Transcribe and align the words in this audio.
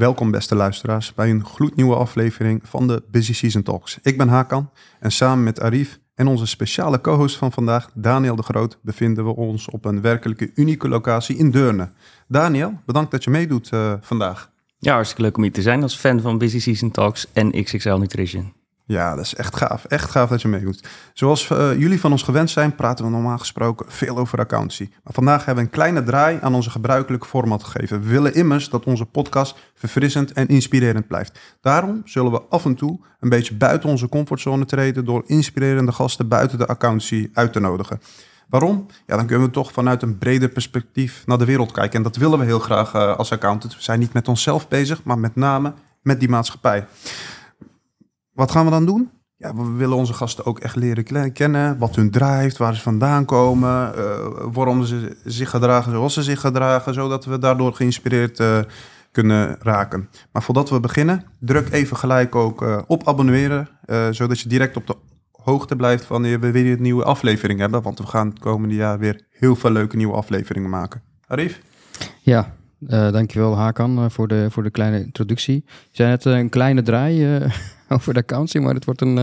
Welkom 0.00 0.30
beste 0.30 0.54
luisteraars 0.54 1.14
bij 1.14 1.30
een 1.30 1.44
gloednieuwe 1.44 1.94
aflevering 1.94 2.60
van 2.64 2.86
de 2.86 3.02
Busy 3.10 3.34
Season 3.34 3.62
Talks. 3.62 3.98
Ik 4.02 4.18
ben 4.18 4.28
Hakan 4.28 4.70
en 5.00 5.12
samen 5.12 5.44
met 5.44 5.60
Arif 5.60 5.98
en 6.14 6.26
onze 6.26 6.46
speciale 6.46 7.00
co-host 7.00 7.36
van 7.36 7.52
vandaag, 7.52 7.90
Daniel 7.94 8.36
de 8.36 8.42
Groot, 8.42 8.78
bevinden 8.82 9.24
we 9.24 9.36
ons 9.36 9.68
op 9.68 9.84
een 9.84 10.00
werkelijke 10.00 10.50
unieke 10.54 10.88
locatie 10.88 11.36
in 11.36 11.50
Deurne. 11.50 11.90
Daniel, 12.28 12.80
bedankt 12.86 13.10
dat 13.10 13.24
je 13.24 13.30
meedoet 13.30 13.70
uh, 13.74 13.92
vandaag. 14.00 14.50
Ja, 14.78 14.92
hartstikke 14.92 15.22
leuk 15.22 15.36
om 15.36 15.42
hier 15.42 15.52
te 15.52 15.62
zijn 15.62 15.82
als 15.82 15.96
fan 15.96 16.20
van 16.20 16.38
Busy 16.38 16.60
Season 16.60 16.90
Talks 16.90 17.26
en 17.32 17.64
XXL 17.64 17.94
Nutrition. 17.94 18.59
Ja, 18.90 19.14
dat 19.14 19.24
is 19.24 19.34
echt 19.34 19.56
gaaf. 19.56 19.84
Echt 19.84 20.10
gaaf 20.10 20.28
dat 20.28 20.42
je 20.42 20.48
meedoet. 20.48 20.88
Zoals 21.12 21.50
uh, 21.50 21.78
jullie 21.78 22.00
van 22.00 22.10
ons 22.12 22.22
gewend 22.22 22.50
zijn, 22.50 22.74
praten 22.74 23.04
we 23.04 23.10
normaal 23.10 23.38
gesproken 23.38 23.86
veel 23.88 24.18
over 24.18 24.38
accountancy. 24.38 24.88
Maar 25.04 25.12
vandaag 25.12 25.44
hebben 25.44 25.64
we 25.64 25.70
een 25.70 25.76
kleine 25.76 26.02
draai 26.02 26.38
aan 26.40 26.54
onze 26.54 26.70
gebruikelijke 26.70 27.26
format 27.26 27.64
gegeven. 27.64 28.00
We 28.00 28.08
willen 28.08 28.34
immers 28.34 28.68
dat 28.68 28.84
onze 28.84 29.04
podcast 29.04 29.58
verfrissend 29.74 30.32
en 30.32 30.46
inspirerend 30.46 31.06
blijft. 31.06 31.38
Daarom 31.60 32.02
zullen 32.04 32.32
we 32.32 32.42
af 32.48 32.64
en 32.64 32.74
toe 32.74 33.00
een 33.20 33.28
beetje 33.28 33.54
buiten 33.54 33.88
onze 33.88 34.08
comfortzone 34.08 34.64
treden 34.64 35.04
door 35.04 35.22
inspirerende 35.26 35.92
gasten 35.92 36.28
buiten 36.28 36.58
de 36.58 36.66
accountancy 36.66 37.30
uit 37.32 37.52
te 37.52 37.60
nodigen. 37.60 38.00
Waarom? 38.48 38.86
Ja, 39.06 39.16
dan 39.16 39.26
kunnen 39.26 39.46
we 39.46 39.52
toch 39.52 39.72
vanuit 39.72 40.02
een 40.02 40.18
breder 40.18 40.48
perspectief 40.48 41.22
naar 41.26 41.38
de 41.38 41.44
wereld 41.44 41.72
kijken. 41.72 41.96
En 41.96 42.02
dat 42.02 42.16
willen 42.16 42.38
we 42.38 42.44
heel 42.44 42.58
graag 42.58 42.94
uh, 42.94 43.16
als 43.16 43.32
accountant. 43.32 43.74
We 43.74 43.82
zijn 43.82 43.98
niet 43.98 44.12
met 44.12 44.28
onszelf 44.28 44.68
bezig, 44.68 45.02
maar 45.02 45.18
met 45.18 45.36
name 45.36 45.72
met 46.02 46.20
die 46.20 46.28
maatschappij. 46.28 46.86
Wat 48.32 48.50
gaan 48.50 48.64
we 48.64 48.70
dan 48.70 48.86
doen? 48.86 49.10
Ja, 49.40 49.54
we 49.54 49.72
willen 49.76 49.96
onze 49.96 50.12
gasten 50.12 50.46
ook 50.46 50.58
echt 50.58 50.76
leren 50.76 51.32
kennen. 51.32 51.78
Wat 51.78 51.96
hun 51.96 52.10
drijft, 52.10 52.56
waar 52.56 52.74
ze 52.74 52.80
vandaan 52.80 53.24
komen. 53.24 53.92
Uh, 53.98 54.26
waarom 54.52 54.84
ze 54.84 55.16
zich 55.24 55.50
gedragen 55.50 55.92
zoals 55.92 56.14
ze 56.14 56.22
zich 56.22 56.40
gedragen. 56.40 56.94
Zodat 56.94 57.24
we 57.24 57.38
daardoor 57.38 57.74
geïnspireerd 57.74 58.40
uh, 58.40 58.58
kunnen 59.12 59.56
raken. 59.60 60.08
Maar 60.32 60.42
voordat 60.42 60.70
we 60.70 60.80
beginnen, 60.80 61.24
druk 61.38 61.70
even 61.70 61.96
gelijk 61.96 62.34
ook 62.34 62.62
uh, 62.62 62.78
op 62.86 63.08
abonneren. 63.08 63.68
zodat 64.10 64.40
je 64.40 64.48
direct 64.48 64.76
op 64.76 64.86
de 64.86 64.96
hoogte 65.32 65.76
blijft 65.76 66.06
wanneer 66.06 66.40
we 66.40 66.50
weer 66.50 66.72
een 66.72 66.82
nieuwe 66.82 67.04
aflevering 67.04 67.60
hebben. 67.60 67.82
Want 67.82 67.98
we 67.98 68.06
gaan 68.06 68.28
het 68.28 68.38
komende 68.38 68.74
jaar 68.74 68.98
weer 68.98 69.26
heel 69.30 69.56
veel 69.56 69.70
leuke 69.70 69.96
nieuwe 69.96 70.14
afleveringen 70.14 70.70
maken. 70.70 71.02
Arif? 71.26 71.60
Ja, 72.20 72.54
dankjewel 72.88 73.56
Hakan 73.56 74.10
voor, 74.10 74.28
de, 74.28 74.46
voor 74.50 74.62
de 74.62 74.70
kleine 74.70 75.04
introductie. 75.04 75.64
Je 75.66 75.72
zei 75.90 76.10
net 76.10 76.24
een 76.24 76.48
kleine 76.48 76.82
draai 76.82 77.24
over 77.94 78.14
de 78.14 78.20
accounting, 78.20 78.64
maar 78.64 78.74
het 78.74 78.84
wordt 78.84 79.00
een 79.06 79.18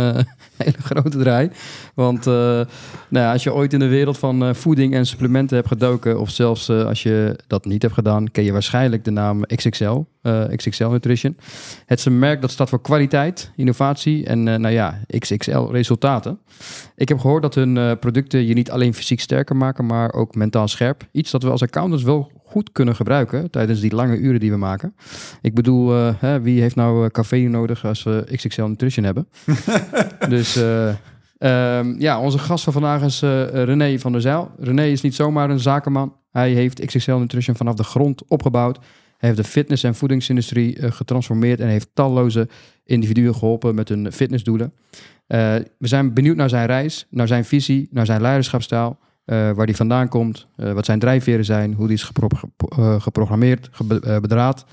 hele 0.57 0.81
grote 0.81 1.17
draai. 1.17 1.49
Want 1.93 2.25
nou 2.25 2.65
ja, 3.09 3.31
als 3.31 3.43
je 3.43 3.53
ooit 3.53 3.73
in 3.73 3.79
de 3.79 3.87
wereld 3.87 4.17
van 4.17 4.55
voeding 4.55 4.93
en 4.93 5.05
supplementen 5.05 5.55
hebt 5.55 5.67
gedoken, 5.67 6.19
of 6.19 6.29
zelfs 6.29 6.69
als 6.69 7.03
je 7.03 7.39
dat 7.47 7.65
niet 7.65 7.81
hebt 7.81 7.93
gedaan, 7.93 8.31
ken 8.31 8.43
je 8.43 8.51
waarschijnlijk 8.51 9.03
de 9.03 9.11
naam 9.11 9.45
XXL, 9.45 10.03
XXL 10.55 10.87
Nutrition. 10.87 11.37
Het 11.85 11.99
is 11.99 12.05
een 12.05 12.19
merk 12.19 12.41
dat 12.41 12.51
staat 12.51 12.69
voor 12.69 12.81
kwaliteit, 12.81 13.51
innovatie 13.55 14.25
en 14.25 14.43
nou 14.43 14.69
ja, 14.69 14.99
XXL 15.17 15.59
resultaten. 15.59 16.39
Ik 16.95 17.09
heb 17.09 17.19
gehoord 17.19 17.41
dat 17.41 17.55
hun 17.55 17.99
producten 17.99 18.45
je 18.45 18.53
niet 18.53 18.71
alleen 18.71 18.93
fysiek 18.93 19.19
sterker 19.19 19.55
maken, 19.55 19.85
maar 19.85 20.13
ook 20.13 20.35
mentaal 20.35 20.67
scherp. 20.67 21.07
Iets 21.11 21.31
dat 21.31 21.43
we 21.43 21.49
als 21.49 21.61
accountants 21.61 22.03
wel 22.03 22.31
goed 22.57 22.71
kunnen 22.71 22.95
gebruiken 22.95 23.49
tijdens 23.49 23.79
die 23.79 23.95
lange 23.95 24.17
uren 24.17 24.39
die 24.39 24.51
we 24.51 24.57
maken. 24.57 24.95
Ik 25.41 25.53
bedoel, 25.53 25.95
uh, 25.95 26.13
hè, 26.19 26.41
wie 26.41 26.61
heeft 26.61 26.75
nou 26.75 27.03
uh, 27.03 27.09
café 27.09 27.37
nodig 27.37 27.85
als 27.85 28.03
we 28.03 28.27
XXL 28.35 28.63
Nutrition 28.63 29.05
hebben? 29.05 29.27
dus 30.29 30.57
uh, 30.57 30.87
um, 31.77 31.99
ja, 31.99 32.19
onze 32.19 32.37
gast 32.37 32.63
van 32.63 32.73
vandaag 32.73 33.03
is 33.03 33.21
René 33.51 33.99
van 33.99 34.11
der 34.11 34.21
Zijl. 34.21 34.51
René 34.59 34.85
is 34.85 35.01
niet 35.01 35.15
zomaar 35.15 35.49
een 35.49 35.59
zakenman. 35.59 36.15
Hij 36.31 36.51
heeft 36.51 36.85
XXL 36.85 37.11
Nutrition 37.11 37.55
vanaf 37.55 37.75
de 37.75 37.83
grond 37.83 38.23
opgebouwd. 38.27 38.77
Hij 39.17 39.29
heeft 39.29 39.41
de 39.41 39.47
fitness- 39.47 39.83
en 39.83 39.95
voedingsindustrie 39.95 40.91
getransformeerd 40.91 41.59
en 41.59 41.67
heeft 41.67 41.89
talloze 41.93 42.47
individuen 42.85 43.35
geholpen 43.35 43.75
met 43.75 43.89
hun 43.89 44.11
fitnessdoelen. 44.11 44.73
we 45.27 45.87
zijn 45.87 46.13
benieuwd 46.13 46.35
naar 46.35 46.49
zijn 46.49 46.65
reis, 46.65 47.05
naar 47.09 47.27
zijn 47.27 47.45
visie, 47.45 47.87
naar 47.91 48.05
zijn 48.05 48.21
leiderschapstijl. 48.21 48.97
Uh, 49.29 49.51
waar 49.51 49.65
die 49.65 49.75
vandaan 49.75 50.07
komt, 50.07 50.47
uh, 50.57 50.71
wat 50.71 50.85
zijn 50.85 50.99
drijfveren 50.99 51.45
zijn, 51.45 51.73
hoe 51.73 51.87
die 51.87 51.95
is 51.95 52.03
gepro 52.03 52.27
uh, 52.79 53.01
geprogrammeerd, 53.01 53.69
ge 53.71 53.83
bedraad. 54.21 54.65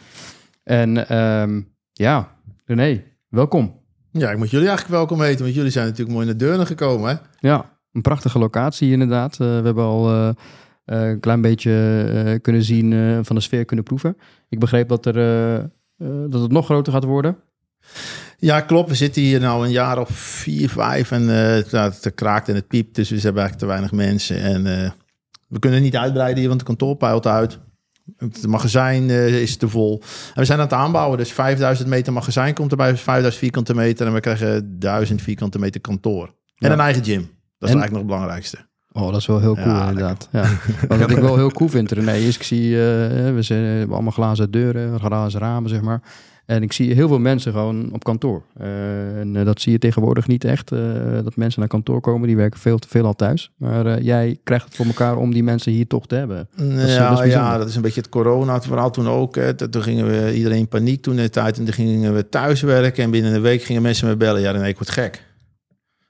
En 0.62 1.16
um, 1.18 1.68
ja, 1.92 2.36
René, 2.64 3.02
welkom. 3.28 3.80
Ja, 4.10 4.30
ik 4.30 4.38
moet 4.38 4.50
jullie 4.50 4.68
eigenlijk 4.68 4.96
welkom 4.96 5.20
heten, 5.20 5.42
want 5.42 5.54
jullie 5.54 5.70
zijn 5.70 5.86
natuurlijk 5.86 6.14
mooi 6.14 6.26
naar 6.26 6.36
Deurne 6.36 6.66
gekomen, 6.66 7.10
hè? 7.10 7.48
Ja, 7.48 7.70
een 7.92 8.02
prachtige 8.02 8.38
locatie 8.38 8.90
inderdaad. 8.90 9.36
we 9.36 9.44
hebben 9.44 9.84
al 9.84 10.34
een 10.84 11.20
klein 11.20 11.40
beetje 11.40 12.38
kunnen 12.42 12.62
zien, 12.62 13.24
van 13.24 13.36
de 13.36 13.42
sfeer 13.42 13.64
kunnen 13.64 13.84
proeven. 13.84 14.16
Ik 14.48 14.58
begreep 14.58 14.88
dat, 14.88 15.06
er, 15.06 15.14
dat 16.30 16.42
het 16.42 16.52
nog 16.52 16.64
groter 16.64 16.92
gaat 16.92 17.04
worden. 17.04 17.36
Ja, 18.38 18.60
klopt. 18.60 18.88
We 18.88 18.94
zitten 18.94 19.22
hier 19.22 19.40
nou 19.40 19.64
een 19.64 19.72
jaar 19.72 19.98
of 19.98 20.08
vier, 20.10 20.68
vijf 20.68 21.10
en 21.10 21.22
uh, 21.22 21.82
het 21.82 22.12
kraakt 22.14 22.48
en 22.48 22.54
het 22.54 22.68
piept. 22.68 22.94
Dus 22.94 23.10
we 23.10 23.20
hebben 23.20 23.42
eigenlijk 23.42 23.60
te 23.60 23.66
weinig 23.66 23.92
mensen. 23.92 24.40
En 24.40 24.66
uh, 24.66 24.90
we 25.48 25.58
kunnen 25.58 25.82
niet 25.82 25.96
uitbreiden 25.96 26.38
hier, 26.38 26.48
want 26.48 26.60
het 26.60 26.68
kantoor 26.68 26.96
peilt 26.96 27.26
uit. 27.26 27.58
Het 28.16 28.46
magazijn 28.46 29.08
uh, 29.08 29.42
is 29.42 29.56
te 29.56 29.68
vol. 29.68 30.02
En 30.34 30.40
we 30.40 30.44
zijn 30.44 30.58
aan 30.58 30.64
het 30.64 30.74
aanbouwen. 30.74 31.18
Dus 31.18 31.32
5000 31.32 31.88
meter 31.88 32.12
magazijn 32.12 32.54
komt 32.54 32.70
erbij, 32.70 32.96
5000 32.96 33.42
vierkante 33.42 33.74
meter. 33.74 34.06
En 34.06 34.12
we 34.12 34.20
krijgen 34.20 34.78
1000 34.78 35.22
vierkante 35.22 35.58
meter 35.58 35.80
kantoor. 35.80 36.26
En 36.26 36.68
ja. 36.68 36.72
een 36.72 36.80
eigen 36.80 37.04
gym. 37.04 37.20
Dat 37.58 37.68
is 37.68 37.74
en... 37.74 37.80
eigenlijk 37.80 37.90
nog 37.90 37.98
het 37.98 38.10
belangrijkste. 38.10 38.58
Oh, 38.92 39.10
dat 39.10 39.20
is 39.20 39.26
wel 39.26 39.40
heel 39.40 39.54
cool 39.54 39.74
ja, 39.74 39.88
inderdaad. 39.88 40.28
Ja. 40.32 40.48
Wat 40.88 41.10
ik 41.10 41.18
wel 41.18 41.36
heel 41.36 41.50
cool 41.50 41.68
vind, 41.68 41.90
René, 41.90 42.12
is 42.12 42.36
ik 42.36 42.42
zie, 42.42 42.70
uh, 42.70 42.76
we, 43.34 43.38
zijn, 43.38 43.90
allemaal 43.90 44.12
glazen 44.12 44.50
deuren, 44.50 45.00
glazen 45.00 45.40
ramen, 45.40 45.70
zeg 45.70 45.80
maar. 45.80 46.02
En 46.46 46.62
ik 46.62 46.72
zie 46.72 46.94
heel 46.94 47.08
veel 47.08 47.18
mensen 47.18 47.52
gewoon 47.52 47.92
op 47.92 48.04
kantoor. 48.04 48.42
Uh, 48.60 49.20
en 49.20 49.34
uh, 49.34 49.44
dat 49.44 49.60
zie 49.60 49.72
je 49.72 49.78
tegenwoordig 49.78 50.26
niet 50.26 50.44
echt. 50.44 50.72
Uh, 50.72 50.80
dat 51.24 51.36
mensen 51.36 51.60
naar 51.60 51.68
kantoor 51.68 52.00
komen, 52.00 52.26
die 52.26 52.36
werken 52.36 52.60
veel 52.60 52.78
te 52.78 52.88
veel 52.88 53.04
al 53.04 53.14
thuis. 53.14 53.50
Maar 53.56 54.02
jij 54.02 54.38
krijgt 54.44 54.64
het 54.64 54.76
voor 54.76 54.86
elkaar 54.86 55.16
om 55.16 55.32
die 55.32 55.42
mensen 55.42 55.72
hier 55.72 55.86
toch 55.86 56.06
te 56.06 56.14
hebben. 56.14 56.48
Dat 56.56 56.66
is, 56.66 56.94
ja, 56.94 57.10
dat 57.10 57.24
is 57.24 57.32
ja, 57.32 57.58
dat 57.58 57.68
is 57.68 57.76
een 57.76 57.82
beetje 57.82 58.00
het 58.00 58.10
corona-verhaal 58.10 58.90
toen 58.90 59.08
ook. 59.08 59.34
Hè. 59.34 59.54
Toen 59.54 59.82
gingen 59.82 60.06
we 60.06 60.34
iedereen 60.34 60.58
in 60.58 60.68
paniek 60.68 61.02
toen 61.02 61.16
de 61.16 61.30
tijd. 61.30 61.58
En 61.58 61.64
toen 61.64 61.74
gingen 61.74 62.14
we 62.14 62.28
thuis 62.28 62.62
werken. 62.62 63.04
En 63.04 63.10
binnen 63.10 63.34
een 63.34 63.42
week 63.42 63.62
gingen 63.62 63.82
mensen 63.82 64.08
me 64.08 64.16
bellen. 64.16 64.40
Ja, 64.40 64.52
dan 64.52 64.64
ik 64.64 64.76
word 64.76 64.90
gek. 64.90 65.24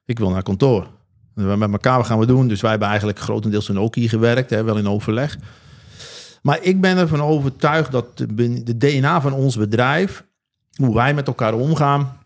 Ik 0.05 0.19
wil 0.19 0.31
naar 0.31 0.43
kantoor. 0.43 0.87
En 1.35 1.59
met 1.59 1.73
elkaar 1.73 1.97
wat 1.97 2.07
gaan 2.07 2.19
we 2.19 2.27
doen. 2.27 2.49
Dus 2.49 2.61
wij 2.61 2.71
hebben 2.71 2.89
eigenlijk 2.89 3.19
grotendeels 3.19 3.65
toen 3.65 3.79
ook 3.79 3.95
hier 3.95 4.09
gewerkt. 4.09 4.51
Hè, 4.51 4.65
wel 4.65 4.77
in 4.77 4.89
overleg. 4.89 5.39
Maar 6.45 6.59
ik 6.63 6.81
ben 6.81 6.97
ervan 6.97 7.21
overtuigd 7.21 7.93
dat 7.93 8.19
de, 8.19 8.77
DNA 8.77 9.21
van 9.21 9.33
ons 9.33 9.57
bedrijf, 9.57 10.25
hoe 10.75 10.95
wij 10.95 11.15
met 11.15 11.27
elkaar 11.27 11.55
omgaan, 11.55 12.19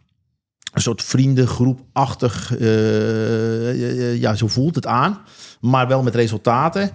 een 0.73 0.81
soort 0.81 1.03
vriendengroepachtig, 1.03 2.59
uh, 2.59 4.21
ja, 4.21 4.35
zo 4.35 4.49
voelt 4.49 4.75
het 4.75 4.87
aan, 4.87 5.19
maar 5.61 5.89
wel 5.89 6.03
met 6.03 6.15
resultaten. 6.15 6.91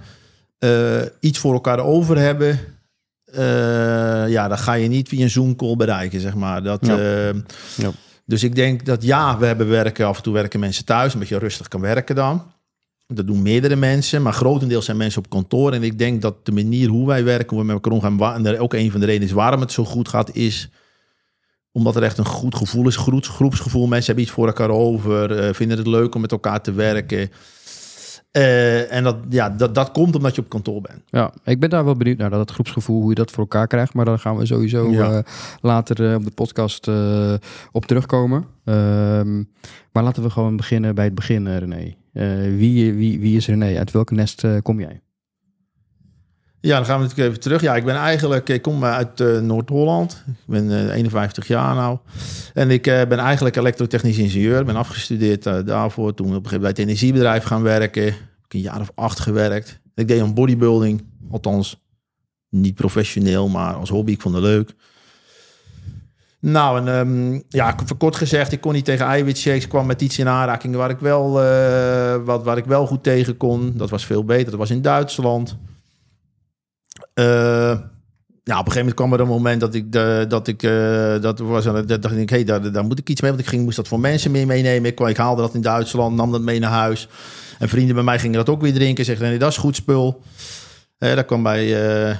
Uh, 0.59 1.01
iets 1.19 1.39
voor 1.39 1.53
elkaar 1.53 1.79
over 1.79 2.17
hebben. 2.17 2.59
Uh, 3.33 4.29
ja, 4.29 4.47
dat 4.47 4.59
ga 4.59 4.73
je 4.73 4.87
niet 4.87 5.07
via 5.07 5.23
een 5.23 5.29
Zoom-call 5.29 5.75
bereiken, 5.75 6.19
zeg 6.19 6.35
maar. 6.35 6.63
Dat, 6.63 6.85
ja. 6.85 6.97
ja. 7.75 7.91
Dus 8.25 8.43
ik 8.43 8.55
denk 8.55 8.85
dat 8.85 9.03
ja, 9.03 9.37
we 9.37 9.45
hebben 9.45 9.69
werken, 9.69 10.07
af 10.07 10.17
en 10.17 10.23
toe 10.23 10.33
werken 10.33 10.59
mensen 10.59 10.85
thuis, 10.85 11.13
een 11.13 11.19
beetje 11.19 11.37
rustig 11.37 11.67
kan 11.67 11.81
werken 11.81 12.15
dan. 12.15 12.51
Dat 13.07 13.27
doen 13.27 13.41
meerdere 13.41 13.75
mensen, 13.75 14.21
maar 14.21 14.33
grotendeels 14.33 14.85
zijn 14.85 14.97
mensen 14.97 15.21
op 15.21 15.29
kantoor. 15.29 15.73
En 15.73 15.83
ik 15.83 15.97
denk 15.97 16.21
dat 16.21 16.45
de 16.45 16.51
manier 16.51 16.89
hoe 16.89 17.07
wij 17.07 17.23
werken, 17.23 17.49
hoe 17.49 17.59
we 17.59 17.65
met 17.65 17.75
elkaar 17.75 17.93
omgaan, 17.93 18.45
en 18.45 18.59
ook 18.59 18.73
een 18.73 18.91
van 18.91 18.99
de 18.99 19.05
redenen 19.05 19.27
is 19.27 19.33
waarom 19.33 19.59
het 19.61 19.71
zo 19.71 19.85
goed 19.85 20.07
gaat, 20.07 20.35
is 20.35 20.69
omdat 21.73 21.95
er 21.95 22.03
echt 22.03 22.17
een 22.17 22.25
goed 22.25 22.55
gevoel 22.55 22.87
is, 22.87 22.95
groeps, 22.95 23.27
groepsgevoel. 23.27 23.87
Mensen 23.87 24.05
hebben 24.05 24.23
iets 24.23 24.33
voor 24.33 24.47
elkaar 24.47 24.69
over, 24.69 25.47
uh, 25.47 25.53
vinden 25.53 25.77
het 25.77 25.87
leuk 25.87 26.15
om 26.15 26.21
met 26.21 26.31
elkaar 26.31 26.61
te 26.61 26.71
werken. 26.71 27.31
Uh, 28.31 28.93
en 28.93 29.03
dat, 29.03 29.17
ja, 29.29 29.49
dat, 29.49 29.75
dat 29.75 29.91
komt 29.91 30.15
omdat 30.15 30.35
je 30.35 30.41
op 30.41 30.49
kantoor 30.49 30.81
bent. 30.81 31.01
Ja, 31.09 31.33
ik 31.43 31.59
ben 31.59 31.69
daar 31.69 31.85
wel 31.85 31.95
benieuwd 31.95 32.17
naar, 32.17 32.29
dat 32.29 32.39
het 32.39 32.51
groepsgevoel, 32.51 32.99
hoe 32.99 33.09
je 33.09 33.15
dat 33.15 33.31
voor 33.31 33.39
elkaar 33.39 33.67
krijgt. 33.67 33.93
Maar 33.93 34.05
daar 34.05 34.19
gaan 34.19 34.37
we 34.37 34.45
sowieso 34.45 34.91
ja. 34.91 35.11
uh, 35.11 35.19
later 35.61 36.15
op 36.15 36.23
de 36.23 36.31
podcast 36.31 36.89
op 37.71 37.85
terugkomen. 37.85 38.45
Ehm, 38.65 39.43
maar 39.91 40.03
laten 40.03 40.23
we 40.23 40.29
gewoon 40.29 40.55
beginnen 40.55 40.95
bij 40.95 41.05
het 41.05 41.15
begin, 41.15 41.57
René. 41.57 41.95
Wie, 42.57 42.93
wie, 42.93 43.19
wie 43.19 43.37
is 43.37 43.47
René? 43.47 43.77
Uit 43.77 43.91
welke 43.91 44.13
nest 44.13 44.43
kom 44.61 44.79
jij? 44.79 45.01
Ja, 46.59 46.75
dan 46.75 46.85
gaan 46.85 46.97
we 46.97 47.03
natuurlijk 47.03 47.29
even 47.29 47.41
terug. 47.41 47.61
Ja, 47.61 47.75
ik 47.75 47.85
ben 47.85 47.95
eigenlijk, 47.95 48.49
ik 48.49 48.61
kom 48.61 48.83
uit 48.83 49.19
uh, 49.19 49.39
Noord-Holland. 49.39 50.23
Ik 50.27 50.33
ben 50.45 50.65
uh, 50.65 50.95
51 50.95 51.47
jaar 51.47 51.75
nou. 51.75 51.97
En 52.53 52.69
ik 52.69 52.83
ben 52.83 53.17
eigenlijk 53.17 53.55
elektrotechnisch 53.55 54.17
ingenieur. 54.17 54.65
Ben 54.65 54.75
afgestudeerd 54.75 55.43
daarvoor. 55.43 56.13
Toen 56.13 56.25
op 56.27 56.31
een 56.31 56.35
gegeven 56.35 56.55
moment 56.55 56.61
bij 56.61 56.69
het 56.69 56.79
energiebedrijf 56.79 57.43
gaan 57.43 57.61
werken. 57.61 58.03
Heb 58.03 58.45
ik 58.45 58.53
een 58.53 58.59
jaar 58.59 58.79
of 58.79 58.91
acht 58.95 59.19
gewerkt. 59.19 59.79
Ik 59.95 60.07
deed 60.07 60.19
een 60.19 60.33
bodybuilding. 60.33 61.03
Althans, 61.31 61.81
niet 62.49 62.75
professioneel, 62.75 63.49
maar 63.49 63.73
als 63.73 63.89
hobby. 63.89 64.11
Ik 64.11 64.21
vond 64.21 64.35
het 64.35 64.43
leuk. 64.43 64.73
Nou, 66.45 66.77
en 66.79 66.87
um, 66.87 67.43
ja, 67.49 67.75
kort 67.97 68.15
gezegd, 68.15 68.51
ik 68.51 68.61
kon 68.61 68.73
niet 68.73 68.85
tegen 68.85 69.05
eiwitshakes. 69.05 69.63
Ik 69.63 69.69
kwam 69.69 69.85
met 69.85 70.01
iets 70.01 70.19
in 70.19 70.27
aanraking 70.27 70.75
waar 70.75 70.89
ik 70.89 70.99
wel, 70.99 71.31
wat, 72.23 72.43
waar 72.43 72.57
ik 72.57 72.65
wel 72.65 72.87
goed 72.87 73.03
tegen 73.03 73.37
kon. 73.37 73.73
Dat 73.75 73.89
was 73.89 74.05
veel 74.05 74.23
beter. 74.23 74.49
Dat 74.49 74.59
was 74.59 74.69
in 74.69 74.81
Duitsland. 74.81 75.57
Uh, 77.19 77.79
ja, 78.43 78.59
op 78.59 78.65
een 78.65 78.71
gegeven 78.71 78.79
moment 78.79 78.95
kwam 78.95 79.13
er 79.13 79.19
een 79.19 79.27
moment 79.27 79.59
dat 79.59 79.73
ik, 79.73 79.91
de, 79.91 80.25
dat 80.27 80.47
ik, 80.47 80.63
eh, 80.63 81.21
dat 81.21 81.39
was, 81.39 81.63
dat 81.63 82.01
dacht 82.01 82.15
ik, 82.15 82.29
hey, 82.29 82.43
daar, 82.43 82.85
moet 82.85 82.99
ik 82.99 83.09
iets 83.09 83.21
mee. 83.21 83.31
Want 83.31 83.43
ik 83.43 83.49
ging, 83.49 83.63
moest 83.63 83.75
dat 83.75 83.87
voor 83.87 83.99
mensen 83.99 84.31
meer 84.31 84.47
meenemen. 84.47 84.89
Ik, 84.89 84.95
kwam- 84.95 85.07
ik 85.09 85.17
haalde 85.17 85.41
dat 85.41 85.53
in 85.53 85.61
Duitsland, 85.61 86.15
nam 86.15 86.31
dat 86.31 86.41
mee 86.41 86.59
naar 86.59 86.71
huis. 86.71 87.07
En 87.59 87.69
vrienden 87.69 87.95
bij 87.95 88.03
mij 88.03 88.19
gingen 88.19 88.37
dat 88.37 88.49
ook 88.49 88.61
weer 88.61 88.73
drinken. 88.73 89.05
Zeggen, 89.05 89.25
nee, 89.25 89.39
dat 89.39 89.51
is 89.51 89.57
goed 89.57 89.75
spul. 89.75 90.21
Eh 90.97 91.13
daar 91.15 91.23
kwam 91.23 91.43
bij, 91.43 91.63
eh, 92.09 92.17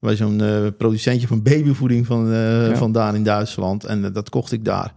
bij 0.00 0.16
zo'n 0.16 0.40
eh, 0.40 0.66
producentje 0.78 1.26
van 1.26 1.42
babyvoeding 1.42 2.06
van, 2.06 2.32
eh, 2.32 2.68
Ja. 2.68 2.76
vandaan 2.76 3.14
in 3.14 3.22
Duitsland. 3.24 3.84
En 3.84 4.04
eh, 4.04 4.12
dat 4.12 4.28
kocht 4.28 4.52
ik 4.52 4.64
daar. 4.64 4.94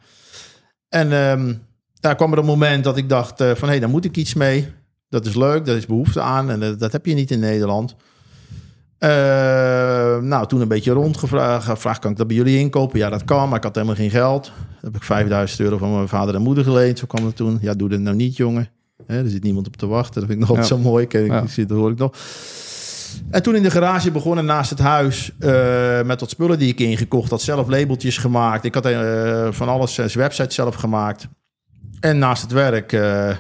En 0.90 1.12
ehm, 1.12 1.54
daar 2.00 2.16
kwam 2.16 2.32
er 2.32 2.38
een 2.38 2.46
moment 2.46 2.84
dat 2.84 2.98
ik 2.98 3.10
dacht 3.10 3.38
van, 3.38 3.48
hé, 3.60 3.66
hey, 3.68 3.80
daar 3.80 3.90
moet 3.90 4.06
ik 4.06 4.18
iets 4.18 4.34
mee. 4.34 4.68
Dat 5.10 5.26
is 5.26 5.36
leuk, 5.36 5.66
daar 5.66 5.76
is 5.76 5.86
behoefte 5.86 6.22
aan. 6.22 6.50
En 6.52 6.78
dat 6.78 6.92
heb 6.92 7.06
je 7.06 7.14
niet 7.14 7.32
in 7.32 7.40
Nederland. 7.40 7.96
Nou, 10.22 10.48
toen 10.48 10.62
een 10.62 10.68
beetje 10.68 10.92
rondgevraagd. 10.92 11.66
Gevraagd, 11.66 12.00
kan 12.00 12.12
ik 12.12 12.18
dat 12.18 12.28
bij 12.28 12.36
jullie 12.36 12.58
inkopen? 12.60 13.00
Ja, 13.00 13.10
dat 13.10 13.26
kan, 13.26 13.48
maar 13.48 13.58
ik 13.58 13.64
had 13.64 13.76
helemaal 13.76 13.96
geen 13.96 14.10
geld. 14.10 14.44
Dan 14.46 14.92
heb 14.92 14.96
ik 14.96 15.04
5000 15.04 15.60
euro 15.60 15.78
van 15.78 15.94
mijn 15.96 16.08
vader 16.08 16.36
en 16.36 16.42
moeder 16.42 16.64
geleend. 16.64 17.00
Zo 17.00 17.06
kwam 17.06 17.26
het 17.26 17.36
toen. 17.36 17.58
Ja, 17.62 17.74
doe 17.74 17.90
dat 17.90 18.00
nou 18.00 18.16
niet, 18.16 18.38
jongen. 18.38 18.70
Hè, 19.06 19.24
er 19.24 19.30
zit 19.30 19.44
niemand 19.44 19.68
op 19.68 19.76
te 19.78 19.88
wachten. 19.88 20.22
Dat 20.22 20.30
vind 20.30 20.42
ik 20.42 20.48
nog 20.48 20.58
Ja. 20.58 20.64
zo 20.64 20.78
mooi. 20.78 21.06
Ja. 21.10 21.42
ik 21.42 21.50
zie, 21.50 21.66
dat 21.66 21.78
hoor 21.78 21.92
ik 21.92 21.98
nog. 21.98 22.14
En 23.30 23.44
toen 23.44 23.56
in 23.56 23.64
de 23.64 23.72
garage 23.72 24.12
begonnen 24.12 24.46
naast 24.46 24.70
het 24.70 24.80
huis 24.80 25.32
eh, 25.40 26.02
met 26.02 26.20
wat 26.20 26.30
spullen 26.30 26.60
die 26.60 26.70
ik 26.70 26.80
ingekocht 26.80 27.30
had. 27.30 27.42
Zelf 27.42 27.68
labeltjes 27.68 28.18
gemaakt. 28.18 28.66
Ik 28.66 28.74
had 28.74 28.86
eh, 28.86 29.48
van 29.52 29.68
alles 29.68 29.94
zijn 29.94 30.10
website 30.14 30.54
zelf 30.54 30.76
gemaakt. 30.76 31.28
En 32.00 32.18
naast 32.18 32.42
het 32.42 32.52
werk, 32.52 32.94
eh, 32.94 33.36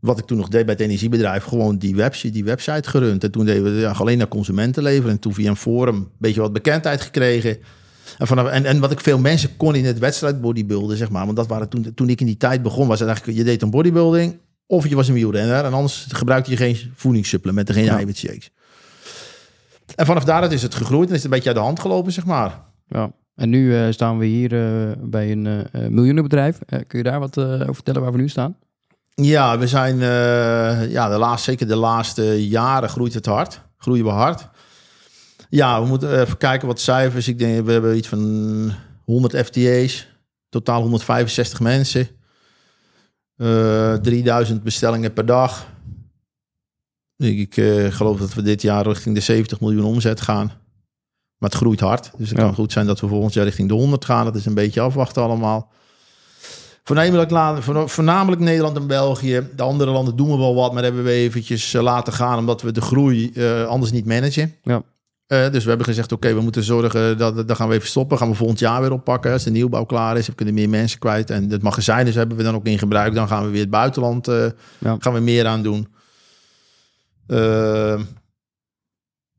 wat 0.00 0.18
ik 0.18 0.24
toen 0.24 0.36
nog 0.36 0.48
deed 0.48 0.64
bij 0.64 0.74
het 0.74 0.82
energiebedrijf, 0.82 1.44
gewoon 1.44 1.76
die 1.78 1.96
website, 1.96 2.32
die 2.32 2.44
website 2.44 2.88
gerund. 2.88 3.24
En 3.24 3.30
toen 3.30 3.44
deden 3.44 3.62
we 3.62 3.80
ja, 3.80 3.90
alleen 3.90 4.18
naar 4.18 4.28
consumenten 4.28 4.82
leveren. 4.82 5.10
En 5.10 5.18
toen 5.18 5.34
via 5.34 5.50
een 5.50 5.56
forum 5.56 5.94
een 5.94 6.08
beetje 6.18 6.40
wat 6.40 6.52
bekendheid 6.52 7.00
gekregen. 7.00 7.58
En, 8.18 8.26
vanaf, 8.26 8.48
en, 8.48 8.64
en 8.64 8.80
wat 8.80 8.90
ik 8.92 9.00
veel 9.00 9.18
mensen 9.18 9.56
kon 9.56 9.74
in 9.74 9.84
het 9.84 9.98
wedstrijd 9.98 10.40
bodybuilden, 10.40 10.96
zeg 10.96 11.10
maar. 11.10 11.24
Want 11.24 11.36
dat 11.36 11.46
waren 11.46 11.68
toen, 11.68 11.94
toen 11.94 12.08
ik 12.08 12.20
in 12.20 12.26
die 12.26 12.36
tijd 12.36 12.62
begon, 12.62 12.86
was 12.86 12.98
het 12.98 13.08
eigenlijk, 13.08 13.38
je 13.38 13.44
deed 13.44 13.62
een 13.62 13.70
bodybuilding 13.70 14.38
of 14.66 14.88
je 14.88 14.94
was 14.94 15.08
een 15.08 15.14
wielrenner. 15.14 15.64
En 15.64 15.72
anders 15.72 16.06
gebruikte 16.08 16.50
je 16.50 16.56
geen 16.56 16.92
voedingssupplementen, 16.94 17.74
geen 17.74 17.84
Ja. 17.84 17.96
eiwitshakes. 17.96 18.50
En 19.94 20.06
vanaf 20.06 20.24
daaruit 20.24 20.52
is 20.52 20.62
het 20.62 20.74
gegroeid 20.74 21.08
en 21.08 21.14
is 21.14 21.22
het 21.22 21.24
een 21.24 21.36
beetje 21.36 21.48
uit 21.48 21.58
de 21.58 21.64
hand 21.64 21.80
gelopen, 21.80 22.12
zeg 22.12 22.26
maar. 22.26 22.62
Ja. 22.86 23.10
En 23.36 23.48
nu 23.48 23.76
eh, 23.76 23.92
staan 23.92 24.18
we 24.18 24.24
hier 24.24 24.52
eh, 24.52 24.92
bij 24.98 25.32
een 25.32 25.46
eh, 25.46 25.86
miljoenenbedrijf. 25.88 26.58
Kun 26.86 26.98
je 26.98 27.02
daar 27.02 27.20
wat 27.20 27.38
over 27.38 27.74
vertellen 27.74 28.02
waar 28.02 28.12
we 28.12 28.18
nu 28.18 28.28
staan? 28.28 28.56
Ja, 29.14 29.58
we 29.58 29.66
zijn 29.66 29.98
ja, 30.90 31.08
de 31.08 31.18
laatste, 31.18 31.50
zeker 31.50 31.68
de 31.68 31.76
laatste 31.76 32.48
jaren 32.48 32.88
groeit 32.88 33.14
het 33.14 33.26
hard. 33.26 33.60
Groeien 33.76 34.04
we 34.04 34.10
hard. 34.10 34.48
Ja, 35.48 35.82
we 35.82 35.86
moeten 35.88 36.20
even 36.20 36.36
kijken 36.36 36.66
wat 36.66 36.80
cijfers. 36.80 37.28
Ik 37.28 37.38
denk, 37.38 37.66
we 37.66 37.72
hebben 37.72 37.96
iets 37.96 38.08
van 38.08 38.72
100 39.04 39.36
FTA's. 39.46 40.08
Totaal 40.48 40.80
165 40.80 41.60
mensen. 41.60 42.08
Eh 43.36 43.94
3000 43.94 44.62
bestellingen 44.62 45.12
per 45.12 45.26
dag. 45.26 45.66
Ik, 47.16 47.38
ik 47.38 47.56
eh, 47.56 47.92
geloof 47.92 48.18
dat 48.18 48.34
we 48.34 48.42
dit 48.42 48.62
jaar 48.62 48.86
richting 48.86 49.14
de 49.14 49.20
70 49.20 49.60
miljoen 49.60 49.84
omzet 49.84 50.20
gaan. 50.20 50.46
Maar 51.38 51.50
het 51.50 51.58
groeit 51.58 51.80
hard. 51.80 52.10
Dus 52.16 52.28
het 52.28 52.38
Ja. 52.38 52.44
kan 52.44 52.54
goed 52.54 52.72
zijn 52.72 52.86
dat 52.86 53.00
we 53.00 53.06
volgend 53.08 53.32
jaar 53.34 53.44
richting 53.44 53.68
de 53.68 53.74
100 53.74 54.04
gaan. 54.04 54.24
Dat 54.24 54.34
is 54.36 54.46
een 54.46 54.54
beetje 54.54 54.80
afwachten 54.80 55.22
allemaal. 55.22 55.70
Voornamelijk, 56.84 57.30
voornamelijk 57.90 58.40
Nederland 58.42 58.76
en 58.76 58.86
België. 58.86 59.48
De 59.56 59.62
andere 59.62 59.90
landen 59.90 60.16
doen 60.16 60.30
we 60.30 60.36
wel 60.36 60.54
wat, 60.54 60.72
maar 60.72 60.82
hebben 60.82 61.04
we 61.04 61.10
eventjes 61.10 61.74
eh, 61.74 61.82
laten 61.82 62.12
gaan 62.12 62.38
omdat 62.38 62.62
we 62.62 62.72
de 62.72 62.80
groei 62.80 63.30
eh, 63.34 63.64
anders 63.66 63.92
niet 63.92 64.06
managen. 64.06 64.54
Ja. 64.62 64.82
Dus 65.26 65.62
we 65.62 65.68
hebben 65.68 65.86
gezegd, 65.86 66.12
oké, 66.12 66.34
we 66.34 66.40
moeten 66.40 66.62
zorgen 66.62 67.18
dat, 67.18 67.48
dat 67.48 67.56
gaan 67.56 67.68
we 67.68 67.74
even 67.74 67.88
stoppen. 67.88 68.18
Gaan 68.18 68.28
we 68.28 68.34
volgend 68.34 68.58
jaar 68.58 68.80
weer 68.80 68.92
oppakken. 68.92 69.32
Als 69.32 69.44
de 69.44 69.50
nieuwbouw 69.50 69.84
klaar 69.84 70.16
is, 70.16 70.26
we 70.26 70.34
kunnen 70.34 70.54
meer 70.54 70.68
mensen 70.68 70.98
kwijt. 70.98 71.30
En 71.30 71.50
het 71.50 71.62
magazijn 71.62 72.04
dus 72.04 72.14
hebben 72.14 72.36
we 72.36 72.42
dan 72.42 72.54
ook 72.54 72.66
in 72.66 72.78
gebruik. 72.78 73.14
Dan 73.14 73.28
gaan 73.28 73.44
we 73.44 73.50
weer 73.50 73.60
het 73.60 73.70
buitenland 73.70 74.26
Ja. 74.78 74.96
gaan 74.98 75.12
we 75.12 75.20
meer 75.20 75.46
aan 75.46 75.62
doen. 75.62 75.88
Eh, 77.26 78.00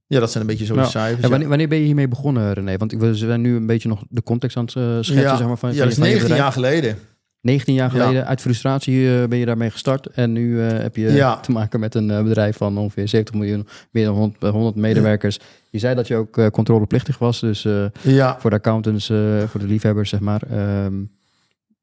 ja, 0.07 0.19
dat 0.19 0.31
zijn 0.31 0.43
een 0.43 0.49
beetje 0.49 0.65
zo 0.65 0.75
de 0.75 0.85
cijfers. 0.85 1.23
En 1.23 1.29
wanneer, 1.29 1.47
wanneer 1.47 1.67
ben 1.67 1.77
je 1.77 1.83
hiermee 1.85 2.07
begonnen, 2.07 2.53
René? 2.53 2.77
Want 2.77 2.91
ik- 2.91 2.99
we 2.99 3.15
zijn 3.15 3.41
nu 3.41 3.55
een 3.55 3.65
beetje 3.65 3.89
nog 3.89 4.03
de 4.09 4.23
context 4.23 4.57
aan 4.57 4.65
het 4.65 4.75
eh, 4.75 4.83
schetsen 4.83 5.15
ja, 5.15 5.37
zeg 5.37 5.47
maar, 5.47 5.57
van, 5.57 5.73
ja, 5.73 5.77
dat 5.83 5.87
is 5.91 5.97
van 5.97 6.07
je 6.07 6.13
19 6.13 6.29
bedrijf. 6.37 6.41
jaar 6.41 6.51
geleden. 6.51 6.97
19 7.41 7.73
jaar 7.73 7.95
Ja. 7.95 8.01
geleden, 8.01 8.27
uit 8.27 8.41
frustratie 8.41 9.21
eh, 9.21 9.27
ben 9.27 9.37
je 9.37 9.45
daarmee 9.45 9.69
gestart. 9.69 10.05
En 10.07 10.31
nu 10.31 10.61
eh, 10.61 10.77
heb 10.77 10.95
je 10.95 11.11
Ja. 11.11 11.39
te 11.39 11.51
maken 11.51 11.79
met 11.79 11.95
een 11.95 12.07
bedrijf 12.07 12.57
van 12.57 12.77
ongeveer 12.77 13.07
70 13.07 13.35
miljoen, 13.35 13.67
meer 13.91 14.05
dan 14.05 14.15
100, 14.15 14.43
eh, 14.43 14.49
100 14.49 14.75
medewerkers. 14.75 15.39
Je 15.69 15.79
zei 15.79 15.95
dat 15.95 16.07
je 16.07 16.15
ook 16.15 16.51
controleplichtig 16.51 17.17
was, 17.17 17.39
dus 17.39 17.61
Ja, 18.01 18.39
voor 18.39 18.49
de 18.49 18.55
accountants, 18.55 19.05
voor 19.47 19.59
de 19.59 19.67
liefhebbers, 19.67 20.09
zeg 20.09 20.19
maar. 20.19 20.41
Ehm 20.51 20.93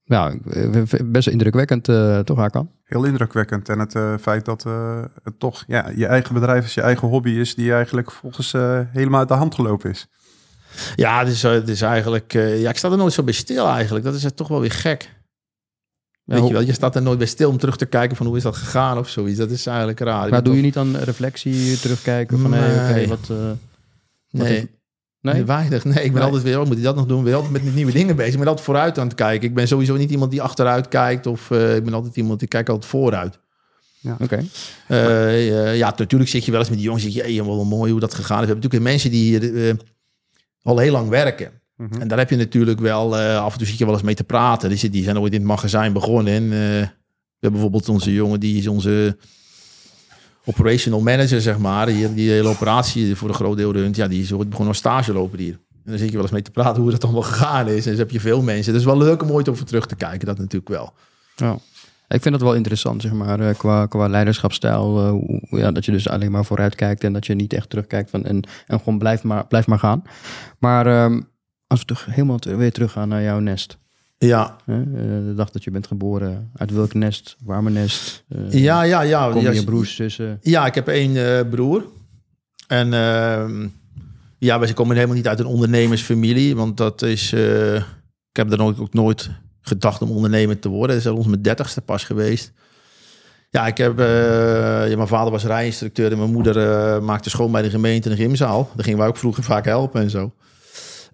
nou, 0.05 0.41
eh, 0.51 0.71
best 1.05 1.25
wel 1.25 1.35
indrukwekkend, 1.35 1.89
eh, 1.89 2.19
toch 2.19 2.37
Hakan? 2.39 2.71
Heel 2.85 3.05
indrukwekkend. 3.05 3.69
En 3.69 3.79
het 3.79 3.95
eh, 3.95 4.15
feit 4.21 4.45
dat 4.45 4.67
eh, 4.67 5.05
het 5.23 5.39
toch 5.39 5.65
ja, 5.67 5.91
je 5.97 6.07
eigen 6.07 6.35
bedrijf 6.35 6.65
is, 6.65 6.75
je 6.75 6.81
eigen 6.81 7.09
hobby 7.09 7.31
is, 7.31 7.55
die 7.55 7.73
eigenlijk 7.73 8.11
volgens 8.11 8.53
eh, 8.53 8.81
helemaal 8.93 9.19
uit 9.19 9.29
de 9.29 9.35
hand 9.35 9.55
gelopen 9.55 9.91
is. 9.91 10.07
Ja, 10.97 11.19
het 11.19 11.29
is, 11.29 11.43
het 11.43 11.69
is 11.69 11.81
eigenlijk... 11.83 12.35
eh, 12.35 12.61
ja, 12.61 12.71
ik 12.71 12.77
sta 12.77 12.91
er 12.91 12.97
nooit 12.97 13.13
zo 13.13 13.23
bij 13.23 13.33
stil 13.35 13.67
eigenlijk. 13.67 14.05
Dat 14.05 14.15
is 14.15 14.27
toch 14.35 14.49
wel 14.49 14.61
weer 14.61 14.71
gek. 14.73 15.13
Weet 16.25 16.47
je 16.47 16.53
wel, 16.53 16.63
je 16.63 16.73
staat 16.73 16.97
er 16.97 17.03
nooit 17.03 17.19
bij 17.19 17.27
stil 17.27 17.51
om 17.51 17.59
terug 17.59 17.77
te 17.77 17.87
kijken 17.87 18.17
van 18.17 18.27
hoe 18.27 18.37
is 18.37 18.43
dat 18.43 18.57
gegaan 18.57 18.99
of 18.99 19.09
zoiets. 19.09 19.39
Dat 19.39 19.51
is 19.51 19.67
eigenlijk 19.67 20.01
raar. 20.01 20.29
Maar 20.31 20.43
doe 20.43 20.57
je 20.57 20.63
niet 20.63 20.77
aan 20.77 20.97
reflectie, 20.97 21.79
terugkijken 21.79 22.39
van, 22.39 22.53
hey, 22.53 22.75
oké, 22.85 22.93
Nee. 22.95 23.09
wat... 23.09 23.29
eh, 23.31 23.37
wat 23.37 23.57
Nee, 24.31 24.57
is- 24.59 24.67
nee? 25.33 25.45
weinig. 25.45 25.85
Nee, 25.85 25.95
ik 25.95 26.03
ben 26.03 26.13
Nee. 26.13 26.23
altijd 26.23 26.43
weer, 26.43 26.61
oh, 26.61 26.67
moet 26.67 26.77
ik 26.77 26.83
dat 26.83 26.97
nog 26.97 27.07
doen? 27.07 27.19
Ik 27.19 27.25
ben 27.25 27.35
altijd 27.35 27.53
met 27.53 27.75
nieuwe 27.75 27.93
dingen 27.93 28.17
bezig. 28.17 28.33
Ik 28.33 28.39
ben 28.39 28.49
altijd 28.49 28.67
vooruit 28.67 28.99
aan 28.99 29.07
het 29.07 29.17
kijken. 29.17 29.49
Ik 29.49 29.55
ben 29.55 29.69
sowieso 29.69 29.97
niet 29.97 30.11
iemand 30.11 30.31
die 30.31 30.43
achteruit 30.43 30.89
kijkt 30.89 31.27
of 31.27 31.51
eh, 31.51 31.77
ik 31.77 31.85
ben 31.85 31.95
altijd 31.95 32.17
iemand 32.17 32.39
die 32.39 32.49
kijkt 32.49 32.69
altijd 32.69 32.91
vooruit. 32.91 33.39
Oké. 34.21 34.45
Eh, 34.89 35.71
eh, 35.71 35.77
ja, 35.77 35.95
natuurlijk 35.97 36.31
zit 36.31 36.45
je 36.45 36.51
wel 36.51 36.61
eens 36.61 36.69
met 36.69 36.79
die 36.79 36.87
jongens. 36.87 37.05
Zeg 37.13 37.27
je, 37.27 37.45
wel 37.45 37.65
mooi 37.65 37.91
hoe 37.91 38.01
dat 38.01 38.15
gegaan 38.15 38.41
is. 38.43 38.47
We 38.47 38.53
hebben 38.53 38.65
natuurlijk 38.71 38.91
mensen 38.91 39.11
die 39.11 39.39
hier 39.39 39.77
al 40.63 40.79
heel 40.79 40.93
lang 40.93 41.09
werken. 41.09 41.51
Mhm. 41.77 42.01
En 42.01 42.09
daar 42.09 42.19
heb 42.19 42.31
je 42.31 42.37
natuurlijk 42.37 42.81
wel, 42.81 43.17
af 43.17 43.53
en 43.53 43.59
toe 43.59 43.67
zit 43.67 43.79
je 43.79 43.85
wel 43.85 43.95
eens 43.95 44.03
mee 44.03 44.15
te 44.15 44.25
praten. 44.25 44.69
Die, 44.69 44.79
zit- 44.79 44.93
die 44.93 45.03
zijn 45.05 45.19
ooit 45.19 45.33
in 45.33 45.39
het 45.39 45.49
magazijn 45.49 45.93
begonnen. 45.93 46.33
En, 46.33 46.49
we 46.49 47.51
hebben 47.51 47.61
bijvoorbeeld 47.63 47.89
onze 47.89 48.13
jongen, 48.13 48.41
die 48.41 48.59
is 48.59 48.67
onze 48.67 49.17
operational 50.45 51.01
manager, 51.01 51.41
zeg 51.41 51.59
maar. 51.59 51.87
Die, 51.87 52.15
die 52.15 52.31
hele 52.31 52.49
operatie 52.49 53.17
voor 53.17 53.29
een 53.29 53.35
groot 53.35 53.57
deel 53.57 53.73
runt. 53.73 53.97
Ja, 53.97 54.09
die 54.09 54.23
is 54.23 54.29
begonnen 54.29 54.69
als 54.69 54.79
stageloper 54.79 55.39
hier. 55.39 55.59
En 55.85 55.91
dan 55.91 55.99
zit 55.99 56.07
je 56.09 56.15
wel 56.15 56.23
eens 56.23 56.33
mee 56.33 56.43
te 56.43 56.51
praten 56.51 56.83
hoe 56.83 56.91
dat 56.91 57.05
allemaal 57.05 57.23
gegaan 57.23 57.69
is. 57.69 57.85
En 57.85 57.91
dus 57.91 57.99
heb 57.99 58.11
je 58.11 58.21
veel 58.21 58.43
mensen. 58.43 58.73
Het 58.73 58.81
is 58.81 58.87
wel 58.87 58.99
leuk 58.99 59.23
om 59.23 59.31
ooit 59.31 59.49
over 59.49 59.65
terug 59.65 59.87
te 59.87 59.97
kijken, 59.97 60.27
dat 60.27 60.39
natuurlijk 60.39 60.69
wel. 60.69 60.93
Ja. 61.37 61.59
Ik 62.09 62.23
vind 62.23 62.35
dat 62.35 62.43
wel 62.43 62.55
interessant, 62.55 63.03
zeg 63.03 63.13
maar, 63.13 63.41
eh, 63.41 63.55
qua, 63.57 63.87
qua 63.87 64.09
leiderschapsstijl. 64.09 64.99
eh, 65.51 65.59
ja, 65.61 65.73
dat 65.73 65.85
je 65.85 65.93
dus 65.93 66.09
alleen 66.09 66.31
maar 66.31 66.45
vooruit 66.45 66.75
kijkt 66.75 67.05
en 67.05 67.13
dat 67.13 67.27
je 67.27 67.35
niet 67.35 67.53
echt 67.53 67.71
terugkijkt 67.71 68.11
van, 68.11 68.25
en, 68.25 68.43
en 68.67 68.79
gewoon 68.79 68.99
blijft 68.99 69.23
maar, 69.23 69.47
blijft 69.47 69.67
maar 69.67 69.79
gaan. 69.79 70.03
Maar 70.59 70.87
ehm, 70.87 71.21
als 71.67 71.81
we 71.81 71.87
toch 71.87 72.05
helemaal 72.05 72.39
weer 72.41 72.73
teruggaan 72.73 73.09
naar 73.09 73.23
jouw 73.23 73.39
nest. 73.39 73.79
Ja, 74.19 74.57
eh, 74.67 74.77
de 75.27 75.33
dag 75.37 75.51
dat 75.51 75.65
je 75.65 75.71
bent 75.71 75.87
geboren. 75.87 76.51
Uit 76.57 76.71
welk 76.71 76.95
nest? 76.95 77.37
Warme 77.45 77.71
nest? 77.71 78.25
eh, 78.29 78.63
ja, 78.63 78.83
ja. 78.83 79.01
ja. 79.01 79.31
Kom 79.31 79.53
je 79.53 79.65
broers, 79.65 79.95
zussen? 79.95 80.39
Ja, 80.43 80.67
ik 80.67 80.75
heb 80.75 80.89
één 80.89 81.17
eh, 81.17 81.49
broer. 81.51 81.85
En 82.67 82.93
ehm, 82.93 83.67
ja, 84.39 84.59
wij 84.59 84.73
komen 84.73 84.95
helemaal 84.95 85.17
niet 85.17 85.29
uit 85.29 85.39
een 85.39 85.47
ondernemersfamilie. 85.47 86.57
Want 86.57 86.77
dat 86.77 87.03
is... 87.03 87.33
ik 87.33 88.37
heb 88.37 88.53
er 88.53 88.63
ook 88.63 88.93
nooit 88.93 89.31
gedacht 89.61 90.03
om 90.03 90.11
ondernemer 90.11 90.59
te 90.59 90.69
worden. 90.69 90.97
Dat 90.97 91.05
is 91.05 91.19
ons 91.19 91.27
mijn 91.27 91.43
dertigste 91.43 91.81
pas 91.81 92.05
geweest. 92.05 92.53
Ja, 93.51 93.67
ik 93.67 93.77
heb... 93.77 93.99
ja, 94.89 94.97
mijn 94.97 95.09
vader 95.09 95.33
was 95.33 95.45
rijinstructeur 95.45 96.13
en 96.13 96.19
mijn 96.19 96.33
moeder 96.33 97.03
maakte 97.03 97.31
schoon 97.31 97.53
bij 97.53 97.63
de 97.63 97.71
gemeente 97.71 98.09
de 98.09 98.17
gymzaal. 98.17 98.71
Daar 98.75 98.85
gingen 98.85 98.99
wij 98.99 99.09
ook 99.09 99.17
vroeger 99.17 99.43
vaak 99.43 99.65
helpen 99.65 100.01
en 100.01 100.11
zo. 100.11 100.33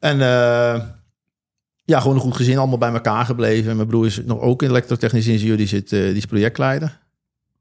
En 0.01 0.21
eh, 0.21 0.81
ja, 1.91 2.01
gewoon 2.01 2.17
een 2.17 2.23
goed 2.23 2.37
gezin, 2.37 2.59
allemaal 2.59 2.79
bij 2.79 2.93
elkaar 2.93 3.25
gebleven. 3.25 3.71
En 3.71 3.77
mijn 3.77 3.89
broer 3.89 4.07
is 4.07 4.21
nog 4.25 4.41
ook 4.41 4.63
een 4.63 4.69
elektrotechnisch 4.69 5.27
ingenieur. 5.27 5.57
Die, 5.57 5.67
zit, 5.67 5.93
eh, 5.93 6.01
die 6.01 6.15
is 6.15 6.27
projectleider 6.27 6.99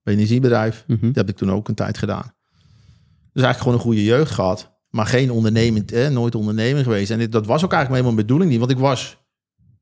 bij 0.03 0.13
een 0.13 0.19
energiebedrijf. 0.19 0.83
Mhm. 0.87 1.05
Dat 1.05 1.15
heb 1.15 1.29
ik 1.29 1.35
toen 1.35 1.51
ook 1.51 1.67
een 1.67 1.75
tijd 1.75 1.97
gedaan. 1.97 2.33
Dus 3.33 3.43
eigenlijk 3.43 3.57
gewoon 3.59 3.73
een 3.73 3.83
goede 3.83 4.03
jeugd 4.03 4.31
gehad. 4.31 4.71
Maar 4.89 5.05
geen 5.05 5.31
ondernemend, 5.31 5.91
eh, 5.91 6.07
nooit 6.07 6.35
ondernemer 6.35 6.83
geweest. 6.83 7.11
En 7.11 7.17
dit- 7.17 7.31
dat 7.31 7.45
was 7.45 7.63
ook 7.63 7.71
eigenlijk 7.73 7.89
helemaal 7.89 8.13
mijn 8.13 8.25
bedoeling 8.25 8.49
niet. 8.51 8.59
Want 8.59 8.71
ik 8.71 8.77
was 8.77 9.17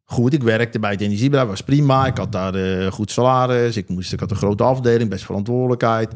goed. 0.03 0.33
Ik 0.33 0.43
werkte 0.43 0.79
bij 0.79 0.91
het 0.91 1.01
energiebedrijf. 1.01 1.47
was 1.47 1.61
prima. 1.63 2.05
Ik 2.05 2.17
had 2.17 2.31
daar 2.31 2.55
eh, 2.55 2.91
goed 2.91 3.11
salaris. 3.11 3.77
Ik, 3.77 3.89
moest, 3.89 4.13
ik 4.13 4.19
had 4.19 4.31
een 4.31 4.37
grote 4.37 4.63
afdeling. 4.63 5.09
Best 5.09 5.25
verantwoordelijkheid. 5.25 6.13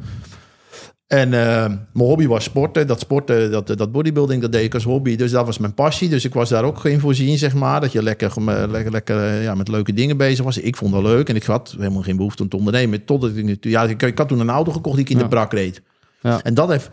En 1.11 1.33
eh, 1.33 1.65
mijn 1.67 2.07
hobby 2.09 2.27
was 2.27 2.43
sporten. 2.43 2.87
Dat 2.87 2.99
sporten, 2.99 3.51
dat, 3.51 3.67
dat 3.67 3.91
bodybuilding, 3.91 4.41
dat 4.41 4.51
deed 4.51 4.63
ik 4.63 4.73
als 4.73 4.83
hobby. 4.83 5.15
Dus 5.15 5.31
dat 5.31 5.45
was 5.45 5.57
mijn 5.57 5.73
passie. 5.73 6.09
Dus 6.09 6.25
ik 6.25 6.33
was 6.33 6.49
daar 6.49 6.63
ook 6.63 6.85
in 6.85 6.99
voorzien, 6.99 7.37
zeg 7.37 7.53
maar. 7.53 7.81
Dat 7.81 7.91
je 7.91 8.03
lekker, 8.03 8.31
eh, 8.37 8.63
lekker, 8.69 8.91
lekker 8.91 9.23
eh, 9.23 9.43
ja, 9.43 9.55
met 9.55 9.67
leuke 9.67 9.93
dingen 9.93 10.17
bezig 10.17 10.45
was. 10.45 10.57
Ik 10.57 10.75
vond 10.75 10.93
dat 10.93 11.01
leuk. 11.03 11.29
En 11.29 11.35
ik 11.35 11.43
had 11.43 11.75
helemaal 11.77 12.01
geen 12.01 12.15
behoefte 12.17 12.43
om 12.43 12.49
te 12.49 12.57
ondernemen. 12.57 13.05
Totdat 13.05 13.35
ik 13.35 13.43
nu... 13.43 13.57
Ja, 13.61 13.83
ik, 13.83 14.01
ik 14.01 14.17
had 14.17 14.27
toen 14.27 14.39
een 14.39 14.49
auto 14.49 14.71
gekocht 14.71 14.95
die 14.95 15.05
ik 15.05 15.11
in 15.11 15.17
Ja. 15.17 15.23
de 15.23 15.29
brak 15.29 15.53
reed. 15.53 15.81
Ja. 16.21 16.41
En 16.43 16.53
dat 16.53 16.69
heeft... 16.69 16.89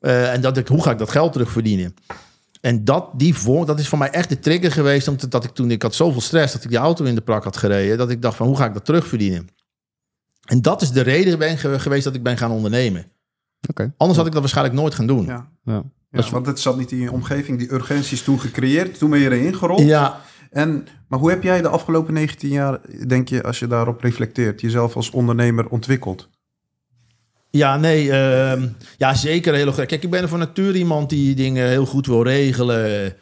en 0.00 0.40
dat 0.40 0.56
ik, 0.56 0.68
hoe 0.68 0.82
ga 0.82 0.90
ik 0.90 0.98
dat 0.98 1.10
geld 1.10 1.32
terugverdienen? 1.32 1.94
En 2.60 2.84
dat, 2.84 3.08
die 3.16 3.34
vorm, 3.34 3.66
dat 3.66 3.78
is 3.78 3.88
voor 3.88 3.98
mij 3.98 4.10
echt 4.10 4.28
de 4.28 4.38
trigger 4.38 4.72
geweest. 4.72 5.08
Omdat 5.08 5.30
dat 5.30 5.44
ik 5.44 5.50
toen, 5.50 5.70
ik 5.70 5.82
had 5.82 5.94
zoveel 5.94 6.20
stress 6.20 6.52
dat 6.52 6.64
ik 6.64 6.68
die 6.70 6.78
auto 6.78 7.04
in 7.04 7.14
de 7.14 7.20
prak 7.20 7.44
had 7.44 7.56
gereden. 7.56 7.98
Dat 7.98 8.10
ik 8.10 8.22
dacht 8.22 8.36
van, 8.36 8.46
hoe 8.46 8.56
ga 8.56 8.66
ik 8.66 8.74
dat 8.74 8.84
terugverdienen? 8.84 9.48
En 10.44 10.62
dat 10.62 10.82
is 10.82 10.90
de 10.90 11.00
reden 11.00 11.38
ben 11.38 11.58
ge- 11.58 11.78
geweest 11.78 12.04
dat 12.04 12.14
ik 12.14 12.22
ben 12.22 12.36
gaan 12.38 12.50
ondernemen. 12.50 13.06
Oké. 13.70 13.92
Anders 13.96 14.18
had 14.18 14.26
ik 14.26 14.32
dat 14.32 14.40
waarschijnlijk 14.40 14.76
nooit 14.76 14.94
gaan 14.94 15.06
doen. 15.06 15.24
Ja. 15.24 15.48
Ja. 15.64 15.82
Ja, 16.10 16.30
want 16.30 16.46
het 16.46 16.60
zat 16.60 16.76
niet 16.78 16.92
in 16.92 16.98
je 16.98 17.12
omgeving. 17.12 17.58
Die 17.58 17.72
urgentie 17.72 18.12
is 18.12 18.22
toen 18.22 18.40
gecreëerd. 18.40 18.98
Toen 18.98 19.10
ben 19.10 19.18
je 19.18 19.30
erin 19.30 19.54
gerold. 19.56 19.80
Ja, 19.80 20.20
En, 20.50 20.86
maar 21.08 21.18
hoe 21.18 21.30
heb 21.30 21.42
jij 21.42 21.62
de 21.62 21.68
afgelopen 21.68 22.14
19 22.14 22.48
jaar, 22.48 22.78
denk 23.06 23.28
je, 23.28 23.42
als 23.42 23.58
je 23.58 23.66
daarop 23.66 24.00
reflecteert, 24.00 24.60
jezelf 24.60 24.96
als 24.96 25.10
ondernemer 25.10 25.68
ontwikkeld? 25.68 26.28
Ja, 27.50 27.76
nee, 27.76 28.10
ehm, 28.12 28.68
ja, 28.96 29.14
zeker 29.14 29.54
heel 29.54 29.72
goed. 29.72 29.86
Kijk, 29.86 30.02
ik 30.02 30.10
ben 30.10 30.28
van 30.28 30.38
nature 30.38 30.78
iemand 30.78 31.10
die 31.10 31.34
dingen 31.34 31.68
heel 31.68 31.86
goed 31.86 32.06
wil 32.06 32.22
regelen. 32.22 33.14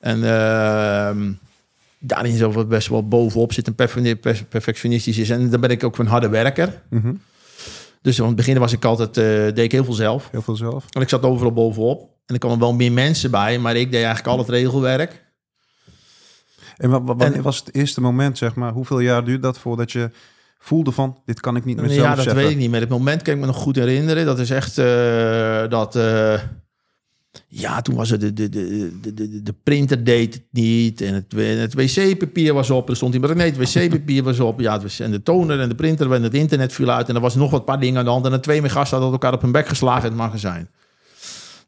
En 0.00 0.24
ehm 0.24 1.32
daarin 1.98 2.36
zo 2.36 2.52
wat 2.52 2.68
best 2.68 2.88
wel 2.88 3.08
bovenop 3.08 3.52
zit 3.52 3.66
en 3.66 3.74
perfe- 3.74 4.16
per- 4.16 4.44
perfectionistisch 4.48 5.18
is. 5.18 5.30
En 5.30 5.50
dan 5.50 5.60
ben 5.60 5.70
ik 5.70 5.84
ook 5.84 5.98
een 5.98 6.06
harde 6.06 6.28
werker. 6.28 6.82
Mhm. 6.90 7.14
Dus 8.06 8.20
aan 8.20 8.26
het 8.26 8.36
begin 8.36 8.58
was 8.58 8.72
ik 8.72 8.84
altijd, 8.84 9.16
eh, 9.16 9.24
deed 9.24 9.58
ik 9.58 9.72
heel 9.72 9.84
veel 9.84 9.94
zelf. 9.94 10.28
Heel 10.30 10.42
veel 10.42 10.56
zelf. 10.56 10.84
En 10.90 11.00
ik 11.02 11.08
zat 11.08 11.22
overal 11.22 11.52
bovenop. 11.52 12.00
En 12.26 12.34
er 12.34 12.38
kwamen 12.40 12.58
wel 12.58 12.74
meer 12.74 12.92
mensen 12.92 13.30
bij, 13.30 13.58
maar 13.58 13.76
ik 13.76 13.90
deed 13.90 14.04
eigenlijk 14.04 14.26
al 14.26 14.38
het 14.38 14.48
regelwerk. 14.48 15.24
En 16.76 16.90
wa- 16.90 17.02
wa- 17.02 17.16
wanneer 17.16 17.36
En- 17.36 17.42
was 17.42 17.58
het 17.58 17.74
eerste 17.74 18.00
moment, 18.00 18.38
zeg 18.38 18.54
maar, 18.54 18.72
hoeveel 18.72 18.98
jaar 19.00 19.24
duurde 19.24 19.42
dat 19.42 19.58
voordat 19.58 19.92
je 19.92 20.10
voelde 20.58 20.92
van, 20.92 21.20
dit 21.24 21.40
kan 21.40 21.56
ik 21.56 21.64
niet 21.64 21.76
meer 21.76 21.88
ja, 21.88 21.94
zelf 21.94 22.08
dat 22.14 22.24
zetten? 22.24 22.42
weet 22.42 22.50
ik 22.50 22.56
niet 22.58 22.70
meer. 22.70 22.80
Het 22.80 22.88
moment 22.88 23.22
kan 23.22 23.34
ik 23.34 23.40
me 23.40 23.46
nog 23.46 23.56
goed 23.56 23.76
herinneren. 23.76 24.24
Dat 24.26 24.38
is 24.38 24.50
echt 24.50 24.78
eh, 24.78 25.68
dat... 25.68 25.96
eh, 25.96 26.40
ja, 27.48 27.80
toen 27.82 27.94
was 27.94 28.10
het 28.10 28.20
de, 28.20 28.32
de, 28.32 28.48
de, 28.48 29.14
de, 29.14 29.42
de, 29.42 29.54
printer 29.62 30.04
deed 30.04 30.34
het 30.34 30.44
niet. 30.50 31.00
En 31.00 31.14
het, 31.14 31.32
het 31.36 31.74
wc-papier 31.74 32.54
was 32.54 32.70
op. 32.70 32.88
Er 32.88 32.96
stond 32.96 33.14
iemand, 33.14 33.34
nee, 33.34 33.52
het 33.52 33.72
wc-papier 33.72 34.22
was 34.22 34.40
op. 34.40 34.60
Ja, 34.60 34.80
en 34.98 35.10
de 35.10 35.22
toner 35.22 35.60
en 35.60 35.68
de 35.68 35.74
printer 35.74 36.12
en 36.12 36.22
het 36.22 36.34
internet 36.34 36.72
viel 36.72 36.90
uit. 36.90 37.08
En 37.08 37.14
er 37.14 37.20
was 37.20 37.34
nog 37.34 37.50
wat 37.50 37.64
paar 37.64 37.80
dingen 37.80 37.98
aan 37.98 38.04
de 38.04 38.10
hand. 38.10 38.24
En 38.24 38.30
de 38.30 38.40
twee 38.40 38.60
mijn 38.60 38.72
gasten 38.72 38.98
hadden 38.98 39.12
elkaar 39.12 39.32
op 39.32 39.42
hun 39.42 39.52
bek 39.52 39.68
geslagen 39.68 40.02
in 40.02 40.08
het 40.08 40.16
magazijn. 40.16 40.70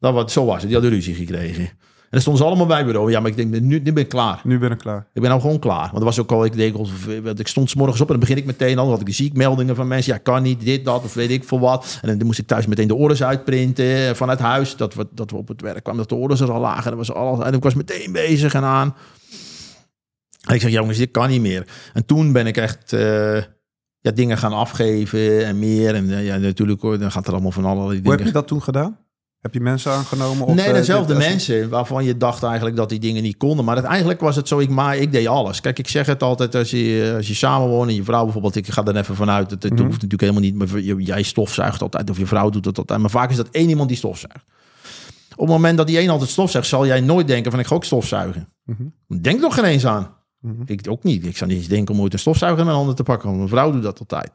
Dat 0.01 0.13
was, 0.13 0.33
zo 0.33 0.45
was 0.45 0.55
het. 0.55 0.65
Die 0.65 0.73
hadden 0.73 0.91
ruzie 0.91 1.15
gekregen. 1.15 1.71
En 2.09 2.15
dan 2.15 2.21
stonden 2.21 2.43
ze 2.43 2.49
allemaal 2.49 2.67
bij 2.67 2.85
bureau. 2.85 3.11
Ja, 3.11 3.21
maar 3.21 3.31
ik 3.31 3.37
denk, 3.37 3.51
nu, 3.51 3.81
nu 3.81 3.93
ben 3.93 4.03
ik 4.03 4.09
klaar. 4.09 4.41
Nu 4.45 4.59
ben 4.59 4.71
ik 4.71 4.79
klaar. 4.79 5.07
Ik 5.13 5.21
ben 5.21 5.31
nou 5.31 5.41
gewoon 5.41 5.59
klaar. 5.59 5.87
Want 5.87 5.99
er 5.99 6.05
was 6.05 6.19
ook 6.19 6.33
al, 6.33 6.45
ik 6.45 6.53
deed 6.53 6.75
al, 6.75 6.89
ik 7.37 7.49
stond 7.49 7.71
's 7.71 7.75
morgens 7.75 8.01
op 8.01 8.07
en 8.07 8.13
dan 8.13 8.21
begin 8.21 8.37
ik 8.37 8.45
meteen 8.45 8.79
al. 8.79 8.91
had 8.91 9.01
ik 9.01 9.07
de 9.07 9.13
ziekmeldingen 9.13 9.77
van 9.77 9.89
mensen. 9.89 10.13
Ja, 10.13 10.19
kan 10.19 10.43
niet, 10.43 10.61
dit, 10.61 10.85
dat, 10.85 11.05
of 11.05 11.15
weet 11.15 11.31
ik 11.31 11.45
veel 11.45 11.61
wat. 11.61 11.99
En 12.03 12.19
dan 12.19 12.27
moest 12.27 12.39
ik 12.39 12.47
thuis 12.47 12.67
meteen 12.67 12.89
de 12.89 12.95
orders 12.95 13.23
uitprinten 13.23 14.09
eh, 14.09 14.15
vanuit 14.15 14.39
huis. 14.39 14.77
Dat 14.77 14.95
we, 14.95 15.07
dat 15.11 15.31
we 15.31 15.37
op 15.37 15.49
het 15.49 15.61
werk 15.61 15.83
kwamen, 15.83 16.01
dat 16.01 16.09
de 16.09 16.15
orders 16.15 16.41
er 16.41 16.53
al 16.53 16.61
lagen. 16.61 16.97
Dat 16.97 17.07
was 17.07 17.13
alles, 17.13 17.45
en 17.45 17.55
ik 17.55 17.63
was 17.63 17.75
meteen 17.75 18.13
bezig 18.13 18.55
en 18.55 18.65
aan. 18.65 18.95
En 20.47 20.55
ik 20.55 20.61
zeg, 20.61 20.71
jongens, 20.71 20.99
dit 20.99 21.11
kan 21.11 21.29
niet 21.29 21.41
meer. 21.41 21.67
En 21.93 22.07
toen 22.07 22.33
ben 22.33 22.47
ik 22.47 22.57
echt 22.57 22.93
eh, 22.93 23.37
ja, 24.01 24.11
dingen 24.15 24.39
gaan 24.39 24.53
afgeven 24.53 25.47
en 25.47 25.59
meer. 25.59 25.95
En 25.95 26.11
eh, 26.11 26.27
ja, 26.27 26.37
natuurlijk 26.37 26.81
hoor, 26.81 26.99
dan 26.99 27.11
gaat 27.13 27.27
er 27.27 27.33
allemaal 27.33 27.51
van 27.51 27.65
allerlei 27.65 27.93
Hoe 27.93 28.03
dingen. 28.03 28.19
heb 28.19 28.27
je 28.27 28.33
dat 28.33 28.49
toen 28.49 28.63
gedaan? 28.63 28.99
Heb 29.41 29.55
je 29.55 29.61
mensen 29.61 29.93
aangenomen? 29.93 30.47
Of, 30.47 30.55
nee, 30.55 30.67
eh, 30.67 30.73
dezelfde 30.73 31.15
mensen 31.15 31.69
waarvan 31.69 32.05
je 32.05 32.17
dacht 32.17 32.43
eigenlijk 32.43 32.77
dat 32.77 32.89
die 32.89 32.99
dingen 32.99 33.23
niet 33.23 33.37
konden. 33.37 33.65
Maar 33.65 33.75
uiteindelijk 33.75 34.21
was 34.21 34.37
het 34.37 34.49
zo, 34.49 34.59
ik, 34.59 34.69
maar 34.69 34.97
ik 34.97 35.13
deed 35.13 35.27
alles. 35.27 35.61
Kijk, 35.61 35.79
ik 35.79 35.89
zeg 35.89 36.07
het 36.07 36.23
altijd, 36.23 36.55
als 36.55 36.71
je, 36.71 37.13
als 37.17 37.29
je 37.29 37.35
samenwoont 37.35 37.89
en 37.89 37.95
je 37.95 38.05
vrouw 38.05 38.25
bijvoorbeeld, 38.25 38.57
ik 38.57 38.69
ga 38.69 38.85
er 38.85 38.97
even 38.97 39.15
vanuit, 39.17 39.51
het, 39.51 39.63
het 39.63 39.73
Mhm. 39.73 39.83
hoeft 39.83 40.03
natuurlijk 40.03 40.21
helemaal 40.21 40.43
niet, 40.43 40.55
maar 40.55 40.81
jij 40.99 41.23
stofzuigt 41.23 41.83
altijd 41.83 42.11
of 42.11 42.19
je 42.19 42.27
vrouw 42.27 42.51
doet 42.51 42.65
dat 42.65 42.79
altijd. 42.79 43.01
Maar 43.01 43.11
vaak 43.11 43.31
is 43.31 43.37
dat 43.37 43.49
één 43.51 43.69
iemand 43.69 43.89
die 43.89 43.99
stofzuigt. 43.99 44.45
Op 45.33 45.47
het 45.47 45.57
moment 45.57 45.77
dat 45.77 45.87
die 45.87 45.99
één 45.99 46.09
altijd 46.09 46.31
stofzuigt, 46.31 46.69
zal 46.69 46.87
jij 46.87 47.01
nooit 47.01 47.27
denken 47.27 47.51
van 47.51 47.61
ik 47.61 47.67
ga 47.67 47.75
ook 47.75 47.85
stofzuigen. 47.85 48.49
Mhm. 48.65 48.83
Denk 49.21 49.45
er 49.45 49.53
geen 49.53 49.65
eens 49.65 49.87
aan. 49.87 50.15
Mhm. 50.41 50.63
Ik 50.67 50.87
ook 50.89 51.03
niet. 51.03 51.27
Ik 51.27 51.37
zou 51.37 51.51
niet 51.51 51.59
eens 51.59 51.69
denken 51.69 51.95
om 51.95 52.01
ooit 52.01 52.13
een 52.13 52.19
stofzuiger 52.19 52.59
in 52.59 52.65
mijn 52.65 52.77
handen 52.77 52.97
te 52.97 53.03
pakken. 53.03 53.27
Want 53.27 53.39
mijn 53.39 53.49
vrouw 53.51 53.71
doet 53.73 53.83
dat 53.83 53.99
altijd. 53.99 54.31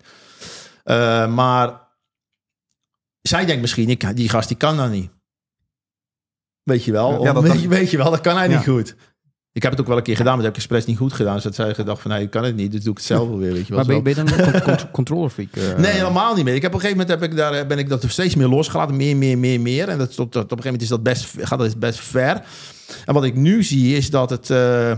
Eh, 0.84 1.28
maar 1.34 1.82
zij 3.28 3.46
denkt 3.46 3.62
misschien, 3.62 3.90
ik, 3.90 4.16
die 4.16 4.30
gast 4.30 4.48
die 4.48 4.58
kan 4.58 4.78
dat 4.78 4.92
niet. 4.92 5.12
Weet 6.64 6.84
je 6.84 6.92
wel? 6.92 7.24
Ja, 7.24 7.34
dat 7.34 7.44
weet, 7.44 7.62
je, 7.62 7.68
weet 7.78 7.92
je 7.92 7.98
wel, 7.98 8.10
dat 8.12 8.22
kan 8.22 8.38
hij 8.38 8.50
Ja. 8.50 8.56
niet 8.58 8.68
goed. 8.68 8.96
Ik 9.52 9.62
heb 9.62 9.72
het 9.72 9.82
ook 9.82 9.88
wel 9.88 9.98
een 9.98 10.04
keer 10.04 10.16
gedaan, 10.16 10.34
maar 10.38 10.44
dat 10.44 10.56
heb 10.56 10.64
ik 10.64 10.70
expres 10.70 10.86
niet 10.86 10.98
goed 10.98 11.14
gedaan. 11.14 11.34
Dus 11.34 11.44
dat 11.44 11.56
zij 11.56 11.74
gedacht 11.74 12.02
van, 12.02 12.12
nee, 12.12 12.22
ik 12.22 12.30
kan 12.30 12.44
het 12.44 12.56
niet. 12.56 12.72
Dus 12.72 12.82
doe 12.82 12.92
ik 12.92 12.98
het 12.98 13.08
zelf 13.08 13.28
wel 13.28 13.38
weer, 13.38 13.54
weet 13.54 13.68
je 13.68 13.74
wel. 13.76 13.78
Maar 13.86 13.86
ben 13.86 13.96
je, 13.96 14.02
ben 14.02 14.16
je 14.16 14.24
dan 14.24 14.46
een 14.46 14.62
con- 14.64 14.76
con- 14.78 14.92
controller 14.92 15.30
freak? 15.30 15.56
eh? 15.56 15.78
Nee, 15.78 15.92
helemaal 15.92 16.36
niet 16.36 16.44
meer. 16.46 16.56
Ik 16.56 16.62
heb 16.62 16.74
op 16.74 16.80
een 16.82 16.86
gegeven 16.86 17.06
moment 17.06 17.22
heb 17.22 17.32
ik 17.32 17.38
daar, 17.38 17.68
ben 17.68 17.78
ik 17.78 17.90
dat 17.90 18.04
steeds 18.08 18.36
meer 18.36 18.48
losgelaten. 18.48 18.96
Meer, 18.96 19.18
meer, 19.18 19.38
meer, 19.38 19.62
meer. 19.62 19.90
En 19.90 19.98
dat, 19.98 20.16
tot, 20.16 20.32
tot, 20.32 20.44
op 20.44 20.52
een 20.52 20.64
gegeven 20.64 20.64
moment 20.66 20.82
is 20.82 20.88
dat 20.88 21.04
best, 21.04 21.48
gaat 21.48 21.60
dat 21.60 21.80
best 21.80 22.00
ver. 22.00 22.46
En 23.06 23.14
wat 23.14 23.24
ik 23.24 23.36
nu 23.36 23.64
zie 23.64 23.96
is 23.96 24.10
dat 24.10 24.30
het... 24.30 24.50
eh, 24.50 24.92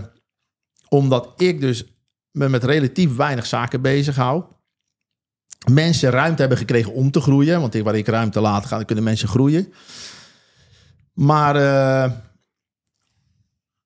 omdat 0.89 1.33
ik 1.41 1.59
dus 1.61 1.83
me 2.31 2.49
met 2.49 2.63
relatief 2.63 3.15
weinig 3.15 3.45
zaken 3.45 3.81
bezig 3.81 4.15
hou... 4.15 4.43
mensen 5.71 6.09
ruimte 6.09 6.39
hebben 6.39 6.57
gekregen 6.57 6.93
om 6.93 7.11
te 7.11 7.21
groeien. 7.21 7.59
Want 7.61 7.73
ik- 7.75 7.83
waar 7.83 7.95
ik 7.97 8.07
ruimte 8.07 8.39
laat 8.39 8.65
ga, 8.65 8.75
dan 8.75 8.85
kunnen 8.85 9.03
mensen 9.03 9.27
groeien. 9.27 9.73
Maar... 11.13 11.55
eh, 11.55 12.11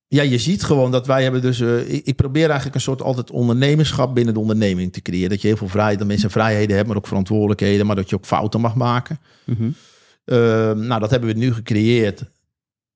ja, 0.07 0.21
je 0.21 0.38
ziet 0.38 0.63
gewoon 0.63 0.91
dat 0.91 1.07
wij 1.07 1.24
hebben 1.24 1.41
dus... 1.41 1.59
eh, 1.59 1.93
ik, 1.93 2.05
ik 2.05 2.15
probeer 2.15 2.45
eigenlijk 2.45 2.75
een 2.75 2.81
soort 2.81 3.01
altijd 3.01 3.31
ondernemerschap 3.31 4.15
binnen 4.15 4.33
de 4.33 4.39
onderneming 4.39 4.93
te 4.93 5.01
creëren. 5.01 5.29
Dat 5.29 5.41
je 5.41 5.48
heel 5.48 5.57
veel 5.57 5.67
vrijheid, 5.67 5.98
dat 6.00 6.07
mensen 6.07 6.31
vrijheden 6.31 6.69
hebben, 6.69 6.88
maar 6.88 6.98
ook 6.98 7.07
verantwoordelijkheden. 7.07 7.86
Maar 7.86 7.95
dat 7.95 8.09
je 8.09 8.15
ook 8.15 8.25
fouten 8.25 8.62
mag 8.62 8.75
maken. 8.75 9.19
Mhm. 9.45 9.63
Uh, 9.63 10.36
nou, 10.71 11.00
dat 11.00 11.09
hebben 11.09 11.29
we 11.29 11.36
nu 11.39 11.53
gecreëerd. 11.53 12.24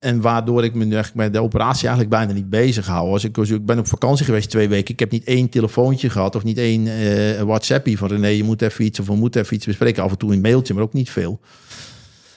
En 0.04 0.20
waardoor 0.20 0.64
ik 0.64 0.74
me 0.74 0.84
nu 0.84 0.94
eigenlijk 0.94 1.24
met 1.24 1.32
de 1.32 1.42
operatie 1.42 1.86
eigenlijk 1.88 2.10
bijna 2.16 2.32
niet 2.32 2.50
bezig 2.50 2.86
hou. 2.86 3.08
Als 3.10 3.24
ik, 3.24 3.38
als 3.38 3.50
ik 3.50 3.66
ben 3.66 3.78
op 3.78 3.86
vakantie 3.86 4.24
geweest 4.24 4.50
twee 4.50 4.68
weken. 4.68 4.92
Ik 4.92 4.98
heb 5.00 5.10
niet 5.10 5.24
één 5.24 5.48
telefoontje 5.48 6.10
gehad 6.10 6.34
of 6.36 6.44
niet 6.44 6.58
één 6.58 6.86
eh 6.86 7.42
WhatsAppie 7.42 7.98
van 7.98 8.08
René, 8.08 8.26
je 8.28 8.44
moet 8.44 8.62
even 8.62 8.84
iets 8.84 9.00
of 9.00 9.06
we 9.06 9.14
moeten 9.16 9.40
even 9.40 9.56
iets 9.56 9.66
bespreken. 9.66 10.02
Af 10.02 10.10
en 10.10 10.18
toe 10.18 10.32
een 10.32 10.40
mailtje, 10.40 10.74
maar 10.74 10.82
ook 10.82 10.92
niet 10.92 11.10
veel. 11.10 11.40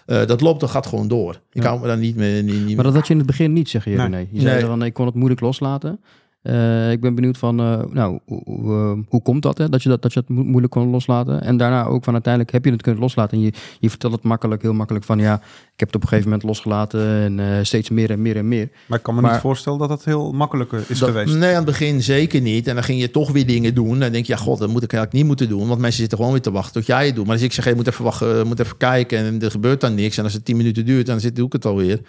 Uh, 0.08 0.26
dat 0.26 0.42
loopt, 0.42 0.60
dat 0.60 0.70
gaat 0.70 0.86
gewoon 0.88 1.08
door. 1.08 1.42
Ik 1.52 1.62
Ja. 1.64 1.68
hou 1.68 1.82
me 1.82 1.88
daar 1.88 1.98
niet 1.98 2.16
meer... 2.16 2.44
Niet, 2.44 2.66
niet 2.66 2.76
Maar 2.76 2.86
dat 2.86 2.94
had 2.94 3.08
je 3.08 3.12
in 3.14 3.18
het 3.20 3.28
begin 3.28 3.54
niet, 3.54 3.70
zeg 3.70 3.84
je, 3.84 3.90
Nee. 3.90 4.00
René. 4.00 4.28
Je 4.32 4.42
zei 4.42 4.56
Nee. 4.56 4.66
van, 4.66 4.84
ik 4.84 4.94
kon 4.94 5.06
het 5.06 5.16
moeilijk 5.16 5.42
loslaten. 5.42 6.00
Eh, 6.48 6.92
ik 6.92 7.02
ben 7.02 7.16
benieuwd 7.16 7.38
van, 7.38 7.60
eh, 7.60 7.80
nou, 7.92 8.20
hoe, 8.26 8.42
hoe, 8.46 8.74
eh, 8.74 8.92
hoe 9.10 9.22
komt 9.22 9.42
dat, 9.42 9.58
hè? 9.58 9.70
Dat 9.70 9.84
je 9.84 9.90
dat, 9.90 10.02
dat 10.02 10.14
je 10.14 10.20
het 10.20 10.30
mo- 10.30 10.44
moeilijk 10.44 10.72
kon 10.74 10.90
loslaten? 10.90 11.42
En 11.42 11.58
daarna 11.58 11.86
ook 11.86 12.04
van, 12.04 12.14
uiteindelijk 12.14 12.54
heb 12.54 12.66
je 12.66 12.72
het 12.72 12.82
kunnen 12.82 13.02
loslaten. 13.02 13.38
En 13.38 13.44
je, 13.44 13.52
je 13.80 13.90
vertelt 13.90 14.14
het 14.14 14.24
makkelijk, 14.24 14.62
heel 14.62 14.74
makkelijk 14.74 15.06
van, 15.06 15.20
ja, 15.20 15.34
ik 15.74 15.80
heb 15.80 15.88
het 15.88 15.96
op 15.96 16.02
een 16.02 16.08
gegeven 16.08 16.30
moment 16.30 16.48
losgelaten 16.48 17.08
en 17.22 17.40
eh, 17.40 17.64
steeds 17.64 17.90
meer 17.90 18.10
en 18.12 18.22
meer 18.22 18.36
en 18.38 18.48
meer. 18.48 18.70
Maar 18.88 18.98
ik 18.98 19.04
kan 19.04 19.16
me 19.16 19.22
Maar- 19.22 19.32
niet 19.32 19.42
voorstellen 19.42 19.80
dat 19.80 19.90
het 19.90 20.06
heel 20.06 20.32
makkelijk 20.32 20.72
is 20.72 21.00
Dat- 21.00 21.10
geweest. 21.10 21.36
Nee, 21.36 21.50
aan 21.50 21.56
het 21.56 21.66
begin 21.66 22.02
zeker 22.04 22.42
niet. 22.42 22.68
En 22.68 22.76
dan 22.76 22.84
ging 22.84 23.00
je 23.02 23.12
toch 23.12 23.32
weer 23.32 23.46
dingen 23.48 23.74
doen. 23.74 23.94
En 23.94 24.00
dan 24.00 24.12
denk 24.12 24.26
je, 24.26 24.34
ja 24.34 24.40
god, 24.40 24.60
dat 24.60 24.70
moet 24.70 24.84
ik 24.84 24.94
eigenlijk 24.94 25.14
niet 25.14 25.26
moeten 25.26 25.50
doen. 25.58 25.68
Want 25.68 25.80
mensen 25.82 26.00
zitten 26.00 26.18
gewoon 26.18 26.34
weer 26.34 26.42
te 26.42 26.52
wachten 26.52 26.74
tot 26.74 26.86
jij 26.86 27.06
het 27.06 27.16
doet. 27.16 27.26
Maar 27.26 27.34
als 27.36 27.44
ik 27.44 27.54
zeg, 27.54 27.64
hey, 27.64 27.74
je 27.74 27.80
moet 27.80 27.88
even 27.88 28.04
wachten, 28.04 28.48
moet 28.48 28.60
even 28.60 28.78
kijken. 28.78 29.18
En 29.20 29.42
er 29.42 29.52
gebeurt 29.52 29.82
dan 29.82 29.96
niks. 29.96 30.18
En 30.18 30.24
als 30.24 30.34
het 30.34 30.46
tien 30.46 30.58
minuten 30.58 30.86
duurt, 30.86 31.06
dan 31.06 31.20
zit, 31.20 31.36
doe 31.36 31.46
ik 31.46 31.54
het 31.54 31.66
alweer. 31.66 32.00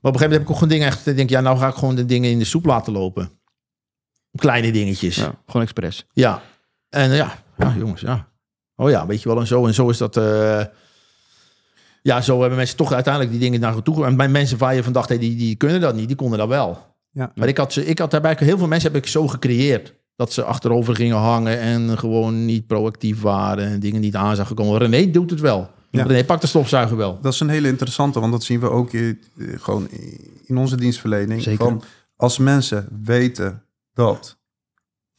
Maar 0.00 0.12
op 0.12 0.16
een 0.16 0.20
gegeven 0.20 0.20
moment 0.22 0.32
heb 0.32 0.42
ik 0.42 0.50
ook 0.50 0.54
gewoon 0.54 0.68
dingen 0.72 0.86
echt... 0.86 1.06
Ik 1.06 1.16
denk, 1.16 1.30
ja, 1.30 1.40
nou 1.40 1.58
ga 1.58 1.68
ik 1.68 1.74
gewoon 1.74 1.94
de 1.94 2.04
dingen 2.04 2.30
in 2.30 2.38
de 2.38 2.44
soep 2.44 2.64
laten 2.64 2.92
lopen. 2.92 3.30
Kleine 4.34 4.72
dingetjes. 4.72 5.16
Ja. 5.16 5.22
Ja, 5.22 5.34
gewoon 5.46 5.62
expres. 5.62 6.06
En 6.88 7.10
ja, 7.10 7.42
ja, 7.58 7.74
jongens, 7.78 8.00
ja. 8.00 8.28
Oh 8.76 8.90
ja, 8.90 9.06
weet 9.06 9.22
je 9.22 9.28
wel. 9.28 9.40
En 9.40 9.46
zo 9.46 9.66
en 9.66 9.74
zo 9.74 9.88
is 9.88 9.98
dat... 9.98 10.16
eh, 10.16 10.64
ja, 12.02 12.20
zo 12.20 12.40
hebben 12.40 12.58
mensen 12.58 12.76
toch 12.76 12.92
uiteindelijk 12.92 13.32
die 13.32 13.42
dingen 13.42 13.60
naar 13.60 13.82
toe. 13.82 14.04
En 14.04 14.16
bij 14.16 14.28
mensen 14.28 14.58
waar 14.58 14.74
je 14.74 14.82
van 14.82 14.92
dacht, 14.92 15.08
hey, 15.08 15.18
die, 15.18 15.36
die 15.36 15.54
kunnen 15.56 15.80
dat 15.80 15.94
niet, 15.94 16.06
die 16.06 16.16
konden 16.16 16.38
dat 16.38 16.48
wel. 16.48 16.78
Ja. 17.10 17.32
Maar 17.34 17.48
ik 17.48 17.56
had, 17.56 17.72
ze, 17.72 17.86
ik 17.86 17.98
had 17.98 18.10
daarbij 18.10 18.36
heel 18.38 18.58
veel 18.58 18.66
mensen 18.66 18.92
heb 18.92 19.02
ik 19.02 19.08
zo 19.08 19.28
gecreëerd. 19.28 19.94
Dat 20.16 20.32
ze 20.32 20.42
achterover 20.44 20.94
gingen 20.94 21.16
hangen 21.16 21.58
en 21.58 21.98
gewoon 21.98 22.44
niet 22.44 22.66
proactief 22.66 23.20
waren 23.20 23.66
en 23.66 23.80
dingen 23.80 24.00
niet 24.00 24.16
aan 24.16 24.36
zagen 24.36 24.56
komen. 24.56 24.78
René 24.78 25.10
doet 25.10 25.30
het 25.30 25.40
wel. 25.40 25.70
Ja. 25.90 26.04
René 26.04 26.24
pakt 26.24 26.40
de 26.40 26.46
stofzuiger 26.46 26.96
wel. 26.96 27.18
Dat 27.22 27.32
is 27.32 27.40
een 27.40 27.48
hele 27.48 27.68
interessante, 27.68 28.20
want 28.20 28.32
dat 28.32 28.42
zien 28.42 28.60
we 28.60 28.70
ook 28.70 28.92
in, 28.92 29.20
eh, 29.38 29.46
gewoon 29.58 29.88
in 30.46 30.56
onze 30.56 30.76
dienstverlening. 30.76 31.42
Zeker. 31.42 31.64
Van 31.64 31.82
als 32.16 32.38
mensen 32.38 32.88
weten 33.02 33.62
dat 33.92 34.38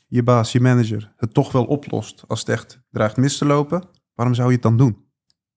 je 0.07 0.23
baas, 0.23 0.51
je 0.51 0.61
manager, 0.61 1.13
het 1.17 1.33
toch 1.33 1.51
wel 1.51 1.65
oplost 1.65 2.23
als 2.27 2.39
het 2.39 2.49
echt 2.49 2.79
dreigt 2.91 3.17
mis 3.17 3.37
te 3.37 3.45
lopen, 3.45 3.83
waarom 4.13 4.35
zou 4.35 4.47
je 4.47 4.53
het 4.53 4.63
dan 4.63 4.77
doen? 4.77 4.97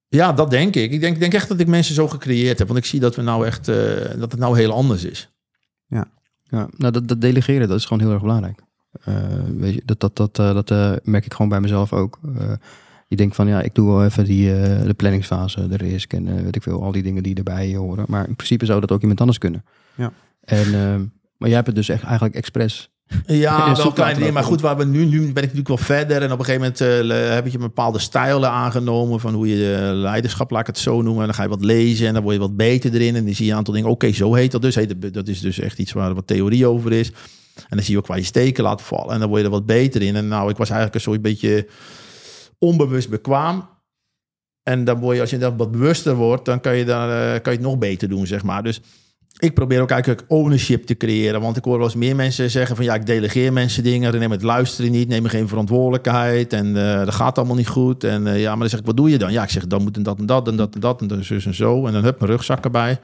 Ja, 0.08 0.32
dat 0.32 0.50
denk 0.50 0.74
ik. 0.76 0.92
Ik 0.92 1.00
denk, 1.00 1.18
denk 1.18 1.34
echt 1.34 1.48
dat 1.48 1.60
ik 1.60 1.66
mensen 1.66 1.94
zo 1.94 2.08
gecreëerd 2.08 2.58
heb. 2.58 2.66
Want 2.66 2.78
ik 2.78 2.84
zie 2.84 3.00
dat, 3.00 3.16
we 3.16 3.22
nou 3.22 3.46
echt, 3.46 3.68
eh, 3.68 4.18
dat 4.18 4.30
het 4.30 4.40
nou 4.40 4.56
heel 4.56 4.72
anders 4.72 5.04
is. 5.04 5.32
Ja, 5.86 6.68
nou, 6.76 6.92
dat, 6.92 7.08
dat 7.08 7.20
delegeren, 7.20 7.68
dat 7.68 7.78
is 7.78 7.84
gewoon 7.84 8.02
heel 8.02 8.12
erg 8.12 8.22
belangrijk. 8.22 8.60
Eh, 9.00 9.14
weet 9.56 9.74
je, 9.74 9.82
dat, 9.84 10.00
dat, 10.00 10.16
dat, 10.16 10.38
eh, 10.38 10.54
dat 10.54 11.00
merk 11.04 11.24
ik 11.24 11.32
gewoon 11.32 11.48
bij 11.48 11.60
mezelf 11.60 11.92
ook. 11.92 12.18
Eh, 12.38 12.52
je 13.08 13.16
denkt 13.16 13.34
van, 13.34 13.46
ja, 13.46 13.62
ik 13.62 13.74
doe 13.74 13.88
wel 13.88 14.04
even 14.04 14.24
die, 14.24 14.62
eh, 14.62 14.82
de 14.82 14.94
planningsfase, 14.94 15.68
de 15.68 15.76
risk 15.76 16.12
en 16.12 16.44
weet 16.44 16.56
ik 16.56 16.62
veel, 16.62 16.82
al 16.82 16.92
die 16.92 17.02
dingen 17.02 17.22
die 17.22 17.34
erbij 17.34 17.74
horen. 17.74 18.04
Maar 18.08 18.28
in 18.28 18.36
principe 18.36 18.64
zou 18.64 18.80
dat 18.80 18.92
ook 18.92 19.00
iemand 19.00 19.20
anders 19.20 19.38
kunnen. 19.38 19.64
Ja. 19.94 20.12
En, 20.40 20.70
maar 21.36 21.48
jij 21.48 21.54
hebt 21.54 21.66
het 21.66 21.76
dus 21.76 21.88
echt 21.88 22.02
eigenlijk 22.02 22.34
expres 22.34 22.93
Ja, 23.26 23.76
wel 23.76 23.92
kleine 23.92 24.18
dingen. 24.18 24.32
Maar 24.34 24.44
goed, 24.44 24.60
waar 24.60 24.76
we 24.76 24.84
nu, 24.84 25.04
nu 25.04 25.18
ben 25.18 25.28
ik 25.28 25.34
natuurlijk 25.54 25.68
wel 25.68 25.76
verder. 25.76 26.22
En 26.22 26.32
op 26.32 26.38
een 26.38 26.44
gegeven 26.44 26.60
moment 26.80 27.06
le- 27.06 27.14
heb 27.14 27.46
je 27.46 27.54
een 27.54 27.60
bepaalde 27.60 27.98
stijlen 27.98 28.50
aangenomen. 28.50 29.20
Van 29.20 29.34
hoe 29.34 29.48
je 29.48 29.74
eh, 29.74 29.92
leiderschap, 29.92 30.50
laat 30.50 30.60
ik 30.60 30.66
het 30.66 30.78
zo 30.78 31.02
noemen. 31.02 31.20
En 31.20 31.26
dan 31.26 31.34
ga 31.34 31.42
je 31.42 31.48
wat 31.48 31.64
lezen 31.64 32.06
en 32.06 32.14
dan 32.14 32.22
word 32.22 32.34
je 32.34 32.40
wat 32.40 32.56
beter 32.56 32.94
erin. 32.94 33.16
En 33.16 33.24
dan 33.24 33.34
zie 33.34 33.44
je 33.44 33.50
een 33.50 33.56
aantal 33.56 33.74
dingen. 33.74 33.90
Oké, 33.90 34.12
zo 34.12 34.34
heet 34.34 34.50
dat 34.52 34.62
dus. 34.62 34.74
Het- 34.74 35.14
dat 35.14 35.28
is 35.28 35.40
dus 35.40 35.58
echt 35.58 35.78
iets 35.78 35.92
waar 35.92 36.14
wat 36.14 36.26
theorie 36.26 36.66
over 36.66 36.92
is. 36.92 37.08
En 37.54 37.76
dan 37.76 37.82
zie 37.82 37.92
je 37.92 37.98
ook 37.98 38.06
waar 38.06 38.18
je 38.18 38.24
steken 38.24 38.64
laat 38.64 38.82
vallen. 38.82 39.12
En 39.14 39.18
dan 39.20 39.28
word 39.28 39.40
je 39.40 39.46
er 39.46 39.52
wat 39.52 39.66
beter 39.66 40.02
in. 40.02 40.16
En 40.16 40.28
nou, 40.28 40.50
ik 40.50 40.56
was 40.56 40.68
eigenlijk 40.70 40.94
een 40.98 41.10
soort 41.12 41.22
beetje 41.22 41.66
onbewust 42.58 43.08
bekwaam. 43.10 43.68
En 44.62 44.84
dan 44.84 44.98
word 44.98 45.14
je, 45.14 45.20
als 45.20 45.30
je 45.30 45.38
dan 45.38 45.56
wat 45.56 45.70
bewuster 45.70 46.14
wordt, 46.14 46.44
dan 46.44 46.60
kan 46.60 46.76
je, 46.76 46.84
daar, 46.84 47.34
eh, 47.34 47.42
kan 47.42 47.52
je 47.52 47.58
het 47.58 47.68
nog 47.68 47.78
beter 47.78 48.08
doen, 48.08 48.26
zeg 48.26 48.42
maar. 48.42 48.62
Dus 48.62 48.80
ik 49.38 49.54
probeer 49.54 49.80
ook 49.80 49.90
eigenlijk 49.90 50.24
ownership 50.28 50.84
te 50.86 50.96
creëren. 50.96 51.40
Want 51.40 51.56
ik 51.56 51.64
hoor 51.64 51.76
wel 51.76 51.86
eens 51.86 51.94
meer 51.94 52.16
mensen 52.16 52.50
zeggen 52.50 52.76
van... 52.76 52.84
ja, 52.84 52.94
ik 52.94 53.06
delegeer 53.06 53.52
mensen 53.52 53.82
dingen. 53.82 54.10
René, 54.10 54.28
het 54.28 54.42
luisteren 54.42 54.90
niet. 54.90 55.08
Neem 55.08 55.26
geen 55.26 55.48
verantwoordelijkheid. 55.48 56.52
En 56.52 56.76
eh, 56.76 57.04
dat 57.04 57.14
gaat 57.14 57.38
allemaal 57.38 57.56
niet 57.56 57.68
goed. 57.68 58.04
En 58.04 58.26
eh, 58.26 58.40
ja, 58.40 58.50
maar 58.50 58.58
dan 58.58 58.68
zeg 58.68 58.80
ik, 58.80 58.86
wat 58.86 58.96
doe 58.96 59.10
je 59.10 59.18
dan? 59.18 59.32
Ja, 59.32 59.42
ik 59.42 59.50
zeg, 59.50 59.66
dan 59.66 59.82
moet 59.82 59.96
en 59.96 60.02
dat 60.02 60.18
en 60.18 60.26
dat 60.26 60.48
en 60.48 60.56
dat 60.56 60.74
en 60.74 60.80
dat 60.80 61.00
en 61.00 61.06
dan 61.06 61.24
zus 61.24 61.46
en 61.46 61.54
zo. 61.54 61.86
En 61.86 61.92
dan 61.92 62.04
heb 62.04 62.18
mijn 62.18 62.30
rugzak 62.30 62.64
erbij. 62.64 63.00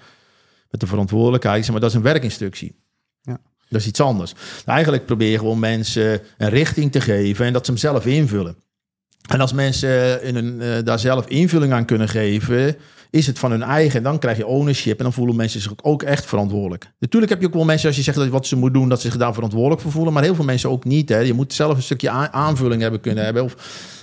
Met 0.70 0.80
de 0.80 0.86
verantwoordelijkheid. 0.86 1.56
Ik 1.58 1.62
zeg, 1.62 1.72
maar 1.72 1.80
dat 1.80 1.90
is 1.90 1.96
een 1.96 2.02
werkinstructie. 2.02 2.76
Ja. 3.22 3.38
Dat 3.68 3.80
is 3.80 3.86
iets 3.86 4.00
anders. 4.00 4.34
Eigenlijk 4.64 5.06
probeer 5.06 5.30
je 5.30 5.38
gewoon 5.38 5.58
mensen 5.58 6.20
een 6.38 6.48
richting 6.48 6.92
te 6.92 7.00
geven... 7.00 7.46
en 7.46 7.52
dat 7.52 7.64
ze 7.64 7.70
hem 7.70 7.80
zelf 7.80 8.06
invullen. 8.06 8.56
En 9.30 9.40
als 9.40 9.52
mensen 9.52 10.22
in 10.22 10.36
een, 10.36 10.60
eh, 10.60 10.84
daar 10.84 10.98
zelf 10.98 11.26
invulling 11.26 11.72
aan 11.72 11.84
kunnen 11.84 12.08
geven, 12.08 12.76
is 13.10 13.26
het 13.26 13.38
van 13.38 13.50
hun 13.50 13.62
eigen. 13.62 13.96
En 13.98 14.02
dan 14.02 14.18
krijg 14.18 14.36
je 14.36 14.46
ownership 14.46 14.98
en 14.98 15.04
dan 15.04 15.12
voelen 15.12 15.36
mensen 15.36 15.60
zich 15.60 15.72
ook 15.82 16.02
echt 16.02 16.26
verantwoordelijk. 16.26 16.90
Natuurlijk 16.98 17.32
heb 17.32 17.40
je 17.40 17.46
ook 17.46 17.54
wel 17.54 17.64
mensen, 17.64 17.88
als 17.88 17.96
je 17.96 18.02
zegt 18.02 18.16
dat 18.16 18.28
wat 18.28 18.46
ze 18.46 18.56
moeten 18.56 18.80
doen, 18.80 18.88
dat 18.88 19.00
ze 19.00 19.08
zich 19.08 19.18
daar 19.18 19.34
verantwoordelijk 19.34 19.80
voor 19.80 19.92
voelen. 19.92 20.12
Maar 20.12 20.22
heel 20.22 20.34
veel 20.34 20.44
mensen 20.44 20.70
ook 20.70 20.84
niet. 20.84 21.08
Hè. 21.08 21.18
Je 21.18 21.32
moet 21.34 21.52
zelf 21.52 21.76
een 21.76 21.82
stukje 21.82 22.10
aan- 22.10 22.32
aanvulling 22.32 22.82
hebben 22.82 23.00
kunnen 23.00 23.24
hebben 23.24 23.42
of 23.42 23.56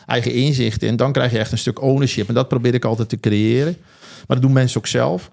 eigen 0.05 0.33
inzichten. 0.33 0.87
En 0.87 0.95
dan 0.95 1.11
krijg 1.11 1.31
je 1.31 1.37
echt 1.37 1.51
een 1.51 1.57
stuk 1.57 1.81
ownership. 1.81 2.27
En 2.27 2.33
dat 2.33 2.47
probeer 2.47 2.73
ik 2.73 2.85
altijd 2.85 3.09
te 3.09 3.19
creëren. 3.19 3.77
Maar 4.27 4.37
dat 4.37 4.41
doen 4.41 4.53
mensen 4.53 4.77
ook 4.77 4.87
zelf. 4.87 5.31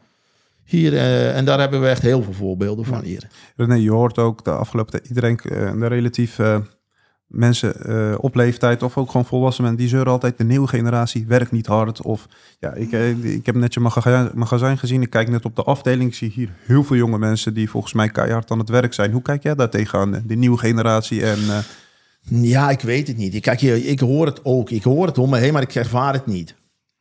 Hier, 0.65 0.93
eh, 0.95 1.37
en 1.37 1.45
daar 1.45 1.61
hebben 1.61 1.81
we 1.81 1.89
echt 1.89 2.03
heel 2.03 2.23
veel 2.23 2.33
voorbeelden 2.33 2.85
van 2.85 3.03
hier. 3.03 3.27
René, 3.57 3.75
je 3.75 3.91
hoort 3.91 4.19
ook 4.19 4.45
de 4.45 4.51
afgelopen 4.51 4.93
tijd 4.93 5.07
iedereen, 5.09 5.39
eh, 5.39 5.73
de 5.81 5.87
relatief 5.87 6.39
eh, 6.39 6.57
mensen 7.27 7.85
eh, 7.85 8.15
op 8.19 8.35
leeftijd 8.35 8.83
of 8.83 8.97
ook 8.97 9.11
gewoon 9.11 9.27
volwassen 9.27 9.63
mensen, 9.63 9.81
die 9.81 9.91
zeuren 9.91 10.13
altijd 10.13 10.39
de 10.39 10.45
nieuwe 10.45 10.67
generatie 10.67 11.27
werkt 11.27 11.53
niet 11.53 11.67
hard. 11.67 12.03
Of 12.03 12.29
ja, 12.59 12.73
ik, 12.73 12.93
eh, 12.93 13.25
ik 13.25 13.47
heb 13.47 13.55
net 13.55 13.75
je 13.75 13.81
magazijn, 14.35 14.79
gezien. 14.79 15.03
Ik 15.03 15.11
kijk 15.11 15.29
net 15.29 15.45
op 15.45 15.57
de 15.57 15.63
afdeling. 15.63 16.11
Ik 16.11 16.17
zie 16.17 16.31
hier 16.31 16.51
heel 16.67 16.85
veel 16.85 16.97
jonge 16.97 17.19
mensen 17.19 17.55
die 17.55 17.71
volgens 17.71 17.93
mij 17.93 18.09
keihard 18.09 18.51
aan 18.51 18.59
het 18.59 18.69
werk 18.69 18.95
zijn. 18.95 19.13
Hoe 19.13 19.23
kijk 19.23 19.43
jij 19.43 19.55
daar 19.55 19.71
tegenaan? 19.71 20.23
De 20.27 20.35
nieuwe 20.35 20.59
generatie 20.59 21.25
en 21.25 21.39
eh, 21.49 21.59
Ja, 22.43 22.71
ik 22.71 22.81
weet 22.81 23.07
het 23.07 23.17
niet. 23.17 23.35
Ik, 23.35 23.43
kijk, 23.43 23.61
ik 23.63 24.01
hoor 24.01 24.27
het 24.27 24.45
ook. 24.45 24.71
Ik 24.71 24.83
hoor 24.83 25.07
het 25.07 25.19
om 25.19 25.31
me 25.31 25.39
heen, 25.39 25.53
maar 25.53 25.63
ik 25.63 25.75
ervaar 25.75 26.13
het 26.13 26.27
niet. 26.27 26.55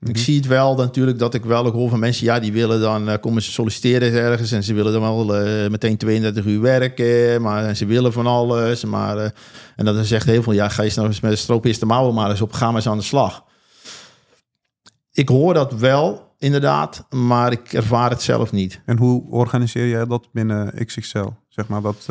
Ik 0.06 0.18
zie 0.18 0.36
het 0.36 0.48
wel 0.48 0.76
natuurlijk 0.76 1.20
dat 1.20 1.34
ik 1.34 1.46
wel 1.46 1.66
ook 1.66 1.74
hoor 1.74 1.90
van 1.90 2.00
mensen, 2.00 2.26
ja, 2.26 2.40
die 2.40 2.54
willen 2.54 2.82
dan 2.82 3.10
eh, 3.10 3.20
komen 3.22 3.42
ze 3.42 3.52
solliciteren 3.52 4.14
ergens 4.14 4.52
en 4.52 4.64
ze 4.64 4.74
willen 4.74 4.92
dan 4.92 5.02
wel 5.02 5.36
eh, 5.36 5.70
meteen 5.70 5.98
32 5.98 6.46
uur 6.46 6.62
werken, 6.62 7.42
maar 7.42 7.76
ze 7.76 7.86
willen 7.86 8.14
van 8.14 8.28
alles. 8.28 8.86
Maar, 8.86 9.18
eh, 9.18 9.30
en 9.76 9.86
dan 9.86 10.06
zegt 10.06 10.26
heel 10.26 10.44
veel, 10.44 10.54
ja, 10.54 10.70
ga 10.70 10.82
je 10.82 10.88
eens 10.88 10.96
nou 10.96 11.08
eens 11.08 11.20
met 11.20 11.32
de 11.32 11.38
stroop 11.38 11.64
de 11.64 11.86
mouwen 11.86 12.14
maar 12.14 12.30
eens 12.30 12.42
op, 12.42 12.54
ga 12.54 12.66
maar 12.66 12.76
eens 12.76 12.88
aan 12.88 12.98
de 12.98 13.04
slag. 13.04 13.44
Ik 15.12 15.30
hoor 15.30 15.54
dat 15.54 15.74
wel, 15.74 16.36
inderdaad, 16.38 17.06
maar 17.10 17.52
ik 17.52 17.74
ervaar 17.74 18.10
het 18.10 18.22
zelf 18.22 18.52
niet. 18.52 18.82
En 18.86 18.98
hoe 18.98 19.24
organiseer 19.30 19.88
jij 19.88 20.06
dat 20.06 20.30
binnen 20.32 20.86
XXL? 20.86 21.28
Zeg 21.48 21.68
maar 21.68 21.82
dat 21.82 22.06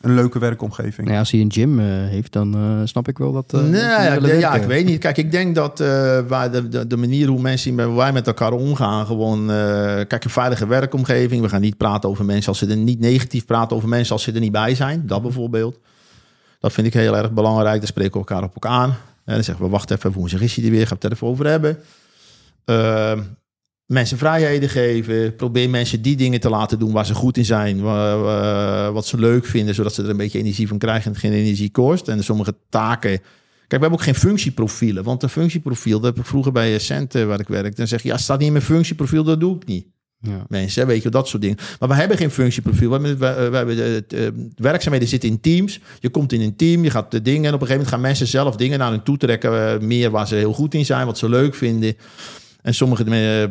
een 0.00 0.14
leuke 0.14 0.38
werkomgeving. 0.38 0.96
Nou 0.96 1.12
ja, 1.12 1.18
als 1.18 1.30
hij 1.30 1.40
een 1.40 1.52
gym 1.52 1.78
eh, 1.78 1.86
heeft, 1.86 2.32
dan 2.32 2.54
eh, 2.54 2.80
snap 2.84 3.08
ik 3.08 3.18
wel 3.18 3.32
dat... 3.32 3.52
eh, 3.54 3.60
nee, 3.60 3.80
ja, 3.80 4.14
ja, 4.38 4.54
ik 4.54 4.62
weet 4.62 4.84
niet. 4.86 4.98
Kijk, 4.98 5.16
ik 5.16 5.30
denk 5.30 5.54
dat 5.54 5.80
eh, 5.80 6.20
waar 6.28 6.52
de, 6.52 6.68
de, 6.68 6.86
de 6.86 6.96
manier 6.96 7.28
hoe 7.28 7.40
mensen 7.40 7.76
waar 7.76 7.94
wij 7.94 8.12
met 8.12 8.26
elkaar 8.26 8.52
omgaan, 8.52 9.06
gewoon, 9.06 9.50
eh, 9.50 9.56
kijk, 10.06 10.24
een 10.24 10.30
veilige 10.30 10.66
werkomgeving. 10.66 11.42
We 11.42 11.48
gaan 11.48 11.60
niet 11.60 11.76
praten 11.76 12.08
over 12.08 12.24
mensen 12.24 12.48
als 12.48 12.58
ze 12.58 12.66
er 12.66 12.76
niet 12.76 13.00
negatief 13.00 13.44
praten 13.44 13.76
over 13.76 13.88
mensen 13.88 14.12
als 14.12 14.22
ze 14.22 14.32
er 14.32 14.40
niet 14.40 14.52
bij 14.52 14.74
zijn. 14.74 15.06
Dat 15.06 15.22
bijvoorbeeld. 15.22 15.78
Dat 16.60 16.72
vind 16.72 16.86
ik 16.86 16.92
heel 16.94 17.16
erg 17.16 17.32
belangrijk. 17.32 17.78
Dan 17.78 17.86
spreken 17.86 18.12
we 18.12 18.18
elkaar 18.18 18.42
op 18.42 18.54
elkaar 18.54 18.72
aan. 18.72 18.94
En 19.24 19.34
dan 19.34 19.44
zeggen 19.44 19.64
we, 19.64 19.70
wacht 19.70 19.90
even, 19.90 20.12
woensdag 20.12 20.40
is 20.40 20.56
hij 20.56 20.64
er 20.64 20.70
weer. 20.70 20.84
We 20.88 20.94
het 20.94 21.04
er 21.04 21.12
even 21.12 21.26
over 21.26 21.46
hebben. 21.46 21.78
Mensen 23.90 24.18
vrijheden 24.18 24.68
geven. 24.68 25.36
Probeer 25.36 25.70
mensen 25.70 26.02
die 26.02 26.16
dingen 26.16 26.40
te 26.40 26.48
laten 26.48 26.78
doen 26.78 26.92
waar 26.92 27.06
ze 27.06 27.14
goed 27.14 27.36
in 27.36 27.44
zijn. 27.44 27.80
wa- 27.80 28.16
wa- 28.18 28.92
wat 28.92 29.06
ze 29.06 29.18
leuk 29.18 29.46
vinden, 29.46 29.74
zodat 29.74 29.94
ze 29.94 30.02
er 30.02 30.08
een 30.10 30.16
beetje 30.16 30.38
energie 30.38 30.68
van 30.68 30.78
krijgen 30.78 31.04
en 31.04 31.10
het 31.10 31.20
geen 31.20 31.32
energie 31.32 31.70
kost. 31.70 32.08
En 32.08 32.24
sommige 32.24 32.54
taken. 32.68 33.10
Kijk, 33.10 33.22
we 33.68 33.78
hebben 33.78 33.92
ook 33.92 34.02
geen 34.02 34.14
functieprofielen. 34.14 35.04
Want 35.04 35.22
een 35.22 35.28
functieprofiel, 35.28 36.00
dat 36.00 36.14
heb 36.14 36.24
ik 36.24 36.30
vroeger 36.30 36.52
bij 36.52 36.78
Centen 36.78 37.28
waar 37.28 37.40
ik 37.40 37.48
werkte. 37.48 37.76
Dan 37.76 37.86
zeg 37.86 38.02
je, 38.02 38.08
ja, 38.08 38.16
staat 38.16 38.38
niet 38.38 38.46
in 38.46 38.52
mijn 38.52 38.64
functieprofiel, 38.64 39.24
dat 39.24 39.40
doe 39.40 39.56
ik 39.56 39.66
niet. 39.66 39.86
Ja. 40.20 40.44
Mensen, 40.48 40.86
weet 40.86 41.02
je, 41.02 41.08
dat 41.08 41.28
soort 41.28 41.42
dingen. 41.42 41.56
Maar 41.78 41.88
we 41.88 41.94
hebben 41.94 42.16
geen 42.16 42.30
functieprofiel. 42.30 42.90
We 42.90 43.08
hebben, 43.08 43.50
we, 43.50 43.56
hebben 43.56 43.76
de, 43.76 44.04
de- 44.08 44.32
de 44.34 44.62
werkzaamheden 44.62 45.08
zitten 45.08 45.28
in 45.28 45.40
teams. 45.40 45.80
Je 46.00 46.08
komt 46.08 46.32
in 46.32 46.40
een 46.40 46.56
team, 46.56 46.84
je 46.84 46.90
gaat 46.90 47.10
de 47.10 47.22
dingen. 47.22 47.44
En 47.48 47.54
op 47.54 47.60
een 47.60 47.66
gegeven 47.66 47.74
moment 47.76 47.94
gaan 47.94 48.00
mensen 48.00 48.26
zelf 48.26 48.56
dingen 48.56 48.78
naar 48.78 48.90
hun 48.90 49.02
toe 49.02 49.16
trekken. 49.16 49.72
eh, 49.74 49.80
meer 49.80 50.10
waar 50.10 50.26
ze 50.28 50.34
heel 50.34 50.52
goed 50.52 50.74
in 50.74 50.84
zijn, 50.84 51.06
wat 51.06 51.18
ze 51.18 51.28
leuk 51.28 51.54
vinden. 51.54 51.96
En 52.62 52.74
sommige 52.74 53.04
eh, 53.04 53.48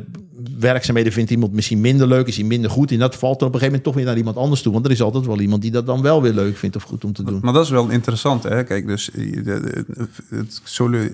werkzaamheden 0.60 1.12
vindt 1.12 1.32
iemand 1.32 1.52
misschien 1.54 1.82
minder 1.82 2.08
leuk, 2.08 2.28
is 2.28 2.36
hij 2.36 2.46
minder 2.46 2.70
goed 2.72 2.92
in. 2.92 3.00
Dat 3.00 3.16
valt 3.16 3.42
er 3.42 3.48
op 3.48 3.54
een 3.54 3.60
gegeven 3.60 3.66
moment 3.68 3.84
toch 3.84 3.94
weer 3.96 4.06
naar 4.06 4.18
iemand 4.18 4.38
anders 4.38 4.62
toe. 4.62 4.74
Want 4.74 4.86
er 4.86 4.92
is 4.92 5.02
altijd 5.02 5.26
wel 5.26 5.40
iemand 5.40 5.62
die 5.62 5.72
dat 5.72 5.86
dan 5.86 6.02
wel 6.02 6.22
weer 6.22 6.34
leuk 6.34 6.58
vindt 6.58 6.76
of 6.76 6.84
goed 6.84 7.04
om 7.04 7.14
te 7.14 7.24
doen. 7.24 7.40
Maar 7.44 7.54
dat 7.54 7.64
is 7.64 7.70
wel 7.70 7.90
interessant, 7.90 8.44
hè? 8.44 8.64
Kijk, 8.64 8.88
dus 8.88 9.12
eh, 9.12 9.44
de- 9.44 9.86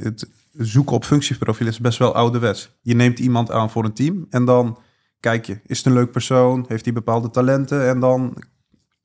het, 0.01 0.27
zoeken 0.57 0.95
op 0.95 1.05
functieprofiel 1.05 1.67
is 1.67 1.79
best 1.79 1.97
wel 1.97 2.13
ouderwets. 2.15 2.69
Je 2.81 2.95
neemt 2.95 3.19
iemand 3.19 3.51
aan 3.51 3.69
voor 3.69 3.85
een 3.85 3.93
team 3.93 4.25
en 4.29 4.45
dan 4.45 4.77
kijk 5.19 5.45
je, 5.45 5.59
is 5.65 5.77
het 5.77 5.85
een 5.87 5.93
leuk 5.93 6.11
persoon? 6.11 6.65
Heeft 6.67 6.85
hij 6.85 6.93
bepaalde 6.93 7.29
talenten? 7.29 7.87
En 7.87 7.99
dan 7.99 8.33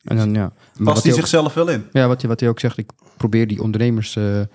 En 0.05 0.17
dan, 0.17 0.35
ja. 0.35 0.53
Maar 0.77 0.93
past 0.93 1.05
hij 1.05 1.13
zichzelf 1.13 1.55
wel 1.55 1.69
in. 1.69 1.85
Ja, 1.93 2.07
wat, 2.09 2.21
hij- 2.21 2.31
wat 2.31 2.41
hij 2.41 2.49
ook 2.49 2.61
zegt, 2.61 2.79
ik 2.79 2.91
probeer 3.17 3.47
die 3.47 3.63
ondernemers 3.63 4.17
eh, 4.17 4.41
eh, 4.41 4.47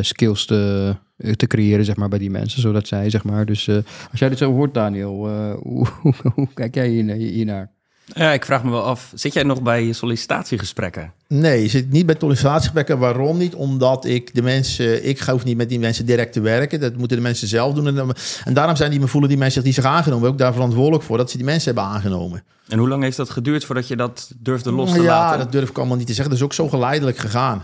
skills 0.00 0.44
te, 0.46 0.86
eh, 0.90 1.05
te 1.36 1.46
creëren, 1.46 1.84
zeg 1.84 1.96
maar, 1.96 2.08
bij 2.08 2.18
die 2.18 2.30
mensen. 2.30 2.60
Zodat 2.60 2.86
zij, 2.88 3.10
zeg 3.10 3.24
maar, 3.24 3.46
dus 3.46 3.68
eh, 3.68 3.76
als 4.10 4.20
jij 4.20 4.28
dit 4.28 4.38
zo 4.38 4.52
hoort, 4.52 4.74
Daniel, 4.74 5.28
eh, 5.28 5.54
hoe, 5.62 5.86
hoe, 6.02 6.14
hoe 6.34 6.48
kijk 6.54 6.74
jij 6.74 6.88
hier, 6.88 7.14
hiernaar? 7.14 7.74
Ja, 8.14 8.32
ik 8.32 8.44
vraag 8.44 8.64
me 8.64 8.70
wel 8.70 8.82
af, 8.82 9.12
zit 9.14 9.32
jij 9.32 9.42
nog 9.42 9.62
bij 9.62 9.92
sollicitatiegesprekken? 9.92 11.12
Nee, 11.28 11.62
je 11.62 11.68
zit 11.68 11.90
niet 11.90 12.06
bij 12.06 12.14
sollicitatiegesprekken. 12.18 12.98
Waarom 12.98 13.38
niet? 13.38 13.54
Omdat 13.54 14.04
ik 14.04 14.34
de 14.34 14.42
mensen, 14.42 15.08
ik 15.08 15.20
hoef 15.20 15.44
niet 15.44 15.56
met 15.56 15.68
die 15.68 15.78
mensen 15.78 16.06
direct 16.06 16.32
te 16.32 16.40
werken. 16.40 16.80
Dat 16.80 16.96
moeten 16.96 17.16
de 17.16 17.22
mensen 17.22 17.48
zelf 17.48 17.74
doen. 17.74 17.86
En, 17.86 18.14
en 18.44 18.54
daarom 18.54 18.76
zijn 18.76 18.90
die 18.90 19.00
me 19.00 19.06
voelen 19.06 19.28
die 19.28 19.38
mensen 19.38 19.62
die 19.62 19.72
zich 19.72 19.84
aangenomen, 19.84 20.28
ook 20.28 20.38
daar 20.38 20.52
verantwoordelijk 20.52 21.04
voor 21.04 21.16
dat 21.16 21.30
ze 21.30 21.36
die 21.36 21.46
mensen 21.46 21.74
hebben 21.74 21.92
aangenomen. 21.92 22.42
En 22.68 22.78
hoe 22.78 22.88
lang 22.88 23.02
heeft 23.02 23.16
dat 23.16 23.30
geduurd 23.30 23.64
voordat 23.64 23.88
je 23.88 23.96
dat 23.96 24.30
durfde 24.38 24.72
los 24.72 24.92
te 24.92 25.02
ja, 25.02 25.04
laten? 25.04 25.38
dat 25.38 25.52
durf 25.52 25.68
ik 25.68 25.78
allemaal 25.78 25.96
niet 25.96 26.06
te 26.06 26.14
zeggen. 26.14 26.30
Dat 26.30 26.42
is 26.42 26.46
ook 26.48 26.54
zo 26.54 26.68
geleidelijk 26.68 27.18
gegaan. 27.18 27.58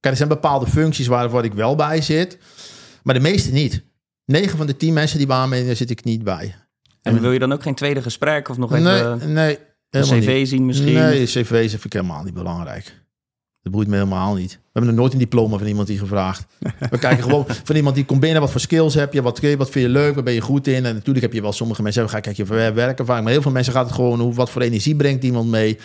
Kijk, 0.00 0.14
er 0.14 0.16
zijn 0.16 0.28
bepaalde 0.28 0.66
functies 0.66 1.06
waar, 1.06 1.28
waar 1.28 1.44
ik 1.44 1.54
wel 1.54 1.74
bij 1.74 2.00
zit, 2.00 2.38
maar 3.02 3.14
de 3.14 3.20
meeste 3.20 3.52
niet. 3.52 3.82
9 4.24 4.56
van 4.56 4.66
de 4.66 4.76
10 4.76 4.92
mensen 4.92 5.18
die 5.18 5.26
bij 5.26 5.46
me 5.46 5.66
daar 5.66 5.76
zit 5.76 5.90
ik 5.90 6.04
niet 6.04 6.24
bij. 6.24 6.54
En 7.02 7.20
wil 7.20 7.32
je 7.32 7.38
dan 7.38 7.52
ook 7.52 7.62
geen 7.62 7.74
tweede 7.74 8.02
gesprek 8.02 8.48
of 8.48 8.56
nog 8.56 8.72
even 8.72 9.32
nee, 9.32 9.58
een 9.90 10.02
cv 10.02 10.36
niet. 10.38 10.48
zien 10.48 10.66
misschien? 10.66 10.92
Nee, 10.92 11.24
cv's 11.24 11.70
vind 11.70 11.84
ik 11.84 11.92
helemaal 11.92 12.24
niet 12.24 12.34
belangrijk. 12.34 13.00
Dat 13.62 13.72
boeit 13.72 13.88
me 13.88 13.94
helemaal 13.94 14.34
niet. 14.34 14.52
We 14.52 14.58
hebben 14.72 14.90
nog 14.90 15.00
nooit 15.00 15.12
een 15.12 15.18
diploma 15.18 15.58
van 15.58 15.66
iemand 15.66 15.86
die 15.86 15.98
gevraagd. 15.98 16.44
We 16.90 16.98
kijken 16.98 17.22
gewoon 17.22 17.44
van 17.64 17.76
iemand 17.76 17.94
die 17.94 18.04
komt 18.04 18.20
binnen. 18.20 18.40
Wat 18.40 18.50
voor 18.50 18.60
skills 18.60 18.94
heb 18.94 19.12
je? 19.12 19.22
Wat, 19.22 19.40
wat 19.40 19.70
vind 19.70 19.84
je 19.84 19.88
leuk? 19.88 20.14
Wat 20.14 20.24
ben 20.24 20.32
je 20.32 20.40
goed 20.40 20.66
in? 20.66 20.84
En 20.84 20.94
natuurlijk 20.94 21.24
heb 21.24 21.32
je 21.32 21.42
wel 21.42 21.52
sommige 21.52 21.82
mensen... 21.82 22.08
Ga 22.08 22.20
kijk 22.20 22.36
je 22.36 22.44
werken 22.44 23.06
vaak. 23.06 23.22
Maar 23.22 23.32
heel 23.32 23.42
veel 23.42 23.50
mensen 23.50 23.72
gaat 23.72 23.84
het 23.86 23.94
gewoon... 23.94 24.20
Hoe, 24.20 24.34
wat 24.34 24.50
voor 24.50 24.62
energie 24.62 24.96
brengt 24.96 25.24
iemand 25.24 25.50
mee? 25.50 25.78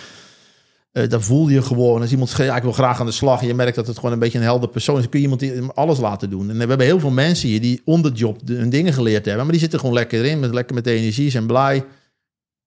Eh 0.97 1.09
dan 1.09 1.21
voel 1.23 1.47
je 1.47 1.61
gewoon. 1.61 2.01
Als 2.01 2.11
iemand 2.11 2.31
ja, 2.37 2.55
ik 2.55 2.63
wil 2.63 2.71
graag 2.71 2.99
aan 2.99 3.05
de 3.05 3.11
slag. 3.11 3.41
En 3.41 3.47
je 3.47 3.53
merkt 3.53 3.75
dat 3.75 3.87
het 3.87 3.95
gewoon 3.95 4.11
een 4.11 4.19
beetje 4.19 4.37
een 4.37 4.43
helder 4.43 4.69
persoon 4.69 4.95
is. 4.95 5.01
Dan 5.01 5.09
kun 5.09 5.19
je 5.19 5.25
iemand 5.25 5.41
die 5.41 5.61
alles 5.73 5.99
laten 5.99 6.29
doen. 6.29 6.49
En 6.49 6.57
we 6.57 6.65
hebben 6.65 6.85
heel 6.85 6.99
veel 6.99 7.11
mensen 7.11 7.49
hier 7.49 7.61
die 7.61 7.81
on 7.85 8.01
the 8.01 8.11
job 8.11 8.39
hun 8.45 8.69
dingen 8.69 8.93
geleerd 8.93 9.25
hebben. 9.25 9.43
Maar 9.43 9.51
die 9.51 9.61
zitten 9.61 9.79
gewoon 9.79 9.93
lekker 9.95 10.25
in. 10.25 10.39
Met, 10.39 10.53
lekker 10.53 10.75
met 10.75 10.83
de 10.83 10.91
energie. 10.91 11.29
Zijn 11.29 11.47
blij. 11.47 11.85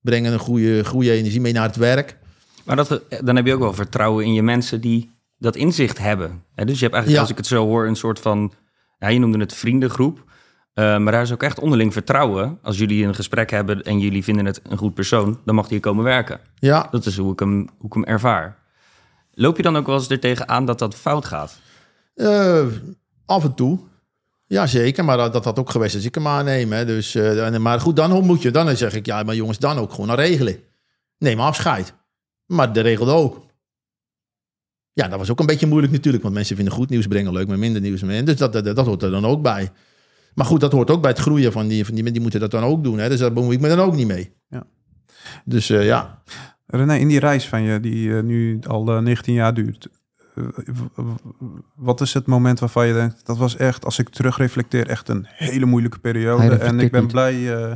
Brengen 0.01 0.33
een 0.33 0.39
goede, 0.39 0.85
goede 0.85 1.11
energie 1.13 1.41
mee 1.41 1.53
naar 1.53 1.67
het 1.67 1.77
werk. 1.77 2.17
Maar 2.65 2.77
dat, 2.77 3.03
dan 3.25 3.37
heb 3.37 3.47
je 3.47 3.55
ook 3.55 3.61
wel 3.61 3.73
vertrouwen 3.73 4.25
in 4.25 4.33
je 4.33 4.43
mensen 4.43 4.81
die 4.81 5.11
dat 5.39 5.57
inzicht 5.57 5.99
hebben. 5.99 6.43
Dus 6.55 6.79
je 6.79 6.85
hebt 6.85 6.95
eigenlijk, 6.95 7.09
Ja. 7.09 7.21
als 7.21 7.31
ik 7.31 7.37
het 7.37 7.47
zo 7.47 7.67
hoor, 7.67 7.87
een 7.87 7.97
soort 7.97 8.19
van... 8.19 8.53
Ja, 8.99 9.09
je 9.09 9.19
noemde 9.19 9.39
het 9.39 9.55
vriendengroep. 9.55 10.25
Eh, 10.73 10.99
maar 10.99 11.13
daar 11.13 11.23
is 11.23 11.33
ook 11.33 11.43
echt 11.43 11.59
onderling 11.59 11.93
vertrouwen. 11.93 12.59
Als 12.63 12.79
jullie 12.79 13.05
een 13.05 13.15
gesprek 13.15 13.51
hebben 13.51 13.83
en 13.83 13.99
jullie 13.99 14.25
vinden 14.25 14.47
het 14.47 14.61
een 14.69 14.79
goed 14.79 14.95
persoon... 14.95 15.41
dan 15.45 15.55
mag 15.55 15.65
die 15.65 15.73
hier 15.73 15.81
komen 15.81 16.05
werken. 16.05 16.41
Ja, 16.55 16.89
Dat 16.91 17.07
is 17.07 17.17
hoe 17.17 17.33
ik 17.33 17.39
hem, 17.39 17.69
hoe 17.79 17.87
ik 17.87 17.93
hem 17.95 18.05
ervaar. 18.05 18.59
Loop 19.33 19.57
je 19.57 19.63
dan 19.63 19.77
ook 19.77 19.87
wel 19.87 19.97
eens 19.97 20.09
er 20.09 20.21
tegenaan 20.21 20.65
dat 20.65 20.79
dat 20.79 20.95
fout 20.95 21.25
gaat? 21.25 21.59
Eh, 22.15 22.67
af 23.27 23.45
en 23.45 23.55
toe. 23.55 23.79
Ja, 24.47 24.67
zeker. 24.67 25.05
Maar 25.05 25.17
dat 25.17 25.33
dat 25.33 25.45
had 25.45 25.59
ook 25.59 25.71
geweest 25.71 25.95
als 25.95 26.05
ik 26.05 26.15
hem 26.15 26.27
aanneem. 26.27 26.73
Hè. 26.73 26.85
Dus, 26.85 27.15
eh, 27.15 27.57
maar 27.57 27.81
goed, 27.81 27.97
dan 27.97 28.25
moet 28.25 28.43
je. 28.43 28.51
Dan 28.51 28.77
zeg 28.77 28.95
ik, 28.95 29.07
ja, 29.07 29.23
maar 29.23 29.35
jongens, 29.35 29.59
dan 29.59 29.79
ook 29.79 29.91
gewoon 29.91 30.07
naar 30.07 30.17
regelen. 30.17 30.57
Neem 31.19 31.41
afscheid. 31.41 31.95
Maar 32.47 32.73
de 32.73 32.81
regelde 32.81 33.13
ook. 33.13 33.47
Ja, 34.93 35.09
dat 35.09 35.19
was 35.19 35.31
ook 35.31 35.41
een 35.41 35.47
beetje 35.47 35.67
moeilijk 35.67 35.93
natuurlijk. 35.93 36.23
Want 36.23 36.35
mensen 36.35 36.57
vinden 36.57 36.75
goed 36.75 36.89
nieuws 36.89 37.07
brengen 37.07 37.33
leuk, 37.33 37.49
maar 37.49 37.59
minder 37.59 37.81
nieuws. 37.81 38.01
brengen. 38.01 38.25
Dus 38.25 38.37
dat, 38.37 38.53
dat, 38.53 38.65
dat 38.65 38.87
hoort 38.87 39.03
er 39.03 39.11
dan 39.11 39.27
ook 39.27 39.43
bij. 39.43 39.73
Maar 40.41 40.49
goed, 40.49 40.61
dat 40.61 40.73
hoort 40.73 40.91
ook 40.91 41.01
bij 41.01 41.11
het 41.11 41.21
groeien 41.21 41.53
van 41.53 41.69
die, 41.69 41.85
van 41.85 41.95
die, 41.95 42.11
die 42.13 42.21
moeten 42.21 42.41
dat 42.41 42.51
dan 42.51 42.63
ook 42.63 42.85
doen. 42.85 42.99
Hè? 42.99 43.09
Dus 43.09 43.19
daar 43.19 43.33
bemoei 43.33 43.55
ik 43.57 43.61
me 43.63 43.69
dan 43.69 43.79
ook 43.81 43.95
niet 43.95 44.07
mee. 44.07 44.33
Ja. 44.49 44.67
Dus 45.45 45.71
eh, 45.71 45.85
ja, 45.85 46.23
René, 46.67 46.95
in 46.97 47.09
die 47.09 47.19
reis 47.19 47.49
van 47.49 47.63
je, 47.63 47.81
die 47.81 48.17
eh, 48.17 48.23
nu 48.23 48.59
al 48.67 48.93
eh, 48.97 49.03
19 49.03 49.35
jaar 49.35 49.55
duurt, 49.55 49.89
eh, 50.35 50.45
w- 50.55 51.01
w- 51.01 51.15
wat 51.75 52.01
is 52.01 52.15
het 52.15 52.27
moment 52.27 52.59
waarvan 52.61 52.87
je 52.87 52.93
denkt, 52.93 53.27
dat 53.27 53.39
was 53.39 53.57
echt, 53.57 53.85
als 53.85 53.99
ik 53.99 54.09
terugreflecteer, 54.09 54.89
echt 54.89 55.09
een 55.09 55.27
hele 55.29 55.67
moeilijke 55.67 55.99
periode. 55.99 56.57
En 56.57 56.81
ik 56.81 56.91
ben 56.91 57.03
niet. 57.03 57.13
blij 57.13 57.57
eh, 57.57 57.73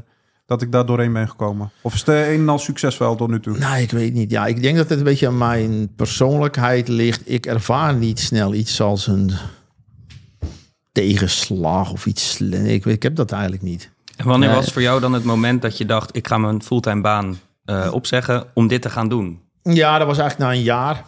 dat 0.47 0.63
ik 0.63 0.73
daar 0.73 0.87
doorheen 0.87 1.13
ben 1.13 1.29
gekomen. 1.29 1.71
Of 1.83 1.95
is 1.95 2.01
het 2.01 2.09
een 2.09 2.41
en 2.41 2.49
al 2.49 2.59
succesvol 2.59 3.17
tot 3.17 3.29
nu 3.29 3.41
toe? 3.41 3.59
nou, 3.59 3.81
ik 3.81 3.91
weet 3.91 4.13
niet. 4.15 4.31
Ja, 4.31 4.47
ik 4.47 4.63
denk 4.63 4.77
dat 4.77 4.89
het 4.89 4.99
een 4.99 5.05
beetje 5.05 5.27
aan 5.27 5.39
mijn 5.39 5.95
persoonlijkheid 5.97 6.89
ligt. 6.89 7.23
Ik 7.25 7.47
ervaar 7.47 7.95
niet 7.95 8.21
snel 8.21 8.55
iets 8.55 8.81
als 8.81 9.07
een 9.07 9.31
tegenslag 10.95 11.93
of 11.93 12.07
iets. 12.07 12.41
ik, 12.41 12.85
ik 12.85 13.03
heb 13.03 13.17
dat 13.17 13.33
eigenlijk 13.33 13.63
niet. 13.63 13.91
En 14.17 14.27
wanneer 14.27 14.51
was 14.51 14.73
voor 14.73 14.83
jou 14.83 15.01
dan 15.01 15.13
het 15.13 15.25
moment 15.25 15.63
dat 15.63 15.79
je 15.79 15.85
dacht... 15.85 16.17
ik 16.17 16.27
ga 16.27 16.39
mijn 16.39 16.63
fulltime 16.63 17.01
baan 17.01 17.39
eh, 17.65 17.91
opzeggen 17.93 18.47
om 18.55 18.67
dit 18.67 18.83
te 18.83 18.91
gaan 18.91 19.09
doen? 19.09 19.41
Ja, 19.63 19.99
dat 19.99 20.07
was 20.07 20.19
eigenlijk 20.19 20.51
na 20.51 20.57
een 20.57 20.65
jaar. 20.65 21.05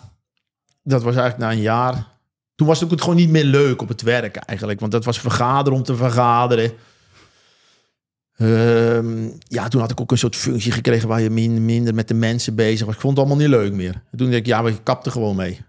Dat 0.82 1.02
was 1.02 1.16
eigenlijk 1.16 1.44
na 1.44 1.56
een 1.56 1.62
jaar. 1.62 2.06
Toen 2.54 2.66
was 2.66 2.80
het 2.80 2.92
ook 2.92 3.00
gewoon 3.00 3.16
niet 3.16 3.30
meer 3.30 3.44
leuk 3.44 3.82
op 3.82 3.88
het 3.88 4.02
werk 4.02 4.36
eigenlijk. 4.36 4.80
Want 4.80 4.92
dat 4.92 5.04
was 5.04 5.20
vergaderen 5.20 5.78
om 5.78 5.84
te 5.84 5.96
vergaderen. 5.96 6.72
Ehm, 8.36 9.28
ja, 9.38 9.68
toen 9.68 9.80
had 9.80 9.90
ik 9.90 10.00
ook 10.00 10.10
een 10.10 10.18
soort 10.18 10.36
functie 10.36 10.72
gekregen 10.72 11.08
waar 11.08 11.20
je 11.20 11.30
min, 11.30 11.64
minder 11.64 11.94
met 11.94 12.08
de 12.08 12.14
mensen 12.14 12.54
bezig 12.54 12.86
was. 12.86 12.94
Ik 12.94 13.00
vond 13.00 13.16
het 13.16 13.26
allemaal 13.26 13.46
niet 13.46 13.56
leuk 13.56 13.72
meer. 13.72 14.02
En 14.10 14.18
toen 14.18 14.26
dacht 14.26 14.38
ik, 14.38 14.46
ja, 14.46 14.62
maar 14.62 14.70
ik 14.70 14.80
kapte 14.82 15.10
gewoon 15.10 15.36
mee. 15.36 15.60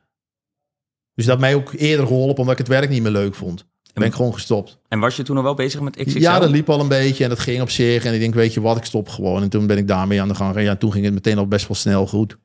Dus 1.14 1.26
dat 1.26 1.40
mij 1.40 1.56
ook 1.56 1.74
eerder 1.74 2.08
geholpen 2.08 2.38
omdat 2.38 2.60
ik 2.60 2.68
het 2.68 2.68
werk 2.68 2.90
niet 2.90 3.02
meer 3.02 3.12
leuk 3.12 3.36
vond. 3.36 3.66
Ben 4.00 4.08
ik 4.08 4.16
gewoon 4.16 4.34
gestopt. 4.34 4.78
En 4.88 5.00
was 5.00 5.16
je 5.16 5.24
toen 5.24 5.38
al 5.38 5.44
wel 5.44 5.54
bezig 5.54 5.82
met 5.82 5.96
XXL? 5.96 6.20
Ja, 6.20 6.40
dat 6.40 6.50
liep 6.50 6.70
al 6.70 6.80
een 6.80 6.88
beetje 6.88 7.24
en 7.24 7.30
dat 7.30 7.40
ging 7.40 7.62
op 7.62 7.70
zich. 7.70 8.06
En 8.06 8.14
ik 8.14 8.20
denk, 8.20 8.34
weet 8.34 8.54
je 8.54 8.62
wat, 8.62 8.78
ik 8.78 8.84
stop 8.86 9.10
gewoon. 9.10 9.42
En 9.42 9.50
toen 9.50 9.68
ben 9.68 9.78
ik 9.78 9.88
daarmee 9.88 10.22
aan 10.22 10.28
de 10.28 10.36
gang. 10.36 10.56
En 10.56 10.64
ja, 10.64 10.76
toen 10.76 10.92
ging 10.92 11.06
het 11.06 11.14
meteen 11.14 11.38
al 11.38 11.48
best 11.48 11.68
wel 11.68 11.78
snel 11.78 12.08
goed. 12.08 12.38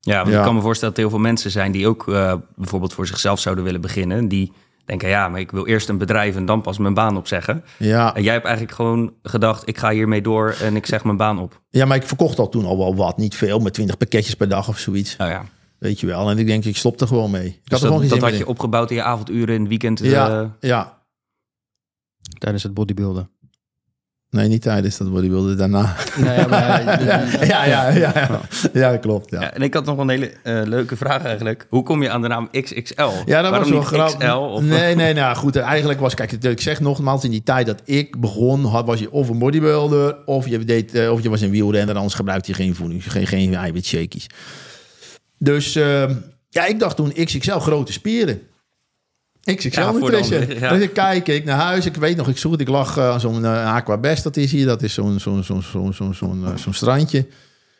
Ja, 0.00 0.16
want 0.16 0.28
Ja. 0.32 0.38
ik 0.38 0.44
kan 0.44 0.54
me 0.54 0.60
voorstellen 0.60 0.94
dat 0.94 1.04
er 1.04 1.08
heel 1.10 1.18
veel 1.18 1.28
mensen 1.28 1.50
zijn... 1.50 1.72
die 1.72 1.88
ook 1.88 2.08
eh, 2.08 2.34
bijvoorbeeld 2.56 2.92
voor 2.92 3.06
zichzelf 3.06 3.40
zouden 3.40 3.64
willen 3.64 3.80
beginnen. 3.80 4.28
Die 4.28 4.52
denken, 4.84 5.08
ja, 5.08 5.28
maar 5.28 5.40
ik 5.40 5.50
wil 5.50 5.66
eerst 5.66 5.88
een 5.88 5.98
bedrijf... 5.98 6.36
en 6.36 6.46
dan 6.46 6.62
pas 6.62 6.78
mijn 6.78 6.94
baan 6.94 7.16
opzeggen. 7.16 7.64
Ja, 7.78 8.14
En 8.14 8.22
jij 8.22 8.32
hebt 8.32 8.44
eigenlijk 8.44 8.74
gewoon 8.76 9.12
gedacht... 9.22 9.68
ik 9.68 9.78
ga 9.78 9.90
hiermee 9.90 10.22
door 10.22 10.56
en 10.62 10.76
ik 10.76 10.86
zeg 10.86 11.04
mijn 11.04 11.16
baan 11.16 11.38
op. 11.38 11.60
Ja, 11.70 11.84
maar 11.84 11.96
ik 11.96 12.02
verkocht 12.06 12.38
al 12.38 12.48
toen 12.48 12.64
al 12.64 12.78
wel 12.78 12.96
wat. 12.96 13.16
Niet 13.16 13.34
veel, 13.36 13.58
met 13.58 13.72
20 13.74 13.96
pakketjes 13.96 14.34
per 14.34 14.48
dag 14.48 14.68
of 14.68 14.78
zoiets. 14.78 15.16
Nou 15.16 15.30
ja, 15.30 15.44
Weet 15.78 16.00
je 16.00 16.06
wel. 16.06 16.30
En 16.30 16.38
ik 16.38 16.46
denk, 16.46 16.64
ik 16.64 16.76
stop 16.76 17.00
er 17.00 17.06
gewoon 17.06 17.30
mee. 17.30 17.46
Ik 17.46 17.52
had 17.54 17.62
dus 17.64 17.80
er 17.80 17.86
gewoon 17.86 18.00
dat, 18.00 18.10
geen 18.10 18.20
dat 18.20 18.28
zin 18.28 18.38
had 18.38 18.46
je 18.46 18.52
opgebouwd 18.52 18.90
in 18.90 18.96
je 18.96 19.02
avonduren 19.02 19.54
in 19.54 19.60
het 19.60 19.68
weekend. 19.68 19.98
Ja, 19.98 20.40
eh, 20.40 20.48
ja. 20.60 21.02
Tijdens 22.38 22.62
het 22.62 22.74
bodybuilden. 22.74 23.28
Nee, 24.34 24.48
niet 24.48 24.62
tijdens 24.62 24.96
dat 24.96 25.12
bodybuilden, 25.12 25.56
daarna. 25.56 25.96
Nee, 26.16 26.38
ja, 26.38 26.46
maar, 26.46 27.04
ja, 27.46 27.64
ja, 27.64 27.90
ja, 27.90 28.38
ja. 28.72 28.96
Klopt. 28.96 29.30
Ja. 29.30 29.40
Ja, 29.40 29.52
en 29.52 29.62
ik 29.62 29.74
had 29.74 29.84
nog 29.84 29.98
een 29.98 30.08
hele 30.08 30.32
eh, 30.42 30.60
leuke 30.64 30.96
vraag 30.96 31.24
eigenlijk. 31.24 31.66
Hoe 31.70 31.82
kom 31.82 32.02
je 32.02 32.10
aan 32.10 32.22
de 32.22 32.28
naam 32.28 32.48
XXL? 32.50 33.02
Ja, 33.02 33.42
dat 33.42 33.50
Waarom 33.50 33.52
was 33.52 33.70
wel 33.70 33.80
grappig. 33.80 34.18
XL? 34.18 34.32
Of, 34.34 34.62
Nee, 34.62 34.94
nee, 34.94 35.14
nou 35.14 35.36
goed. 35.36 35.56
Eigenlijk 35.56 36.00
was, 36.00 36.14
kijk, 36.14 36.32
ik 36.32 36.60
zeg 36.60 36.80
nogmaals, 36.80 37.24
in 37.24 37.30
die 37.30 37.42
tijd 37.42 37.66
dat 37.66 37.82
ik 37.84 38.20
begon, 38.20 38.64
had, 38.64 38.86
was 38.86 39.00
je 39.00 39.10
of 39.10 39.28
een 39.28 39.38
bodybuilder, 39.38 40.16
of 40.24 40.48
je, 40.48 40.64
deed, 40.64 40.94
eh, 40.94 41.12
of 41.12 41.22
je 41.22 41.30
was 41.30 41.40
een 41.40 41.50
wielrenner, 41.50 41.94
anders 41.96 42.14
gebruikte 42.14 42.50
je 42.50 42.56
geen 42.56 42.74
voeding, 42.74 43.12
geen, 43.12 43.26
geen 43.26 43.54
eiwitshakies. 43.54 44.26
Dus 45.38 45.74
ehm, 45.74 46.14
ja, 46.48 46.66
ik 46.66 46.78
dacht 46.78 46.96
toen 46.96 47.12
XXL 47.12 47.58
grote 47.58 47.92
spieren. 47.92 48.40
XXL 49.40 49.80
Ja, 49.80 49.90
Nutrition. 49.90 50.46
ja. 50.60 50.72
Dus 50.72 50.82
ik 50.82 50.92
kijk 50.92 51.28
ik 51.28 51.44
naar 51.44 51.58
huis. 51.58 51.86
Ik 51.86 51.96
weet 51.96 52.16
nog, 52.16 52.28
ik 52.28 52.38
zoek 52.38 52.52
het. 52.52 52.60
Ik 52.60 52.68
lag 52.68 52.96
eh, 52.96 53.10
aan 53.10 53.20
zo'n 53.20 53.44
eh, 53.44 53.74
Aquabest, 53.74 54.22
dat 54.22 54.36
is 54.36 54.52
hier. 54.52 54.66
Dat 54.66 54.82
is 54.82 54.94
zo'n 54.94 55.20
zo'n 55.20 55.42
zo'n 55.42 55.62
zo'n 55.62 55.92
zo'n 55.92 56.14
zo'n 56.14 56.44
eh, 56.46 56.56
zo'n 56.56 56.74
strandje. 56.74 57.26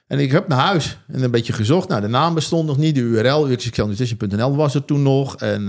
En 0.07 0.19
ik 0.19 0.33
heb 0.33 0.49
naar 0.49 0.59
huis 0.59 0.99
en 1.09 1.23
een 1.23 1.31
beetje 1.31 1.53
gezocht. 1.53 1.89
Nou, 1.89 2.01
de 2.01 2.09
naam 2.09 2.35
bestond 2.35 2.67
nog 2.67 2.77
niet. 2.77 2.95
De 2.95 3.01
URL, 3.01 3.57
xxlnutrition.nl 3.57 4.57
was 4.57 4.75
er 4.75 4.85
toen 4.85 5.03
nog. 5.03 5.37
En 5.37 5.67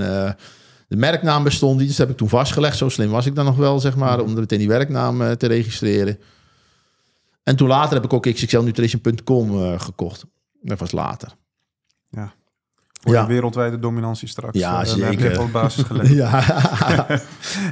de 0.88 0.96
merknaam 0.96 1.44
bestond 1.44 1.78
niet. 1.78 1.88
Dus 1.88 1.98
dat 1.98 2.06
heb 2.08 2.16
ik 2.16 2.22
toen 2.22 2.30
vastgelegd. 2.30 2.78
Zo 2.78 2.90
slim 2.90 3.10
was 3.10 3.26
ik 3.26 3.36
dan 3.36 3.46
nog 3.46 3.56
wel, 3.56 3.80
zeg 3.80 3.96
maar. 3.96 4.20
Om 4.20 4.34
meteen 4.34 4.60
die 4.60 4.68
werknaam 4.68 5.38
te 5.38 5.48
registreren. 5.48 6.18
En 7.46 7.56
toen 7.56 7.68
later 7.68 7.94
heb 7.94 8.04
ik 8.04 8.14
ook 8.14 8.32
xxlnutrition.com 8.34 9.64
eh, 9.64 9.80
gekocht. 9.80 10.26
Dat 10.62 10.80
was 10.80 10.92
later. 10.92 11.32
Voor 13.02 13.14
Ja. 13.14 13.22
de 13.22 13.28
wereldwijde 13.34 13.80
dominantie 13.80 14.28
straks. 14.28 14.58
Ja, 14.60 14.82
Eh, 14.84 14.90
je 14.96 15.02
zeker. 15.02 15.40
op 15.42 15.52
basis 15.52 15.84
gelegd. 15.88 16.10
Ja. 16.14 16.44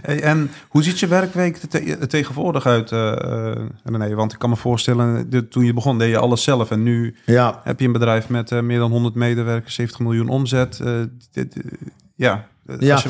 Hey, 0.02 0.22
en 0.22 0.52
hoe 0.68 0.84
ziet 0.84 1.00
je 1.00 1.08
werkweek 1.08 1.58
er 1.62 1.68
te- 1.68 2.08
tegenwoordig 2.08 2.66
uit, 2.66 2.92
eh 2.92 3.12
eh, 3.52 3.56
René? 3.84 4.16
Want 4.16 4.34
ik 4.34 4.40
kan 4.40 4.50
me 4.50 4.56
voorstellen, 4.56 5.30
de- 5.30 5.48
toen 5.48 5.66
je 5.66 5.74
begon 5.74 5.98
deed 5.98 6.10
je 6.10 6.18
alles 6.18 6.44
zelf. 6.44 6.72
En 6.72 6.84
nu 6.84 7.16
ja. 7.26 7.62
heb 7.64 7.80
je 7.80 7.86
een 7.86 7.92
bedrijf 7.92 8.30
met 8.30 8.52
eh, 8.52 8.60
meer 8.62 8.80
dan 8.80 8.92
100 8.92 9.16
medewerkers, 9.16 9.74
70 9.76 10.00
miljoen 10.00 10.30
omzet. 10.30 10.80
Eh, 10.80 10.94
dit, 11.32 11.56
eh, 11.58 11.72
ja, 12.16 12.46
eh, 12.66 12.76
Ja. 12.80 12.94
als 12.94 13.04
je. 13.04 13.10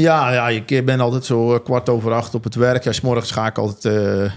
Ja, 0.00 0.32
ja, 0.32 0.48
ik 0.48 0.84
ben 0.84 1.00
altijd 1.00 1.24
zo 1.24 1.54
eh, 1.54 1.64
kwart 1.64 1.88
over 1.88 2.12
acht 2.12 2.34
op 2.34 2.44
het 2.44 2.54
werk. 2.54 2.84
Ja, 2.84 2.92
's 2.92 3.00
morgens 3.00 3.30
ga 3.30 3.46
ik 3.46 3.58
altijd 3.58 3.84
eh, 4.24 4.32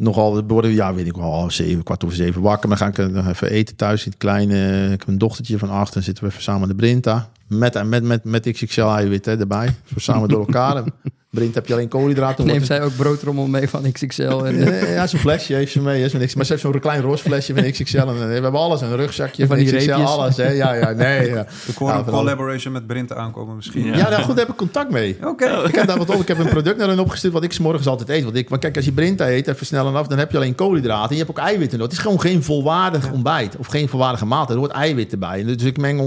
nogal 0.00 0.42
worden, 0.46 0.70
ja, 0.70 0.94
weet 0.94 1.06
ik 1.06 1.16
wel, 1.16 1.32
half 1.32 1.52
zeven, 1.52 1.82
kwart 1.82 2.04
over 2.04 2.16
zeven 2.16 2.42
wakker. 2.42 2.68
Maar 2.68 2.78
dan 2.78 2.94
ga 2.94 3.02
ik 3.02 3.14
eh, 3.14 3.26
even 3.28 3.50
eten 3.50 3.76
thuis 3.76 4.04
in 4.04 4.10
het 4.10 4.20
kleine. 4.20 4.84
Ik 4.84 4.98
heb 4.98 5.08
een 5.08 5.18
dochtertje 5.18 5.58
van 5.58 5.70
acht 5.70 5.96
en 5.96 6.02
zitten 6.02 6.24
we 6.24 6.30
even 6.30 6.42
samen 6.42 6.68
de 6.68 6.74
Brinta. 6.74 7.30
Met, 7.50 7.84
met, 7.84 8.02
met, 8.02 8.24
met 8.24 8.50
XXL 8.52 8.80
eiwit 8.82 9.24
hè, 9.24 9.38
erbij. 9.38 9.66
Zo 9.66 9.94
samen 9.96 10.28
door 10.28 10.40
elkaar. 10.40 10.82
Brint 11.30 11.54
heb 11.54 11.66
je 11.66 11.72
alleen 11.72 11.88
koolhydraten. 11.88 12.46
neemt 12.46 12.66
zij 12.66 12.82
ook 12.82 12.96
broodrommel 12.96 13.46
mee 13.46 13.68
van 13.68 13.92
XXL? 13.92 14.22
En, 14.44 14.56
Ja, 14.92 15.06
zo'n 15.06 15.18
flesje 15.20 15.54
heeft 15.54 15.72
ze 15.72 15.80
mee. 15.80 16.04
Is 16.04 16.12
niks. 16.12 16.34
Maar 16.34 16.44
ze 16.44 16.50
heeft 16.52 16.64
zo'n 16.64 16.80
klein 16.80 17.00
roze 17.00 17.22
flesje 17.22 17.54
van 17.54 17.70
XXL. 17.70 17.96
En 17.98 18.08
eh, 18.08 18.14
we 18.14 18.32
hebben 18.32 18.52
alles. 18.60 18.80
Een 18.80 18.96
rugzakje 18.96 19.46
Van 19.46 19.56
van, 19.56 19.66
die 19.66 19.74
XXL. 19.76 19.90
reepjes. 19.90 20.08
Alles. 20.08 20.36
Hè. 20.36 20.48
Ja, 20.50 20.72
ja, 20.74 20.90
nee. 20.92 21.28
Ja. 21.28 21.36
Er 21.36 21.74
kon 21.74 21.86
Ja, 21.88 21.98
een 21.98 22.04
collaboration 22.04 22.72
met 22.72 22.86
Brint 22.86 23.12
aankomen 23.12 23.56
misschien. 23.56 23.84
Ja. 23.84 23.96
Ja, 23.96 24.08
nou 24.08 24.14
goed, 24.22 24.26
daar 24.36 24.44
heb 24.44 24.48
ik 24.48 24.56
contact 24.56 24.90
mee. 24.90 25.16
Oké. 25.24 25.44
Ik 25.66 25.74
heb 25.74 25.86
daar 25.86 25.98
wat 25.98 26.10
op. 26.14 26.20
Ik 26.20 26.28
heb 26.28 26.38
een 26.38 26.48
product 26.48 26.76
naar 26.78 26.88
hen 26.88 26.98
opgestuurd 26.98 27.32
wat 27.32 27.42
ik 27.42 27.52
's 27.52 27.58
morgens 27.58 27.86
altijd 27.86 28.08
eet. 28.08 28.24
Want 28.24 28.36
ik, 28.36 28.48
want 28.48 28.60
kijk, 28.60 28.76
als 28.76 28.84
je 28.84 28.92
Brinta 28.92 29.28
eet, 29.28 29.48
even 29.48 29.66
snel 29.66 29.86
en 29.88 29.94
af, 29.94 30.06
dan 30.06 30.18
heb 30.18 30.30
je 30.30 30.36
alleen 30.36 30.54
koolhydraten. 30.54 31.08
En 31.10 31.16
je 31.16 31.22
hebt 31.24 31.38
ook 31.38 31.44
eiwitten 31.44 31.78
nodig. 31.78 31.96
Het 31.96 32.04
is 32.06 32.10
gewoon 32.12 32.20
geen 32.20 32.42
volwaardig 32.42 33.12
ontbijt. 33.12 33.56
Of 33.56 33.66
geen 33.66 33.88
volwaardige 33.88 34.26
maaltijd. 34.26 34.50
Er 34.58 34.64
hoort 34.64 34.72
eiwit 34.76 35.12
erbij. 35.12 35.44
Dus 35.44 35.62
ik 35.62 35.76
meng 35.78 36.00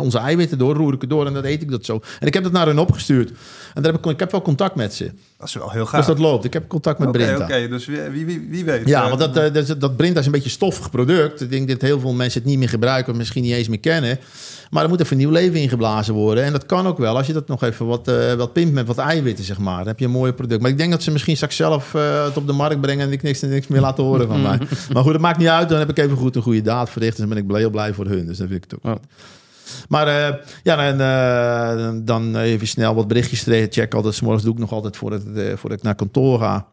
onze 0.00 0.18
eiwitten 0.18 0.58
door, 0.58 0.74
roer 0.90 0.94
ik 0.94 1.00
het 1.00 1.10
door 1.10 1.26
en 1.26 1.32
dan 1.34 1.44
eet 1.44 1.62
ik 1.62 1.70
dat 1.70 1.84
zo. 1.84 2.00
En 2.20 2.26
ik 2.26 2.34
heb 2.34 2.42
dat 2.42 2.52
naar 2.52 2.66
hen 2.66 2.78
opgestuurd. 2.78 3.30
En 3.74 3.82
daar 3.82 3.92
heb 3.92 4.04
ik, 4.04 4.10
ik 4.10 4.20
heb 4.20 4.30
wel 4.30 4.42
contact 4.42 4.74
met 4.74 4.94
ze. 4.94 5.10
Dat 5.38 5.48
is 5.48 5.54
wel 5.54 5.70
heel 5.70 5.86
gaaf. 5.86 5.96
Dus 5.96 6.06
dat 6.16 6.18
loopt. 6.18 6.44
Ik 6.44 6.52
heb 6.52 6.68
contact 6.68 6.98
met 6.98 7.08
Oké, 7.08 7.18
Brinta. 7.18 7.44
oké, 7.44 7.68
dus 7.68 7.86
wie, 7.86 8.00
wie, 8.00 8.26
wie, 8.26 8.46
wie 8.50 8.64
weet. 8.64 8.88
Ja, 8.88 9.02
Eh, 9.02 9.08
want 9.08 9.20
dat, 9.20 9.36
eh, 9.36 9.66
dat, 9.66 9.80
dat 9.80 9.96
Brinta 9.96 10.20
is 10.20 10.26
een 10.26 10.32
beetje 10.32 10.46
een 10.46 10.52
stoffig 10.54 10.90
product. 10.90 11.40
Ik 11.40 11.50
denk 11.50 11.68
dat 11.68 11.80
heel 11.80 12.00
veel 12.00 12.12
mensen 12.12 12.40
het 12.40 12.50
niet 12.50 12.58
meer 12.58 12.68
gebruiken, 12.68 13.12
of 13.12 13.18
misschien 13.18 13.42
niet 13.42 13.52
eens 13.52 13.68
meer 13.68 13.80
kennen. 13.80 14.18
Maar 14.70 14.82
er 14.82 14.88
moet 14.88 15.00
even 15.00 15.16
nieuw 15.16 15.30
leven 15.30 15.60
ingeblazen 15.60 16.14
worden. 16.14 16.44
En 16.44 16.52
dat 16.52 16.66
kan 16.66 16.86
ook 16.86 16.98
wel, 16.98 17.16
als 17.16 17.26
je 17.26 17.32
dat 17.32 17.48
nog 17.48 17.62
even 17.62 17.86
wat, 17.86 18.08
eh 18.08 18.34
wat 18.34 18.52
pimpt 18.52 18.72
met 18.74 18.86
wat 18.86 18.98
eiwitten, 18.98 19.44
zeg 19.44 19.58
maar. 19.58 19.78
Dan 19.78 19.86
heb 19.86 19.98
je 19.98 20.04
een 20.04 20.10
mooi 20.10 20.32
product. 20.32 20.60
Maar 20.62 20.70
ik 20.70 20.78
denk 20.78 20.90
dat 20.90 21.02
ze 21.02 21.10
misschien 21.10 21.36
straks 21.36 21.56
zelf 21.56 21.92
het 21.92 22.36
op 22.36 22.46
de 22.46 22.52
markt 22.52 22.80
brengen 22.80 23.06
en 23.06 23.12
ik 23.12 23.22
niks, 23.22 23.40
niks 23.40 23.66
meer 23.66 23.80
laten 23.80 24.04
horen 24.04 24.26
van 24.28 24.42
mij. 24.48 24.58
Maar 24.92 25.02
goed, 25.02 25.12
dat 25.12 25.20
maakt 25.20 25.38
niet 25.38 25.48
uit. 25.48 25.68
Dan 25.68 25.78
heb 25.78 25.90
ik 25.90 25.98
even 25.98 26.16
goed 26.16 26.36
een 26.36 26.42
goede 26.42 26.62
daad 26.62 26.90
verricht. 26.90 27.14
En 27.14 27.20
dan 27.20 27.28
ben 27.28 27.38
ik 27.38 27.46
blij- 27.46 27.60
heel 27.60 27.70
blij 27.70 27.94
voor 27.94 28.06
hun. 28.06 28.26
Dus 28.26 28.38
dan 28.38 28.48
vind 28.48 28.64
ik 28.64 28.70
het 28.70 28.80
ook 28.84 28.94
Oh. 28.94 29.02
Maar 29.88 30.06
eh, 30.06 30.34
ja, 30.62 30.86
en, 30.86 31.00
eh, 31.00 32.00
dan 32.04 32.36
even 32.36 32.66
snel 32.66 32.94
wat 32.94 33.08
berichtjes 33.08 33.42
te 33.42 33.66
checken. 33.70 33.96
Altijd, 33.96 34.14
's 34.14 34.20
morgens 34.20 34.44
doe 34.44 34.52
ik 34.52 34.58
nog 34.58 34.72
altijd 34.72 34.96
voordat, 34.96 35.22
eh, 35.24 35.56
voordat 35.56 35.78
ik 35.78 35.84
naar 35.84 35.94
kantoor 35.94 36.38
ga. 36.38 36.66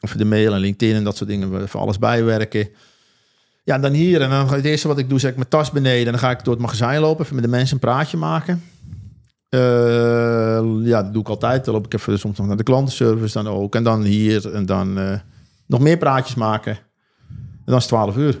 Of 0.00 0.12
de 0.12 0.24
mail 0.24 0.52
en 0.52 0.60
LinkedIn 0.60 0.96
en 0.96 1.04
dat 1.04 1.16
soort 1.16 1.30
dingen. 1.30 1.62
Even 1.62 1.80
alles 1.80 1.98
bijwerken. 1.98 2.68
Ja, 3.64 3.74
en 3.74 3.80
dan 3.80 3.92
hier. 3.92 4.20
En 4.20 4.30
dan 4.30 4.48
het 4.48 4.64
eerste 4.64 4.88
wat 4.88 4.98
ik 4.98 5.08
doe, 5.08 5.18
zet 5.18 5.30
ik 5.30 5.36
mijn 5.36 5.48
tas 5.48 5.70
beneden. 5.70 6.06
En 6.06 6.12
dan 6.12 6.20
ga 6.20 6.30
ik 6.30 6.44
door 6.44 6.54
het 6.54 6.62
magazijn 6.62 7.00
lopen. 7.00 7.24
Even 7.24 7.34
met 7.34 7.44
de 7.44 7.50
mensen 7.50 7.74
een 7.74 7.80
praatje 7.80 8.16
maken. 8.16 8.62
Ja, 9.48 11.02
dat 11.02 11.12
doe 11.12 11.22
ik 11.22 11.28
altijd. 11.28 11.64
Dan 11.64 11.74
loop 11.74 11.84
ik 11.84 11.94
even 11.94 12.18
soms 12.18 12.38
nog 12.38 12.46
naar 12.46 12.56
de 12.56 12.62
klantenservice 12.62 13.42
dan 13.42 13.52
ook. 13.52 13.74
En 13.74 13.84
dan 13.84 14.02
hier. 14.02 14.52
En 14.52 14.66
dan 14.66 15.20
nog 15.66 15.80
meer 15.80 15.98
praatjes 15.98 16.34
maken. 16.34 16.72
En 17.64 17.70
dan 17.70 17.76
is 17.76 17.82
het 17.82 17.92
12 17.92 18.16
uur. 18.16 18.40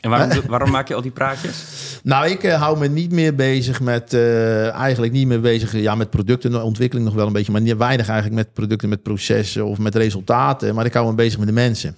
En 0.00 0.10
waarom, 0.10 0.46
waarom 0.46 0.70
maak 0.70 0.88
je 0.88 0.94
al 0.94 1.02
die 1.02 1.10
praatjes? 1.10 1.87
Nou, 2.02 2.28
ik 2.28 2.42
eh, 2.42 2.60
hou 2.60 2.78
me 2.78 2.88
niet 2.88 3.12
meer 3.12 3.34
bezig 3.34 3.80
met, 3.80 4.14
eh, 4.14 4.72
eigenlijk 4.72 5.12
niet 5.12 5.26
meer 5.26 5.40
bezig, 5.40 5.72
ja, 5.72 5.94
met 5.94 6.10
productenontwikkeling 6.10 7.06
nog 7.06 7.16
wel 7.16 7.26
een 7.26 7.32
beetje, 7.32 7.52
maar 7.52 7.60
niet, 7.60 7.76
weinig 7.76 8.08
eigenlijk 8.08 8.44
met 8.44 8.52
producten, 8.52 8.88
met 8.88 9.02
processen 9.02 9.66
of 9.66 9.78
met 9.78 9.94
resultaten. 9.94 10.74
Maar 10.74 10.86
ik 10.86 10.94
hou 10.94 11.06
me 11.06 11.14
bezig 11.14 11.38
met 11.38 11.48
de 11.48 11.54
mensen. 11.54 11.96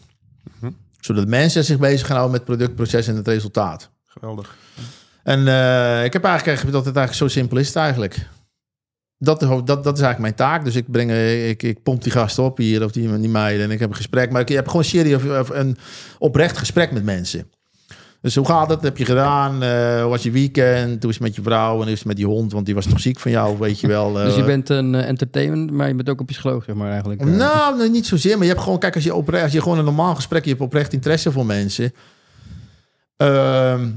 Zodat 1.00 1.26
mensen 1.26 1.64
zich 1.64 1.78
bezig 1.78 2.06
gaan 2.06 2.16
houden 2.16 2.36
met 2.36 2.44
product, 2.46 2.74
proces 2.74 3.06
en 3.06 3.16
het 3.16 3.28
resultaat. 3.28 3.90
Geweldig. 4.06 4.56
En 5.22 5.48
eh, 5.48 6.04
ik 6.04 6.12
heb 6.12 6.24
eigenlijk 6.24 6.60
dat 6.60 6.84
het 6.84 6.96
eigenlijk 6.96 7.14
zo 7.14 7.38
simpel 7.38 7.58
is 7.58 7.66
het 7.66 7.76
eigenlijk. 7.76 8.28
Dat, 9.18 9.40
dat, 9.40 9.66
dat 9.66 9.78
is 9.78 10.02
eigenlijk 10.02 10.18
mijn 10.18 10.34
taak. 10.34 10.64
Dus 10.64 10.76
ik, 10.76 10.90
breng, 10.90 11.12
ik, 11.48 11.62
ik 11.62 11.82
pomp 11.82 12.02
die 12.02 12.12
gasten 12.12 12.44
op 12.44 12.56
hier, 12.56 12.84
of 12.84 12.92
die, 12.92 13.20
die 13.20 13.28
meiden. 13.28 13.64
En 13.64 13.70
ik 13.70 13.78
heb 13.78 13.90
een 13.90 13.96
gesprek. 13.96 14.30
Maar 14.30 14.40
ik 14.40 14.48
heb 14.48 14.66
gewoon 14.66 14.84
serieus 14.84 15.24
of 15.40 15.48
een 15.48 15.76
oprecht 16.18 16.58
gesprek 16.58 16.92
met 16.92 17.04
mensen. 17.04 17.50
Dus 18.20 18.35
hoe 18.35 18.46
gaat 18.46 18.68
het? 18.68 18.83
Heb 18.83 18.96
je 18.96 19.04
gedaan? 19.04 19.54
Hoe 20.00 20.11
was 20.11 20.22
je 20.22 20.30
weekend? 20.30 21.02
Hoe 21.02 21.11
is 21.11 21.18
het 21.18 21.26
met 21.26 21.35
je 21.35 21.42
vrouw? 21.42 21.76
En 21.76 21.83
hoe 21.83 21.90
is 21.90 21.98
het 21.98 22.06
met 22.06 22.16
die 22.16 22.26
hond? 22.26 22.52
Want 22.52 22.66
die 22.66 22.74
was 22.74 22.87
toch 22.87 23.00
ziek 23.00 23.18
van 23.18 23.30
jou, 23.30 23.59
weet 23.59 23.80
je 23.80 23.87
wel. 23.87 24.12
Dus 24.30 24.35
je 24.35 24.40
eh. 24.40 24.46
bent 24.46 24.68
een 24.68 24.94
eh, 24.94 25.09
entertainment, 25.09 25.70
maar 25.70 25.88
je 25.88 25.94
bent 25.94 26.09
ook 26.09 26.20
op 26.20 26.26
psycholoog, 26.26 26.64
zeg 26.64 26.74
maar 26.74 26.90
eigenlijk. 26.90 27.24
Nou, 27.24 27.76
nee, 27.78 27.90
niet 27.90 28.06
zozeer. 28.06 28.33
Maar 28.35 28.46
je 28.46 28.52
hebt 28.52 28.62
gewoon, 28.62 28.78
kijk, 28.78 28.94
als 28.94 29.04
je, 29.04 29.14
oprecht, 29.14 29.42
als 29.42 29.52
je 29.52 29.62
gewoon 29.62 29.78
een 29.78 29.85
normaal 29.85 30.14
gesprek, 30.14 30.44
je 30.44 30.50
hebt 30.50 30.62
oprecht 30.62 30.92
interesse 30.92 31.33
voor 31.33 31.46
mensen. 31.46 31.92
Ehm, 33.16 33.88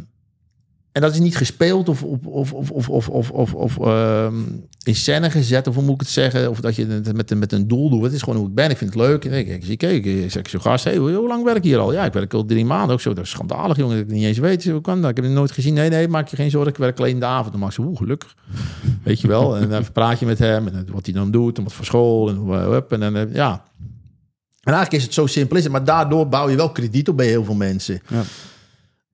en 0.93 1.01
dat 1.01 1.13
is 1.13 1.19
niet 1.19 1.37
gespeeld 1.37 1.89
of, 1.89 2.03
of, 2.03 2.53
of, 2.53 2.71
of, 2.71 2.89
of, 2.89 3.09
of, 3.09 3.31
of, 3.31 3.53
of 3.53 3.79
ehm, 3.79 4.35
in 4.83 4.95
scène 4.95 5.29
gezet, 5.29 5.67
of 5.67 5.75
hoe 5.75 5.83
moet 5.83 5.93
ik 5.93 5.99
het 5.99 6.09
zeggen? 6.09 6.49
Of 6.49 6.59
dat 6.59 6.75
je 6.75 6.85
het 6.85 7.15
met, 7.15 7.35
met 7.35 7.51
een 7.51 7.67
doel 7.67 7.89
doet. 7.89 8.03
Het 8.03 8.13
is 8.13 8.21
gewoon 8.21 8.39
hoe 8.39 8.47
ik 8.47 8.53
ben. 8.53 8.69
Ik 8.69 8.77
vind 8.77 8.93
het 8.93 8.99
leuk. 8.99 9.25
En 9.25 9.33
ik, 9.33 9.77
kijk, 9.77 10.05
ik 10.05 10.31
zeg 10.31 10.49
zo 10.49 10.59
gast, 10.59 10.83
hey, 10.83 10.95
hoe, 10.95 11.27
lang 11.27 11.43
werk 11.43 11.57
ik 11.57 11.63
hier 11.63 11.77
al? 11.77 11.93
Ja, 11.93 12.05
ik 12.05 12.13
werk 12.13 12.33
al 12.33 12.45
drie 12.45 12.65
maanden. 12.65 12.93
Ook 12.93 13.01
zo, 13.01 13.13
dat 13.13 13.23
is 13.23 13.29
schandalig, 13.29 13.77
jongen. 13.77 13.95
Dat 13.95 14.05
ik 14.05 14.11
niet 14.11 14.23
eens 14.23 14.37
weet. 14.37 14.65
Hoe 14.65 14.81
kan 14.81 15.01
dat? 15.01 15.09
Ik 15.09 15.15
heb 15.15 15.25
het 15.25 15.33
nooit 15.33 15.51
gezien. 15.51 15.73
Nee, 15.73 15.89
nee, 15.89 16.07
maak 16.07 16.27
je 16.27 16.35
geen 16.35 16.49
zorgen. 16.49 16.71
Ik 16.71 16.77
werk 16.77 16.99
alleen 16.99 17.19
de 17.19 17.25
avond. 17.25 17.51
Dan 17.51 17.59
maak 17.59 17.71
ze, 17.71 17.81
oeh, 17.81 17.97
gelukkig. 17.97 18.35
weet 19.03 19.21
je 19.21 19.27
wel. 19.27 19.57
En 19.57 19.69
dan 19.69 19.91
praat 19.91 20.19
je 20.19 20.25
met 20.25 20.39
hem. 20.39 20.67
En 20.67 20.87
wat 20.91 21.05
hij 21.05 21.13
dan 21.13 21.31
doet. 21.31 21.57
En 21.57 21.63
wat 21.63 21.73
voor 21.73 21.85
school. 21.85 22.29
En, 22.29 22.85
en, 22.89 23.03
en 23.03 23.15
eh, 23.15 23.35
ja. 23.35 23.63
En 24.63 24.73
eigenlijk 24.73 24.93
is 24.93 25.03
het 25.03 25.13
zo 25.13 25.25
simpel. 25.25 25.57
Is 25.57 25.63
het, 25.63 25.71
maar 25.71 25.83
daardoor 25.83 26.29
bouw 26.29 26.49
je 26.49 26.55
wel 26.55 26.71
krediet 26.71 27.09
op 27.09 27.17
bij 27.17 27.27
heel 27.27 27.43
veel 27.43 27.55
mensen. 27.55 28.01
Ja. 28.07 28.21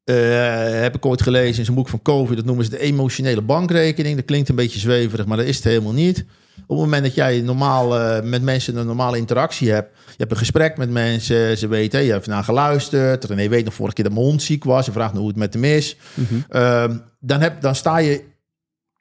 Eh, 0.09 0.81
heb 0.81 0.95
ik 0.95 1.05
ooit 1.05 1.21
gelezen 1.21 1.59
in 1.59 1.65
zo'n 1.65 1.75
boek 1.75 1.87
van 1.87 2.01
COVID, 2.01 2.35
dat 2.35 2.45
noemen 2.45 2.65
ze 2.65 2.69
de 2.71 2.79
emotionele 2.79 3.41
bankrekening. 3.41 4.15
Dat 4.15 4.25
klinkt 4.25 4.49
een 4.49 4.55
beetje 4.55 4.79
zweverig, 4.79 5.25
maar 5.25 5.37
dat 5.37 5.45
is 5.45 5.55
het 5.55 5.65
helemaal 5.65 5.93
niet. 5.93 6.25
Op 6.55 6.75
het 6.75 6.85
moment 6.85 7.03
dat 7.03 7.15
jij 7.15 7.41
normaal 7.41 7.99
eh, 7.99 8.23
met 8.23 8.41
mensen 8.41 8.75
een 8.75 8.85
normale 8.85 9.17
interactie 9.17 9.71
hebt, 9.71 9.97
je 10.05 10.15
hebt 10.17 10.31
een 10.31 10.37
gesprek 10.37 10.77
met 10.77 10.89
mensen, 10.89 11.57
ze 11.57 11.67
weten, 11.67 12.03
je 12.03 12.11
hebt 12.11 12.27
naar 12.27 12.43
geluisterd. 12.43 13.23
René 13.23 13.49
weet 13.49 13.65
nog 13.65 13.73
vorige 13.73 13.95
keer 13.95 14.03
dat 14.03 14.13
mijn 14.13 14.25
hond 14.25 14.41
ziek 14.41 14.63
was, 14.63 14.85
je 14.85 14.91
vraagt 14.91 15.13
nou 15.13 15.19
hoe 15.19 15.29
het 15.29 15.39
met 15.39 15.53
hem 15.53 15.63
is. 15.63 15.97
Mhm. 16.13 16.33
Ehm, 16.49 16.97
dan, 17.19 17.41
heb, 17.41 17.61
dan 17.61 17.75
sta 17.75 17.97
je 17.97 18.23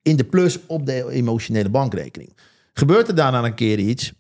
in 0.03 0.17
de 0.17 0.25
plus 0.25 0.59
op 0.67 0.87
de 0.87 1.11
emotionele 1.11 1.69
bankrekening. 1.69 2.37
Gebeurt 2.73 3.09
er 3.09 3.15
daarna 3.15 3.45
een 3.45 3.55
keer 3.55 3.79
iets, 3.79 4.13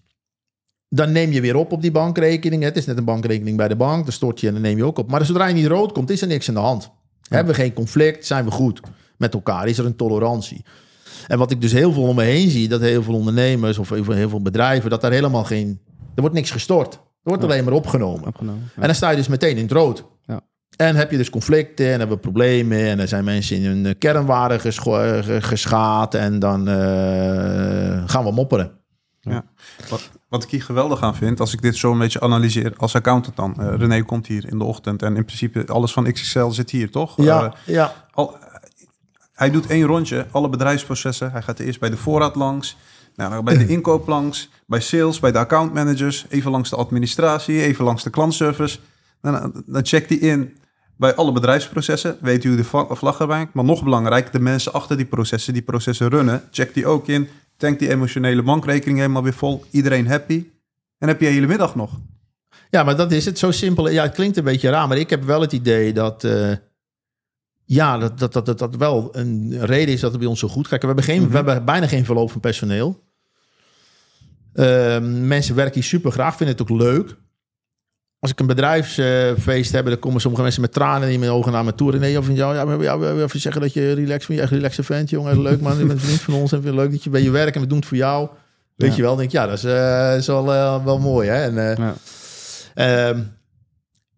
dan 0.88 1.12
neem 1.12 1.30
je 1.32 1.40
weer 1.40 1.56
op 1.56 1.72
op 1.72 1.82
die 1.82 1.90
bankrekening. 1.90 2.62
Het 2.62 2.76
is 2.76 2.86
net 2.86 2.98
een 2.98 3.04
bankrekening 3.04 3.56
bij 3.56 3.68
de 3.68 3.76
bank, 3.76 4.04
dan 4.04 4.12
stort 4.12 4.40
je 4.40 4.46
en 4.46 4.52
dan 4.52 4.62
neem 4.62 4.76
je 4.76 4.84
ook 4.84 4.98
op. 4.98 5.10
Maar 5.10 5.24
zodra 5.24 5.46
je 5.46 5.54
niet 5.54 5.66
rood 5.66 5.92
komt, 5.92 6.10
is 6.10 6.22
er 6.22 6.28
niks 6.28 6.48
aan 6.48 6.54
de 6.54 6.60
hand. 6.60 6.90
Hebben 7.28 7.54
we 7.54 7.60
geen 7.60 7.72
conflict, 7.72 8.26
zijn 8.26 8.44
we 8.44 8.50
goed 8.50 8.80
met 9.16 9.34
elkaar, 9.34 9.66
is 9.68 9.78
er 9.78 9.86
een 9.86 9.96
tolerantie. 9.96 10.64
En 11.26 11.38
wat 11.38 11.50
ik 11.50 11.60
dus 11.60 11.72
heel 11.72 11.92
veel 11.92 12.02
om 12.02 12.16
me 12.16 12.22
heen 12.22 12.50
zie, 12.50 12.68
dat 12.68 12.80
heel 12.80 13.02
veel 13.02 13.14
ondernemers 13.14 13.78
of 13.78 13.88
heel 13.88 14.04
veel, 14.04 14.14
heel 14.14 14.28
veel 14.28 14.42
bedrijven, 14.42 14.90
dat 14.90 15.00
daar 15.00 15.12
helemaal 15.12 15.44
geen, 15.44 15.80
er 16.14 16.20
wordt 16.20 16.34
niks 16.36 16.50
gestort. 16.50 16.94
Er 16.94 17.00
wordt 17.34 17.42
alleen 17.44 17.64
maar 17.64 17.72
opgenomen. 17.72 18.26
Opgenomen. 18.28 18.62
Ja. 18.74 18.80
En 18.80 18.86
dan 18.86 18.94
sta 18.94 19.10
je 19.10 19.16
dus 19.16 19.28
meteen 19.28 19.56
in 19.56 19.62
het 19.62 19.72
rood. 19.72 20.04
Ja. 20.26 20.40
En 20.76 20.96
heb 20.96 21.10
je 21.10 21.16
dus 21.16 21.30
conflicten 21.30 21.86
en 21.92 21.98
hebben 21.98 22.16
we 22.16 22.22
problemen. 22.22 22.78
En 22.78 23.00
er 23.00 23.08
zijn 23.08 23.24
mensen 23.24 23.56
in 23.56 23.64
hun 23.64 23.98
kernwaarden 23.98 24.60
eh, 24.60 24.72
ge- 24.72 25.38
geschaad. 25.40 26.14
En 26.14 26.38
dan 26.38 26.68
eh, 26.68 28.02
gaan 28.06 28.24
we 28.24 28.30
mopperen. 28.32 28.70
Wat, 29.88 30.10
wat 30.28 30.42
ik 30.42 30.50
hier 30.50 30.62
geweldig 30.62 31.02
aan 31.02 31.16
vind, 31.16 31.40
als 31.40 31.52
ik 31.52 31.62
dit 31.62 31.76
zo 31.76 31.92
een 31.92 31.98
beetje 31.98 32.20
analyseer 32.20 32.72
als 32.76 32.94
accountant 32.94 33.36
dan. 33.36 33.54
Eh, 33.60 33.74
René 33.76 34.02
komt 34.02 34.26
hier 34.26 34.50
in 34.50 34.58
de 34.58 34.64
ochtend 34.64 35.02
en 35.02 35.16
in 35.16 35.24
principe 35.24 35.66
alles 35.66 35.92
van 35.92 36.12
XXL 36.12 36.48
zit 36.48 36.70
hier, 36.70 36.90
toch? 36.90 37.18
Eh, 37.18 37.50
ja. 37.64 37.94
al, 38.10 38.36
hij 39.32 39.50
doet 39.50 39.66
één 39.66 39.86
rondje, 39.86 40.26
alle 40.30 40.48
bedrijfsprocessen. 40.48 41.32
Hij 41.32 41.42
gaat 41.42 41.58
eerst 41.58 41.80
bij 41.80 41.90
de 41.90 41.96
voorraad 41.96 42.34
langs, 42.36 42.76
nou, 43.14 43.42
bij 43.42 43.58
de 43.58 43.66
inkoop 43.74 44.06
langs, 44.06 44.50
bij 44.66 44.80
sales, 44.80 45.20
bij 45.20 45.32
de 45.32 45.38
accountmanagers, 45.38 46.26
even 46.28 46.50
langs 46.50 46.70
de 46.70 46.76
administratie, 46.76 47.62
even 47.62 47.84
langs 47.84 48.02
de 48.02 48.10
klantservice. 48.10 48.78
Dan, 49.20 49.62
dan 49.66 49.86
checkt 49.86 50.08
hij 50.08 50.18
in 50.18 50.56
bij 50.96 51.14
alle 51.14 51.32
bedrijfsprocessen, 51.32 52.16
weet 52.20 52.44
u 52.44 52.56
de 52.56 52.64
vlag 52.64 53.20
erbij. 53.20 53.48
Maar 53.52 53.64
nog 53.64 53.84
belangrijk, 53.84 54.32
de 54.32 54.40
mensen 54.40 54.72
achter 54.72 54.96
die 54.96 55.06
processen, 55.06 55.52
die 55.52 55.62
processen 55.62 56.08
runnen, 56.08 56.42
checkt 56.50 56.74
hij 56.74 56.84
ook 56.84 57.06
in, 57.08 57.28
tankt 57.58 57.78
die 57.78 57.88
emotionele 57.88 58.42
bankrekening 58.42 58.98
helemaal 58.98 59.22
weer 59.22 59.32
vol, 59.32 59.64
iedereen 59.70 60.06
happy. 60.06 60.46
En 60.98 61.08
heb 61.08 61.20
je 61.20 61.26
hele 61.26 61.46
middag 61.46 61.74
nog. 61.74 62.00
ja, 62.70 62.82
maar 62.82 62.96
dat 62.96 63.12
is 63.12 63.24
het. 63.24 63.38
Zo 63.38 63.50
simpel. 63.50 63.88
Ja, 63.88 64.02
het 64.02 64.14
klinkt 64.14 64.36
een 64.36 64.44
beetje 64.44 64.70
raar. 64.70 64.88
Maar 64.88 64.98
ik 64.98 65.10
heb 65.10 65.24
wel 65.24 65.40
het 65.40 65.52
idee 65.52 65.92
dat... 65.92 66.24
eh, 66.24 66.52
ja, 67.64 67.98
dat 67.98 68.18
dat, 68.18 68.32
dat, 68.32 68.46
dat 68.46 68.58
dat 68.58 68.76
wel 68.76 69.08
een 69.16 69.66
reden 69.66 69.94
is 69.94 70.00
dat 70.00 70.10
het 70.10 70.20
bij 70.20 70.28
ons 70.28 70.40
zo 70.40 70.48
goed 70.48 70.66
gaat. 70.68 70.80
We 70.80 70.86
hebben, 70.86 71.04
geen, 71.04 71.28
we 71.28 71.36
hebben 71.36 71.64
bijna 71.64 71.86
geen 71.86 72.04
verloop 72.04 72.30
van 72.30 72.40
personeel. 72.40 73.02
Ehm, 74.52 75.26
mensen 75.26 75.54
werken 75.54 75.74
hier 75.74 75.82
super 75.82 76.12
graag, 76.12 76.36
vinden 76.36 76.56
het 76.56 76.70
ook 76.70 76.78
leuk. 76.78 77.16
Als 78.20 78.30
ik 78.30 78.40
een 78.40 78.46
bedrijfsfeest 78.46 79.72
heb, 79.72 79.86
dan 79.86 79.98
komen 79.98 80.20
sommige 80.20 80.42
mensen 80.42 80.60
met 80.62 80.72
tranen 80.72 81.10
in 81.10 81.18
mijn 81.18 81.30
ogen 81.32 81.52
naar 81.52 81.64
me 81.64 81.74
toe. 81.74 81.92
En 81.92 82.00
nee, 82.00 82.18
of 82.18 82.28
jou, 82.32 82.54
ja, 82.54 82.66
we 82.66 82.82
ja, 82.82 82.98
we 82.98 83.22
even 83.22 83.40
zeggen 83.40 83.60
dat 83.60 83.72
je 83.72 83.92
relaxed 83.92 84.26
bent. 84.28 84.38
Je 84.38 84.40
echt 84.44 84.50
relaxed 84.52 84.84
vent, 84.84 85.10
jongen. 85.10 85.42
Leuk 85.42 85.60
man, 85.60 85.72
je 85.78 85.84
bent 85.84 85.90
een 86.00 86.04
vriend 86.06 86.20
van 86.20 86.34
ons. 86.34 86.52
En 86.52 86.62
vind 86.62 86.74
het 86.74 86.82
leuk 86.82 86.90
dat 86.92 87.04
je 87.04 87.10
bij 87.10 87.22
je 87.22 87.30
werk 87.30 87.54
en 87.54 87.60
we 87.60 87.66
doen 87.66 87.78
het 87.78 87.86
voor 87.86 87.96
jou. 87.96 88.28
Weet 88.76 88.90
Ja. 88.90 88.96
je 88.96 89.02
wel, 89.02 89.16
denk 89.16 89.28
ik, 89.28 89.34
ja, 89.34 89.46
dat 89.46 89.56
is, 89.56 89.64
eh, 89.64 90.16
is 90.16 90.26
wel, 90.26 90.52
eh, 90.54 90.84
wel 90.84 90.98
mooi. 90.98 91.28
Hè? 91.28 91.42
En, 91.42 91.70
eh, 91.70 91.76
Ja. 91.76 91.94
Ehm, 92.74 93.20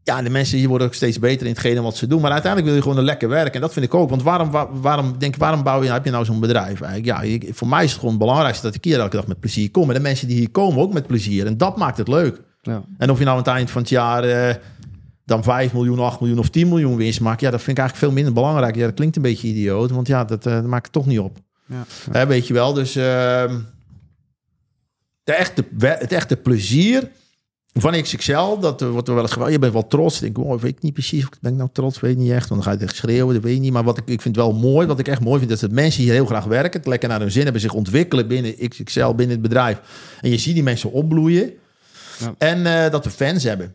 ja, 0.02 0.22
de 0.22 0.30
mensen 0.30 0.58
hier 0.58 0.68
worden 0.68 0.86
ook 0.86 0.94
steeds 0.94 1.18
beter 1.18 1.46
in 1.46 1.52
hetgene 1.52 1.80
wat 1.82 1.96
ze 1.96 2.06
doen. 2.06 2.20
Maar 2.20 2.30
uiteindelijk 2.30 2.70
wil 2.70 2.76
je 2.80 2.82
gewoon 2.84 2.98
een 2.98 3.04
lekker 3.04 3.28
werk. 3.28 3.54
En 3.54 3.60
dat 3.60 3.72
vind 3.72 3.84
ik 3.84 3.94
ook. 3.94 4.10
Want 4.10 4.22
waarom, 4.22 4.50
wa- 4.50 4.68
waarom, 4.72 5.14
denk, 5.18 5.36
waarom 5.36 5.62
bouw 5.62 5.82
je, 5.82 5.90
heb 5.92 6.04
je 6.04 6.10
nou 6.10 6.24
zo'n 6.24 6.40
bedrijf? 6.40 6.80
Eigenlijk? 6.80 7.04
Ja, 7.04 7.20
ik- 7.20 7.48
voor 7.52 7.68
mij 7.68 7.84
is 7.84 7.90
het 7.90 7.98
gewoon 7.98 8.14
het 8.14 8.24
belangrijkste 8.24 8.66
dat 8.66 8.74
ik 8.74 8.84
hier 8.84 8.98
elke 9.00 9.16
dag 9.16 9.26
met 9.26 9.40
plezier 9.40 9.70
kom. 9.70 9.88
En 9.88 9.94
de 9.94 10.00
mensen 10.00 10.28
die 10.28 10.36
hier 10.36 10.50
komen 10.50 10.80
ook 10.82 10.92
met 10.92 11.06
plezier. 11.06 11.46
En 11.46 11.56
dat 11.56 11.76
maakt 11.76 11.96
het 11.96 12.08
leuk. 12.08 12.40
Ja. 12.62 12.82
En 12.98 13.10
of 13.10 13.18
je 13.18 13.24
nou 13.24 13.36
aan 13.36 13.42
het 13.44 13.52
eind 13.52 13.70
van 13.70 13.80
het 13.80 13.90
jaar 13.90 14.24
eh, 14.24 14.54
dan 15.24 15.42
5 15.42 15.72
miljoen, 15.72 15.98
8 15.98 16.20
miljoen 16.20 16.38
of 16.38 16.48
10 16.48 16.68
miljoen 16.68 16.96
winst 16.96 17.20
maakt. 17.20 17.40
Ja, 17.40 17.50
dat 17.50 17.62
vind 17.62 17.78
ik 17.78 17.82
eigenlijk 17.82 18.06
veel 18.06 18.22
minder 18.22 18.42
belangrijk. 18.42 18.74
Ja, 18.74 18.84
dat 18.84 18.94
klinkt 18.94 19.16
een 19.16 19.22
beetje 19.22 19.48
idioot. 19.48 19.90
Want 19.90 20.06
ja, 20.06 20.24
dat, 20.24 20.46
eh, 20.46 20.52
dat 20.52 20.64
maakt 20.64 20.84
het 20.84 20.92
toch 20.92 21.06
niet 21.06 21.18
op. 21.18 21.38
Ja. 21.66 21.84
Hè, 22.10 22.26
weet 22.26 22.46
je 22.46 22.54
wel. 22.54 22.72
Dus 22.72 22.96
ehm, 22.96 23.58
de 25.24 25.32
echte, 25.32 25.64
het 25.78 26.12
echte 26.12 26.36
plezier 26.36 27.10
van 27.72 28.02
XXL, 28.02 28.58
dat 28.58 28.80
wordt 28.80 29.08
er 29.08 29.14
wel 29.14 29.22
eens 29.22 29.32
gewoon. 29.32 29.52
Je 29.52 29.58
bent 29.58 29.72
wel 29.72 29.86
trots. 29.86 30.22
Ik 30.22 30.34
denk, 30.34 30.48
oh, 30.48 30.60
weet 30.60 30.76
ik 30.76 30.82
niet 30.82 30.92
precies. 30.92 31.22
of 31.22 31.28
Ben 31.40 31.52
ik 31.52 31.58
nou 31.58 31.70
trots? 31.72 32.00
Weet 32.00 32.12
ik 32.12 32.18
niet 32.18 32.30
echt. 32.30 32.48
Want 32.48 32.62
dan 32.62 32.72
ga 32.72 32.78
je 32.78 32.84
echt 32.84 32.96
schreeuwen. 32.96 33.34
Dat 33.34 33.42
weet 33.42 33.54
je 33.54 33.60
niet. 33.60 33.72
Maar 33.72 33.84
wat 33.84 33.98
ik, 33.98 34.08
ik 34.08 34.20
vind 34.20 34.36
wel 34.36 34.52
mooi, 34.52 34.86
wat 34.86 34.98
ik 34.98 35.08
echt 35.08 35.20
mooi 35.20 35.38
vind, 35.38 35.50
is 35.50 35.60
dat 35.60 35.70
mensen 35.70 36.02
hier 36.02 36.12
heel 36.12 36.26
graag 36.26 36.44
werken. 36.44 36.80
Het 36.80 36.88
lekker 36.88 37.08
naar 37.08 37.20
hun 37.20 37.30
zin 37.30 37.42
hebben, 37.42 37.60
zich 37.60 37.72
ontwikkelen 37.72 38.28
binnen 38.28 38.68
XXL, 38.68 39.14
binnen 39.14 39.36
het 39.36 39.42
bedrijf. 39.42 39.80
En 40.20 40.30
je 40.30 40.38
ziet 40.38 40.54
die 40.54 40.62
mensen 40.62 40.92
opbloeien. 40.92 41.52
Ja. 42.20 42.34
En 42.38 42.66
eh, 42.84 42.90
dat 42.90 43.04
we 43.04 43.10
fans 43.10 43.42
hebben. 43.44 43.74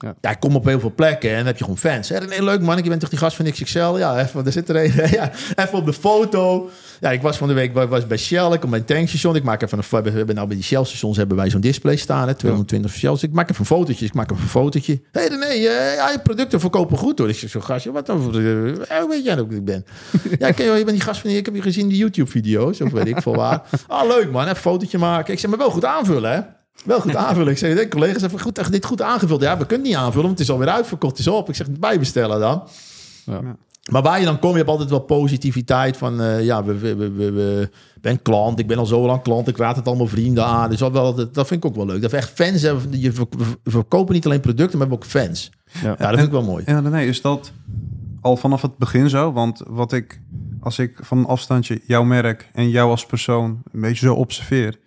Ja. 0.00 0.14
Ja, 0.20 0.30
ik 0.30 0.40
kom 0.40 0.56
op 0.56 0.64
heel 0.64 0.80
veel 0.80 0.92
plekken 0.94 1.30
en 1.30 1.36
dan 1.36 1.46
heb 1.46 1.56
je 1.58 1.64
gewoon 1.64 1.78
fans. 1.78 2.08
Hè, 2.08 2.18
nee, 2.20 2.42
leuk 2.44 2.60
man, 2.60 2.76
je 2.82 2.88
bent 2.88 3.00
toch 3.00 3.08
die 3.10 3.18
gast 3.18 3.36
van 3.36 3.50
XXL? 3.50 3.78
Ja, 3.96 4.18
even, 4.20 4.46
er 4.46 4.52
zit 4.52 4.68
er 4.68 4.76
een. 4.76 4.92
ja, 5.18 5.30
even 5.56 5.78
op 5.78 5.86
de 5.86 5.92
foto. 5.92 6.70
Ja, 7.00 7.10
ik 7.10 7.22
was 7.22 7.36
van 7.36 7.48
de 7.48 7.54
week 7.54 7.74
was- 7.74 7.88
was 7.88 8.06
bij 8.06 8.16
Shell. 8.16 8.52
Ik 8.52 8.60
kom 8.60 8.70
bij 8.70 8.78
een 8.78 8.84
tankstation. 8.84 9.36
Ik 9.36 9.42
maak 9.42 9.62
even 9.62 9.78
een... 9.90 10.02
We 10.02 10.10
hebben 10.10 10.34
nou 10.34 10.46
bij 10.46 10.56
die 10.56 10.64
Shell 10.64 10.84
stations 10.84 11.16
hebben 11.16 11.36
wij 11.36 11.50
zo'n 11.50 11.60
display 11.60 11.96
staan. 11.96 12.28
Hè, 12.28 12.34
220 12.34 12.92
Shell. 12.92 13.10
Dus 13.10 13.22
ik 13.22 13.32
maak 13.32 13.50
even 13.50 13.60
een 13.60 13.66
fotootje. 13.66 14.04
Ik 14.04 14.14
maak 14.14 14.30
even 14.30 14.42
een 14.42 14.48
fotootje. 14.48 15.00
Hé 15.12 15.20
hey, 15.20 15.28
René, 15.28 15.44
eh, 15.44 15.94
ja, 15.94 16.10
je 16.10 16.18
producten 16.22 16.60
verkopen 16.60 16.98
goed 16.98 17.18
hoor. 17.18 17.28
Ik 17.28 17.36
zeg 17.38 17.50
zo 17.50 17.60
gastje, 17.60 17.92
wat 17.92 18.06
dan? 18.06 18.16
eh, 18.18 18.98
Hoe 18.98 19.06
weet 19.08 19.24
jij 19.24 19.38
ook 19.38 19.48
wie 19.48 19.58
ik 19.58 19.64
ben? 19.64 19.84
ja, 20.38 20.50
ken 20.50 20.64
je, 20.64 20.70
wel, 20.70 20.78
je 20.78 20.84
bent 20.84 20.96
die 20.96 21.06
gast 21.06 21.20
van... 21.20 21.30
Ik 21.30 21.44
heb 21.44 21.54
je 21.54 21.62
gezien 21.62 21.82
in 21.82 21.88
die 21.88 21.98
YouTube 21.98 22.30
video's. 22.30 22.80
Of 22.80 22.90
weet 22.90 23.06
ik 23.08 23.22
veel 23.22 23.34
waar. 23.34 23.62
Ah, 23.86 24.06
leuk 24.08 24.30
man. 24.30 24.40
Even 24.42 24.54
een 24.56 24.62
fotootje 24.62 24.98
maken. 24.98 25.32
Ik 25.32 25.38
zeg, 25.38 25.50
maar 25.50 25.58
wel 25.58 25.70
goed 25.70 25.84
aanvullen 25.84 26.32
hè. 26.32 26.40
Wel 26.84 27.00
goed 27.00 27.16
aanvullen. 27.16 27.52
Ik 27.52 27.58
zeg, 27.58 27.76
de 27.76 27.88
collega's 27.88 28.20
hebben 28.20 28.40
goed, 28.40 28.58
echt 28.58 28.72
dit 28.72 28.84
goed 28.84 29.02
aangevuld. 29.02 29.42
Ja, 29.42 29.58
we 29.58 29.66
kunnen 29.66 29.86
het 29.86 29.94
niet 29.94 30.04
aanvullen, 30.04 30.26
want 30.26 30.38
het 30.38 30.48
is 30.48 30.54
alweer 30.54 30.68
uitverkocht. 30.68 31.16
Het 31.18 31.26
is 31.26 31.32
op. 31.32 31.48
Ik 31.48 31.54
zeg, 31.54 31.70
bijbestellen 31.70 32.40
dan. 32.40 32.62
Ja. 33.24 33.40
Maar 33.90 34.02
waar 34.02 34.18
je 34.18 34.24
dan 34.24 34.38
komt, 34.38 34.52
je 34.52 34.58
hebt 34.58 34.70
altijd 34.70 34.90
wel 34.90 35.00
positiviteit 35.00 35.96
van... 35.96 36.20
eh, 36.20 36.44
ja, 36.44 36.64
we, 36.64 36.78
we, 36.78 36.96
we, 36.96 37.10
we, 37.12 37.30
we- 37.30 37.70
ik 37.94 38.00
ben 38.04 38.22
klant, 38.22 38.58
ik 38.58 38.66
ben 38.66 38.78
al 38.78 38.86
zo 38.86 39.06
lang 39.06 39.22
klant. 39.22 39.48
Ik 39.48 39.56
raad 39.56 39.76
het 39.76 39.86
allemaal 39.86 40.06
vrienden 40.06 40.44
aan. 40.44 40.70
Dus 40.70 40.78
dat, 40.78 40.92
wel, 40.92 41.14
dat, 41.14 41.34
dat 41.34 41.46
vind 41.46 41.64
ik 41.64 41.70
ook 41.70 41.76
wel 41.76 41.86
leuk. 41.86 42.02
Dat 42.02 42.10
we 42.10 42.16
echt 42.16 42.30
fans 42.34 42.62
hebben. 42.62 43.00
Je 43.00 43.10
we 43.12 43.26
verkopen 43.64 44.14
niet 44.14 44.24
alleen 44.24 44.40
producten, 44.40 44.78
maar 44.78 44.88
we 44.88 44.94
hebben 44.94 45.16
ook 45.22 45.26
fans. 45.26 45.50
Ja. 45.82 45.88
Ja, 45.88 45.96
dat 45.96 46.08
vind 46.14 46.22
ik 46.26 46.30
wel 46.30 46.42
mooi. 46.42 46.62
Ja, 46.66 46.80
nee, 46.80 47.08
is 47.08 47.20
dat 47.20 47.52
al 48.20 48.36
vanaf 48.36 48.62
het 48.62 48.76
begin 48.78 49.08
zo? 49.10 49.32
Want 49.32 49.62
wat 49.66 49.92
ik, 49.92 50.20
als 50.60 50.78
ik 50.78 50.98
van 51.00 51.18
een 51.18 51.26
afstandje 51.26 51.80
jouw 51.86 52.02
merk 52.04 52.48
en 52.52 52.70
jou 52.70 52.90
als 52.90 53.06
persoon 53.06 53.62
een 53.72 53.80
beetje 53.80 54.06
zo 54.06 54.14
observeer. 54.14 54.78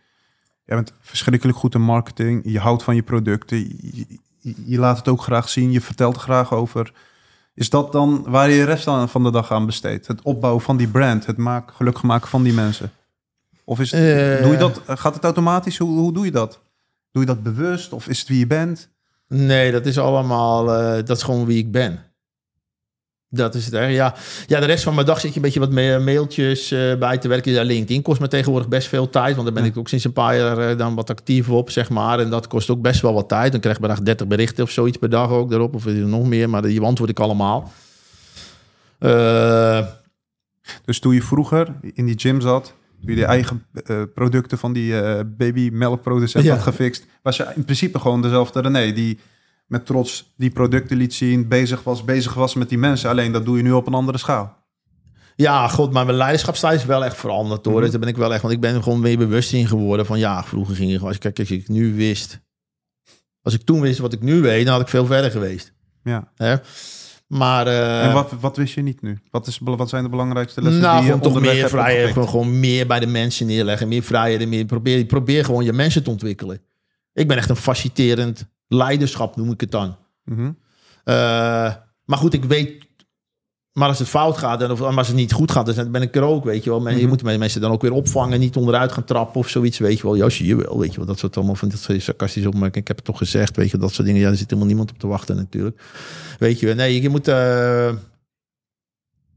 Jij 0.66 0.76
bent 0.76 0.94
verschrikkelijk 1.02 1.58
goed 1.58 1.76
in 1.76 1.82
marketing. 1.82 2.42
Je 2.44 2.60
houdt 2.60 2.84
van 2.84 2.96
je 2.96 3.04
producten. 3.04 3.58
Je, 3.58 4.06
je- 4.40 4.56
je 4.66 4.78
laat 4.80 4.98
het 4.98 5.08
ook 5.08 5.22
graag 5.22 5.50
zien. 5.50 5.72
Je 5.72 5.82
vertelt 5.82 6.16
er 6.16 6.22
graag 6.22 6.54
over. 6.54 6.94
Is 7.54 7.70
dat 7.70 7.92
dan 7.92 8.24
waar 8.28 8.50
je 8.50 8.58
de 8.58 8.64
rest 8.64 8.84
van 8.84 9.24
de 9.24 9.32
dag 9.32 9.52
aan 9.52 9.66
besteedt? 9.66 10.08
Het 10.08 10.22
opbouwen 10.22 10.62
van 10.64 10.78
die 10.78 10.88
brand. 10.88 11.26
Het 11.26 11.38
maak, 11.38 11.72
gelukkig 11.74 12.04
maken 12.04 12.28
van 12.28 12.44
die 12.44 12.54
mensen. 12.54 12.92
Of 13.64 13.80
is 13.80 13.92
het, 13.92 14.02
Eh. 14.02 14.44
doe 14.44 14.52
je 14.52 14.58
dat, 14.58 14.82
gaat 14.86 15.14
het 15.16 15.24
automatisch? 15.24 15.78
Hoe, 15.78 16.00
hoe 16.00 16.14
doe 16.14 16.26
je 16.26 16.32
dat? 16.32 16.60
Doe 17.12 17.22
je 17.22 17.28
dat 17.28 17.44
bewust? 17.44 17.94
Of 17.94 18.08
is 18.08 18.20
het 18.20 18.28
wie 18.28 18.40
je 18.40 18.48
bent? 18.48 18.90
Nee, 19.28 19.72
dat 19.72 19.86
is 19.86 19.98
allemaal... 20.00 20.74
eh, 20.76 21.06
dat 21.06 21.18
is 21.18 21.24
gewoon 21.24 21.46
wie 21.46 21.58
ik 21.58 21.72
ben. 21.72 22.00
Dat 23.34 23.56
is 23.56 23.66
het. 23.66 23.74
Hè? 23.74 23.86
Ja. 23.86 24.16
ja, 24.48 24.60
de 24.60 24.66
rest 24.66 24.84
van 24.84 24.94
mijn 24.94 25.06
dag 25.06 25.20
zit 25.20 25.30
je 25.30 25.36
een 25.36 25.42
beetje 25.42 25.60
wat 25.60 25.72
ma- 25.72 26.00
mailtjes 26.00 26.72
eh, 26.72 26.96
bij 26.96 27.18
te 27.18 27.28
werken. 27.28 27.52
Ja, 27.52 27.62
LinkedIn 27.64 28.02
kost 28.02 28.20
me 28.20 28.28
tegenwoordig 28.28 28.70
best 28.70 28.88
veel 28.88 29.10
tijd. 29.10 29.34
Want 29.34 29.46
daar 29.46 29.54
ben 29.56 29.64
Ja. 29.64 29.70
ik 29.70 29.78
ook 29.78 29.88
sinds 29.88 30.06
een 30.06 30.14
paar 30.14 30.38
jaar 30.38 30.58
eh, 30.70 30.78
dan 30.78 30.96
wat 30.96 31.10
actief 31.10 31.50
op, 31.50 31.70
zeg 31.70 31.90
maar. 31.90 32.20
En 32.20 32.30
dat 32.30 32.48
kost 32.48 32.70
ook 32.70 32.82
best 32.82 33.02
wel 33.02 33.14
wat 33.14 33.28
tijd. 33.30 33.52
Dan 33.52 33.62
krijg 33.62 33.76
ik 33.76 33.82
bijna 33.82 34.02
30 34.02 34.28
berichten 34.28 34.64
of 34.64 34.70
zoiets 34.70 34.98
per 34.98 35.10
dag 35.10 35.30
ook 35.30 35.52
erop. 35.52 35.76
Of 35.76 35.86
nog 35.86 36.26
meer, 36.28 36.50
maar 36.50 36.62
die 36.62 36.80
beantwoord 36.80 37.10
ik 37.10 37.20
allemaal. 37.20 37.72
Eh, 39.00 39.86
Dus 40.86 41.00
toen 41.00 41.14
je 41.14 41.22
vroeger 41.22 41.74
in 41.94 42.06
die 42.06 42.20
gym 42.20 42.42
zat, 42.42 42.74
toen 43.02 43.10
je 43.10 43.16
de 43.16 43.26
eigen 43.26 43.66
producten 44.14 44.58
van 44.58 44.74
die 44.74 45.00
eh 45.02 45.20
babymelkproducent 45.38 46.44
Ja. 46.44 46.54
had 46.54 46.64
gefixt, 46.64 47.06
was 47.22 47.38
je 47.38 47.52
in 47.56 47.64
principe 47.64 48.00
gewoon 48.00 48.22
dezelfde 48.22 48.62
René 48.62 48.92
die 48.94 49.20
met 49.72 49.86
trots 49.86 50.34
die 50.38 50.50
producten 50.50 50.98
liet 50.98 51.14
zien, 51.14 51.48
bezig 51.48 51.84
was, 51.84 52.04
bezig 52.04 52.34
was 52.34 52.56
met 52.56 52.70
die 52.70 52.78
mensen. 52.78 53.10
Alleen 53.10 53.32
dat 53.32 53.46
doe 53.46 53.58
je 53.58 53.64
nu 53.64 53.72
op 53.72 53.88
een 53.88 53.94
andere 53.94 54.18
schaal. 54.18 54.58
Ja, 55.36 55.68
god, 55.68 55.92
maar 55.92 56.06
mijn 56.06 56.18
leiderschapsstijl 56.18 56.74
is 56.74 56.86
wel 56.86 57.06
echt 57.06 57.18
veranderd 57.18 57.66
hoor. 57.66 57.82
Mhm. 57.82 57.92
Daar 57.92 58.00
ben 58.00 58.10
ik 58.10 58.18
wel 58.18 58.34
echt, 58.34 58.42
want 58.42 58.54
ik 58.54 58.60
ben 58.60 58.76
er 58.76 58.84
gewoon 58.84 59.00
meer 59.00 59.18
bewust 59.18 59.54
in 59.54 59.68
geworden 59.68 60.06
van 60.06 60.20
ja, 60.20 60.44
vroeger 60.44 60.76
ging 60.76 60.90
je 60.90 60.96
gewoon, 60.96 61.10
als, 61.10 61.18
kijk, 61.18 61.40
als 61.40 61.52
ik 61.52 61.68
nu 61.68 61.96
wist, 61.96 62.40
als 63.42 63.54
ik 63.54 63.62
toen 63.62 63.82
wist 63.82 64.00
wat 64.00 64.14
ik 64.14 64.22
nu 64.22 64.42
weet, 64.42 64.66
dan 64.66 64.74
had 64.74 64.82
ik 64.82 64.88
veel 64.88 65.06
verder 65.06 65.32
geweest. 65.32 65.74
Ja. 66.04 66.32
Hè? 66.36 66.56
Maar, 67.28 67.68
eh, 67.68 68.06
en 68.06 68.14
wat, 68.14 68.32
wat 68.40 68.58
wist 68.58 68.74
je 68.74 68.82
niet 68.82 69.02
nu? 69.02 69.20
Wat, 69.30 69.48
is, 69.48 69.60
wat 69.64 69.90
zijn 69.90 70.04
de 70.04 70.10
belangrijkste 70.10 70.62
lessen 70.62 70.82
nou, 70.82 71.04
die 71.04 71.14
je 71.14 71.20
toch 71.20 71.42
meer 71.42 71.58
hebt 71.58 71.70
vrijheid, 71.70 72.12
gewoon, 72.14 72.30
gewoon 72.30 72.60
meer 72.60 72.88
bij 72.88 73.00
de 73.00 73.08
mensen 73.08 73.46
neerleggen, 73.46 73.88
meer 73.88 74.04
vrijheid, 74.04 74.48
meer 74.48 74.66
probeer, 74.66 75.06
probeer 75.06 75.46
gewoon 75.46 75.64
je 75.64 75.74
mensen 75.74 76.04
te 76.04 76.10
ontwikkelen. 76.10 76.62
Ik 77.14 77.28
ben 77.28 77.38
echt 77.38 77.50
een 77.50 77.56
faciliterend 77.56 78.50
leiderschap, 78.74 79.36
noem 79.36 79.52
ik 79.52 79.62
het 79.62 79.72
dan. 79.72 79.96
Mhm. 80.24 80.52
Eh, 81.04 81.14
maar 82.06 82.18
goed, 82.18 82.34
ik 82.34 82.44
weet. 82.44 82.90
Maar 83.72 83.88
als 83.88 84.00
het 84.00 84.08
fout 84.08 84.38
gaat 84.38 84.62
en 84.62 84.72
of 84.72 84.80
maar 84.80 84.98
als 84.98 85.08
het 85.08 85.16
niet 85.16 85.32
goed 85.34 85.52
gaat, 85.52 85.76
dan 85.76 85.92
ben 85.92 86.02
ik 86.02 86.16
er 86.16 86.22
ook, 86.22 86.44
weet 86.44 86.64
je 86.64 86.70
wel. 86.70 86.80
Maar 86.82 86.92
Je 86.92 86.98
Mhm. 87.00 87.08
moet 87.08 87.38
mensen 87.38 87.62
dan 87.62 87.72
ook 87.72 87.82
weer 87.82 87.92
opvangen, 87.94 88.40
niet 88.40 88.56
onderuit 88.56 88.92
gaan 88.92 89.04
trappen 89.04 89.40
of 89.40 89.48
zoiets, 89.50 89.78
weet 89.78 89.98
je 89.98 90.04
wel. 90.04 90.16
Ja, 90.16 90.30
zie 90.30 90.46
je 90.48 90.56
wel, 90.56 90.80
weet 90.80 90.92
je 90.92 90.98
wel. 90.98 91.06
Dat 91.06 91.20
soort 91.20 91.38
allemaal 91.38 91.56
van 91.56 91.70
dat 91.70 91.80
soort 91.80 92.02
sarcastische 92.02 92.48
opmerkingen. 92.48 92.82
Ik 92.82 92.88
heb 92.88 92.96
het 92.98 93.06
toch 93.06 93.18
gezegd, 93.18 93.56
weet 93.56 93.72
je, 93.72 93.78
dat 93.78 93.94
soort 93.94 94.08
dingen. 94.08 94.22
Ja, 94.22 94.30
er 94.30 94.36
zit 94.36 94.46
helemaal 94.50 94.68
niemand 94.68 94.92
op 94.92 95.00
te 95.00 95.08
wachten 95.08 95.36
natuurlijk. 95.36 95.82
Weet 96.40 96.60
je, 96.60 96.66
wel. 96.66 96.76
nee, 96.76 97.02
je 97.02 97.10
moet... 97.10 97.28
eh, 97.28 97.92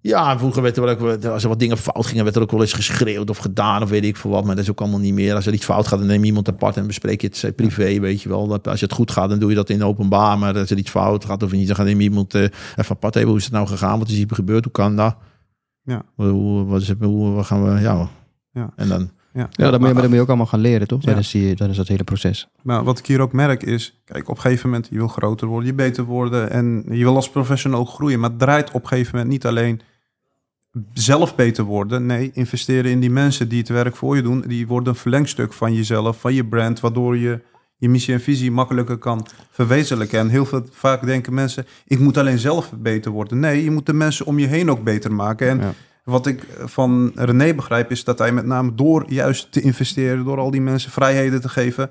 ja, 0.07 0.39
vroeger 0.39 0.63
werd 0.63 0.77
er 0.77 0.83
wel 0.85 0.95
ook, 0.95 1.25
als 1.25 1.43
er 1.43 1.49
wat 1.49 1.59
dingen 1.59 1.77
fout 1.79 2.07
gingen, 2.07 2.25
werd 2.25 2.37
er 2.37 2.43
ook 2.43 2.51
wel 2.51 2.61
eens 2.61 2.73
geschreeuwd 2.73 3.31
of 3.31 3.39
gedaan 3.39 3.83
of 3.83 3.89
weet 3.91 4.05
ik 4.05 4.17
veel 4.17 4.31
wat. 4.31 4.45
Maar 4.45 4.55
dat 4.55 4.65
is 4.65 4.71
ook 4.71 4.81
allemaal 4.81 4.99
niet 5.01 5.15
meer. 5.15 5.35
Als 5.35 5.47
er 5.47 5.53
iets 5.53 5.65
fout 5.65 5.87
gaat, 5.87 5.99
dan 5.99 6.09
neem 6.09 6.21
je 6.21 6.27
iemand 6.27 6.49
apart 6.49 6.77
en 6.77 6.87
bespreek 6.87 7.21
je 7.21 7.27
het 7.27 7.45
eh, 7.45 7.53
privé, 7.55 8.01
weet 8.01 8.23
je 8.23 8.29
wel. 8.29 8.47
Dat- 8.49 8.69
Als 8.69 8.79
je 8.81 8.85
het 8.87 8.95
goed 8.95 9.11
gaat, 9.11 9.29
dan 9.29 9.39
doe 9.39 9.49
je 9.51 9.55
dat 9.57 9.71
in 9.71 9.85
openbaar. 9.85 10.39
Maar 10.39 10.59
als 10.59 10.71
er 10.71 10.77
iets 10.79 10.91
fout 10.91 11.25
gaat 11.25 11.43
of 11.43 11.53
niet, 11.53 11.67
dan 11.67 11.77
gaat 11.77 11.87
neem 11.87 11.99
je 11.99 12.09
iemand 12.09 12.35
eh, 12.35 12.43
even 12.43 12.51
apart. 12.89 13.17
Even, 13.17 13.29
hoe 13.29 13.39
is 13.39 13.45
het 13.45 13.53
nou 13.53 13.67
gegaan? 13.67 13.99
Wat 13.99 14.09
is 14.09 14.15
hier 14.17 14.27
gebeurd? 14.29 14.65
Hoe 14.65 14.73
kan 14.73 14.97
dat? 14.97 15.17
Ja. 15.83 16.03
Hoe, 16.15 16.65
wat 16.65 16.81
is 16.81 16.89
het, 16.89 16.99
hoe 17.01 17.31
wat 17.33 17.47
gaan 17.47 17.65
we, 17.75 17.81
ja. 17.81 18.09
Ja. 18.51 18.71
En 18.77 18.89
dan, 18.89 19.11
Ja. 19.33 19.49
Ja, 19.51 19.71
dat 19.71 19.81
moet, 19.81 19.89
je, 19.89 19.95
dat 19.95 20.05
moet 20.05 20.15
je 20.15 20.21
ook 20.21 20.29
allemaal 20.29 20.47
gaan 20.47 20.61
leren, 20.61 20.87
toch? 20.87 21.03
Ja. 21.03 21.21
Tijdens 21.55 21.77
dat 21.77 21.89
hele 21.89 22.05
proces. 22.05 22.49
Maar 22.63 22.85
wat 22.85 22.99
ik 22.99 23.07
hier 23.07 23.21
ook 23.21 23.33
merk 23.33 23.63
is, 23.63 24.01
kijk, 24.05 24.29
op 24.29 24.37
een 24.37 24.41
gegeven 24.43 24.69
moment, 24.71 24.89
je 24.91 24.97
wil 24.97 25.09
groter 25.09 25.47
worden, 25.47 25.67
je 25.69 25.75
beter 25.75 26.05
worden 26.05 26.51
en 26.51 26.85
je 26.91 27.05
wil 27.05 27.15
als 27.15 27.31
professional 27.31 27.81
ook 27.81 27.89
groeien. 27.89 28.21
Maar 28.21 28.31
het 28.31 28.39
draait 28.39 28.71
op 28.71 28.83
een 28.83 28.89
gegeven 28.89 29.11
moment 29.13 29.33
niet 29.33 29.47
alleen 29.47 29.81
zelf 30.93 31.35
beter 31.35 31.65
worden. 31.65 32.07
Nee, 32.07 32.31
investeren 32.35 32.91
in 32.91 33.01
die 33.01 33.11
mensen 33.11 33.49
die 33.49 33.59
het 33.59 33.69
werk 33.69 33.97
voor 33.97 34.17
je 34.17 34.23
doen. 34.23 34.45
Die 34.47 34.67
worden 34.67 34.89
een 34.93 34.99
verlengstuk 34.99 35.53
van 35.53 35.75
jezelf, 35.75 36.21
van 36.21 36.35
je 36.35 36.45
brand, 36.45 36.81
waardoor 36.81 37.17
je 37.17 37.41
je 37.77 37.89
missie 37.89 38.15
en 38.15 38.21
visie 38.21 38.51
makkelijker 38.51 38.97
kan 38.97 39.27
verwezenlijken. 39.51 40.19
En 40.19 40.29
heel 40.29 40.45
veel, 40.47 40.67
vaak 40.71 41.07
denken 41.07 41.35
mensen, 41.35 41.67
ik 41.87 41.99
moet 41.99 42.17
alleen 42.17 42.39
zelf 42.39 42.73
beter 42.77 43.11
worden. 43.11 43.41
Nee, 43.41 43.65
je 43.65 43.71
moet 43.71 43.87
de 43.87 43.93
mensen 43.93 44.27
om 44.27 44.39
je 44.39 44.47
heen 44.47 44.71
ook 44.71 44.85
beter 44.85 45.13
maken. 45.13 45.49
En 45.49 45.59
Ja. 45.59 45.73
wat 46.05 46.27
ik 46.27 46.47
van 46.65 47.13
René 47.15 47.55
begrijp, 47.55 47.91
is 47.91 48.05
dat 48.05 48.19
hij 48.19 48.33
met 48.33 48.47
name 48.47 48.75
door 48.75 49.05
juist 49.09 49.53
te 49.53 49.61
investeren, 49.61 50.25
door 50.25 50.39
al 50.39 50.51
die 50.51 50.61
mensen 50.61 50.91
vrijheden 50.91 51.41
te 51.41 51.49
geven, 51.49 51.91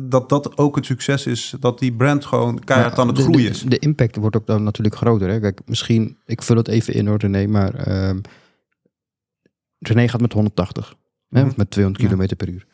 dat 0.00 0.28
dat 0.28 0.58
ook 0.58 0.76
het 0.76 0.84
succes 0.86 1.26
is. 1.26 1.54
Dat 1.60 1.78
die 1.78 1.92
brand 1.92 2.24
gewoon 2.24 2.58
keihard 2.64 2.98
aan 2.98 3.08
het 3.08 3.18
groeien 3.18 3.50
is. 3.50 3.62
De 3.62 3.78
impact 3.78 4.16
wordt 4.16 4.36
ook 4.36 4.46
dan 4.46 4.62
natuurlijk 4.62 4.96
groter. 4.96 5.28
Hè? 5.28 5.40
Kijk, 5.40 5.60
misschien, 5.66 6.16
ik 6.26 6.42
vul 6.42 6.56
het 6.56 6.68
even 6.68 6.94
in 6.94 7.06
hoor 7.06 7.18
René, 7.18 7.46
maar 7.46 7.74
ehm 7.74 8.18
René 9.78 10.08
gaat 10.08 10.20
met 10.20 10.32
180. 10.32 10.94
Hè? 11.28 11.40
Mhm. 11.40 11.48
Of 11.48 11.56
met 11.56 11.70
200 11.70 12.02
Ja. 12.04 12.08
kilometer 12.08 12.36
per 12.36 12.48
uur. 12.48 12.66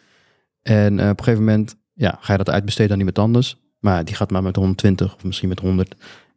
En 0.63 0.99
eh, 1.01 1.09
op 1.09 1.19
een 1.19 1.25
gegeven 1.25 1.45
moment 1.45 1.77
ja, 1.95 2.19
ga 2.21 2.33
je 2.33 2.39
dat 2.39 2.51
uitbesteden 2.51 2.93
aan 2.93 2.99
iemand 2.99 3.19
anders. 3.19 3.57
Maar 3.79 4.05
die 4.05 4.15
gaat 4.15 4.31
maar 4.31 4.43
met 4.43 4.57
120 4.57 5.15
of 5.15 5.25
misschien 5.25 5.49
met 5.49 5.61
100. 5.61 5.95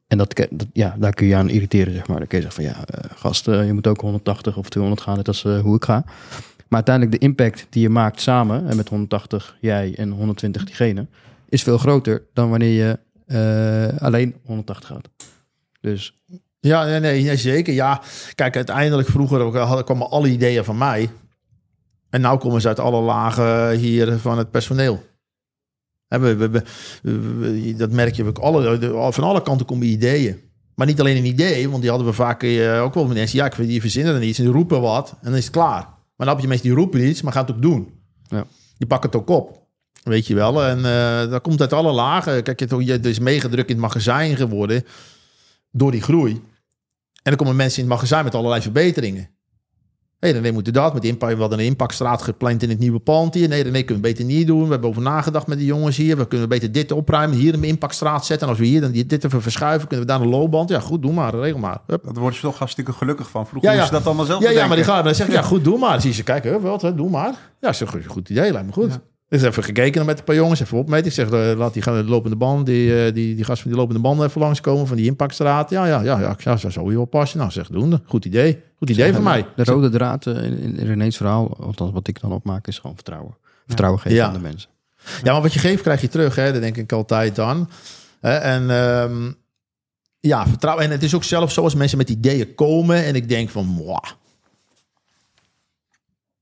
En 0.08 0.18
dat, 0.18 0.36
dat, 0.36 0.68
ja, 0.74 0.96
daar 1.00 1.14
kun 1.14 1.28
je 1.28 1.36
aan 1.36 1.50
irriteren, 1.50 1.94
zeg 1.94 2.08
maar. 2.08 2.18
Dan 2.18 2.28
kun 2.28 2.38
je 2.38 2.44
zeggen 2.44 2.64
van, 2.64 2.74
ja, 2.74 2.86
eh, 2.86 3.18
gast, 3.18 3.48
eh, 3.48 3.66
je 3.66 3.74
moet 3.74 3.88
ook 3.88 4.02
180 4.02 4.58
of 4.58 4.70
200 4.70 5.04
gaan, 5.06 5.16
net 5.16 5.28
als 5.28 5.46
eh, 5.46 5.60
hoe 5.60 5.76
ik 5.76 5.84
ga. 5.84 6.04
Maar 6.70 6.84
uiteindelijk 6.86 7.20
de 7.20 7.28
impact 7.28 7.68
die 7.70 7.82
je 7.82 7.90
maakt 7.90 8.22
samen, 8.22 8.68
en 8.68 8.76
met 8.76 8.90
180 8.90 9.58
jij 9.62 9.94
en 9.98 10.10
120 10.12 10.64
diegene, 10.64 11.08
is 11.50 11.64
veel 11.64 11.78
groter 11.78 12.24
dan 12.34 12.50
wanneer 12.50 12.74
je 12.86 13.00
eh, 13.26 14.02
alleen 14.02 14.36
180 14.46 14.88
gaat. 14.90 15.10
Dus 15.82 16.20
ja, 16.60 16.86
nee, 16.86 17.00
nee, 17.24 17.36
zeker. 17.36 17.74
Ja, 17.74 18.02
kijk, 18.36 18.56
uiteindelijk 18.56 19.08
vroeger 19.08 19.84
kwamen 19.84 20.10
alle 20.10 20.30
ideeën 20.30 20.64
van 20.64 20.78
mij. 20.78 21.10
En 22.10 22.22
nou 22.22 22.40
komen 22.40 22.62
ze 22.62 22.68
uit 22.68 22.80
alle 22.80 23.02
lagen 23.02 23.78
hier 23.78 24.18
van 24.18 24.38
het 24.38 24.52
personeel. 24.52 25.04
We- 26.08 26.64
dat 27.78 27.92
merk 27.92 28.16
je 28.16 28.26
ook. 28.26 28.38
Alle, 28.38 28.80
van 29.12 29.24
alle 29.24 29.42
kanten 29.42 29.66
komen 29.66 29.88
ideeën. 29.88 30.40
Maar 30.76 30.88
niet 30.88 31.00
alleen 31.00 31.18
een 31.18 31.26
idee, 31.26 31.70
want 31.70 31.82
die 31.82 31.90
hadden 31.90 32.08
we 32.08 32.14
vaak 32.14 32.44
eh, 32.44 32.82
ook 32.84 32.94
wel 32.94 33.08
mensen. 33.08 33.38
Ja, 33.38 33.46
ik 33.46 33.56
die 33.56 33.82
verzinnen 33.82 34.16
er 34.16 34.24
iets 34.24 34.40
en 34.40 34.46
roepen 34.52 34.82
wat 34.82 35.10
en 35.10 35.18
dan 35.22 35.36
is 35.36 35.44
het 35.44 35.54
klaar. 35.54 35.88
Maar 36.18 36.28
dan 36.28 36.36
heb 36.36 36.40
je 36.40 36.48
mensen 36.48 36.68
die 36.68 36.76
roepen 36.78 37.08
iets, 37.08 37.22
maar 37.22 37.34
gaan 37.34 37.46
het 37.46 37.56
ook 37.56 37.62
doen. 37.62 38.00
Ja. 38.24 38.46
Die 38.78 38.88
pakken 38.88 39.10
het 39.10 39.20
ook 39.20 39.30
op. 39.30 39.66
Weet 40.04 40.28
je 40.28 40.36
wel. 40.36 40.64
En 40.64 40.86
eh 40.86 41.30
dat 41.30 41.42
komt 41.42 41.62
uit 41.62 41.74
alle 41.74 41.92
lagen. 41.92 42.44
Kijk, 42.44 42.60
het 42.60 43.06
is 43.06 43.20
meegedrukt 43.20 43.70
in 43.70 43.76
het 43.76 43.86
magazijn 43.86 44.36
geworden 44.36 44.84
door 45.72 45.92
die 45.92 46.02
groei. 46.02 46.32
En 46.32 47.34
dan 47.34 47.36
komen 47.36 47.56
mensen 47.56 47.84
in 47.84 47.86
het 47.90 47.94
magazijn 47.94 48.24
met 48.24 48.36
allerlei 48.36 48.62
verbeteringen. 48.62 49.30
Nee, 50.20 50.42
dan 50.42 50.54
moeten 50.54 50.74
dat. 50.74 50.94
Met 50.94 51.04
impact, 51.04 51.34
we 51.34 51.40
hadden 51.40 51.60
een 51.60 51.66
impactstraat 51.66 52.22
gepland 52.22 52.64
in 52.64 52.70
het 52.70 52.80
nieuwe 52.80 53.00
pand 53.00 53.34
hier. 53.34 53.48
Nee, 53.48 53.64
nee, 53.64 53.84
kunnen 53.84 54.04
we 54.04 54.10
beter 54.10 54.26
niet 54.26 54.48
doen. 54.48 54.64
We 54.64 54.72
hebben 54.72 54.90
over 54.90 55.02
nagedacht 55.02 55.48
met 55.48 55.58
die 55.58 55.68
jongens 55.68 55.98
hier. 55.98 56.18
We 56.18 56.28
kunnen 56.28 56.50
beter 56.50 56.72
dit 56.72 56.92
opruimen. 56.92 57.38
Hier 57.38 57.54
een 57.54 57.64
impactstraat 57.64 58.26
zetten. 58.26 58.48
En 58.48 58.54
als 58.54 58.62
we 58.62 58.68
hier 58.68 58.82
dan 58.82 58.92
dit 58.92 59.24
even 59.26 59.42
verschuiven, 59.42 59.88
kunnen 59.88 60.06
we 60.06 60.12
daar 60.12 60.22
een 60.22 60.30
loopband. 60.30 60.70
Ja, 60.70 60.80
goed, 60.80 61.02
doe 61.02 61.14
maar. 61.14 61.36
Regel 61.36 61.60
maar. 61.60 61.78
Hup. 61.88 62.04
Daar 62.04 62.14
word 62.14 62.36
je 62.36 62.42
toch 62.42 62.58
hartstikke 62.58 62.94
gelukkig 62.94 63.30
van. 63.30 63.48
Vroeger 63.48 63.70
Ja, 63.70 63.76
ja. 63.76 63.82
moest 63.82 63.92
je 63.92 63.98
dat 63.98 64.08
allemaal 64.08 64.26
zelf 64.26 64.44
Ja, 64.44 64.50
ja, 64.50 64.68
maar 64.68 64.76
die 64.76 64.86
gaan 64.86 65.04
dan 65.04 65.16
zeg 65.16 65.28
ik, 65.28 65.34
ja, 65.34 65.42
goed, 65.42 65.64
doe 65.64 65.78
maar. 65.78 65.92
Dan 65.92 66.02
zie 66.02 66.10
je 66.10 66.16
ze 66.16 66.24
kijken, 66.24 66.62
wat, 66.62 66.82
hè, 66.82 66.96
doe 66.96 67.10
maar. 67.10 67.36
Ja, 67.62 67.70
is 67.70 67.80
een 67.80 67.88
goed, 67.88 68.06
goed 68.06 68.30
idee, 68.30 68.52
lijkt 68.52 68.68
me 68.68 68.74
goed. 68.74 68.92
Ja. 68.92 69.02
Dus 69.30 69.42
even 69.42 69.64
gekeken 69.64 70.06
met 70.06 70.18
een 70.18 70.24
paar 70.24 70.36
jongens, 70.36 70.60
even 70.60 70.78
opmeten. 70.78 71.06
Ik 71.06 71.14
zeg, 71.14 71.30
eh, 71.30 71.58
laat 71.58 71.74
die 71.74 71.82
gaan 71.82 71.96
de 71.96 72.04
lopende 72.04 72.36
band, 72.36 72.66
die, 72.66 73.06
eh, 73.06 73.14
die, 73.14 73.36
die 73.36 73.44
gast 73.44 73.62
van 73.62 73.72
die 73.72 73.80
lopende 73.80 74.02
banden 74.02 74.28
even 74.28 74.42
langskomen 74.42 74.88
van 74.88 74.98
die 74.98 75.06
impactstraat. 75.06 75.70
Ja, 75.70 75.86
ja, 75.86 76.02
ja, 76.02 76.20
ja, 76.20 76.32
ik 76.32 76.42
zou 76.42 76.72
zo 76.72 76.92
je 76.92 77.00
oppassen. 77.00 77.40
Nou, 77.40 77.52
zeg, 77.52 77.68
doen. 77.68 78.02
Goed 78.06 78.26
idee. 78.26 78.64
Goed 78.78 78.90
idee 78.90 79.14
van 79.14 79.24
mij. 79.24 79.46
de 79.56 79.64
rode 79.64 79.90
draad 79.90 80.26
eh, 80.26 80.44
in, 80.44 80.78
in 80.78 80.88
René's 80.88 81.18
verhaal, 81.18 81.58
althans 81.60 81.92
wat 81.92 82.08
ik 82.08 82.22
dan 82.22 82.32
opmaak, 82.32 82.68
is 82.68 82.80
gewoon 82.80 82.96
vertrouwen. 82.96 83.38
Vertrouwen 83.66 84.02
geven 84.02 84.26
aan 84.26 84.34
de 84.34 84.40
mensen. 84.40 84.70
Ja, 85.24 85.32
maar 85.32 85.42
wat 85.42 85.54
je 85.54 85.60
geeft, 85.60 85.82
krijg 85.82 86.02
je 86.02 86.08
terug. 86.08 86.36
Hè? 86.36 86.52
Dat 86.52 86.62
denk 86.62 86.78
ik 86.78 86.92
altijd 86.92 87.36
dan. 87.36 87.70
Hè, 88.20 88.36
En 88.36 88.70
ehm, 88.70 89.32
ja, 90.20 90.48
vertrouwen. 90.48 90.86
En 90.86 90.92
het 90.92 91.04
is 91.04 91.16
ook 91.16 91.24
zelfs 91.24 91.54
zo 91.54 91.64
als 91.64 91.76
mensen 91.76 91.98
met 91.98 92.10
ideeën 92.10 92.56
komen. 92.56 93.06
En 93.06 93.16
ik 93.16 93.30
denk 93.30 93.50
van, 93.50 93.66
mwah, 93.66 94.12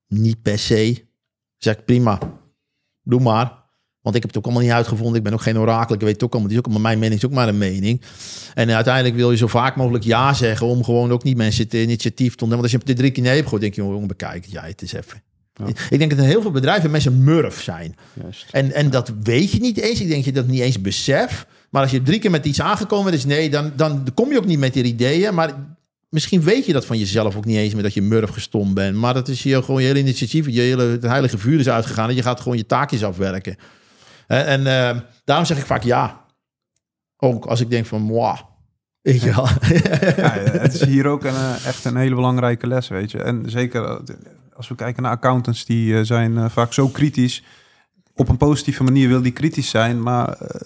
niet 0.08 0.42
per 0.42 0.60
se. 0.60 1.06
Zeg 1.58 1.86
prima, 1.86 2.20
doe 3.06 3.22
maar. 3.22 3.64
Want 4.02 4.16
ik 4.16 4.22
heb 4.22 4.34
het 4.34 4.38
ook 4.38 4.46
allemaal 4.46 4.64
niet 4.64 4.72
uitgevonden. 4.72 5.16
Ik 5.16 5.24
ben 5.24 5.34
ook 5.34 5.42
geen 5.42 5.60
orakel. 5.60 5.96
Ik 5.96 6.02
weet 6.02 6.14
het 6.14 6.24
ook 6.24 6.32
allemaal. 6.32 6.50
Het 6.50 6.60
is 6.60 6.66
ook 6.66 6.74
allemaal 6.74 6.92
mijn 6.92 7.00
mening. 7.00 7.20
is 7.20 7.26
ook 7.26 7.36
maar 7.36 7.48
een 7.48 7.58
mening. 7.58 8.02
En 8.54 8.72
uiteindelijk 8.72 9.16
wil 9.16 9.32
je 9.32 9.38
zo 9.38 9.48
vaak 9.48 9.76
mogelijk 9.76 10.04
ja 10.04 10.34
zeggen. 10.34 10.68
Om 10.68 10.84
gewoon 10.84 11.12
ook 11.12 11.24
niet 11.24 11.38
mensen 11.38 11.64
het 11.64 11.74
initiatief 11.74 12.36
te 12.36 12.44
nemen. 12.44 12.50
Want 12.50 12.62
als 12.62 12.72
je 12.72 12.88
het 12.88 12.98
drie 12.98 13.12
keer 13.12 13.24
nee 13.24 13.36
hebt 13.36 13.60
denk 13.60 13.74
je, 13.74 13.82
jongen, 13.82 14.08
bekijk 14.08 14.44
het. 14.44 14.52
Ja, 14.52 14.64
het 14.64 14.82
is 14.82 14.94
even. 14.94 15.24
Ja. 15.54 15.68
Ik 15.90 16.00
denk 16.00 16.10
dat 16.10 16.20
in 16.20 16.26
heel 16.26 16.42
veel 16.42 16.52
bedrijven 16.52 16.92
mensen 16.92 17.24
murf 17.24 17.62
zijn. 17.62 17.96
Juist. 18.22 18.46
En, 18.52 18.72
en 18.72 18.90
dat 18.90 19.12
weet 19.24 19.52
je 19.52 19.60
niet 19.60 19.78
eens. 19.78 20.00
Ik 20.02 20.08
denk 20.08 20.16
dat 20.16 20.26
je 20.26 20.42
dat 20.42 20.48
niet 20.48 20.62
eens 20.62 20.82
beseft. 20.82 21.46
Maar 21.70 21.82
als 21.82 21.92
je 21.92 22.02
drie 22.02 22.20
keer 22.20 22.32
met 22.32 22.46
iets 22.46 22.62
aangekomen 22.62 23.14
is, 23.14 23.26
nee, 23.26 23.50
dan, 23.50 23.72
dan 23.76 24.08
kom 24.14 24.32
je 24.32 24.38
ook 24.38 24.46
niet 24.46 24.60
met 24.60 24.74
die 24.74 24.84
ideeën. 24.84 25.34
Maar 25.34 25.54
misschien 26.16 26.42
weet 26.42 26.66
je 26.66 26.74
dat 26.74 26.86
van 26.86 26.98
jezelf 26.98 27.36
ook 27.36 27.46
niet 27.46 27.58
eens 27.58 27.74
meer 27.74 27.84
dat 27.84 27.94
je 27.94 28.02
murf 28.02 28.30
gestomd 28.30 28.74
bent. 28.74 28.96
Maar 28.96 29.14
dat 29.14 29.28
is 29.28 29.44
hier 29.44 29.64
gewoon 29.64 29.82
je 29.82 29.88
hele 29.88 30.00
initiatief. 30.00 30.46
Je 30.48 30.62
hele 30.62 30.84
het 30.84 31.04
heilige 31.04 31.38
vuur 31.38 31.60
is 31.60 31.70
uitgegaan 31.70 32.10
en 32.10 32.16
je 32.16 32.22
gaat 32.22 32.40
gewoon 32.40 32.58
je 32.58 32.66
taakjes 32.66 33.04
afwerken. 33.04 33.56
En, 34.28 34.46
en 34.46 34.68
eh, 34.68 35.02
daarom 35.24 35.46
zeg 35.46 35.58
ik 35.58 35.66
vaak 35.66 35.84
ja. 35.84 36.24
Ook 37.18 37.46
als 37.46 37.62
ik 37.62 37.70
denk 37.70 37.86
van, 37.86 38.02
moi. 38.02 38.38
Weet 39.02 39.22
je 39.22 39.34
wel. 39.34 39.48
Ja, 40.24 40.32
het 40.32 40.74
is 40.74 40.86
hier 40.86 41.08
ook 41.08 41.24
een, 41.24 41.36
eh, 41.36 41.66
echt 41.66 41.86
een 41.86 41.96
hele 41.96 42.16
belangrijke 42.16 42.68
les, 42.68 42.88
weet 42.88 43.12
je. 43.12 43.24
En 43.24 43.44
zeker 43.46 43.84
eh, 43.84 44.16
als 44.54 44.68
we 44.68 44.76
kijken 44.76 45.04
naar 45.04 45.12
accountants, 45.12 45.66
die 45.66 46.04
zijn 46.04 46.52
vaak 46.52 46.74
zo 46.74 46.88
kritisch. 46.88 47.44
Op 48.18 48.30
een 48.30 48.38
positieve 48.38 48.84
manier 48.84 49.08
wil 49.08 49.22
die 49.22 49.32
kritisch 49.32 49.70
zijn, 49.70 50.02
maar 50.04 50.30
eh, 50.30 50.62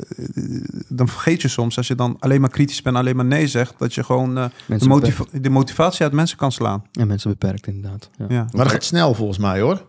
dan 0.88 1.08
vergeet 1.08 1.42
je 1.42 1.48
soms, 1.48 1.78
als 1.78 1.88
je 1.88 1.96
dan 1.96 2.16
alleen 2.20 2.42
maar 2.42 2.50
kritisch 2.50 2.82
bent, 2.82 2.96
alleen 2.96 3.16
maar 3.16 3.26
nee 3.26 3.48
zegt, 3.48 3.74
dat 3.78 3.94
je 3.94 4.04
gewoon 4.04 4.38
eh, 4.38 4.46
de, 4.68 4.88
motiva- 4.88 5.26
de 5.32 5.50
motivatie 5.50 6.04
uit 6.04 6.12
mensen 6.14 6.38
kan 6.38 6.52
slaan. 6.52 6.84
En 6.92 7.08
mensen 7.08 7.30
beperkt 7.30 7.68
inderdaad. 7.68 8.10
Ja. 8.18 8.26
Ja. 8.30 8.48
Maar 8.52 8.64
dat 8.64 8.72
gaat 8.74 8.84
snel 8.84 9.14
volgens 9.14 9.38
mij 9.38 9.60
hoor. 9.62 9.88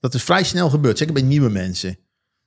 Dat 0.00 0.14
is 0.14 0.22
vrij 0.22 0.44
snel 0.44 0.70
gebeurd. 0.70 0.98
Zeker 0.98 1.14
bij 1.14 1.22
nieuwe 1.22 1.48
mensen. 1.50 1.98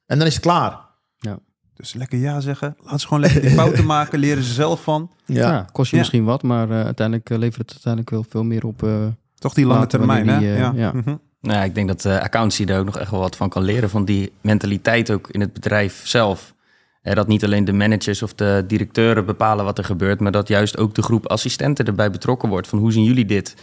En 0.06 0.18
dan 0.18 0.28
is 0.28 0.34
het 0.34 0.44
klaar. 0.44 0.80
Ja. 1.18 1.40
Dus 1.74 1.94
lekker 1.94 2.20
ja 2.20 2.40
zeggen. 2.40 2.76
Laat 2.80 3.02
ze 3.02 3.08
gewoon 3.08 3.22
lekker 3.24 3.42
die 3.42 3.50
fouten 3.50 3.86
maken. 3.96 4.20
Leren 4.20 4.44
ze 4.44 4.54
zelf 4.54 4.84
van. 4.84 5.12
Ja, 5.26 5.52
Ja. 5.52 5.68
kost 5.72 5.90
je 5.90 5.96
Ja. 5.96 6.02
misschien 6.02 6.24
wat, 6.24 6.44
maar 6.44 6.70
eh, 6.70 6.84
uiteindelijk 6.86 7.30
levert 7.30 7.58
het 7.58 7.72
uiteindelijk 7.72 8.10
wel 8.10 8.26
veel 8.30 8.44
meer 8.44 8.66
op. 8.66 8.84
eh, 8.84 9.06
Toch 9.36 9.54
die 9.54 9.66
lange 9.66 9.88
termijn, 9.88 10.28
hè? 10.28 10.34
wanneer 10.34 10.54
die, 10.56 10.64
ja. 10.64 10.72
ja. 10.76 10.92
Mhm. 10.94 11.16
Nou, 11.44 11.64
ik 11.64 11.76
denk 11.76 11.88
dat 11.88 12.06
uh, 12.06 12.14
accountancy 12.14 12.66
daar 12.66 12.80
ook 12.80 12.86
nog 12.86 12.98
echt 13.00 13.12
wel 13.12 13.20
wat 13.20 13.36
van 13.36 13.50
kan 13.50 13.64
leren. 13.64 13.90
Van 13.90 14.06
die 14.06 14.32
mentaliteit 14.42 15.12
ook 15.12 15.30
in 15.32 15.42
het 15.42 15.54
bedrijf 15.54 16.02
zelf. 16.08 16.54
Eh, 17.02 17.16
dat 17.16 17.28
niet 17.28 17.44
alleen 17.44 17.66
de 17.66 17.74
managers 17.74 18.22
of 18.24 18.34
de 18.34 18.64
directeuren 18.68 19.26
bepalen 19.26 19.66
wat 19.66 19.78
er 19.78 19.84
gebeurt, 19.84 20.20
maar 20.20 20.32
dat 20.32 20.48
juist 20.48 20.78
ook 20.78 20.96
de 20.96 21.02
groep 21.02 21.28
assistenten 21.28 21.86
erbij 21.86 22.12
betrokken 22.12 22.50
wordt. 22.50 22.68
Van 22.68 22.80
hoe 22.80 22.92
zien 22.92 23.04
jullie 23.04 23.26
dit? 23.26 23.56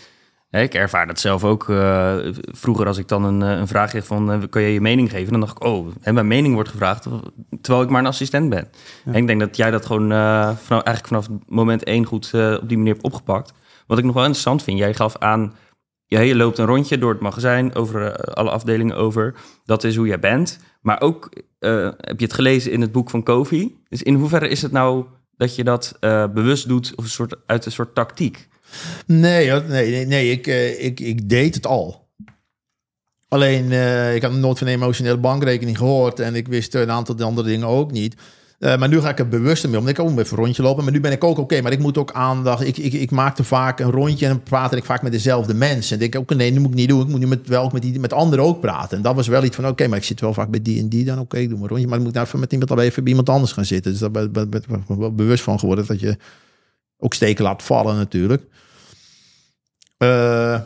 Eh, 0.50 0.62
ik 0.62 0.74
ervaar 0.74 1.06
dat 1.06 1.20
zelf 1.20 1.44
ook. 1.44 1.68
eh, 1.68 2.16
vroeger 2.34 2.86
als 2.86 2.98
ik 2.98 3.08
dan 3.08 3.24
een, 3.24 3.42
eh, 3.42 3.58
een 3.58 3.68
vraag 3.68 3.90
kreeg 3.90 4.06
van, 4.06 4.32
eh, 4.32 4.38
kan 4.50 4.62
je 4.62 4.72
je 4.72 4.80
mening 4.80 5.10
geven? 5.10 5.30
Dan 5.32 5.40
dacht 5.40 5.56
ik, 5.56 5.64
oh, 5.64 5.86
mijn 6.04 6.26
mening 6.28 6.54
wordt 6.54 6.68
gevraagd, 6.68 7.06
terwijl 7.60 7.84
ik 7.84 7.90
maar 7.90 8.00
een 8.00 8.06
assistent 8.06 8.48
ben. 8.50 8.68
Ja. 9.04 9.12
En 9.12 9.18
ik 9.20 9.26
denk 9.26 9.40
dat 9.40 9.56
jij 9.56 9.70
dat 9.70 9.86
gewoon 9.86 10.12
eh, 10.12 10.50
vanaf, 10.56 10.82
eigenlijk 10.82 11.06
vanaf 11.06 11.26
moment 11.48 11.84
één 11.84 12.04
goed 12.04 12.30
eh, 12.34 12.56
op 12.62 12.68
die 12.68 12.76
manier 12.76 12.92
hebt 12.92 13.04
opgepakt. 13.04 13.52
Wat 13.86 13.98
ik 13.98 14.04
nog 14.04 14.14
wel 14.14 14.22
interessant 14.24 14.62
vind, 14.62 14.78
jij 14.78 14.94
gaf 14.94 15.16
aan 15.18 15.54
je 16.18 16.36
loopt 16.36 16.58
een 16.58 16.66
rondje 16.66 16.98
door 16.98 17.12
het 17.12 17.20
magazijn, 17.20 17.74
over 17.74 18.06
eh, 18.06 18.34
alle 18.34 18.50
afdelingen 18.50 18.96
over. 18.96 19.34
Dat 19.64 19.84
is 19.84 19.96
hoe 19.96 20.06
jij 20.06 20.18
bent. 20.18 20.58
Maar 20.80 21.00
ook 21.00 21.30
eh, 21.58 21.90
heb 21.96 22.18
je 22.18 22.24
het 22.24 22.34
gelezen 22.34 22.72
in 22.72 22.80
het 22.80 22.92
boek 22.92 23.10
van 23.10 23.22
Kofi. 23.22 23.76
Dus 23.88 24.02
in 24.02 24.14
hoeverre 24.14 24.48
is 24.48 24.62
het 24.62 24.72
nou 24.72 25.04
dat 25.36 25.54
je 25.54 25.64
dat 25.64 25.96
eh, 26.00 26.26
bewust 26.34 26.68
doet 26.68 26.92
of 26.94 27.04
een 27.04 27.10
soort, 27.10 27.36
uit 27.46 27.66
een 27.66 27.72
soort 27.72 27.94
tactiek? 27.94 28.48
Nee, 29.06 29.50
nee, 29.50 30.06
nee, 30.06 30.30
ik, 30.30 30.46
ik, 30.78 31.00
ik 31.00 31.28
deed 31.28 31.54
het 31.54 31.66
al. 31.66 32.08
Alleen, 33.28 33.72
ik 34.14 34.22
had 34.22 34.32
nooit 34.32 34.58
van 34.58 34.66
een 34.66 34.72
emotionele 34.72 35.16
bankrekening 35.16 35.78
gehoord. 35.78 36.20
En 36.20 36.34
ik 36.34 36.48
wist 36.48 36.74
een 36.74 36.90
aantal 36.90 37.20
andere 37.20 37.48
dingen 37.48 37.66
ook 37.66 37.90
niet. 37.90 38.14
Eh, 38.60 38.78
maar 38.78 38.88
nu 38.88 39.00
ga 39.00 39.08
ik 39.08 39.18
er 39.18 39.28
bewuster 39.28 39.70
mee 39.70 39.80
om. 39.80 39.88
Ik 39.88 39.98
ook 39.98 40.10
even 40.10 40.20
een 40.38 40.44
rondje 40.44 40.62
lopen. 40.62 40.84
Maar 40.84 40.92
nu 40.92 41.00
ben 41.00 41.12
ik 41.12 41.24
ook 41.24 41.38
oké. 41.38 41.60
maar 41.62 41.72
ik 41.72 41.78
moet 41.78 41.98
ook 41.98 42.12
aandacht. 42.12 42.66
Ik, 42.66 42.76
ik, 42.76 42.92
ik 42.92 43.10
maakte 43.10 43.44
vaak 43.44 43.80
een 43.80 43.90
rondje 43.90 44.26
en 44.26 44.32
dan 44.32 44.42
praatte 44.42 44.76
ik 44.76 44.84
vaak 44.84 45.02
met 45.02 45.12
dezelfde 45.12 45.54
mensen. 45.54 45.92
En 45.92 45.98
denk 45.98 46.14
ik, 46.14 46.20
oké, 46.20 46.34
nee, 46.34 46.50
nu 46.50 46.60
moet 46.60 46.70
ik 46.70 46.76
niet 46.76 46.88
doen. 46.88 47.00
Ik 47.00 47.08
moet 47.08 47.20
nu 47.20 47.26
met, 47.26 47.48
wel 47.48 47.62
ook 47.64 47.72
met, 47.72 47.82
die, 47.82 48.00
met 48.00 48.12
anderen 48.12 48.44
ook 48.44 48.60
praten. 48.60 48.96
En 48.96 49.02
dat 49.02 49.14
was 49.14 49.28
wel 49.28 49.44
iets 49.44 49.56
van, 49.56 49.66
oké, 49.66 49.86
maar 49.88 49.98
ik 49.98 50.04
zit 50.04 50.20
wel 50.20 50.34
vaak 50.34 50.50
bij 50.50 50.62
die 50.62 50.80
en 50.80 50.88
die 50.88 51.04
dan. 51.04 51.18
Oké, 51.18 51.38
ik 51.38 51.48
doe 51.48 51.56
mijn 51.58 51.68
rondje. 51.70 51.86
Maar 51.88 51.98
ik 51.98 52.04
moet 52.04 52.14
nou 52.14 52.26
even 52.26 52.38
met 52.40 52.52
iemand, 52.52 52.70
even 52.80 53.02
bij 53.02 53.08
iemand 53.12 53.28
anders 53.28 53.52
gaan 53.52 53.64
zitten. 53.64 53.90
Dus 53.90 54.00
daar 54.00 54.10
ben 54.10 54.32
ben- 54.32 54.50
ben 54.50 54.62
ik 54.88 54.96
wel 54.96 55.14
bewust 55.14 55.42
van 55.42 55.58
geworden. 55.58 55.86
Dat 55.86 56.00
je 56.00 56.16
ook 56.98 57.14
steken 57.14 57.44
laat 57.44 57.62
vallen 57.62 57.96
natuurlijk. 57.96 58.42
Eh, 59.96 60.60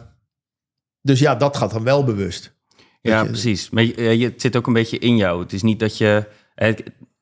dus 1.00 1.18
ja, 1.18 1.34
dat 1.34 1.56
gaat 1.56 1.70
dan 1.70 1.82
wel 1.84 2.04
bewust. 2.04 2.54
Ja, 3.00 3.20
je- 3.22 3.28
precies. 3.28 3.70
Maar 3.70 3.82
je, 3.84 4.18
je- 4.18 4.24
het 4.28 4.40
zit 4.40 4.56
ook 4.56 4.66
een 4.66 4.72
beetje 4.72 4.98
in 4.98 5.16
jou. 5.16 5.42
Het 5.42 5.52
is 5.52 5.62
niet 5.62 5.78
dat 5.80 5.98
je... 5.98 6.26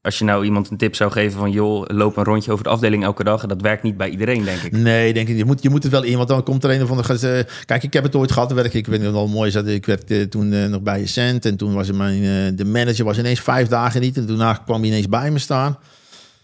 Als 0.02 0.18
je 0.18 0.24
nou 0.24 0.44
iemand 0.44 0.70
een 0.70 0.76
tip 0.76 0.94
zou 0.94 1.10
geven 1.10 1.38
van... 1.38 1.50
joh, 1.50 1.84
loop 1.86 2.16
een 2.16 2.24
rondje 2.24 2.52
over 2.52 2.64
de 2.64 2.70
afdeling 2.70 3.04
elke 3.04 3.24
dag... 3.24 3.46
dat 3.46 3.60
werkt 3.60 3.82
niet 3.82 3.96
bij 3.96 4.08
iedereen, 4.08 4.44
denk 4.44 4.60
ik. 4.62 4.72
Nee, 4.72 5.12
denk 5.12 5.28
ik, 5.28 5.36
je 5.36 5.44
moet, 5.44 5.62
je 5.62 5.70
moet 5.70 5.82
het 5.82 5.92
wel 5.92 6.02
in. 6.02 6.16
Want 6.16 6.28
dan 6.28 6.42
komt 6.42 6.64
er 6.64 6.70
een 6.70 6.82
of 6.82 6.90
andere... 6.90 7.38
eh, 7.38 7.44
kijk, 7.64 7.82
ik 7.82 7.92
heb 7.92 8.02
het 8.02 8.14
ooit 8.16 8.32
gehad. 8.32 8.52
Werk, 8.52 8.74
ik 8.74 8.86
weet 8.86 9.00
niet 9.00 9.10
wel 9.10 9.28
mooi. 9.28 9.50
dat 9.50 9.66
Ik 9.66 9.86
werkte 9.86 10.28
toen 10.28 10.52
eh, 10.52 10.66
nog 10.66 10.82
bij 10.82 11.06
Cent. 11.06 11.44
En 11.44 11.56
toen 11.56 11.74
was 11.74 11.92
mijn... 11.92 12.22
eh, 12.22 12.56
de 12.56 12.64
manager 12.64 13.04
was 13.04 13.18
ineens 13.18 13.40
vijf 13.40 13.68
dagen 13.68 14.00
niet. 14.00 14.16
En 14.16 14.26
daarna 14.26 14.52
kwam 14.52 14.80
hij 14.80 14.88
ineens 14.88 15.08
bij 15.08 15.30
me 15.30 15.38
staan. 15.38 15.78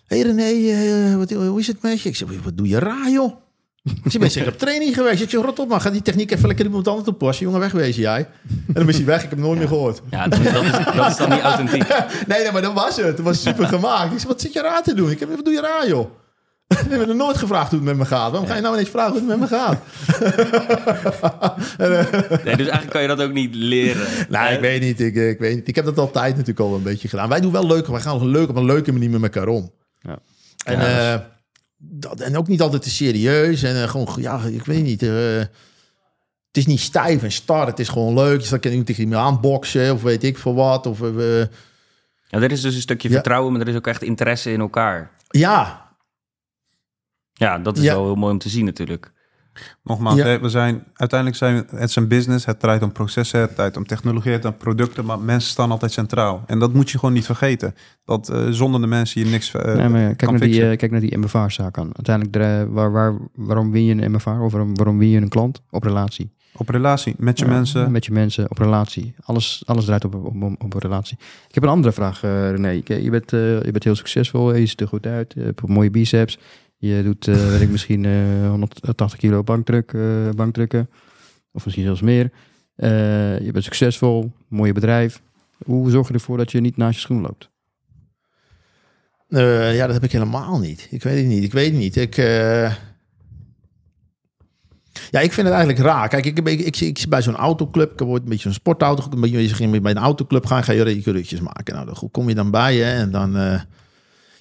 Hé 0.06 0.20
hey 0.20 0.26
René, 0.26 0.70
eh, 1.10 1.16
wat, 1.16 1.30
hoe 1.30 1.60
is 1.60 1.66
het 1.66 1.82
met? 1.82 2.04
Ik 2.04 2.16
zeg, 2.16 2.28
wat 2.42 2.56
doe 2.56 2.68
je 2.68 2.78
raar, 2.78 3.10
joh? 3.10 3.32
Ik 4.04 4.10
zeg, 4.10 4.20
ben 4.20 4.30
zeker 4.30 4.52
op 4.52 4.58
training 4.58 4.94
geweest. 4.94 5.22
Ik 5.22 5.30
zeg, 5.30 5.42
rot 5.42 5.58
op 5.58 5.68
man, 5.68 5.80
ga 5.80 5.90
die 5.90 6.02
techniek 6.02 6.30
even 6.30 6.46
lekker 6.46 6.64
iemand 6.64 6.88
anders 6.88 7.06
toepassen. 7.06 7.44
Jongen, 7.44 7.60
wegwezen 7.60 8.02
jij. 8.02 8.28
En 8.48 8.74
dan 8.74 8.88
is 8.88 8.96
hij 8.96 9.04
weg, 9.04 9.16
ik 9.16 9.22
heb 9.22 9.38
hem 9.38 9.40
nooit 9.40 9.58
meer 9.58 9.68
gehoord. 9.68 10.00
Ja, 10.10 10.28
dat, 10.28 10.44
dat 10.44 10.62
is, 10.64 10.70
dat 10.94 11.10
is 11.10 11.16
dan 11.16 11.30
niet 11.30 11.40
authentiek. 11.40 11.84
Nee, 12.28 12.42
nee, 12.42 12.52
maar 12.52 12.62
dat 12.62 12.72
was 12.72 12.96
het. 12.96 13.06
Het 13.06 13.20
was 13.20 13.42
super 13.42 13.66
gemaakt. 13.66 14.12
Ik 14.12 14.18
zeg, 14.18 14.28
wat 14.28 14.40
zit 14.40 14.52
je 14.52 14.60
raar 14.60 14.82
te 14.82 14.94
doen? 14.94 15.10
Ik 15.10 15.20
heb, 15.20 15.28
wat 15.28 15.44
doe 15.44 15.54
je 15.54 15.60
raar, 15.60 15.88
joh? 15.88 16.10
Ik 16.84 16.90
heb 16.90 17.08
er 17.08 17.14
nooit 17.16 17.36
gevraagd 17.36 17.70
hoe 17.70 17.78
het 17.78 17.88
met 17.88 17.96
me 17.96 18.04
gaat. 18.04 18.30
Waarom 18.30 18.48
ga 18.48 18.54
je 18.54 18.60
nou 18.60 18.74
ineens 18.74 18.90
vragen 18.90 19.12
hoe 19.12 19.20
het 19.20 19.28
met 19.28 19.50
me 19.50 19.56
gaat? 19.56 19.78
Nee, 21.78 22.56
dus 22.56 22.66
eigenlijk 22.66 22.90
kan 22.90 23.02
je 23.02 23.08
dat 23.08 23.20
ook 23.22 23.32
niet 23.32 23.54
leren. 23.54 24.06
Nou, 24.28 24.52
ik 24.54 24.60
weet 24.60 24.80
niet. 24.80 25.00
Ik, 25.00 25.16
eh, 25.16 25.28
ik 25.28 25.38
weet 25.38 25.54
niet. 25.54 25.68
Ik 25.68 25.74
heb 25.74 25.84
dat 25.84 25.98
altijd 25.98 26.32
natuurlijk 26.32 26.60
al 26.60 26.74
een 26.74 26.82
beetje 26.82 27.08
gedaan. 27.08 27.28
Wij 27.28 27.40
doen 27.40 27.52
wel 27.52 27.66
leuk. 27.66 27.86
Wij 27.86 28.00
gaan 28.00 28.28
leuk 28.28 28.48
op 28.48 28.56
een 28.56 28.64
leuke 28.64 28.92
manier 28.92 29.10
met 29.10 29.22
elkaar 29.22 29.48
om. 29.48 29.72
Ja. 30.00 30.18
En, 30.64 30.78
Ja, 30.78 31.14
eh, 31.14 31.20
dat, 31.78 32.20
en 32.20 32.36
ook 32.36 32.48
niet 32.48 32.60
altijd 32.60 32.82
te 32.82 32.90
serieus. 32.90 33.62
En 33.62 33.82
eh, 33.82 33.88
gewoon, 33.88 34.08
ja, 34.16 34.40
ik 34.40 34.64
weet 34.64 34.82
niet. 34.82 35.02
eh, 35.02 35.38
het 36.46 36.56
is 36.56 36.66
niet 36.66 36.80
stijf 36.80 37.22
en 37.22 37.32
star. 37.32 37.66
Het 37.66 37.78
is 37.78 37.88
gewoon 37.88 38.14
leuk. 38.14 38.38
Dus 38.38 38.48
dan 38.48 38.60
kan 38.60 38.76
je 38.76 38.82
tegen 38.84 39.02
iemand 39.02 39.26
aanboksen 39.26 39.92
of 39.92 40.02
weet 40.02 40.22
ik 40.24 40.38
veel 40.38 40.54
wat. 40.54 40.86
Of, 40.86 41.02
eh, 41.02 41.38
Ja, 42.30 42.38
er 42.40 42.52
is 42.52 42.60
dus 42.60 42.74
een 42.74 42.80
stukje 42.80 43.08
Ja. 43.08 43.14
vertrouwen, 43.14 43.52
maar 43.52 43.60
er 43.60 43.68
is 43.68 43.76
ook 43.76 43.86
echt 43.86 44.02
interesse 44.02 44.52
in 44.52 44.60
elkaar. 44.60 45.10
ja, 45.28 45.86
Ja, 47.32 47.58
dat 47.58 47.76
is 47.76 47.82
Ja. 47.84 47.94
wel 47.94 48.04
heel 48.04 48.14
mooi 48.14 48.32
om 48.32 48.38
te 48.38 48.48
zien 48.48 48.64
natuurlijk. 48.64 49.12
Nogmaals, 49.82 50.16
Ja. 50.16 50.24
hè, 50.24 50.40
we 50.40 50.48
zijn, 50.48 50.84
uiteindelijk 50.94 51.38
zijn 51.38 51.66
het 51.76 51.96
een 51.96 52.08
business. 52.08 52.44
Het 52.44 52.60
draait 52.60 52.82
om 52.82 52.92
processen, 52.92 53.40
het 53.40 53.54
draait 53.54 53.76
om 53.76 53.86
technologie, 53.86 54.32
het 54.32 54.40
draait 54.40 54.56
om 54.56 54.62
producten. 54.62 55.04
Maar 55.04 55.18
mensen 55.18 55.50
staan 55.50 55.70
altijd 55.70 55.92
centraal. 55.92 56.42
En 56.46 56.58
dat 56.58 56.72
moet 56.72 56.90
je 56.90 56.98
gewoon 56.98 57.14
niet 57.14 57.26
vergeten. 57.26 57.74
Dat 58.04 58.28
eh, 58.28 58.46
zonder 58.50 58.80
de 58.80 58.86
mensen 58.86 59.24
je 59.24 59.30
niks 59.30 59.54
eh, 59.54 59.74
nee, 59.74 59.88
maar 59.88 60.00
kijk, 60.06 60.16
kan 60.16 60.30
naar 60.30 60.40
die, 60.40 60.70
eh, 60.70 60.76
kijk 60.76 60.90
naar 60.90 61.00
die 61.00 61.18
MFA-zaak 61.18 61.78
aan. 61.78 61.90
Uiteindelijk, 61.94 62.32
de, 62.36 62.66
waar, 62.70 62.92
waar, 62.92 63.14
waarom 63.34 63.70
win 63.70 63.84
je 63.84 64.02
een 64.02 64.10
MFA 64.12 64.40
of 64.40 64.52
waarom, 64.52 64.76
waarom 64.76 64.98
win 64.98 65.08
je 65.08 65.20
een 65.20 65.28
klant? 65.28 65.62
Op 65.70 65.82
relatie. 65.82 66.36
Op 66.58 66.68
relatie, 66.68 67.14
met 67.18 67.38
je 67.38 67.44
Ja, 67.44 67.50
mensen. 67.50 67.90
Met 67.92 68.04
je 68.04 68.12
mensen, 68.12 68.50
op 68.50 68.58
relatie. 68.58 69.14
Alles, 69.24 69.62
alles 69.66 69.84
draait 69.84 70.04
op, 70.04 70.14
op, 70.14 70.62
op, 70.64 70.72
relatie. 70.72 71.16
Ik 71.48 71.54
heb 71.54 71.62
een 71.62 71.68
andere 71.68 71.92
vraag, 71.92 72.22
eh, 72.22 72.50
René. 72.50 72.82
Je 72.84 73.10
bent, 73.10 73.32
eh, 73.32 73.62
je 73.62 73.70
bent 73.72 73.84
heel 73.84 73.94
succesvol, 73.94 74.54
je 74.54 74.66
ziet 74.66 74.80
er 74.80 74.88
goed 74.88 75.06
uit, 75.06 75.32
je 75.36 75.42
hebt 75.42 75.66
mooie 75.68 75.90
biceps. 75.90 76.38
Je 76.80 77.02
doet, 77.02 77.28
eh, 77.28 77.34
weet 77.50 77.60
ik, 77.60 77.70
misschien 77.70 78.04
eh 78.04 78.48
180 78.48 79.18
kilo 79.18 79.42
bankdruk, 79.42 79.92
eh, 79.92 80.28
bankdrukken. 80.36 80.88
Of 81.52 81.64
misschien 81.64 81.84
zelfs 81.84 82.00
meer. 82.00 82.30
Eh, 82.76 83.40
je 83.40 83.50
bent 83.52 83.64
succesvol, 83.64 84.32
mooie 84.48 84.72
bedrijf. 84.72 85.22
Hoe 85.64 85.90
zorg 85.90 86.08
je 86.08 86.14
ervoor 86.14 86.36
dat 86.36 86.52
je 86.52 86.60
niet 86.60 86.76
naast 86.76 86.94
je 86.94 87.00
schoen 87.00 87.20
loopt? 87.20 87.50
Eh, 89.28 89.76
ja, 89.76 89.84
dat 89.84 89.94
heb 89.94 90.04
ik 90.04 90.12
helemaal 90.12 90.58
niet. 90.58 90.88
Ik 90.90 91.02
weet 91.02 91.16
het 91.16 91.26
niet. 91.26 91.44
Ik 91.44 91.52
weet 91.52 91.66
het 91.70 91.74
niet. 91.78 91.96
Ik, 91.96 92.16
eh, 92.16 92.74
Ja, 95.10 95.20
ik 95.20 95.32
vind 95.32 95.46
het 95.46 95.56
eigenlijk 95.56 95.78
raar. 95.78 96.08
Kijk, 96.08 96.26
ik, 96.26 96.38
ik, 96.38 96.60
ik, 96.60 96.76
ik 96.80 96.98
zit 96.98 97.08
bij 97.08 97.22
zo'n 97.22 97.36
autoclub. 97.36 97.92
Ik 97.92 97.98
heb 97.98 98.08
een 98.08 98.22
beetje 98.24 98.38
zo'n 98.42 98.52
sportauto. 98.52 99.06
Een 99.10 99.20
beetje, 99.20 99.42
je 99.42 99.54
ging 99.54 99.82
bij 99.82 99.90
een 99.90 99.98
autoclub 99.98 100.46
gaan, 100.46 100.64
ga 100.64 100.72
je 100.72 100.82
rekenrutjes 100.82 101.40
maken. 101.40 101.74
Nou, 101.74 101.86
dan 101.86 102.10
kom 102.10 102.28
je 102.28 102.34
dan 102.34 102.50
bij 102.50 102.76
hè, 102.76 102.94
en 103.00 103.10
dan... 103.10 103.36
eh, 103.36 103.60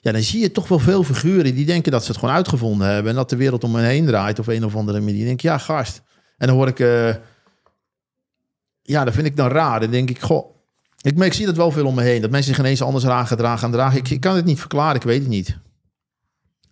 ja, 0.07 0.13
dan 0.13 0.23
zie 0.23 0.41
je 0.41 0.51
toch 0.51 0.67
wel 0.67 0.79
veel 0.79 1.03
figuren 1.03 1.55
die 1.55 1.65
denken 1.65 1.91
dat 1.91 2.03
ze 2.03 2.11
het 2.11 2.19
gewoon 2.19 2.35
uitgevonden 2.35 2.87
hebben. 2.87 3.11
En 3.11 3.17
dat 3.17 3.29
de 3.29 3.35
wereld 3.35 3.63
om 3.63 3.75
hen 3.75 3.85
heen 3.85 4.05
draait 4.05 4.39
op 4.39 4.47
een 4.47 4.65
of 4.65 4.75
andere 4.75 4.99
manier. 4.99 5.25
Denk 5.25 5.41
ja, 5.41 5.57
gast. 5.57 6.01
En 6.37 6.47
dan 6.47 6.55
hoor 6.55 6.67
ik... 6.67 6.79
eh, 6.79 7.15
ja, 8.81 9.03
dat 9.03 9.13
vind 9.13 9.27
ik 9.27 9.35
dan 9.35 9.49
raar. 9.49 9.79
Dan 9.79 9.91
denk 9.91 10.09
ik, 10.09 10.21
goh... 10.21 10.55
Ik, 11.01 11.19
ik 11.19 11.33
zie 11.33 11.45
dat 11.45 11.55
wel 11.55 11.71
veel 11.71 11.85
om 11.85 11.95
me 11.95 12.01
heen. 12.01 12.21
Dat 12.21 12.31
mensen 12.31 12.53
zich 12.53 12.63
ineens 12.63 12.81
anders 12.81 13.03
raar 13.03 13.27
gedragen 13.27 13.71
dragen. 13.71 13.97
Ik, 13.97 14.09
ik 14.09 14.21
kan 14.21 14.35
het 14.35 14.45
niet 14.45 14.59
verklaren, 14.59 14.95
ik 14.95 15.03
weet 15.03 15.19
het 15.19 15.29
niet. 15.29 15.57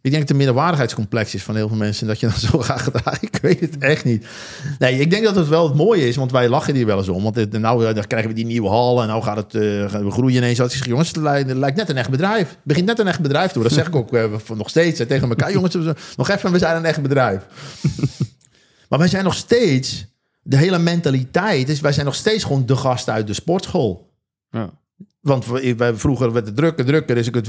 Ik 0.06 0.12
denk 0.12 0.24
dat 0.24 0.30
een 0.30 0.38
minderwaardigheidscomplex 0.38 1.36
is 1.36 1.44
van 1.44 1.56
heel 1.56 1.68
veel 1.68 1.78
mensen. 1.78 2.08
Dat 2.08 2.20
je 2.20 2.28
dan 2.28 2.38
zo 2.50 2.60
gaat 2.60 2.82
gedragen. 2.82 3.22
Ik 3.22 3.40
weet 3.42 3.60
het 3.60 3.78
echt 3.78 4.04
niet. 4.04 4.26
Nee, 4.80 5.00
ik 5.00 5.10
denk 5.10 5.24
dat 5.24 5.36
het 5.36 5.48
wel 5.48 5.68
het 5.68 5.76
mooie 5.76 6.08
is. 6.08 6.16
Want 6.16 6.32
wij 6.32 6.50
lachen 6.50 6.76
hier 6.76 6.86
wel 6.86 6.98
eens 6.98 7.10
om. 7.10 7.24
Want 7.24 7.36
het, 7.36 7.52
nou 7.52 7.86
eh, 7.86 7.96
dan 7.96 8.08
krijgen 8.08 8.30
we 8.30 8.36
die 8.36 8.46
nieuwe 8.46 8.68
hal. 8.68 9.02
En 9.02 9.08
nou 9.08 9.24
gaat 9.24 9.38
het, 9.38 9.56
eh, 9.56 9.62
we 10.02 10.12
groeien 10.12 10.38
ineens. 10.38 10.60
Ik 10.60 10.72
zeg, 10.72 10.86
jongens, 10.86 11.08
het 11.08 11.18
lijkt, 11.18 11.54
lijkt 11.54 11.78
net 11.78 11.90
een 11.90 11.98
echt 11.98 12.10
bedrijf. 12.10 12.50
Het 12.50 12.58
begint 12.64 12.86
net 12.86 13.00
een 13.00 13.08
echt 13.08 13.22
bedrijf 13.22 13.54
worden. 13.54 13.74
Dat 13.74 13.84
zeg 13.84 13.88
ik 13.88 13.96
ook 13.96 14.14
eh, 14.14 14.56
nog 14.56 14.70
steeds 14.70 15.00
tegen 15.08 15.30
elkaar. 15.30 15.52
Jongens, 15.52 15.78
nog 16.16 16.30
even, 16.30 16.52
we 16.52 16.58
zijn 16.58 16.76
een 16.76 16.86
echt 16.86 17.02
bedrijf. 17.02 17.46
maar 18.90 19.00
wij 19.00 19.08
zijn 19.08 19.24
nog 19.24 19.36
steeds... 19.36 20.06
De 20.42 20.58
hele 20.58 20.78
mentaliteit 20.78 21.70
is... 21.70 21.80
Wij 21.80 21.92
zijn 21.92 22.06
nog 22.06 22.16
steeds 22.16 22.44
gewoon 22.44 22.66
de 22.66 22.76
gast 22.76 23.10
uit 23.10 23.28
de 23.28 23.34
sportschool. 23.34 24.12
Ja. 24.50 24.70
Want 25.26 25.46
wij 25.78 25.96
vroeger 25.96 26.32
werd 26.32 26.46
het 26.46 26.56
drukker, 26.56 26.86
drukker. 26.86 27.16
Dus 27.16 27.28
ik 27.28 27.46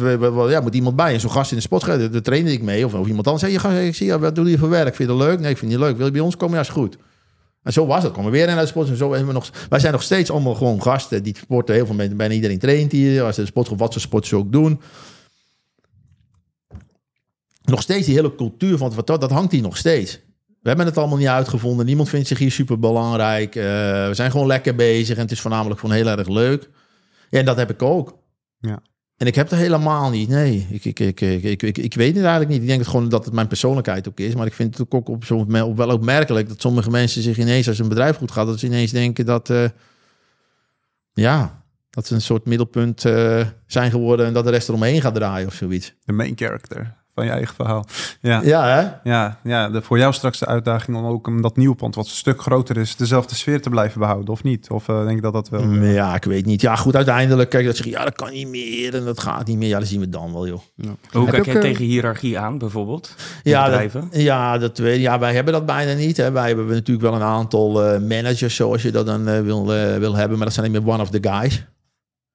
ja, 0.48 0.60
moet 0.60 0.74
iemand 0.74 0.96
bij. 0.96 1.12
En 1.12 1.20
zo'n 1.20 1.30
gast 1.30 1.50
in 1.50 1.56
de 1.56 1.62
sport, 1.62 1.84
daar, 1.84 2.22
trainde 2.22 2.52
ik 2.52 2.62
mee. 2.62 2.86
Of, 2.86 2.94
of 2.94 3.06
iemand 3.06 3.26
anders 3.26 3.60
zei, 3.60 3.76
je 3.78 3.86
ik 3.86 3.94
zie, 3.94 4.16
wat 4.16 4.34
doe 4.34 4.50
je 4.50 4.58
voor 4.58 4.68
werk? 4.68 4.94
Vind 4.94 5.10
je 5.10 5.16
dat 5.16 5.26
leuk? 5.26 5.40
Nee, 5.40 5.50
ik 5.50 5.58
vind 5.58 5.70
het 5.72 5.80
niet 5.80 5.88
leuk. 5.88 5.96
Wil 5.96 6.06
je 6.06 6.12
bij 6.12 6.20
ons 6.20 6.36
komen? 6.36 6.54
Ja, 6.54 6.60
is 6.60 6.68
goed. 6.68 6.96
En 7.62 7.72
zo 7.72 7.86
was 7.86 8.02
het. 8.02 8.12
Komen 8.12 8.30
we 8.30 8.36
weer 8.36 8.48
in 8.48 8.56
de 8.56 8.66
sport. 8.66 8.88
En 8.88 8.96
zo 8.96 9.10
hebben 9.10 9.26
we 9.26 9.32
nog, 9.32 9.50
wij 9.68 9.78
zijn 9.78 9.92
nog 9.92 10.02
steeds 10.02 10.30
allemaal 10.30 10.54
gewoon 10.54 10.82
gasten 10.82 11.22
die 11.22 11.36
sporten. 11.36 11.74
Heel 11.74 11.86
veel 11.86 11.94
mensen, 11.94 12.16
bijna 12.16 12.34
iedereen 12.34 12.58
traint 12.58 12.92
hier. 12.92 13.22
Als 13.22 13.36
de 13.36 13.46
sport, 13.46 13.68
wat 13.68 13.92
voor 13.92 14.02
sport 14.02 14.26
ze 14.26 14.36
ook 14.36 14.52
doen. 14.52 14.80
Nog 17.64 17.82
steeds 17.82 18.06
die 18.06 18.14
hele 18.14 18.34
cultuur 18.34 18.78
van 18.78 18.94
wat 18.94 19.06
dat, 19.06 19.20
dat 19.20 19.30
hangt 19.30 19.52
hier 19.52 19.62
nog 19.62 19.76
steeds. 19.76 20.20
We 20.62 20.68
hebben 20.68 20.86
het 20.86 20.98
allemaal 20.98 21.18
niet 21.18 21.26
uitgevonden. 21.26 21.86
Niemand 21.86 22.08
vindt 22.08 22.28
zich 22.28 22.38
hier 22.38 22.52
super 22.52 22.78
belangrijk. 22.78 23.54
we 23.54 24.10
zijn 24.12 24.30
gewoon 24.30 24.46
lekker 24.46 24.74
bezig. 24.74 25.16
En 25.16 25.22
het 25.22 25.30
is 25.30 25.40
voornamelijk 25.40 25.80
gewoon 25.80 25.96
heel 25.96 26.08
erg 26.08 26.28
leuk. 26.28 26.68
Ja, 27.30 27.38
en 27.38 27.44
dat 27.44 27.56
heb 27.56 27.70
ik 27.70 27.82
ook. 27.82 28.18
Ja. 28.58 28.82
En 29.16 29.26
ik 29.26 29.34
heb 29.34 29.50
het 29.50 29.58
helemaal 29.58 30.10
niet. 30.10 30.28
Nee, 30.28 30.66
ik, 30.70 30.84
ik, 30.84 31.00
ik, 31.00 31.20
ik, 31.20 31.42
ik, 31.42 31.62
ik, 31.62 31.78
ik 31.78 31.94
weet 31.94 32.14
het 32.14 32.22
eigenlijk 32.24 32.50
niet. 32.52 32.60
Ik 32.60 32.66
denk 32.66 32.80
het 32.80 32.88
gewoon 32.88 33.08
dat 33.08 33.24
het 33.24 33.34
mijn 33.34 33.46
persoonlijkheid 33.46 34.08
ook 34.08 34.18
is. 34.20 34.34
Maar 34.34 34.46
ik 34.46 34.52
vind 34.52 34.78
het 34.78 34.86
ook 34.90 35.08
op 35.08 35.24
zo'n 35.24 35.62
op 35.62 35.76
wel 35.76 35.90
opmerkelijk 35.90 36.48
dat 36.48 36.60
sommige 36.60 36.90
mensen 36.90 37.22
zich 37.22 37.38
ineens 37.38 37.68
als 37.68 37.78
een 37.78 37.88
bedrijf 37.88 38.16
goed 38.16 38.30
gaat, 38.30 38.46
dat 38.46 38.58
ze 38.58 38.66
ineens 38.66 38.90
denken 38.90 39.26
dat. 39.26 39.50
eh, 39.50 39.68
ja, 41.12 41.64
Dat 41.90 42.06
ze 42.06 42.14
een 42.14 42.20
soort 42.20 42.46
middelpunt 42.46 43.04
eh, 43.04 43.46
zijn 43.66 43.90
geworden 43.90 44.26
en 44.26 44.32
dat 44.32 44.44
de 44.44 44.50
rest 44.50 44.68
eromheen 44.68 45.00
gaat 45.00 45.14
draaien 45.14 45.46
of 45.46 45.54
zoiets. 45.54 45.94
De 46.04 46.12
main 46.12 46.32
character 46.36 46.96
van 47.16 47.24
je 47.24 47.30
eigen 47.30 47.54
verhaal. 47.54 47.86
Ja, 48.20 48.40
Ja, 48.44 48.66
hè? 48.68 49.10
ja, 49.10 49.40
ja 49.44 49.68
de, 49.68 49.82
voor 49.82 49.98
jou 49.98 50.12
straks 50.12 50.38
de 50.38 50.46
uitdaging 50.46 50.96
om 50.96 51.04
ook 51.04 51.26
om 51.26 51.42
dat 51.42 51.56
nieuwe 51.56 51.74
pand, 51.74 51.94
wat 51.94 52.04
een 52.04 52.10
stuk 52.10 52.40
groter 52.40 52.76
is, 52.76 52.96
dezelfde 52.96 53.34
sfeer 53.34 53.62
te 53.62 53.70
blijven 53.70 54.00
behouden, 54.00 54.28
of 54.28 54.42
niet? 54.42 54.70
Of 54.70 54.88
eh, 54.88 55.04
denk 55.04 55.14
je 55.16 55.20
dat 55.20 55.32
dat 55.32 55.48
wel... 55.48 55.62
Mm, 55.62 55.84
Ja, 55.84 56.14
ik 56.14 56.24
weet 56.24 56.46
niet. 56.46 56.60
Ja, 56.60 56.76
goed, 56.76 56.96
uiteindelijk, 56.96 57.50
kijk, 57.50 57.66
dat 57.66 57.76
zeg 57.76 57.84
je, 57.84 57.90
ja, 57.92 58.04
dat 58.04 58.14
kan 58.14 58.32
niet 58.32 58.48
meer 58.48 58.94
en 58.94 59.04
dat 59.04 59.20
gaat 59.20 59.46
niet 59.46 59.56
meer. 59.58 59.68
Ja, 59.68 59.78
dat 59.78 59.88
zien 59.88 60.00
we 60.00 60.08
dan 60.08 60.32
wel, 60.32 60.46
joh. 60.46 60.60
Hoe 60.76 60.86
Heb 60.86 60.96
je 61.12 61.24
kijk 61.30 61.38
ook, 61.38 61.44
jij 61.44 61.54
eh, 61.54 61.60
tegen 61.60 61.84
hiërarchie 61.84 62.38
aan, 62.38 62.58
bijvoorbeeld? 62.58 63.14
Ja, 63.42 63.64
bedrijven? 63.64 64.08
dat, 64.10 64.20
ja, 64.20 64.58
dat 64.58 64.78
weet 64.78 65.00
Ja, 65.00 65.18
wij 65.18 65.34
hebben 65.34 65.52
dat 65.52 65.66
bijna 65.66 65.92
niet. 65.92 66.16
Hè. 66.16 66.30
Wij 66.30 66.46
hebben 66.46 66.66
natuurlijk 66.66 67.06
wel 67.06 67.14
een 67.14 67.26
aantal 67.26 67.84
eh, 67.84 68.00
managers, 68.00 68.54
zoals 68.54 68.82
je 68.82 68.90
dat 68.90 69.06
dan 69.06 69.28
eh, 69.28 69.40
wil, 69.40 69.74
eh, 69.74 69.96
wil 69.96 70.14
hebben. 70.14 70.36
Maar 70.36 70.46
dat 70.46 70.54
zijn 70.54 70.70
niet 70.70 70.82
meer 70.82 70.92
one 70.92 71.02
of 71.02 71.10
the 71.10 71.28
guys. 71.28 71.64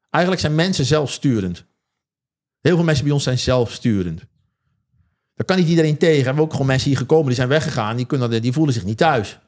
Eigenlijk 0.10 0.44
zijn 0.44 0.56
mensen 0.56 0.86
zelfsturend. 0.86 1.66
Heel 2.62 2.76
veel 2.76 2.86
mensen 2.86 3.04
bij 3.04 3.14
ons 3.14 3.24
zijn 3.24 3.40
zelfsturend. 3.40 4.22
Daar 5.42 5.56
kan 5.56 5.66
niet 5.66 5.76
iedereen 5.76 5.98
tegen. 5.98 6.20
We 6.20 6.26
hebben 6.26 6.44
ook 6.44 6.52
gewoon 6.52 6.68
mensen 6.68 6.90
hier 6.90 6.98
gekomen, 6.98 7.26
die 7.26 7.36
zijn 7.36 7.48
weggegaan. 7.48 7.96
Die, 7.96 8.06
kunnen, 8.06 8.42
die 8.42 8.52
voelen 8.52 8.74
zich 8.74 8.84
niet 8.86 8.98
thuis. 8.98 9.40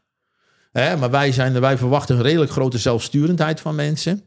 Hè, 0.71 0.97
maar 0.97 1.11
wij, 1.11 1.31
zijn, 1.31 1.59
wij 1.59 1.77
verwachten 1.77 2.15
een 2.15 2.21
redelijk 2.21 2.51
grote 2.51 2.77
zelfsturendheid 2.77 3.59
van 3.59 3.75
mensen. 3.75 4.21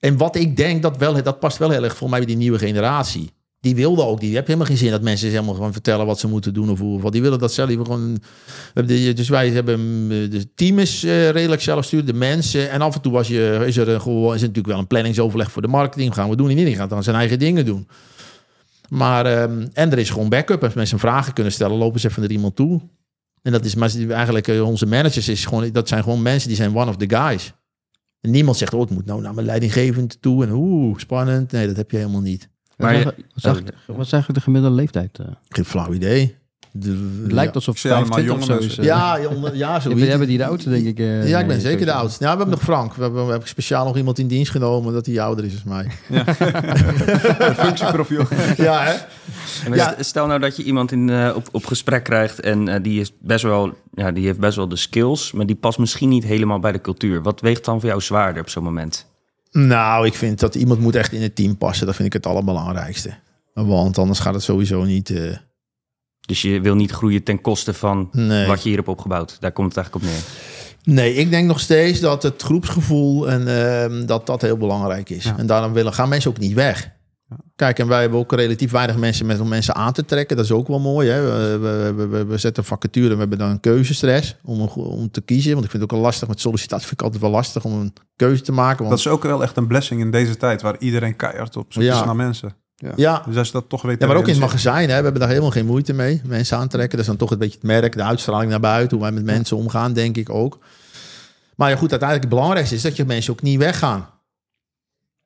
En 0.00 0.16
wat 0.16 0.36
ik 0.36 0.56
denk, 0.56 0.82
dat, 0.82 0.96
wel, 0.96 1.22
dat 1.22 1.40
past 1.40 1.58
wel 1.58 1.70
heel 1.70 1.84
erg 1.84 1.96
voor 1.96 2.08
mij 2.08 2.18
bij 2.18 2.28
die 2.28 2.36
nieuwe 2.36 2.58
generatie. 2.58 3.30
Die 3.60 3.74
wilde 3.74 4.02
ook, 4.02 4.20
die 4.20 4.28
hebben 4.28 4.46
helemaal 4.46 4.66
geen 4.66 4.76
zin 4.76 4.90
dat 4.90 5.02
mensen 5.02 5.28
helemaal 5.28 5.54
gewoon 5.54 5.72
vertellen 5.72 6.06
wat 6.06 6.18
ze 6.18 6.28
moeten 6.28 6.54
doen 6.54 6.70
of 6.70 6.78
hoe. 6.78 7.02
of. 7.02 7.10
Die 7.10 7.22
willen 7.22 7.38
dat 7.38 7.52
zelf. 7.52 7.68
Die 7.68 7.76
gewoon, 7.76 8.18
de- 8.74 9.12
dus 9.12 9.28
wij 9.28 9.48
hebben, 9.50 9.80
mm, 9.80 10.08
de 10.30 10.54
team 10.54 10.78
is 10.78 11.04
eh, 11.04 11.30
redelijk 11.30 11.62
zelfsturend, 11.62 12.08
de 12.08 12.14
mensen. 12.14 12.70
En 12.70 12.80
af 12.80 12.94
en 12.94 13.00
toe 13.00 13.12
was 13.12 13.28
je, 13.28 13.62
is 13.66 13.76
er 13.76 13.88
is 13.88 14.40
natuurlijk 14.40 14.66
wel 14.66 14.78
een 14.78 14.86
planningsoverleg 14.86 15.50
voor 15.50 15.62
de 15.62 15.68
marketing. 15.68 16.14
Gaan 16.14 16.28
we 16.30 16.36
doen 16.36 16.50
en 16.50 16.58
iedereen 16.58 16.78
gaat 16.78 16.90
dan 16.90 17.02
zijn 17.02 17.16
eigen 17.16 17.38
dingen 17.38 17.64
doen. 17.64 17.88
Maar, 18.88 19.26
ehm, 19.26 19.66
en 19.72 19.92
er 19.92 19.98
is 19.98 20.10
gewoon 20.10 20.28
backup. 20.28 20.64
Als 20.64 20.74
mensen 20.74 20.98
vragen 20.98 21.32
kunnen 21.32 21.52
stellen, 21.52 21.76
lopen 21.76 22.00
ze 22.00 22.08
even 22.08 22.20
naar 22.22 22.30
iemand 22.30 22.56
toe. 22.56 22.80
En 23.42 23.52
dat 23.52 23.64
is 23.64 23.74
maar 23.74 23.90
eigenlijk 24.08 24.48
eh, 24.48 24.62
onze 24.66 24.86
managers, 24.86 25.28
is 25.28 25.44
gewoon, 25.44 25.72
dat 25.72 25.88
zijn 25.88 26.02
gewoon 26.02 26.22
mensen 26.22 26.48
die 26.48 26.56
zijn 26.56 26.76
one 26.76 26.90
of 26.90 26.96
the 26.96 27.08
guys. 27.16 27.52
En 28.20 28.30
niemand 28.30 28.56
zegt, 28.56 28.74
oh, 28.74 28.80
het 28.80 28.90
moet 28.90 29.06
nou 29.06 29.20
naar 29.20 29.34
mijn 29.34 29.46
leidinggevend 29.46 30.22
toe. 30.22 30.44
En 30.44 30.52
oeh, 30.52 30.98
spannend. 30.98 31.52
Nee, 31.52 31.66
dat 31.66 31.76
heb 31.76 31.90
je 31.90 31.96
helemaal 31.96 32.20
niet. 32.20 32.48
Maar 32.76 33.04
wat, 33.04 33.14
je- 33.16 33.24
is 33.34 33.44
eigenlijk- 33.44 33.76
wat 33.86 34.06
is 34.06 34.12
eigenlijk 34.12 34.34
de 34.44 34.50
gemiddelde 34.50 34.76
leeftijd? 34.76 35.18
eh? 35.18 35.26
Geen 35.48 35.64
flauw 35.64 35.92
idee. 35.92 36.36
De, 36.72 37.18
Het 37.22 37.32
lijkt 37.32 37.54
alsof 37.54 37.78
zie 37.78 37.92
allemaal 37.92 38.18
25 38.18 38.56
of 38.56 38.62
zo 38.62 38.66
is. 38.68 38.78
eh. 38.78 38.84
Ja, 38.84 39.16
ja, 39.16 39.30
ja 39.52 39.80
zo. 39.80 39.88
Jullie 39.88 40.08
hebben 40.08 40.28
die 40.28 40.38
de 40.38 40.46
oudste, 40.46 40.70
denk 40.70 40.86
ik. 40.86 40.98
eh, 40.98 41.28
Ja, 41.28 41.38
ik 41.40 41.46
ben 41.46 41.60
zeker 41.60 41.86
de 41.86 41.92
oudste. 41.92 42.24
Ja, 42.24 42.30
we 42.30 42.36
hebben 42.36 42.54
nog 42.54 42.64
Frank. 42.64 42.94
We 42.94 43.02
hebben, 43.02 43.24
we 43.24 43.30
hebben 43.30 43.48
speciaal 43.48 43.84
nog 43.84 43.96
iemand 43.96 44.18
in 44.18 44.26
dienst 44.26 44.50
genomen 44.50 44.92
dat 44.92 45.06
hij 45.06 45.20
ouder 45.20 45.44
is 45.44 45.52
als 45.52 45.64
mij. 45.64 45.86
functieprofiel. 47.64 48.24
ja, 48.56 48.82
hè? 48.84 48.92
En 49.64 49.74
Ja. 49.74 49.94
st- 49.98 50.04
Stel 50.06 50.26
nou 50.26 50.40
dat 50.40 50.56
je 50.56 50.62
iemand 50.62 50.92
in, 50.92 51.10
eh, 51.10 51.32
op, 51.36 51.48
op 51.52 51.66
gesprek 51.66 52.04
krijgt 52.04 52.40
en 52.40 52.68
eh, 52.68 52.82
die, 52.82 53.00
is 53.00 53.12
best 53.20 53.42
wel, 53.42 53.72
ja, 53.94 54.12
die 54.12 54.26
heeft 54.26 54.38
best 54.38 54.56
wel 54.56 54.68
de 54.68 54.76
skills, 54.76 55.32
maar 55.32 55.46
die 55.46 55.56
past 55.56 55.78
misschien 55.78 56.08
niet 56.08 56.24
helemaal 56.24 56.58
bij 56.58 56.72
de 56.72 56.80
cultuur. 56.80 57.22
Wat 57.22 57.40
weegt 57.40 57.64
dan 57.64 57.80
voor 57.80 57.88
jou 57.88 58.00
zwaarder 58.00 58.42
op 58.42 58.48
zo'n 58.48 58.64
moment? 58.64 59.06
Nou, 59.52 60.06
ik 60.06 60.14
vind 60.14 60.40
dat 60.40 60.54
iemand 60.54 60.80
moet 60.80 60.94
echt 60.96 61.12
in 61.12 61.22
het 61.22 61.36
team 61.36 61.56
passen. 61.58 61.86
Dat 61.86 61.94
vind 61.94 62.06
ik 62.08 62.12
het 62.12 62.26
allerbelangrijkste. 62.26 63.10
Want 63.54 63.98
anders 63.98 64.18
gaat 64.18 64.34
het 64.34 64.42
sowieso 64.42 64.84
niet... 64.84 65.12
Dus 66.28 66.42
je 66.42 66.60
wil 66.60 66.74
niet 66.74 66.90
groeien 66.90 67.22
ten 67.22 67.40
koste 67.40 67.74
van 67.74 68.08
nee. 68.12 68.46
wat 68.46 68.62
je 68.62 68.68
hier 68.68 68.76
hebt 68.76 68.88
opgebouwd. 68.88 69.36
Daar 69.40 69.52
komt 69.52 69.74
het 69.74 69.76
eigenlijk 69.76 70.06
op 70.06 70.12
neer. 70.12 70.22
Nee, 70.94 71.14
ik 71.14 71.30
denk 71.30 71.46
nog 71.46 71.60
steeds 71.60 72.00
dat 72.00 72.22
het 72.22 72.42
groepsgevoel 72.42 73.30
en 73.30 73.48
ehm, 73.48 74.06
dat 74.06 74.26
dat 74.26 74.42
heel 74.42 74.56
belangrijk 74.56 75.10
is. 75.10 75.24
Ja. 75.24 75.38
En 75.38 75.46
daarom 75.46 75.72
willen, 75.72 75.92
gaan 75.92 76.08
mensen 76.08 76.30
ook 76.30 76.38
niet 76.38 76.54
weg. 76.54 76.90
Kijk, 77.56 77.78
en 77.78 77.88
wij 77.88 78.00
hebben 78.00 78.18
ook 78.18 78.32
relatief 78.32 78.70
weinig 78.70 78.96
mensen 78.96 79.26
met 79.26 79.40
om 79.40 79.48
mensen 79.48 79.74
aan 79.74 79.92
te 79.92 80.04
trekken. 80.04 80.36
Dat 80.36 80.44
is 80.44 80.52
ook 80.52 80.68
wel 80.68 80.80
mooi. 80.80 81.08
Hè? 81.08 81.22
We, 81.58 81.92
we, 82.08 82.24
we, 82.24 82.38
zetten 82.38 82.64
vacature, 82.64 83.12
we 83.12 83.18
hebben 83.18 83.38
dan 83.38 83.50
een 83.50 83.60
keuzestress 83.60 84.36
om, 84.42 84.60
om 84.74 85.10
te 85.10 85.20
kiezen. 85.20 85.52
Want 85.52 85.64
ik 85.64 85.70
vind 85.70 85.82
het 85.82 85.92
ook 85.92 85.98
wel 85.98 86.06
lastig 86.06 86.28
met 86.28 86.40
sollicitatie. 86.40 86.86
Vind 86.86 87.00
ik 87.00 87.06
altijd 87.06 87.22
wel 87.22 87.30
lastig 87.30 87.64
om 87.64 87.72
een 87.72 87.92
keuze 88.16 88.42
te 88.42 88.52
maken. 88.52 88.78
Want, 88.78 88.90
Dat 88.90 88.98
is 88.98 89.08
ook 89.08 89.22
wel 89.22 89.42
echt 89.42 89.56
een 89.56 89.66
blessing 89.66 90.00
in 90.00 90.10
deze 90.10 90.36
tijd, 90.36 90.62
waar 90.62 90.78
iedereen 90.78 91.16
keihard 91.16 91.56
op 91.56 91.72
zoek 91.72 91.82
is 91.82 91.88
Ja. 91.88 92.04
naar 92.04 92.16
mensen. 92.16 92.54
Ja, 92.96 93.22
Dus 93.26 93.36
als 93.36 93.46
je 93.46 93.52
dat 93.52 93.68
toch 93.68 93.82
weet 93.82 94.00
Ja, 94.00 94.06
maar 94.06 94.16
ook 94.16 94.26
in 94.26 94.32
het 94.32 94.40
magazijn, 94.40 94.88
hè, 94.88 94.96
we 94.96 95.02
hebben 95.02 95.20
daar 95.20 95.28
helemaal 95.28 95.50
geen 95.50 95.66
moeite 95.66 95.92
mee. 95.92 96.20
Mensen 96.24 96.56
aantrekken, 96.56 96.90
dat 96.90 97.00
is 97.00 97.06
dan 97.06 97.16
toch 97.16 97.30
een 97.30 97.38
beetje 97.38 97.58
het 97.58 97.66
merk, 97.66 97.96
de 97.96 98.02
uitstraling 98.02 98.50
naar 98.50 98.60
buiten, 98.60 98.96
hoe 98.96 99.06
wij 99.06 99.14
met 99.14 99.24
mensen 99.24 99.56
omgaan, 99.56 99.92
denk 99.92 100.16
ik 100.16 100.30
ook. 100.30 100.58
Maar 101.56 101.70
ja, 101.70 101.76
goed, 101.76 101.90
uiteindelijk 101.90 102.28
het 102.28 102.38
belangrijkste 102.38 102.74
is 102.74 102.82
dat 102.82 102.96
je 102.96 103.04
mensen 103.04 103.32
ook 103.32 103.42
niet 103.42 103.58
weggaan. 103.58 104.08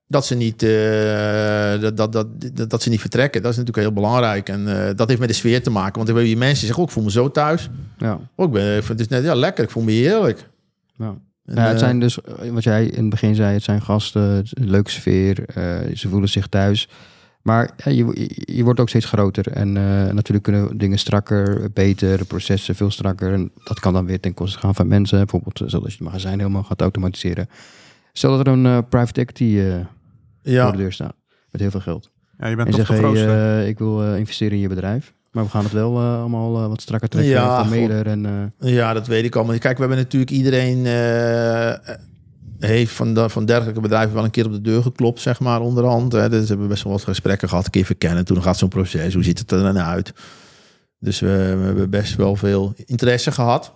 Dat 0.07 0.27
ze 0.27 0.35
niet, 0.35 0.63
eh, 0.63 1.81
dat, 1.81 1.97
dat, 1.97 2.13
dat, 2.13 2.71
dat, 2.71 2.83
ze 2.83 2.89
niet 2.89 3.01
vertrekken. 3.01 3.43
Dat 3.43 3.51
is 3.51 3.57
natuurlijk 3.57 3.87
heel 3.87 3.95
belangrijk. 3.95 4.49
En 4.49 4.89
eh, 4.89 4.97
dat 4.97 5.09
heeft 5.09 5.21
met 5.21 5.29
de 5.29 5.35
sfeer 5.35 5.63
te 5.63 5.71
maken. 5.71 5.97
Want 5.97 6.09
ik 6.09 6.15
weet 6.15 6.25
die 6.25 6.37
mensen 6.37 6.67
zeggen 6.67 6.83
ook, 6.83 6.89
ik 6.89 6.95
voel 6.95 7.05
me 7.05 7.11
zo 7.11 7.31
thuis. 7.31 7.71
Ja. 7.99 8.21
Oh, 8.35 8.47
ik 8.47 8.53
ben, 8.53 8.85
vind 8.85 8.89
het 8.89 9.01
is 9.01 9.09
net, 9.09 9.25
ja, 9.25 9.35
lekker, 9.35 9.65
ik 9.65 9.71
voel 9.71 9.83
me 9.83 9.93
heerlijk. 9.93 10.49
Ja. 10.97 11.15
En, 11.45 11.55
Ja, 11.55 11.63
het 11.63 11.73
eh, 11.73 11.79
zijn 11.79 12.01
dus, 12.01 12.21
eh, 12.21 12.51
wat 12.51 12.63
jij 12.63 12.85
in 12.85 13.01
het 13.01 13.11
begin 13.11 13.35
zei, 13.35 13.55
het 13.55 13.63
zijn 13.63 13.83
gasten, 13.83 14.23
het 14.23 14.45
is 14.45 14.53
een 14.55 14.71
leuke 14.71 14.91
sfeer, 14.91 15.45
eh, 15.47 15.97
ze 15.97 16.09
voelen 16.09 16.29
zich 16.29 16.47
thuis. 16.47 16.89
Maar 17.43 17.71
je, 17.85 18.31
je- 18.55 18.65
wordt 18.65 18.81
ook 18.81 18.89
steeds 18.89 19.05
groter 19.07 19.49
en 19.53 19.77
eh, 19.77 19.83
natuurlijk 20.13 20.43
kunnen 20.43 20.79
dingen 20.79 20.99
strakker, 20.99 21.71
beter, 21.73 22.25
processen 22.25 22.75
veel 22.75 22.91
strakker. 22.91 23.33
En 23.33 23.51
dat 23.65 23.81
kan 23.81 23.93
dan 23.93 24.07
weer 24.07 24.21
ten 24.21 24.35
koste 24.35 24.59
gaan 24.59 24.75
van 24.75 24.87
mensen, 24.89 25.19
bijvoorbeeld 25.19 25.61
eh, 25.61 25.69
zoals 25.69 25.85
je 25.87 25.93
het 25.93 26.01
magazijn 26.01 26.39
helemaal 26.39 26.63
gaat 26.63 26.81
automatiseren. 26.81 27.49
Stel 28.13 28.37
dat 28.37 28.47
er 28.47 28.53
een 28.53 28.67
eh, 28.67 28.79
private 28.89 29.21
equity 29.21 29.59
eh, 29.59 29.75
ja. 30.43 30.63
voor 30.63 30.73
de 30.73 30.79
deur 30.83 30.93
staat, 30.93 31.15
met 31.51 31.61
heel 31.61 31.71
veel 31.71 31.81
geld. 31.81 32.11
Ja, 32.39 32.49
je 32.49 32.57
bent 32.57 32.69
En 32.69 32.75
toch 32.75 32.87
zeg, 32.87 32.97
de 32.97 33.03
hey, 33.19 33.61
eh, 33.63 33.69
ik 33.69 33.79
wil 33.79 34.03
eh, 34.05 34.19
investeren 34.19 34.53
in 34.53 34.61
je 34.61 34.69
bedrijf. 34.69 35.15
Maar 35.31 35.45
we 35.45 35.51
gaan 35.51 35.65
het 35.65 35.73
wel 35.73 35.99
eh, 35.99 36.19
allemaal 36.21 36.63
eh, 36.63 36.69
wat 36.69 36.81
strakker 36.81 37.09
trekken, 37.09 37.33
Ja, 37.33 37.65
en... 38.07 38.27
eh, 38.61 38.73
Ja, 38.75 38.93
dat 38.93 39.07
weet 39.07 39.25
ik 39.25 39.37
allemaal. 39.37 39.59
Kijk, 39.59 39.75
we 39.75 39.81
hebben 39.85 39.99
natuurlijk 39.99 40.31
iedereen 40.33 40.87
eh, 40.87 41.95
heeft 42.67 42.93
van, 42.93 43.15
de, 43.15 43.29
van 43.29 43.45
dergelijke 43.45 43.81
bedrijven 43.81 44.15
wel 44.15 44.25
een 44.25 44.31
keer 44.31 44.47
op 44.47 44.53
de 44.53 44.61
deur 44.61 44.83
geklopt, 44.83 45.21
zeg 45.21 45.41
maar, 45.41 45.61
onderhand. 45.61 46.13
Hè. 46.13 46.29
Dus 46.29 46.41
we 46.41 46.47
hebben 46.47 46.69
best 46.69 46.83
wel 46.83 46.93
wat 46.93 47.05
gesprekken 47.05 47.49
gehad, 47.49 47.65
een 47.65 47.71
keer 47.71 47.85
verkennen. 47.85 48.25
Toen 48.25 48.43
gaat 48.43 48.59
zo'n 48.59 48.69
proces, 48.69 49.15
hoe 49.15 49.25
ziet 49.25 49.39
het 49.39 49.51
er 49.51 49.63
dan 49.63 49.79
uit? 49.79 50.13
Dus 50.99 51.21
we, 51.21 51.57
we 51.59 51.65
hebben 51.65 51.91
best 51.91 52.17
wel 52.17 52.37
veel 52.37 52.75
interesse 52.87 53.33
gehad. 53.33 53.73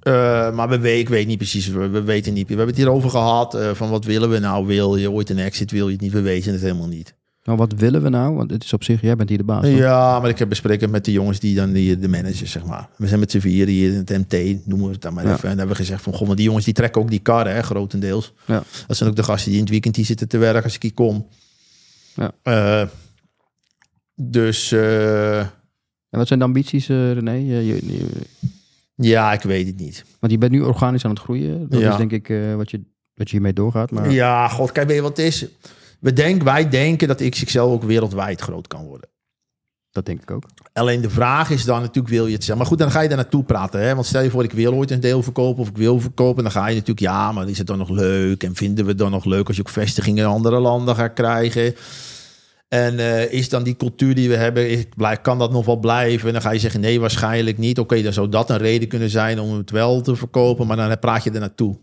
Eh, 0.00 0.54
maar 0.54 0.68
we 0.68 0.78
weet, 0.78 1.00
ik 1.00 1.08
weet 1.08 1.26
niet 1.26 1.38
precies, 1.38 1.68
we, 1.68 1.88
we 1.88 2.02
weten 2.02 2.32
niet. 2.32 2.42
We 2.42 2.54
hebben 2.54 2.74
het 2.74 2.84
hierover 2.84 3.10
gehad, 3.10 3.54
eh, 3.54 3.70
van 3.74 3.90
wat 3.90 4.04
willen 4.04 4.30
we 4.30 4.38
nou? 4.38 4.66
Wil 4.66 4.96
je 4.96 5.10
ooit 5.10 5.30
een 5.30 5.38
exit, 5.38 5.70
wil 5.70 5.86
je 5.86 5.92
het 5.92 6.00
niet? 6.00 6.12
We 6.12 6.20
weten 6.20 6.52
het 6.52 6.60
helemaal 6.60 6.86
niet. 6.86 7.14
Nou, 7.48 7.60
wat 7.68 7.72
willen 7.80 8.02
we 8.02 8.08
nou? 8.08 8.34
Want 8.34 8.50
het 8.50 8.64
is 8.64 8.72
op 8.72 8.84
zich, 8.84 9.00
jij 9.00 9.16
bent 9.16 9.28
hier 9.28 9.38
de 9.38 9.44
baas. 9.44 9.64
toch? 9.64 9.76
Ja, 9.76 10.20
maar 10.20 10.28
ik 10.30 10.38
heb 10.38 10.48
bespreken 10.48 10.90
met 10.90 11.04
de 11.04 11.12
jongens 11.12 11.40
die 11.40 11.54
dan 11.54 11.72
die, 11.72 11.98
de 11.98 12.08
managers, 12.08 12.50
zeg 12.50 12.64
maar. 12.64 12.88
We 12.96 13.06
zijn 13.06 13.20
met 13.20 13.30
z'n 13.30 13.38
vieren 13.38 13.74
hier 13.74 13.90
in 13.92 13.96
het 13.96 14.08
MT, 14.10 14.66
noemen 14.66 14.86
we 14.86 14.92
het 14.92 15.02
dan 15.02 15.14
maar 15.14 15.24
Ja. 15.26 15.30
even. 15.32 15.42
En 15.42 15.48
dan 15.48 15.58
hebben 15.58 15.76
we 15.76 15.82
gezegd 15.82 16.02
van, 16.02 16.12
goh, 16.14 16.26
maar 16.26 16.36
die 16.36 16.44
jongens 16.44 16.64
die 16.64 16.74
trekken 16.74 17.00
ook 17.02 17.10
die 17.10 17.18
karren, 17.18 17.54
hè, 17.54 17.62
grotendeels. 17.62 18.32
Ja. 18.44 18.62
Dat 18.86 18.96
zijn 18.96 19.10
ook 19.10 19.16
de 19.16 19.22
gasten 19.22 19.44
die 19.46 19.54
in 19.56 19.60
het 19.62 19.70
weekend 19.72 19.96
hier 19.96 20.04
zitten 20.04 20.28
te 20.28 20.38
werken 20.38 20.62
als 20.62 20.74
ik 20.74 20.82
hier 20.82 20.94
kom. 20.94 21.26
Ja. 22.14 22.32
Eh, 22.42 22.88
dus 24.14 24.72
eh, 24.72 25.38
En 25.38 26.18
wat 26.18 26.26
zijn 26.26 26.38
de 26.38 26.44
ambities, 26.44 26.88
eh, 26.88 27.12
René? 27.12 27.32
Je, 27.32 27.66
je- 27.66 27.86
je- 27.86 28.06
ja, 28.94 29.32
ik 29.32 29.42
weet 29.42 29.66
het 29.66 29.76
niet. 29.76 30.04
want 30.20 30.32
je 30.32 30.38
bent 30.38 30.52
nu 30.52 30.60
organisch 30.60 31.04
aan 31.04 31.10
het 31.10 31.20
groeien. 31.20 31.68
Dat 31.68 31.80
Ja. 31.80 31.90
is 31.90 31.96
denk 31.96 32.12
ik 32.12 32.26
wat, 32.56 32.70
je, 32.70 32.80
wat 33.14 33.26
je 33.28 33.32
hiermee 33.32 33.52
doorgaat. 33.52 33.90
Maar 33.90 34.10
Ja, 34.10 34.48
god, 34.48 34.72
kijk, 34.72 34.86
weet 34.86 34.96
je 34.96 35.02
wat 35.02 35.16
het 35.16 35.26
is? 35.26 35.46
We 36.00 36.12
denken, 36.12 36.44
wij 36.44 36.68
denken 36.68 37.08
dat 37.08 37.28
XXL 37.28 37.58
ook 37.58 37.82
wereldwijd 37.82 38.40
groot 38.40 38.66
kan 38.66 38.86
worden. 38.86 39.08
dat 39.90 40.06
denk 40.06 40.22
ik 40.22 40.30
ook. 40.30 40.44
Alleen 40.72 41.00
de 41.00 41.10
vraag 41.10 41.50
is 41.50 41.64
dan 41.64 41.80
natuurlijk, 41.80 42.14
wil 42.14 42.26
je 42.26 42.32
het 42.32 42.44
zeggen? 42.44 42.56
Maar 42.56 42.66
goed, 42.66 42.78
dan 42.78 42.90
ga 42.90 43.00
je 43.00 43.08
daar 43.08 43.16
naartoe 43.16 43.44
praten. 43.44 43.80
Hè? 43.80 43.94
Want 43.94 44.06
stel 44.06 44.22
je 44.22 44.30
voor, 44.30 44.44
ik 44.44 44.52
wil 44.52 44.72
ooit 44.72 44.90
een 44.90 45.00
deel 45.00 45.22
verkopen 45.22 45.62
of 45.62 45.68
ik 45.68 45.76
wil 45.76 46.00
verkopen. 46.00 46.42
Dan 46.42 46.52
ga 46.52 46.66
je 46.66 46.74
natuurlijk, 46.74 47.00
ja, 47.00 47.32
maar 47.32 47.48
is 47.48 47.58
het 47.58 47.66
dan 47.66 47.78
nog 47.78 47.88
leuk? 47.88 48.42
En 48.42 48.54
vinden 48.54 48.84
we 48.84 48.90
het 48.90 48.98
dan 48.98 49.10
nog 49.10 49.24
leuk 49.24 49.46
als 49.46 49.56
je 49.56 49.62
ook 49.62 49.68
vestigingen 49.68 50.24
in 50.24 50.30
andere 50.30 50.58
landen 50.58 50.94
gaat 50.94 51.12
krijgen? 51.12 51.74
En 52.68 52.98
eh, 52.98 53.32
is 53.32 53.48
dan 53.48 53.62
die 53.62 53.76
cultuur 53.76 54.14
die 54.14 54.28
we 54.28 54.36
hebben, 54.36 54.88
kan 55.22 55.38
dat 55.38 55.52
nog 55.52 55.66
wel 55.66 55.76
blijven? 55.76 56.26
En 56.26 56.32
dan 56.32 56.42
ga 56.42 56.50
je 56.50 56.58
zeggen, 56.58 56.80
nee, 56.80 57.00
waarschijnlijk 57.00 57.58
niet. 57.58 57.78
Oké, 57.78 58.02
dan 58.02 58.12
zou 58.12 58.28
dat 58.28 58.50
een 58.50 58.58
reden 58.58 58.88
kunnen 58.88 59.10
zijn 59.10 59.40
om 59.40 59.56
het 59.56 59.70
wel 59.70 60.00
te 60.00 60.16
verkopen. 60.16 60.66
Maar 60.66 60.76
dan 60.76 60.98
praat 60.98 61.24
je 61.24 61.30
er 61.30 61.40
naartoe. 61.40 61.78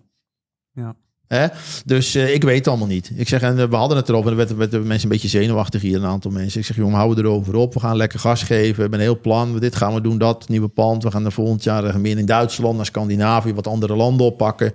Ja. 0.72 0.96
Hè? 1.28 1.48
Dus 1.86 2.16
eh, 2.16 2.34
ik 2.34 2.44
weet 2.44 2.58
het 2.58 2.68
allemaal 2.68 2.88
niet. 2.88 3.12
Ik 3.16 3.28
zeg, 3.28 3.42
en 3.42 3.60
eh, 3.60 3.66
we 3.70 3.76
hadden 3.76 3.98
het 3.98 4.10
erover. 4.10 4.26
En 4.26 4.32
er 4.32 4.38
werden 4.38 4.58
werden 4.58 4.88
mensen 4.88 5.04
een 5.04 5.14
beetje 5.22 5.38
zenuwachtig 5.38 5.82
hier, 5.82 5.96
een 5.96 6.06
aantal 6.06 6.32
mensen. 6.32 6.60
Ik 6.60 6.66
zeg, 6.66 6.76
jongen, 6.76 6.96
hou 6.98 7.18
erover 7.20 7.56
op. 7.56 7.74
We 7.74 7.80
gaan 7.80 7.96
lekker 7.98 8.20
gas 8.20 8.44
geven. 8.44 8.76
We 8.76 8.82
hebben 8.82 9.00
een 9.00 9.06
heel 9.06 9.20
plan. 9.20 9.60
Dit 9.60 9.76
gaan 9.76 9.94
we 9.94 10.02
doen, 10.02 10.18
dat 10.18 10.50
nieuwe 10.50 10.68
pand. 10.68 11.04
We 11.04 11.12
gaan 11.12 11.26
er 11.26 11.32
volgend 11.32 11.64
jaar 11.64 11.84
eh, 11.84 11.96
meer 11.96 12.18
in 12.18 12.26
Duitsland, 12.26 12.76
naar 12.76 12.86
Scandinavië, 12.86 13.54
wat 13.54 13.68
andere 13.68 13.96
landen 13.96 14.26
oppakken. 14.26 14.74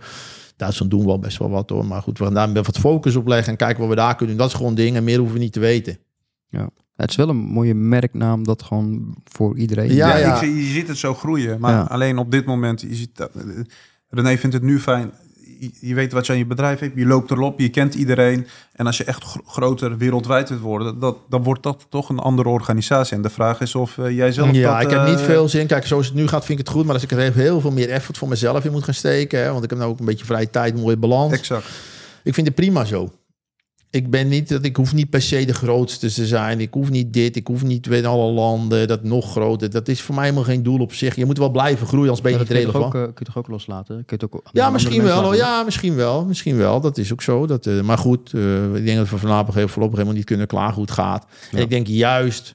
Duitsland 0.56 0.90
doen 0.90 1.04
we 1.04 1.10
al 1.10 1.18
best 1.18 1.38
wel 1.38 1.50
wat 1.50 1.70
hoor. 1.70 1.84
Maar 1.86 2.02
goed, 2.02 2.18
we 2.18 2.24
gaan 2.24 2.34
daar 2.54 2.62
wat 2.62 2.78
focus 2.78 3.16
op 3.16 3.26
leggen 3.26 3.50
en 3.52 3.56
kijken 3.58 3.80
wat 3.80 3.88
we 3.88 3.94
daar 3.94 4.16
kunnen 4.16 4.36
doen. 4.36 4.44
Dat 4.44 4.54
is 4.54 4.58
gewoon 4.60 4.74
dingen. 4.74 5.04
Meer 5.04 5.18
hoeven 5.18 5.36
we 5.36 5.42
niet 5.42 5.52
te 5.52 5.60
weten. 5.60 5.98
Het 6.96 7.10
is 7.10 7.16
wel 7.16 7.28
een 7.28 7.36
mooie 7.36 7.74
merknaam 7.74 8.44
dat 8.44 8.62
gewoon 8.62 9.14
voor 9.24 9.58
iedereen... 9.58 9.94
Ja, 9.94 10.08
Ja, 10.08 10.16
ja. 10.16 10.32
Ik, 10.32 10.38
zie- 10.38 10.56
je 10.56 10.72
ziet 10.72 10.88
het 10.88 10.96
zo 10.98 11.14
groeien. 11.14 11.60
Maar 11.60 11.72
Ja. 11.72 11.82
alleen 11.82 12.18
op 12.18 12.30
dit 12.30 12.44
moment, 12.46 12.80
je 12.80 12.94
ziet 12.94 13.16
dat, 13.16 13.30
René 14.08 14.36
vindt 14.38 14.54
het 14.54 14.64
nu 14.64 14.80
fijn. 14.80 15.10
Je, 15.80 15.94
weet 15.94 16.12
wat 16.12 16.26
je 16.26 16.32
aan 16.32 16.38
je 16.38 16.46
bedrijf 16.46 16.78
hebt, 16.78 16.96
je 16.96 17.06
loopt 17.06 17.30
erop, 17.30 17.60
je 17.60 17.68
kent 17.68 17.94
iedereen. 17.94 18.46
En 18.72 18.86
als 18.86 18.96
je 18.96 19.04
echt 19.04 19.24
gro- 19.24 19.40
groter 19.46 19.96
wereldwijd 19.98 20.48
wilt 20.48 20.60
worden, 20.60 20.98
dat, 20.98 21.16
dan 21.28 21.42
wordt 21.42 21.62
dat 21.62 21.86
toch 21.88 22.08
een 22.08 22.18
andere 22.18 22.48
organisatie. 22.48 23.16
En 23.16 23.22
de 23.22 23.30
vraag 23.30 23.60
is 23.60 23.74
of 23.74 23.98
eh, 23.98 24.16
jij 24.16 24.32
zelf 24.32 24.50
ja, 24.52 24.72
dat, 24.72 24.82
ik 24.90 24.98
heb 24.98 25.06
niet 25.06 25.18
eh, 25.18 25.24
veel 25.24 25.48
zin. 25.48 25.66
Kijk, 25.66 25.86
zoals 25.86 26.06
het 26.06 26.14
nu 26.14 26.28
gaat, 26.28 26.44
vind 26.44 26.58
ik 26.58 26.66
het 26.66 26.74
goed. 26.74 26.84
Maar 26.84 26.94
als 26.94 27.02
ik 27.02 27.10
er 27.10 27.18
even 27.18 27.40
heel 27.40 27.60
veel 27.60 27.70
meer 27.72 27.90
effort 27.90 28.18
voor 28.18 28.28
mezelf 28.28 28.64
in 28.64 28.72
moet 28.72 28.84
gaan 28.84 28.94
steken. 28.94 29.42
Hè, 29.42 29.50
want 29.52 29.64
ik 29.64 29.70
heb 29.70 29.78
nou 29.78 29.90
ook 29.90 29.98
een 29.98 30.04
beetje 30.04 30.24
vrije 30.24 30.50
tijd, 30.50 30.76
mooie 30.76 30.96
balans. 30.96 31.32
Exact. 31.32 31.66
Ik 32.22 32.34
vind 32.34 32.46
het 32.46 32.56
prima 32.56 32.84
zo. 32.84 33.10
Ik 33.92 34.10
ben 34.10 34.28
niet 34.28 34.48
dat 34.48 34.64
ik 34.64 34.76
hoef 34.76 34.94
niet 34.94 35.10
per 35.10 35.22
se 35.22 35.44
de 35.44 35.54
grootste 35.54 36.12
te 36.12 36.26
zijn. 36.26 36.60
Ik 36.60 36.74
hoef 36.74 36.90
niet 36.90 37.12
dit. 37.12 37.36
Ik 37.36 37.46
hoef 37.46 37.62
niet 37.62 37.86
in 37.86 38.06
alle 38.06 38.32
landen 38.32 38.88
dat 38.88 39.02
nog 39.02 39.30
groter. 39.30 39.70
Dat 39.70 39.88
is 39.88 40.00
voor 40.00 40.14
mij 40.14 40.24
helemaal 40.24 40.44
geen 40.44 40.62
doel 40.62 40.78
op 40.80 40.92
zich. 40.92 41.16
Je 41.16 41.24
moet 41.24 41.38
wel 41.38 41.50
blijven 41.50 41.86
groeien, 41.86 42.10
als 42.10 42.20
ben 42.20 42.32
je 42.32 42.38
niet 42.38 42.48
relevant. 42.48 42.84
ook, 42.84 42.94
eh, 42.94 43.02
kun 43.02 43.12
je 43.18 43.24
toch 43.24 43.36
ook 43.38 43.48
loslaten? 43.48 43.94
Kun 43.94 44.04
je 44.18 44.24
het 44.24 44.34
ook 44.34 44.42
Ja, 44.52 44.70
misschien 44.70 45.02
wel. 45.02 45.22
laten? 45.22 45.36
Ja, 45.36 45.62
misschien 45.62 45.94
wel. 45.94 46.24
Misschien 46.24 46.56
wel. 46.56 46.80
Dat 46.80 46.98
is 46.98 47.12
ook 47.12 47.22
zo. 47.22 47.46
Dat, 47.46 47.66
eh, 47.66 47.80
maar 47.80 47.98
goed, 47.98 48.32
eh, 48.34 48.74
ik 48.74 48.84
denk 48.84 48.98
dat 48.98 49.08
we 49.10 49.18
voorlopig, 49.18 49.54
voorlopig 49.70 49.96
helemaal 49.96 50.16
niet 50.16 50.24
kunnen 50.24 50.46
klagen 50.46 50.74
hoe 50.74 50.84
het 50.84 50.92
gaat. 50.92 51.26
En 51.52 51.58
ik 51.58 51.70
denk 51.70 51.86
juist 51.86 52.54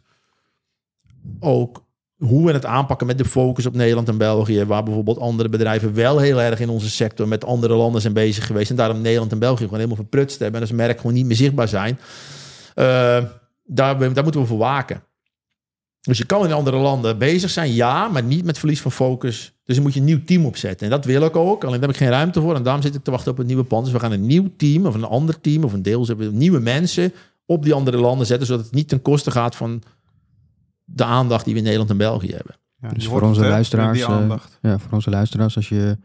ook 1.40 1.85
hoe 2.26 2.46
we 2.46 2.52
het 2.52 2.66
aanpakken 2.66 3.08
met 3.08 3.18
de 3.18 3.26
focus 3.26 3.66
op 3.66 3.76
Nederland 3.76 4.10
en 4.10 4.18
België, 4.18 4.66
waar 4.66 4.84
bijvoorbeeld 4.84 5.20
andere 5.20 5.50
bedrijven 5.50 5.94
wel 5.94 6.20
heel 6.20 6.42
erg 6.42 6.60
in 6.60 6.70
onze 6.70 6.90
sector 6.90 7.28
met 7.28 7.46
andere 7.46 7.76
landen 7.76 8.02
zijn 8.02 8.14
bezig 8.14 8.46
geweest 8.46 8.70
en 8.70 8.76
daarom 8.76 9.02
Nederland 9.02 9.32
en 9.32 9.40
België 9.40 9.64
gewoon 9.64 9.80
helemaal 9.80 9.98
verprutst 9.98 10.40
hebben 10.40 10.62
en 10.62 10.68
als 10.68 10.76
merk 10.76 10.98
gewoon 10.98 11.14
niet 11.14 11.26
meer 11.26 11.36
zichtbaar 11.36 11.68
zijn. 11.68 12.00
Eh, 12.76 13.24
daar, 13.66 13.98
moeten 13.98 14.42
we 14.42 14.48
voor 14.48 14.58
waken. 14.58 15.04
Dus 16.02 16.18
je 16.18 16.26
kan 16.26 16.46
in 16.46 16.54
andere 16.54 16.78
landen 16.78 17.18
bezig 17.18 17.50
zijn, 17.50 17.74
ja, 17.74 18.08
maar 18.08 18.24
niet 18.24 18.46
met 18.46 18.58
verlies 18.58 18.82
van 18.82 18.92
focus. 18.92 19.54
Dus 19.64 19.76
dan 19.76 19.84
moet 19.84 19.94
je 19.94 20.00
een 20.00 20.06
nieuw 20.06 20.24
team 20.26 20.46
opzetten. 20.46 20.86
En 20.86 20.92
dat 20.92 21.06
wil 21.06 21.22
ik 21.22 21.36
ook, 21.36 21.64
alleen 21.64 21.80
daar 21.80 21.88
heb 21.88 21.98
ik 21.98 22.04
geen 22.04 22.10
ruimte 22.10 22.42
voor. 22.42 22.56
En 22.56 22.64
daarom 22.64 22.82
zit 22.82 22.96
ik 22.96 23.04
te 23.04 23.12
wachten 23.12 23.32
op 23.32 23.40
een 23.40 23.46
nieuwe 23.46 23.64
pand. 23.64 23.84
Dus 23.84 23.94
we 23.94 24.00
gaan 24.00 24.12
een 24.12 24.26
nieuw 24.26 24.50
team, 24.58 24.86
of 24.86 24.94
een 24.94 25.04
ander 25.04 25.42
team, 25.42 25.64
of 25.64 25.74
een 25.74 25.82
deel, 25.82 26.08
nieuwe 26.32 26.60
mensen 26.60 27.14
op 27.46 27.64
die 27.64 27.74
andere 27.74 27.98
landen 27.98 28.28
zetten, 28.28 28.48
zodat 28.48 28.66
het 28.66 28.74
niet 28.74 28.88
ten 28.88 29.02
koste 29.02 29.32
gaat 29.32 29.56
van 29.56 29.82
de 30.96 31.04
aandacht 31.06 31.44
die 31.46 31.54
we 31.54 31.60
in 31.60 31.66
Nederland 31.66 31.92
en 31.92 31.98
België 31.98 32.32
hebben. 32.32 32.56
Ja, 32.82 32.90
Dus 32.90 33.08
voor 33.08 33.22
onze 33.22 33.40
het, 33.42 33.50
luisteraars, 33.50 33.98
Die 33.98 34.08
eh, 34.08 34.14
aandacht. 34.14 34.58
Ja, 34.62 34.80
voor 34.80 34.92
onze 34.92 35.10
luisteraars, 35.10 35.56
als 35.56 35.70
je 35.70 35.98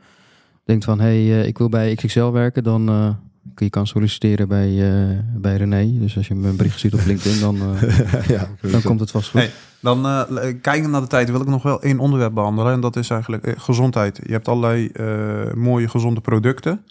denkt 0.64 0.84
van... 0.84 1.01
hé, 1.01 1.26
hey, 1.26 1.41
eh, 1.41 1.47
ik 1.47 1.59
wil 1.59 1.68
bij 1.68 1.95
XXL 1.95 2.30
werken, 2.30 2.62
dan 2.62 2.88
eh, 2.88 3.09
kun 3.55 3.64
je 3.66 3.70
kan 3.70 3.86
solliciteren 3.86 4.49
bij, 4.49 4.68
eh, 4.68 5.18
bij 5.36 5.57
René. 5.57 5.99
Dus 5.99 6.16
als 6.16 6.28
je 6.28 6.34
me 6.34 6.49
een 6.49 6.57
bericht 6.57 6.78
stuurt 6.78 6.95
op 6.95 7.05
LinkedIn, 7.07 7.41
dan, 7.41 7.57
eh, 7.61 8.28
ja, 8.36 8.49
dan 8.70 8.82
komt 8.82 9.01
het 9.01 9.11
vast 9.11 9.30
goed. 9.30 9.41
Hey, 9.41 9.51
Dan 9.80 10.07
eh, 10.07 10.55
kijkend 10.62 10.91
naar 10.91 11.01
de 11.01 11.07
tijd 11.07 11.30
wil 11.30 11.41
ik 11.41 11.47
nog 11.47 11.62
wel 11.62 11.82
één 11.82 11.99
onderwerp 11.99 12.34
behandelen. 12.34 12.72
En 12.72 12.80
dat 12.80 12.97
is 12.97 13.11
eigenlijk 13.11 13.55
gezondheid. 13.59 14.20
Je 14.26 14.32
hebt 14.32 14.49
allerlei 14.49 14.86
eh, 14.88 15.53
mooie 15.55 15.88
gezonde 15.88 16.20
producten. 16.20 16.84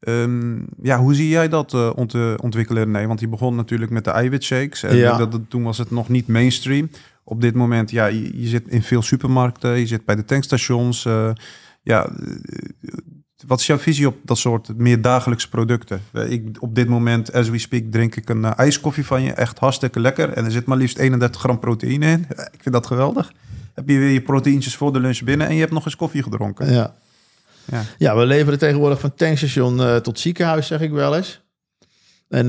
Ehm, 0.00 0.56
ja, 0.82 0.98
hoe 0.98 1.14
zie 1.14 1.28
jij 1.28 1.48
dat 1.48 1.74
eh, 1.74 1.90
ont 1.94 2.14
ontwikkelen? 2.40 2.84
René? 2.92 3.06
want 3.06 3.18
die 3.18 3.28
begon 3.28 3.54
natuurlijk 3.56 3.90
met 3.90 4.04
de 4.04 4.10
eiwitshakes. 4.10 4.82
En 4.82 4.96
Ja. 4.96 5.16
dat, 5.16 5.40
toen 5.48 5.62
was 5.62 5.78
het 5.78 5.90
nog 5.90 6.08
niet 6.08 6.26
mainstream. 6.28 6.90
Op 7.30 7.40
dit 7.40 7.54
moment, 7.54 7.90
ja, 7.90 8.06
je, 8.06 8.40
je 8.40 8.46
zit 8.48 8.68
in 8.68 8.82
veel 8.82 9.02
supermarkten. 9.02 9.78
Je 9.78 9.86
zit 9.86 10.04
bij 10.04 10.14
de 10.16 10.24
tankstations. 10.24 11.04
eh, 11.04 11.30
ja, 11.82 12.06
eh, 12.06 12.12
wat 13.46 13.60
is 13.60 13.66
jouw 13.66 13.78
visie 13.78 14.06
op 14.06 14.16
dat 14.24 14.38
soort 14.38 14.76
meer 14.76 15.00
dagelijkse 15.02 15.48
producten? 15.48 16.00
Eh, 16.12 16.30
Ik, 16.30 16.56
op 16.60 16.74
dit 16.74 16.88
moment, 16.88 17.32
as 17.32 17.48
we 17.48 17.58
speak, 17.58 17.82
drink 17.90 18.16
ik 18.16 18.28
een 18.28 18.44
ijskoffie 18.44 19.06
van 19.06 19.22
je. 19.22 19.32
Echt 19.32 19.58
hartstikke 19.58 20.00
lekker. 20.00 20.32
En 20.32 20.44
er 20.44 20.50
zit 20.50 20.66
maar 20.66 20.76
liefst 20.76 20.98
31 20.98 21.40
gram 21.40 21.58
proteïne 21.58 22.06
in. 22.06 22.26
Ik 22.56 22.62
vind 22.62 22.74
dat 22.74 22.86
geweldig. 22.86 23.32
Heb 23.74 23.88
je 23.88 23.98
weer 23.98 24.10
je 24.10 24.22
proteïntjes 24.22 24.76
voor 24.76 24.92
de 24.92 25.00
lunch 25.00 25.22
binnen 25.22 25.46
en 25.46 25.54
je 25.54 25.60
hebt 25.60 25.72
nog 25.72 25.84
eens 25.84 25.96
koffie 25.96 26.22
gedronken. 26.22 26.72
Ja. 26.72 26.94
Ja. 27.64 27.82
ja, 27.98 28.16
we 28.16 28.26
leveren 28.26 28.58
tegenwoordig 28.58 29.00
van 29.00 29.14
tankstation 29.14 30.02
tot 30.02 30.18
ziekenhuis, 30.18 30.66
zeg 30.66 30.80
ik 30.80 30.90
wel 30.90 31.16
eens. 31.16 31.42
En 32.28 32.48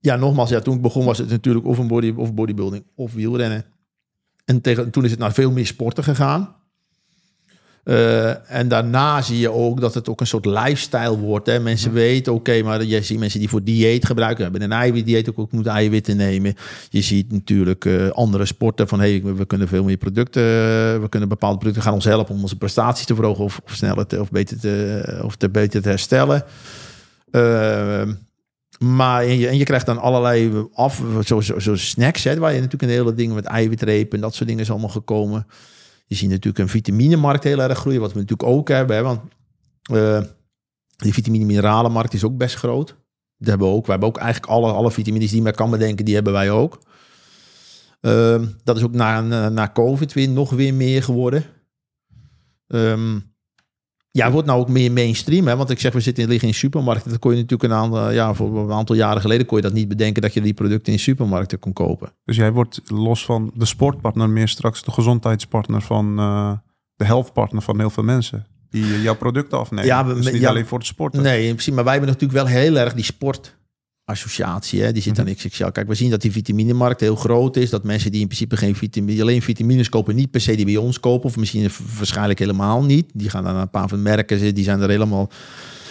ja, 0.00 0.16
nogmaals, 0.16 0.50
ja, 0.50 0.60
toen 0.60 0.74
ik 0.76 0.82
begon 0.82 1.04
was 1.04 1.18
het 1.18 1.28
natuurlijk 1.28 1.66
of 1.66 1.78
een 1.78 1.86
body, 1.86 2.12
of 2.16 2.34
bodybuilding 2.34 2.84
of 2.94 3.12
wielrennen. 3.12 3.64
En 4.44 4.60
tegen, 4.60 4.90
toen 4.90 5.04
is 5.04 5.10
het 5.10 5.20
naar 5.20 5.32
veel 5.32 5.50
meer 5.50 5.66
sporten 5.66 6.04
gegaan. 6.04 6.54
Eh, 7.82 8.50
en 8.50 8.68
daarna 8.68 9.22
zie 9.22 9.38
je 9.38 9.50
ook 9.50 9.80
dat 9.80 9.94
het 9.94 10.08
ook 10.08 10.20
een 10.20 10.26
soort 10.26 10.44
lifestyle 10.44 11.18
wordt. 11.18 11.46
Hè? 11.46 11.60
Mensen 11.60 11.92
weten, 11.92 12.32
oké, 12.32 12.62
maar 12.62 12.84
je 12.84 13.02
ziet 13.02 13.18
mensen 13.18 13.38
die 13.38 13.48
voor 13.48 13.62
dieet 13.62 14.06
gebruiken, 14.06 14.42
hebben 14.42 14.62
een 14.62 14.72
eiwitdieet 14.72 15.28
ook, 15.28 15.38
ook 15.38 15.52
moeten 15.52 15.72
eiwitten 15.72 16.16
nemen. 16.16 16.54
Je 16.90 17.02
ziet 17.02 17.32
natuurlijk 17.32 17.84
eh, 17.84 18.08
andere 18.08 18.44
sporten 18.44 18.88
van, 18.88 19.00
hey, 19.00 19.22
we, 19.22 19.44
kunnen 19.44 19.68
veel 19.68 19.84
meer 19.84 19.96
producten, 19.96 20.42
eh, 20.42 21.00
we 21.00 21.06
kunnen 21.08 21.28
bepaalde 21.28 21.58
producten 21.58 21.82
gaan 21.82 21.94
ons 21.94 22.04
helpen 22.04 22.34
om 22.34 22.42
onze 22.42 22.56
prestaties 22.56 23.06
te 23.06 23.14
verhogen 23.14 23.44
of, 23.44 23.60
of 23.64 23.74
sneller 23.74 24.06
te, 24.06 24.20
of 24.20 24.30
beter 24.30 24.60
te, 24.60 25.20
of 25.22 25.36
te 25.36 25.50
beter 25.50 25.82
te 25.82 25.88
herstellen. 25.88 26.44
Eh, 27.30 28.02
maar 28.82 29.22
en 29.22 29.38
je, 29.38 29.48
en 29.48 29.56
je 29.56 29.64
krijgt 29.64 29.86
dan 29.86 29.98
allerlei 29.98 30.66
af, 30.72 31.02
zo, 31.24 31.40
zo, 31.40 31.76
snacks, 31.76 32.24
hè, 32.24 32.38
waar 32.38 32.52
je 32.52 32.60
natuurlijk 32.60 32.82
een 32.82 32.98
hele 32.98 33.14
dingen 33.14 33.34
met 33.34 33.44
eiwitrepen 33.44 34.12
en 34.12 34.20
dat 34.20 34.34
soort 34.34 34.48
dingen 34.48 34.62
is 34.62 34.70
allemaal 34.70 34.88
gekomen. 34.88 35.46
Je 36.06 36.14
ziet 36.14 36.30
natuurlijk 36.30 36.58
een 36.58 36.68
vitaminemarkt 36.68 37.44
heel 37.44 37.62
erg 37.62 37.78
groeien, 37.78 38.00
wat 38.00 38.12
we 38.12 38.18
natuurlijk 38.20 38.48
ook 38.48 38.68
hebben. 38.68 38.96
Hè, 38.96 39.02
want 39.02 39.20
eh, 39.82 40.22
die 40.96 41.12
vitamine-mineralenmarkt 41.12 42.14
is 42.14 42.24
ook 42.24 42.36
best 42.36 42.54
groot. 42.54 42.96
Dat 43.38 43.48
hebben 43.48 43.68
we 43.68 43.74
ook. 43.74 43.84
We 43.84 43.90
hebben 43.90 44.08
ook 44.08 44.18
eigenlijk 44.18 44.52
alle, 44.52 44.72
alle 44.72 44.90
vitamines 44.90 45.30
die 45.30 45.42
maar 45.42 45.54
kan 45.54 45.70
bedenken, 45.70 46.04
die 46.04 46.14
hebben 46.14 46.32
wij 46.32 46.50
ook. 46.50 46.78
Ehm, 48.00 48.46
dat 48.64 48.76
is 48.76 48.82
ook 48.82 48.92
na, 48.92 49.48
na, 49.48 49.70
COVID 49.72 50.12
weer 50.12 50.28
nog 50.28 50.50
weer 50.50 50.74
meer 50.74 51.02
geworden. 51.02 51.44
Ehm, 52.66 53.18
ja, 54.14 54.24
het 54.24 54.32
wordt 54.32 54.48
nou 54.48 54.60
ook 54.60 54.68
meer 54.68 54.92
mainstream. 54.92 55.46
Hè? 55.46 55.56
Want 55.56 55.70
ik 55.70 55.80
zeg, 55.80 55.92
we 55.92 56.00
zitten 56.00 56.28
liggen 56.28 56.48
in 56.48 56.54
supermarkten. 56.54 57.10
Dat 57.10 57.18
kon 57.18 57.30
je 57.30 57.36
natuurlijk 57.40 57.72
een 57.72 57.78
aantal, 57.78 58.10
ja, 58.10 58.34
voor 58.34 58.58
een 58.58 58.72
aantal 58.72 58.96
jaren 58.96 59.20
geleden 59.20 59.46
kon 59.46 59.56
je 59.56 59.62
dat 59.62 59.72
niet 59.72 59.88
bedenken 59.88 60.22
dat 60.22 60.34
je 60.34 60.40
die 60.40 60.54
producten 60.54 60.92
in 60.92 60.98
supermarkten 60.98 61.58
kon 61.58 61.72
kopen. 61.72 62.12
Dus 62.24 62.36
jij 62.36 62.52
wordt 62.52 62.80
los 62.84 63.24
van 63.24 63.50
de 63.54 63.64
sportpartner 63.64 64.28
meer 64.30 64.48
straks 64.48 64.82
de 64.84 64.90
gezondheidspartner 64.90 65.82
van 65.82 66.18
eh, 66.18 66.52
de 66.96 67.04
healthpartner 67.04 67.62
van 67.62 67.78
heel 67.78 67.90
veel 67.90 68.02
mensen. 68.04 68.46
Die 68.70 69.02
jouw 69.02 69.16
producten 69.16 69.58
afnemen. 69.58 69.86
Ja, 69.86 70.06
we- 70.06 70.14
dus 70.14 70.32
niet 70.32 70.40
ja, 70.40 70.48
alleen 70.48 70.66
voor 70.66 70.78
de 70.78 70.84
sporten. 70.84 71.22
Nee, 71.22 71.40
in 71.42 71.48
principe, 71.50 71.74
maar 71.74 71.84
wij 71.84 71.92
hebben 71.92 72.12
natuurlijk 72.12 72.44
wel 72.44 72.48
heel 72.54 72.76
erg 72.76 72.94
die 72.94 73.04
sportassociatie. 74.16 74.82
Hè? 74.82 74.92
Die 74.92 75.02
zit 75.02 75.16
Mhm. 75.16 75.26
aan 75.28 75.34
XXL. 75.34 75.68
Kijk, 75.68 75.88
we 75.88 75.94
zien 75.94 76.10
dat 76.10 76.20
die 76.20 76.32
vitaminemarkt 76.32 77.00
heel 77.00 77.16
groot 77.16 77.56
is. 77.56 77.70
Dat 77.70 77.84
mensen 77.84 78.10
die 78.10 78.20
in 78.20 78.26
principe 78.26 78.56
geen 78.56 78.74
vitamine, 78.74 79.22
alleen 79.22 79.42
vitamines 79.42 79.88
kopen, 79.88 80.14
niet 80.14 80.30
per 80.30 80.40
se 80.40 80.54
die 80.56 80.64
bij 80.64 80.76
ons 80.76 81.00
kopen. 81.00 81.28
Of 81.28 81.36
misschien 81.36 81.70
waarschijnlijk 81.96 82.38
helemaal 82.38 82.82
niet. 82.84 83.10
Die 83.14 83.30
gaan 83.30 83.44
dan 83.44 83.52
naar 83.52 83.62
een 83.62 83.70
paar 83.70 83.88
van 83.88 84.02
merken, 84.02 84.36
zitten, 84.36 84.54
die 84.54 84.64
zijn 84.64 84.80
er 84.80 84.88
helemaal 84.88 85.28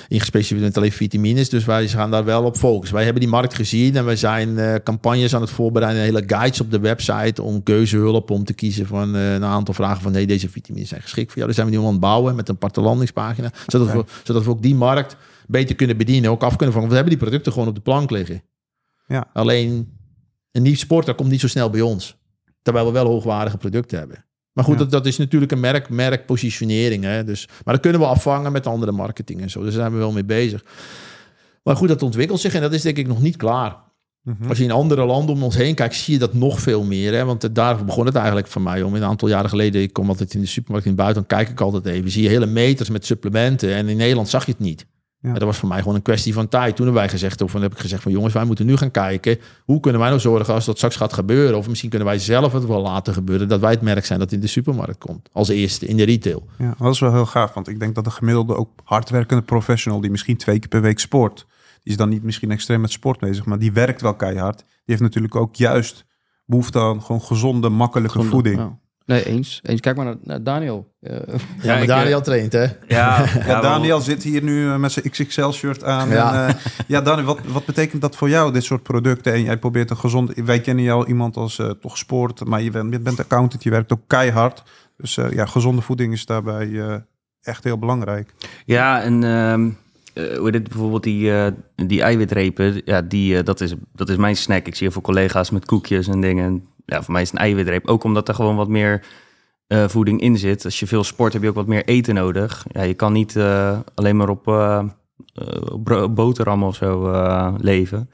in 0.07 0.19
gespecialiseerd 0.19 0.73
met 0.73 0.77
alleen 0.77 0.91
vitamines. 0.97 1.49
Dus 1.49 1.65
wij 1.65 1.87
gaan 1.87 2.11
daar 2.11 2.25
wel 2.25 2.43
op 2.43 2.57
focussen. 2.57 2.95
Wij 2.95 3.03
hebben 3.03 3.21
die 3.21 3.31
markt 3.31 3.53
gezien 3.53 3.95
en 3.95 4.05
we 4.05 4.15
zijn 4.15 4.57
eh, 4.57 4.75
campagnes 4.83 5.35
aan 5.35 5.41
het 5.41 5.49
voorbereiden. 5.49 6.01
Hele 6.01 6.23
guides 6.27 6.61
op 6.61 6.71
de 6.71 6.79
website 6.79 7.41
om 7.41 7.63
keuzehulp 7.63 8.31
om 8.31 8.43
te 8.43 8.53
kiezen 8.53 8.87
van 8.87 9.15
eh, 9.15 9.33
een 9.33 9.43
aantal 9.43 9.73
vragen 9.73 10.01
van 10.01 10.11
nee, 10.11 10.27
deze 10.27 10.49
vitamines 10.49 10.89
zijn 10.89 11.01
geschikt 11.01 11.27
voor 11.27 11.35
jou. 11.35 11.45
Daar 11.45 11.55
zijn 11.55 11.67
we 11.69 11.73
nu 11.75 11.83
aan 11.83 11.91
het 11.91 11.99
bouwen 11.99 12.35
met 12.35 12.49
een 12.49 12.55
aparte 12.55 12.81
landingspagina. 12.81 13.51
Zodat, 13.67 13.91
we, 13.91 14.03
zodat 14.23 14.43
we 14.43 14.49
ook 14.49 14.61
die 14.61 14.75
markt 14.75 15.15
beter 15.51 15.75
kunnen 15.75 15.97
bedienen, 15.97 16.29
ook 16.31 16.43
af 16.43 16.55
kunnen 16.55 16.73
vangen. 16.75 16.89
Want 16.89 16.89
we 16.89 16.95
hebben 16.95 17.13
die 17.13 17.23
producten 17.27 17.51
gewoon 17.51 17.67
op 17.67 17.75
de 17.75 17.81
plank 17.81 18.09
liggen. 18.11 18.43
Ja. 19.07 19.29
Alleen 19.33 19.97
een 20.51 20.61
nieuw 20.61 20.75
sporter 20.75 21.15
komt 21.15 21.29
niet 21.29 21.39
zo 21.39 21.47
snel 21.47 21.69
bij 21.69 21.81
ons. 21.81 22.17
Terwijl 22.61 22.85
we 22.85 22.91
wel 22.91 23.05
hoogwaardige 23.05 23.57
producten 23.57 23.97
hebben. 23.97 24.25
Maar 24.51 24.63
goed, 24.63 24.73
Ja. 24.73 24.79
dat, 24.79 24.91
dat 24.91 25.05
is 25.05 25.17
natuurlijk 25.17 25.51
een 25.51 25.59
merk, 25.59 25.89
merkpositionering. 25.89 27.03
Hè? 27.03 27.23
Dus, 27.23 27.47
maar 27.65 27.73
dat 27.73 27.83
kunnen 27.83 28.01
we 28.01 28.07
afvangen 28.07 28.51
met 28.51 28.67
andere 28.67 28.91
marketing 28.91 29.41
en 29.41 29.49
zo. 29.49 29.59
Dus 29.59 29.73
daar 29.73 29.81
zijn 29.81 29.93
we 29.93 29.97
wel 29.97 30.11
mee 30.11 30.25
bezig. 30.25 30.65
Maar 31.63 31.75
goed, 31.75 31.87
dat 31.87 32.03
ontwikkelt 32.03 32.39
zich 32.39 32.53
en 32.53 32.61
dat 32.61 32.73
is 32.73 32.81
denk 32.81 32.97
ik 32.97 33.07
nog 33.07 33.21
niet 33.21 33.35
klaar. 33.35 33.77
Mhm. 34.21 34.49
Als 34.49 34.57
je 34.57 34.63
in 34.63 34.71
andere 34.71 35.05
landen 35.05 35.35
om 35.35 35.43
ons 35.43 35.55
heen 35.55 35.75
kijkt, 35.75 35.95
zie 35.95 36.13
je 36.13 36.19
dat 36.19 36.33
nog 36.33 36.59
veel 36.59 36.83
meer. 36.83 37.13
Hè? 37.13 37.25
Want 37.25 37.55
daar 37.55 37.85
begon 37.85 38.05
het 38.05 38.15
eigenlijk 38.15 38.47
voor 38.47 38.61
mij 38.61 38.81
om. 38.81 38.95
Een 38.95 39.03
aantal 39.03 39.27
jaren 39.27 39.49
geleden, 39.49 39.81
ik 39.81 39.93
kom 39.93 40.09
altijd 40.09 40.33
in 40.33 40.39
de 40.41 40.45
supermarkt 40.45 40.85
in 40.85 40.91
het 40.91 41.01
buitenland, 41.01 41.33
kijk 41.33 41.49
ik 41.49 41.61
altijd 41.61 41.85
even. 41.85 42.11
Zie 42.11 42.23
je 42.23 42.29
hele 42.29 42.45
meters 42.45 42.89
met 42.89 43.05
supplementen. 43.05 43.73
En 43.73 43.89
in 43.89 43.97
Nederland 43.97 44.29
zag 44.29 44.45
je 44.45 44.51
het 44.51 44.59
niet. 44.59 44.85
Ja. 45.21 45.33
Dat 45.33 45.41
was 45.41 45.57
voor 45.57 45.69
mij 45.69 45.79
gewoon 45.79 45.95
een 45.95 46.01
kwestie 46.01 46.33
van 46.33 46.47
tijd. 46.47 46.75
Toen 46.75 46.85
hebben 46.85 47.03
wij 47.03 47.11
gezegd, 47.11 47.41
of 47.41 47.51
dan 47.51 47.61
heb 47.61 47.71
ik 47.71 47.79
gezegd 47.79 48.03
van 48.03 48.11
jongens, 48.11 48.33
wij 48.33 48.43
moeten 48.43 48.65
nu 48.65 48.77
gaan 48.77 48.91
kijken. 48.91 49.37
Hoe 49.65 49.79
kunnen 49.79 49.99
wij 50.01 50.09
nou 50.09 50.21
zorgen 50.21 50.53
als 50.53 50.65
dat 50.65 50.75
straks 50.75 50.95
gaat 50.95 51.13
gebeuren? 51.13 51.57
Of 51.57 51.67
misschien 51.67 51.89
kunnen 51.89 52.07
wij 52.07 52.19
zelf 52.19 52.53
het 52.53 52.65
wel 52.65 52.81
laten 52.81 53.13
gebeuren. 53.13 53.47
Dat 53.47 53.59
wij 53.59 53.71
het 53.71 53.81
merk 53.81 54.05
zijn 54.05 54.19
dat 54.19 54.31
in 54.31 54.39
de 54.39 54.47
supermarkt 54.47 54.97
komt. 54.97 55.29
Als 55.31 55.49
eerste, 55.49 55.87
in 55.87 55.97
de 55.97 56.03
retail. 56.03 56.45
Ja, 56.57 56.75
dat 56.77 56.93
is 56.93 56.99
wel 56.99 57.13
heel 57.13 57.25
gaaf. 57.25 57.53
Want 57.53 57.67
ik 57.67 57.79
denk 57.79 57.95
dat 57.95 58.03
de 58.03 58.11
gemiddelde 58.11 58.55
ook 58.55 58.69
hardwerkende 58.83 59.43
professional... 59.43 60.01
die 60.01 60.11
misschien 60.11 60.37
twee 60.37 60.59
keer 60.59 60.69
per 60.69 60.81
week 60.81 60.99
sport... 60.99 61.45
die 61.83 61.91
is 61.91 61.97
dan 61.97 62.09
niet 62.09 62.23
misschien 62.23 62.51
extreem 62.51 62.81
met 62.81 62.91
sport 62.91 63.19
bezig... 63.19 63.45
maar 63.45 63.59
die 63.59 63.71
werkt 63.71 64.01
wel 64.01 64.15
keihard. 64.15 64.57
Die 64.57 64.67
heeft 64.85 65.01
natuurlijk 65.01 65.35
ook 65.35 65.55
juist 65.55 66.05
behoefte 66.45 66.79
aan 66.79 67.01
gewoon 67.01 67.21
gezonde, 67.21 67.69
makkelijke 67.69 68.11
Gezonde, 68.17 68.35
voeding. 68.35 68.57
ja. 68.57 68.79
Nee, 69.05 69.25
eens. 69.25 69.59
eens. 69.63 69.79
Kijk 69.81 69.95
maar 69.95 70.05
naar, 70.05 70.15
naar 70.23 70.43
Daniel. 70.43 70.91
Eh, 70.99 71.17
Ja, 71.61 71.77
maar 71.77 71.87
Daniel 71.87 72.21
traint, 72.21 72.51
hè? 72.53 72.61
Ja, 72.63 72.69
Ja, 72.87 73.27
ja, 73.45 73.61
Daniel 73.61 73.99
zit 74.01 74.23
hier 74.23 74.43
nu 74.43 74.69
eh, 74.69 74.77
met 74.77 74.91
zijn 74.91 75.09
XXL-shirt 75.09 75.83
aan. 75.83 76.09
Ja. 76.09 76.15
Ja, 76.15 76.47
en, 76.47 76.55
eh, 76.55 76.61
ja 76.87 77.01
Daniel, 77.01 77.25
wat, 77.25 77.39
wat 77.47 77.65
betekent 77.65 78.01
dat 78.01 78.15
voor 78.15 78.29
jou, 78.29 78.53
dit 78.53 78.63
soort 78.63 78.83
producten? 78.83 79.33
En 79.33 79.43
jij 79.43 79.57
probeert 79.57 79.89
een 79.89 79.97
gezond... 79.97 80.33
Wij 80.35 80.59
kennen 80.61 80.83
jou 80.83 81.07
iemand 81.07 81.37
als 81.37 81.59
eh, 81.59 81.69
toch 81.69 81.97
sport, 81.97 82.45
maar 82.45 82.61
je 82.61 82.71
bent, 82.71 82.93
je 82.93 82.99
bent 82.99 83.19
accountant, 83.19 83.63
je 83.63 83.69
werkt 83.69 83.93
ook 83.93 84.01
keihard. 84.07 84.63
Dus 84.97 85.17
eh, 85.17 85.31
ja, 85.31 85.45
gezonde 85.45 85.81
voeding 85.81 86.13
is 86.13 86.25
daarbij 86.25 86.71
eh, 86.71 86.95
echt 87.41 87.63
heel 87.63 87.77
belangrijk. 87.77 88.33
Ja, 88.65 89.01
en 89.01 89.23
ehm, 89.23 89.69
eh, 90.13 90.37
hoe 90.37 90.49
het, 90.49 90.69
bijvoorbeeld 90.69 91.03
die, 91.03 91.31
eh, 91.33 91.51
die 91.75 92.01
eiwitrepen, 92.01 92.81
ja, 92.85 93.01
die, 93.01 93.37
eh, 93.37 93.43
dat, 93.43 93.61
is, 93.61 93.73
dat 93.93 94.09
is 94.09 94.15
mijn 94.15 94.35
snack. 94.35 94.65
Ik 94.67 94.75
zie 94.75 94.83
heel 94.83 94.91
veel 94.91 95.01
collega's 95.13 95.49
met 95.49 95.65
koekjes 95.65 96.07
en 96.07 96.21
dingen. 96.21 96.67
Ja, 96.91 97.01
voor 97.01 97.13
mij 97.13 97.21
is 97.21 97.31
een 97.31 97.37
eiwitreep. 97.37 97.87
Ook 97.87 98.03
omdat 98.03 98.27
er 98.27 98.33
gewoon 98.33 98.55
wat 98.55 98.67
meer 98.67 99.03
eh, 99.67 99.87
voeding 99.87 100.21
in 100.21 100.37
zit. 100.37 100.65
Als 100.65 100.79
je 100.79 100.87
veel 100.87 101.03
sport, 101.03 101.33
heb 101.33 101.41
je 101.41 101.49
ook 101.49 101.55
wat 101.55 101.67
meer 101.67 101.85
eten 101.85 102.15
nodig. 102.15 102.65
Ja, 102.71 102.81
je 102.81 102.93
kan 102.93 103.13
niet 103.13 103.35
eh, 103.35 103.79
alleen 103.95 104.15
maar 104.15 104.29
op 104.29 104.47
eh, 104.47 104.83
eh, 105.33 106.07
boterham 106.07 106.63
of 106.63 106.75
zo 106.75 107.11
leven. 107.57 108.09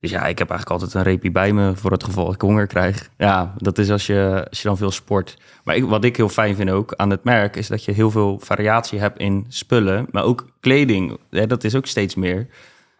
Dus 0.00 0.10
ja, 0.10 0.26
ik 0.26 0.38
heb 0.38 0.50
eigenlijk 0.50 0.70
altijd 0.70 0.94
een 0.94 1.12
reepje 1.12 1.30
bij 1.30 1.52
me 1.52 1.76
voor 1.76 1.90
het 1.90 2.04
geval 2.04 2.32
ik 2.32 2.40
honger 2.40 2.66
krijg. 2.66 3.10
Ja, 3.16 3.54
dat 3.56 3.78
is 3.78 3.90
als 3.90 4.06
je, 4.06 4.46
als 4.48 4.62
je 4.62 4.68
dan 4.68 4.76
veel 4.76 4.90
sport. 4.90 5.38
Maar 5.62 5.76
ik, 5.76 5.84
wat 5.84 6.04
ik 6.04 6.16
heel 6.16 6.28
fijn 6.28 6.56
vind 6.56 6.70
ook 6.70 6.94
aan 6.94 7.10
het 7.10 7.24
merk... 7.24 7.56
is 7.56 7.68
dat 7.68 7.84
je 7.84 7.92
heel 7.92 8.10
veel 8.10 8.38
variatie 8.38 8.98
hebt 8.98 9.18
in 9.18 9.44
spullen. 9.48 10.06
Maar 10.10 10.24
ook 10.24 10.48
kleding, 10.60 11.18
hè, 11.30 11.46
dat 11.46 11.64
is 11.64 11.74
ook 11.74 11.86
steeds 11.86 12.14
meer. 12.14 12.48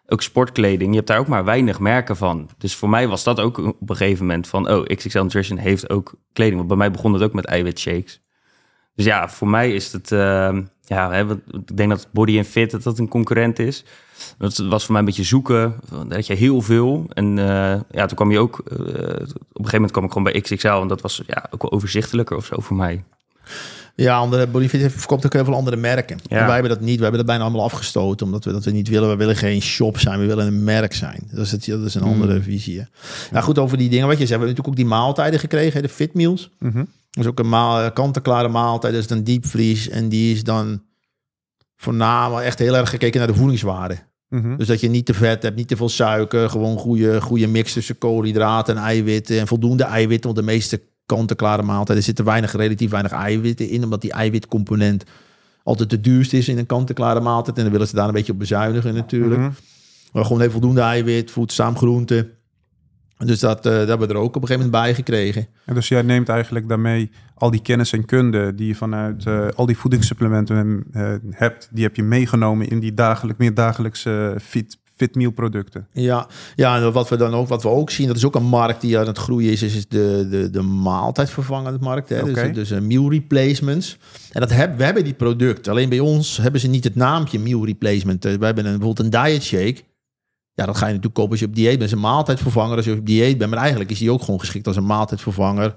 Ook 0.09 0.23
sportkleding, 0.23 0.91
je 0.91 0.97
hebt 0.97 1.09
daar 1.09 1.19
ook 1.19 1.27
maar 1.27 1.45
weinig 1.45 1.81
merken 1.81 2.17
van. 2.17 2.49
Dus 2.59 2.77
voor 2.77 2.89
mij 2.89 3.09
was 3.09 3.25
dat 3.25 3.41
ook 3.41 3.59
op 3.59 3.91
een 3.91 3.97
gegeven 3.97 4.27
moment 4.27 4.47
van... 4.47 4.71
oh, 4.71 4.85
XXL 4.85 5.19
Nutrition 5.19 5.59
heeft 5.59 5.91
ook 5.91 6.15
kleding. 6.33 6.57
Want 6.57 6.69
bij 6.69 6.77
mij 6.77 6.91
begon 6.91 7.13
het 7.13 7.23
ook 7.23 7.33
met 7.33 7.45
eiwitshakes. 7.45 8.23
Dus 8.95 9.05
ja, 9.05 9.29
voor 9.29 9.49
mij 9.49 9.73
is 9.73 9.93
het... 9.93 10.13
eh, 10.13 10.59
ja, 10.81 11.11
hè, 11.11 11.33
ik 11.33 11.77
denk 11.77 11.91
dat 11.91 12.09
Body 12.13 12.37
and 12.37 12.47
Fit 12.47 12.71
dat 12.71 12.83
dat 12.83 12.99
een 12.99 13.09
concurrent 13.09 13.59
is. 13.59 13.85
Dat 14.39 14.57
was 14.57 14.83
voor 14.83 14.93
mij 14.93 15.01
een 15.01 15.07
beetje 15.07 15.23
zoeken. 15.23 15.75
Dat 16.09 16.27
je 16.27 16.35
heel 16.35 16.61
veel. 16.61 17.07
En 17.09 17.39
eh, 17.39 17.81
ja, 17.91 18.07
toen 18.07 18.17
kwam 18.17 18.31
je 18.31 18.39
ook... 18.39 18.59
eh, 18.59 18.77
op 18.77 18.81
een 18.81 19.27
gegeven 19.27 19.73
moment 19.73 19.91
kwam 19.91 20.05
ik 20.05 20.13
gewoon 20.13 20.33
bij 20.33 20.41
XXL. 20.41 20.69
En 20.69 20.89
dat 20.89 21.01
was 21.01 21.23
ja, 21.27 21.47
ook 21.51 21.63
wel 21.63 21.73
overzichtelijker 21.73 22.37
of 22.37 22.45
zo 22.45 22.61
voor 22.61 22.77
mij. 22.77 23.05
Ja, 23.97 24.16
andere 24.16 24.47
Bolivia 24.47 24.90
verkoopt 24.90 25.26
ook 25.26 25.32
heel 25.32 25.45
veel 25.45 25.55
andere 25.55 25.76
merken. 25.76 26.18
Ja. 26.22 26.38
En 26.38 26.45
wij 26.45 26.53
hebben 26.53 26.70
dat 26.72 26.80
niet. 26.80 26.97
We 26.97 27.03
hebben 27.03 27.18
dat 27.18 27.26
bijna 27.28 27.42
allemaal 27.42 27.64
afgestoten. 27.64 28.26
Omdat 28.26 28.45
we 28.45 28.53
dat 28.53 28.64
we 28.64 28.70
niet 28.70 28.88
willen. 28.88 29.09
We 29.09 29.16
willen 29.16 29.36
geen 29.36 29.62
shop 29.62 29.99
zijn. 29.99 30.20
We 30.20 30.26
willen 30.26 30.47
een 30.47 30.64
merk 30.64 30.95
zijn. 30.95 31.22
Dat 31.30 31.45
is, 31.45 31.53
het, 31.53 31.66
dat 31.66 31.84
is 31.84 31.95
een 31.95 32.03
andere 32.03 32.42
visie. 32.42 32.78
hè. 32.78 32.84
Nou 33.30 33.45
goed, 33.45 33.59
over 33.59 33.78
die 33.78 33.88
dingen 33.88 34.07
wat 34.07 34.18
je 34.18 34.26
zei. 34.26 34.38
We 34.38 34.45
hebben 34.45 34.49
natuurlijk 34.57 34.68
ook 34.68 34.90
die 34.90 35.01
maaltijden 35.01 35.40
gekregen. 35.40 35.82
De 35.82 35.88
fit 35.88 36.14
meals. 36.14 36.51
Mhm. 36.59 36.76
Dat 37.11 37.24
is 37.24 37.26
ook 37.26 37.38
een 37.38 37.49
maal, 37.49 37.92
kant-en-klare 37.92 38.49
maaltijd. 38.49 38.92
Dat 38.92 39.03
is 39.03 39.09
dan 39.09 39.22
diepvries. 39.22 39.88
En 39.88 40.09
die 40.09 40.34
is 40.34 40.45
dan 40.45 40.82
voornamelijk 41.76 42.47
echt 42.47 42.59
heel 42.59 42.76
erg 42.76 42.90
gekeken 42.90 43.18
naar 43.18 43.28
de 43.28 43.34
voedingswaarde. 43.34 43.99
Mhm. 44.28 44.57
Dus 44.57 44.66
dat 44.66 44.80
je 44.80 44.88
niet 44.88 45.07
te 45.07 45.14
vet 45.14 45.42
hebt, 45.42 45.57
niet 45.57 45.68
te 45.68 45.76
veel 45.76 45.88
suiker. 45.88 46.51
Gewoon 46.51 46.78
goede, 46.78 47.20
goede 47.20 47.47
mix 47.47 47.72
tussen 47.72 47.99
koolhydraten 47.99 48.76
en 48.76 48.82
eiwitten. 48.82 49.38
En 49.38 49.47
voldoende 49.47 49.84
eiwitten. 49.84 50.34
Want 50.34 50.47
de 50.47 50.53
meeste 50.53 50.80
kant-en-klare 51.07 51.63
maaltijden 51.63 52.05
zitten 52.05 52.25
weinig, 52.25 52.53
relatief 52.53 52.91
weinig 52.91 53.13
eiwitten 53.13 53.69
in. 53.69 53.85
Omdat 53.85 54.01
die 54.01 54.13
eiwitcomponent 54.13 55.05
altijd 55.63 55.91
de 55.91 56.01
duurste 56.01 56.37
is 56.37 56.49
in 56.49 56.59
een 56.59 56.67
kant-en-klare 56.67 57.21
maaltijd. 57.21 57.57
En 57.57 57.63
dan 57.63 57.73
willen 57.73 57.89
ze 57.89 57.95
daar 57.95 58.09
een 58.09 58.15
beetje 58.15 58.33
op 58.33 58.39
bezuinigen 58.39 58.95
natuurlijk. 58.95 59.41
Mhm. 59.41 59.51
Maar 60.13 60.25
gewoon 60.25 60.41
heel 60.41 60.51
voldoende 60.51 60.81
eiwit, 60.81 61.31
voedzaam 61.31 61.77
groente. 61.77 62.31
Dus 63.19 63.41
dat, 63.41 63.67
eh, 63.67 63.73
dat 63.73 63.89
hebben 63.89 64.09
we 64.09 64.15
er 64.15 64.21
ook 64.21 64.37
op 64.37 64.43
een 64.43 64.49
gegeven 64.49 64.71
moment 64.71 64.85
bij 64.85 64.95
gekregen. 64.95 65.47
En 65.65 65.75
dus 65.75 65.89
jij 65.89 66.03
neemt 66.03 66.29
eigenlijk 66.29 66.69
daarmee 66.69 67.11
al 67.35 67.51
die 67.51 67.63
kennis 67.63 67.93
en 67.93 68.05
kunde 68.05 68.55
die 68.55 68.67
je 68.67 68.75
vanuit 68.75 69.27
eh, 69.27 69.47
al 69.55 69.67
die 69.67 69.77
voedingssupplementen 69.77 70.85
eh, 70.93 71.15
hebt, 71.31 71.69
die 71.73 71.85
heb 71.85 71.97
je 71.97 72.03
meegenomen 72.03 72.69
in 72.69 72.81
die 72.81 72.95
dagelijk, 72.95 73.39
meer 73.39 73.55
dagelijkse 73.55 74.37
fit, 74.43 74.79
fit 75.05 75.15
meal 75.15 75.31
producten. 75.31 75.87
Ja, 75.93 76.27
ja, 76.55 76.77
en 76.77 76.93
wat 76.93 77.09
we 77.09 77.17
dan 77.17 77.35
ook, 77.35 77.49
wat 77.49 77.63
we 77.63 77.69
ook 77.69 77.91
zien, 77.91 78.07
dat 78.07 78.17
is 78.17 78.25
ook 78.25 78.35
een 78.35 78.45
markt 78.47 78.81
die 78.81 78.99
aan 78.99 79.07
het 79.07 79.19
groeien 79.19 79.53
is, 79.53 79.63
is, 79.63 79.89
de, 79.89 80.27
de, 80.31 80.51
de 80.51 80.63
maaltijdvervangende 80.63 81.79
markt. 81.81 82.09
Hè? 82.09 82.25
Dus, 82.25 82.55
dus 82.55 82.71
een 82.71 82.87
meal 82.87 83.11
replacements. 83.11 83.99
En 84.33 84.41
dat 84.41 84.51
heb, 84.51 84.77
we 84.77 84.85
hebben 84.85 85.05
die 85.05 85.15
product. 85.15 85.69
Alleen 85.69 85.89
bij 85.89 86.01
ons 86.01 86.37
hebben 86.37 86.61
ze 86.61 86.69
niet 86.69 86.85
het 86.85 86.95
naampje 86.95 87.39
meal 87.39 87.67
replacement. 87.67 88.25
Eh, 88.25 88.35
We 88.35 88.45
hebben 88.45 88.67
een, 88.67 88.79
bijvoorbeeld 88.79 89.15
een 89.15 89.25
diet 89.25 89.43
shake. 89.43 89.77
Ja, 90.55 90.67
dat 90.67 90.77
ga 90.77 90.87
je 90.87 90.93
natuurlijk 90.93 91.15
kopen 91.15 91.31
als 91.31 91.41
je 91.41 91.47
op 91.47 91.55
dieet 91.55 91.69
bent. 91.69 91.81
Dat 91.81 91.89
is 91.89 91.95
een 91.95 92.11
maaltijdvervanger 92.11 92.77
als 92.77 92.85
je 92.85 92.93
op 92.93 93.07
dieet 93.07 93.39
bent. 93.39 93.51
Maar 93.51 93.61
eigenlijk 93.61 93.91
is 93.91 93.99
die 93.99 94.11
ook 94.11 94.23
gewoon 94.23 94.41
geschikt 94.41 94.67
als 94.67 94.77
een 94.77 94.87
maaltijdvervanger 94.87 95.75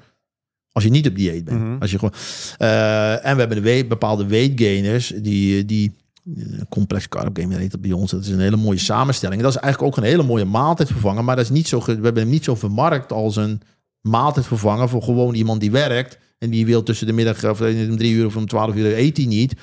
als 0.78 0.86
je 0.86 0.92
niet 0.92 1.08
op 1.08 1.16
dieet 1.16 1.44
bent. 1.44 1.60
Mhm. 1.60 1.76
Als 1.80 1.92
je 1.92 2.00
gewoon, 2.00 2.14
Eh, 2.58 3.26
en 3.26 3.34
we 3.34 3.40
hebben 3.40 3.64
de 3.64 3.86
bepaalde 3.88 4.26
weight 4.26 4.62
gainers 4.62 5.08
die, 5.08 5.66
die 5.66 5.88
eh, 5.90 6.07
complex 6.70 7.08
carb 7.10 7.38
gainer 7.38 7.60
heet 7.60 7.72
dat 7.72 7.82
bij 7.82 7.92
ons. 7.92 8.12
Dat 8.12 8.22
is 8.22 8.30
een 8.30 8.40
hele 8.40 8.56
mooie 8.56 8.78
samenstelling. 8.80 9.42
Dat 9.42 9.56
is 9.56 9.60
eigenlijk 9.62 9.94
ook 9.94 10.04
een 10.04 10.10
hele 10.10 10.24
mooie 10.24 10.46
maaltijdvervanger. 10.46 11.24
Maar 11.24 11.36
dat 11.36 11.46
is 11.46 11.52
niet 11.52 11.68
zo, 11.68 11.80
we 11.86 11.92
hebben 11.92 12.18
hem 12.18 12.30
niet 12.30 12.44
zo 12.44 12.56
vermarkt 12.56 13.12
als 13.12 13.36
een 13.36 13.62
maaltijdvervanger 14.02 14.90
voor 14.90 15.02
gewoon 15.04 15.34
iemand 15.34 15.60
die 15.62 15.72
werkt. 15.72 16.18
En 16.40 16.50
die 16.50 16.66
wil 16.66 16.84
tussen 16.84 17.08
de 17.08 17.14
middag 17.14 17.44
of 17.46 17.62
eh, 17.62 17.90
om 17.90 17.98
drie 17.98 18.14
uur 18.14 18.26
of 18.26 18.36
om 18.36 18.46
twaalf 18.46 18.76
uur 18.76 18.98
eet 18.98 19.18
hij 19.18 19.26
niet. 19.26 19.54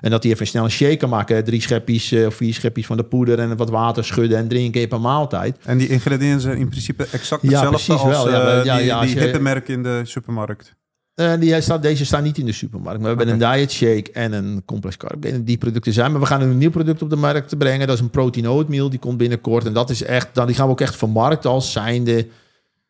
En 0.00 0.10
dat 0.10 0.22
hij 0.22 0.32
even 0.32 0.46
snel 0.46 0.64
een 0.64 0.70
shake 0.70 0.96
kan 0.96 1.08
maken. 1.08 1.44
Drie 1.44 1.60
schepjes 1.60 2.12
eh, 2.12 2.26
of 2.26 2.34
vier 2.34 2.54
schepjes 2.54 2.86
van 2.86 2.96
de 2.96 3.04
poeder 3.04 3.38
en 3.38 3.56
wat 3.56 3.70
water 3.70 4.04
schudden 4.04 4.38
en 4.38 4.48
drie 4.48 4.70
keer 4.70 4.86
per 4.86 5.00
maaltijd. 5.00 5.56
En 5.64 5.78
die 5.78 5.88
ingrediënten 5.88 6.40
zijn 6.40 6.58
in 6.58 6.68
principe 6.68 7.06
exact 7.10 7.42
Ja, 7.42 7.48
hetzelfde 7.48 7.68
precies 7.70 8.02
als 8.02 8.24
wel. 8.24 8.30
Ja, 8.30 8.58
eh, 8.58 8.64
ja, 8.64 8.76
die, 8.76 8.84
ja, 8.84 8.96
als 8.98 9.06
die 9.06 9.14
je- 9.16 9.22
hippe 9.22 9.38
merken 9.38 9.74
in 9.74 9.82
de 9.82 10.00
supermarkt. 10.04 10.74
Eh, 11.22 11.40
die 11.40 11.60
staat, 11.60 11.82
deze 11.82 12.04
staan 12.04 12.22
niet 12.22 12.38
in 12.38 12.46
de 12.46 12.52
supermarkt. 12.52 13.00
Maar 13.00 13.16
we 13.16 13.24
hebben 13.24 13.48
een 13.48 13.58
diet 13.58 13.72
shake 13.72 14.12
en 14.12 14.32
een 14.32 14.62
complex 14.64 14.96
carb. 14.96 15.24
En 15.24 15.44
die 15.44 15.58
producten 15.58 15.92
zijn. 15.92 16.10
Maar 16.10 16.20
we 16.20 16.26
gaan 16.26 16.40
een 16.40 16.58
nieuw 16.58 16.70
product 16.70 17.02
op 17.02 17.10
de 17.10 17.16
markt 17.16 17.48
te 17.48 17.56
brengen. 17.56 17.86
Dat 17.86 17.96
is 17.96 18.02
een 18.02 18.10
protein 18.10 18.48
oatmeal. 18.48 18.90
Die 18.90 18.98
komt 18.98 19.16
binnenkort. 19.16 19.66
En 19.66 19.72
dat 19.72 19.90
is 19.90 20.02
echt. 20.02 20.34
Dan 20.34 20.46
die 20.46 20.54
gaan 20.54 20.66
we 20.66 20.72
ook 20.72 20.80
echt 20.80 20.96
vermarkten 20.96 21.50
als 21.50 21.72
zijnde. 21.72 22.28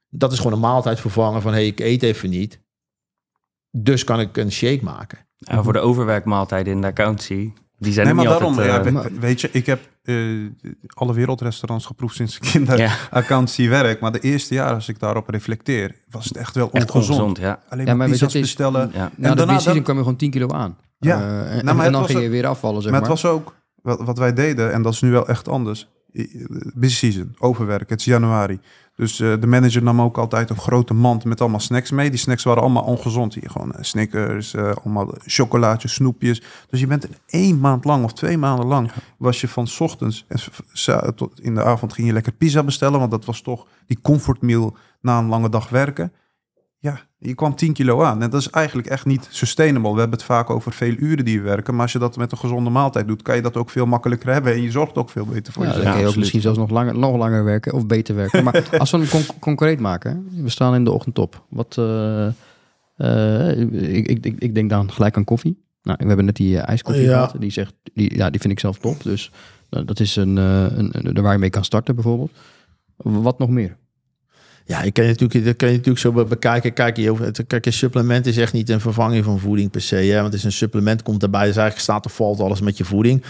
Dat 0.09 0.33
is 0.33 0.39
gewoon 0.39 0.53
een 0.53 0.59
maaltijd 0.59 1.01
vervangen 1.01 1.43
van 1.43 1.53
hey, 1.53 1.67
ik 1.67 1.81
eet 1.81 2.03
even 2.03 2.31
niet. 2.31 2.61
Dus 3.71 4.05
kan 4.05 4.21
ik 4.21 4.37
een 4.37 4.53
shake 4.53 4.85
maken. 4.85 5.19
Ja, 5.37 5.63
voor 5.63 5.73
de 5.73 5.79
overwerkmaaltijden 5.79 6.73
in 6.73 6.81
de 6.81 6.87
accountie, 6.87 7.53
die 7.83 7.93
zijn 7.93 8.07
Nee, 8.07 8.15
ook 8.17 8.23
maar 8.23 8.31
niet 8.31 8.41
daarom, 8.41 8.59
altijd... 8.59 8.95
ja, 8.95 9.01
eh, 9.01 9.13
we- 9.15 9.21
weet 9.21 9.41
je, 9.41 9.49
ik 9.53 9.67
heb 9.67 9.81
eh, 10.03 10.15
alle 10.89 11.13
wereldrestaurants 11.15 11.87
geproefd 11.87 12.17
sinds 12.17 12.37
ik 12.37 12.45
in 12.55 12.65
de 12.65 12.77
ja, 12.77 12.93
accountancy 13.11 13.69
werk. 13.69 14.01
Maar 14.01 14.13
de 14.13 14.21
eerste 14.21 14.55
jaar, 14.55 14.75
als 14.75 14.89
ik 14.89 14.99
daarop 14.99 15.29
reflecteer, 15.29 15.95
was 16.11 16.25
het 16.25 16.37
echt 16.37 16.55
wel 16.55 16.71
echt 16.73 16.91
ongezond. 16.91 17.19
ongezond, 17.19 17.39
ja. 17.39 17.61
Alleen 17.69 17.87
Ja, 17.87 17.95
maar 17.95 18.09
pizza's 18.09 18.33
bestellen. 18.33 18.91
ja. 18.95 19.11
De 19.17 19.35
daarna- 19.35 19.59
dan- 19.59 19.83
kwam 19.83 19.97
je 19.97 20.03
gewoon 20.03 20.17
10 20.17 20.31
kilo 20.31 20.49
aan. 20.49 20.77
Ja. 20.99 21.21
Eh, 21.21 21.23
en, 21.25 21.45
Nou, 21.45 21.59
en 21.59 21.65
maar 21.65 21.85
het 21.85 21.93
dan 21.93 22.01
was 22.03 22.11
ging 22.11 22.23
je 22.23 22.29
weer 22.29 22.47
afvallen, 22.47 22.83
zeg 22.83 22.91
maar 22.93 23.01
maar. 23.01 23.11
het 23.11 23.21
was 23.23 23.33
ook, 23.33 23.55
wat, 23.83 24.01
wat 24.03 24.19
wij 24.19 24.33
deden, 24.33 24.73
en 24.73 24.83
dat 24.83 24.93
is 24.93 25.01
nu 25.01 25.11
wel 25.11 25.29
echt 25.29 25.49
anders. 25.49 25.89
Busy 26.75 26.95
season, 26.95 27.35
overwerk, 27.39 27.91
het 27.91 27.99
is 27.99 28.05
januari. 28.05 28.61
Dus 28.97 29.21
eh, 29.21 29.41
de 29.41 29.47
manager 29.47 29.83
nam 29.83 30.01
ook 30.01 30.19
altijd 30.19 30.51
een 30.51 30.57
grote 30.57 30.95
mand 30.95 31.25
met 31.25 31.41
allemaal 31.41 31.61
snacks 31.61 31.91
mee. 31.91 32.11
Die 32.11 32.19
snacks 32.19 32.43
waren 32.43 32.63
allemaal 32.63 32.83
ongezond. 32.83 33.35
Hier 33.35 33.51
gewoon 33.51 33.73
eh, 33.73 33.83
Snickers, 33.83 34.55
eh, 34.55 34.73
allemaal 34.85 35.15
chocolaatjes, 35.25 35.95
snoepjes. 35.95 36.43
Dus 36.71 36.81
je 36.81 36.87
bent 36.87 37.09
één 37.27 37.61
maand 37.61 37.85
lang 37.85 38.05
of 38.05 38.13
twee 38.13 38.39
maanden 38.39 38.67
lang... 38.67 38.91
was 39.17 39.41
je 39.41 39.49
van 39.49 39.67
's 39.67 39.81
ochtends 39.81 40.27
en 40.87 41.15
tot 41.15 41.41
in 41.41 41.55
de 41.55 41.65
avond 41.65 41.93
ging 41.93 42.07
je 42.07 42.13
lekker 42.13 42.33
pizza 42.33 42.63
bestellen. 42.63 42.99
Want 42.99 43.11
dat 43.11 43.25
was 43.25 43.41
toch 43.41 43.67
die 43.87 43.99
comfortmeal 44.03 44.77
na 45.01 45.19
een 45.19 45.29
lange 45.29 45.49
dag 45.49 45.69
werken. 45.69 46.13
Ja, 46.83 47.01
je 47.19 47.35
kwam 47.35 47.55
10 47.55 47.73
kilo 47.73 48.03
aan. 48.03 48.23
En 48.23 48.31
dat 48.31 48.41
is 48.41 48.51
eigenlijk 48.51 48.89
echt 48.89 49.07
niet 49.07 49.27
sustainable. 49.31 49.93
We 49.93 49.99
hebben 50.01 50.19
het 50.19 50.27
vaak 50.27 50.51
over 50.51 50.73
veel 50.73 50.95
uren 50.99 51.25
die 51.25 51.39
we 51.39 51.45
werken. 51.45 51.73
Maar 51.75 51.83
als 51.83 51.93
je 51.93 51.99
dat 51.99 52.17
met 52.17 52.33
een 52.33 52.39
gezonde 52.39 52.71
maaltijd 52.71 53.07
doet, 53.09 53.23
kan 53.23 53.37
je 53.37 53.43
dat 53.43 53.57
ook 53.57 53.71
veel 53.71 53.87
makkelijker 53.87 54.33
hebben. 54.33 54.53
En 54.53 54.63
je 54.63 54.71
zorgt 54.71 54.97
ook 54.97 55.11
veel 55.11 55.27
beter 55.27 55.53
voor 55.53 55.63
Ja, 55.65 55.69
dan 55.69 55.77
jezelf. 55.79 55.95
kun 55.97 56.05
je 56.05 56.11
ook 56.11 56.17
misschien 56.19 56.41
zelfs 56.41 56.59
nog 56.59 56.71
langer, 56.71 56.99
nog 56.99 57.17
langer 57.17 57.45
werken 57.45 57.73
of 57.73 57.87
beter 57.87 58.15
werken. 58.15 58.45
Maar 58.45 58.69
als 58.79 58.91
we 58.91 58.99
hem 58.99 59.09
con- 59.09 59.39
concreet 59.39 59.81
maken, 59.81 60.29
we 60.43 60.49
staan 60.49 60.75
in 60.75 60.85
de 60.85 60.91
ochtend 60.91 61.19
op. 61.19 61.45
Wat, 61.49 61.77
eh, 61.79 62.27
eh, 62.97 63.59
ik, 63.61 64.07
ik, 64.07 64.25
ik, 64.27 64.35
ik 64.39 64.55
denk 64.55 64.71
dan 64.71 64.93
gelijk 64.93 65.17
aan 65.17 65.25
koffie. 65.25 65.63
Nou, 65.83 65.97
we 66.01 66.07
hebben 66.07 66.25
net 66.25 66.37
die 66.37 66.59
eh, 66.59 66.69
ijskoffie 66.69 67.03
Ja. 67.05 67.13
gehad. 67.13 67.41
Die, 67.41 67.51
zegt, 67.51 67.75
die, 67.95 68.17
ja, 68.17 68.31
die 68.31 68.41
vind 68.41 68.53
ik 68.53 68.61
zelf 68.61 68.79
top. 68.79 69.03
Dus 69.03 69.31
eh, 69.71 69.83
dat 69.87 70.01
is 70.01 70.17
een, 70.17 70.39
eh, 70.39 70.63
een, 70.77 70.91
een, 70.93 71.23
waar 71.23 71.33
je 71.33 71.39
mee 71.39 71.51
kan 71.51 71.65
starten 71.65 71.95
bijvoorbeeld. 71.95 72.31
Wat 72.97 73.39
nog 73.39 73.49
meer? 73.49 73.77
Ja, 74.73 74.83
je 74.83 74.91
kan 74.91 75.05
je 75.05 75.11
natuurlijk, 75.11 75.45
dat 75.45 75.57
kan 75.57 75.69
je 75.69 75.75
natuurlijk 75.75 76.05
zo 76.05 76.13
be- 76.13 76.25
bekijken. 76.25 76.73
Kijk, 76.73 76.97
je, 76.97 77.15
het- 77.15 77.45
kijk, 77.47 77.67
een 77.67 77.73
supplement 77.73 78.27
is 78.27 78.37
echt 78.37 78.53
niet 78.53 78.69
een 78.69 78.81
vervanging 78.81 79.25
van 79.25 79.39
voeding 79.39 79.71
per 79.71 79.81
se. 79.81 79.97
Hè? 79.97 80.15
Want 80.15 80.25
het 80.27 80.35
is 80.35 80.45
een 80.45 80.53
supplement, 80.53 81.03
komt 81.03 81.21
daarbij. 81.21 81.47
Dus 81.47 81.57
eigenlijk 81.57 81.85
staat 81.85 82.07
of 82.07 82.15
valt 82.15 82.41
alles 82.41 82.61
met 82.61 82.77
je 82.77 82.85
voeding. 82.85 83.23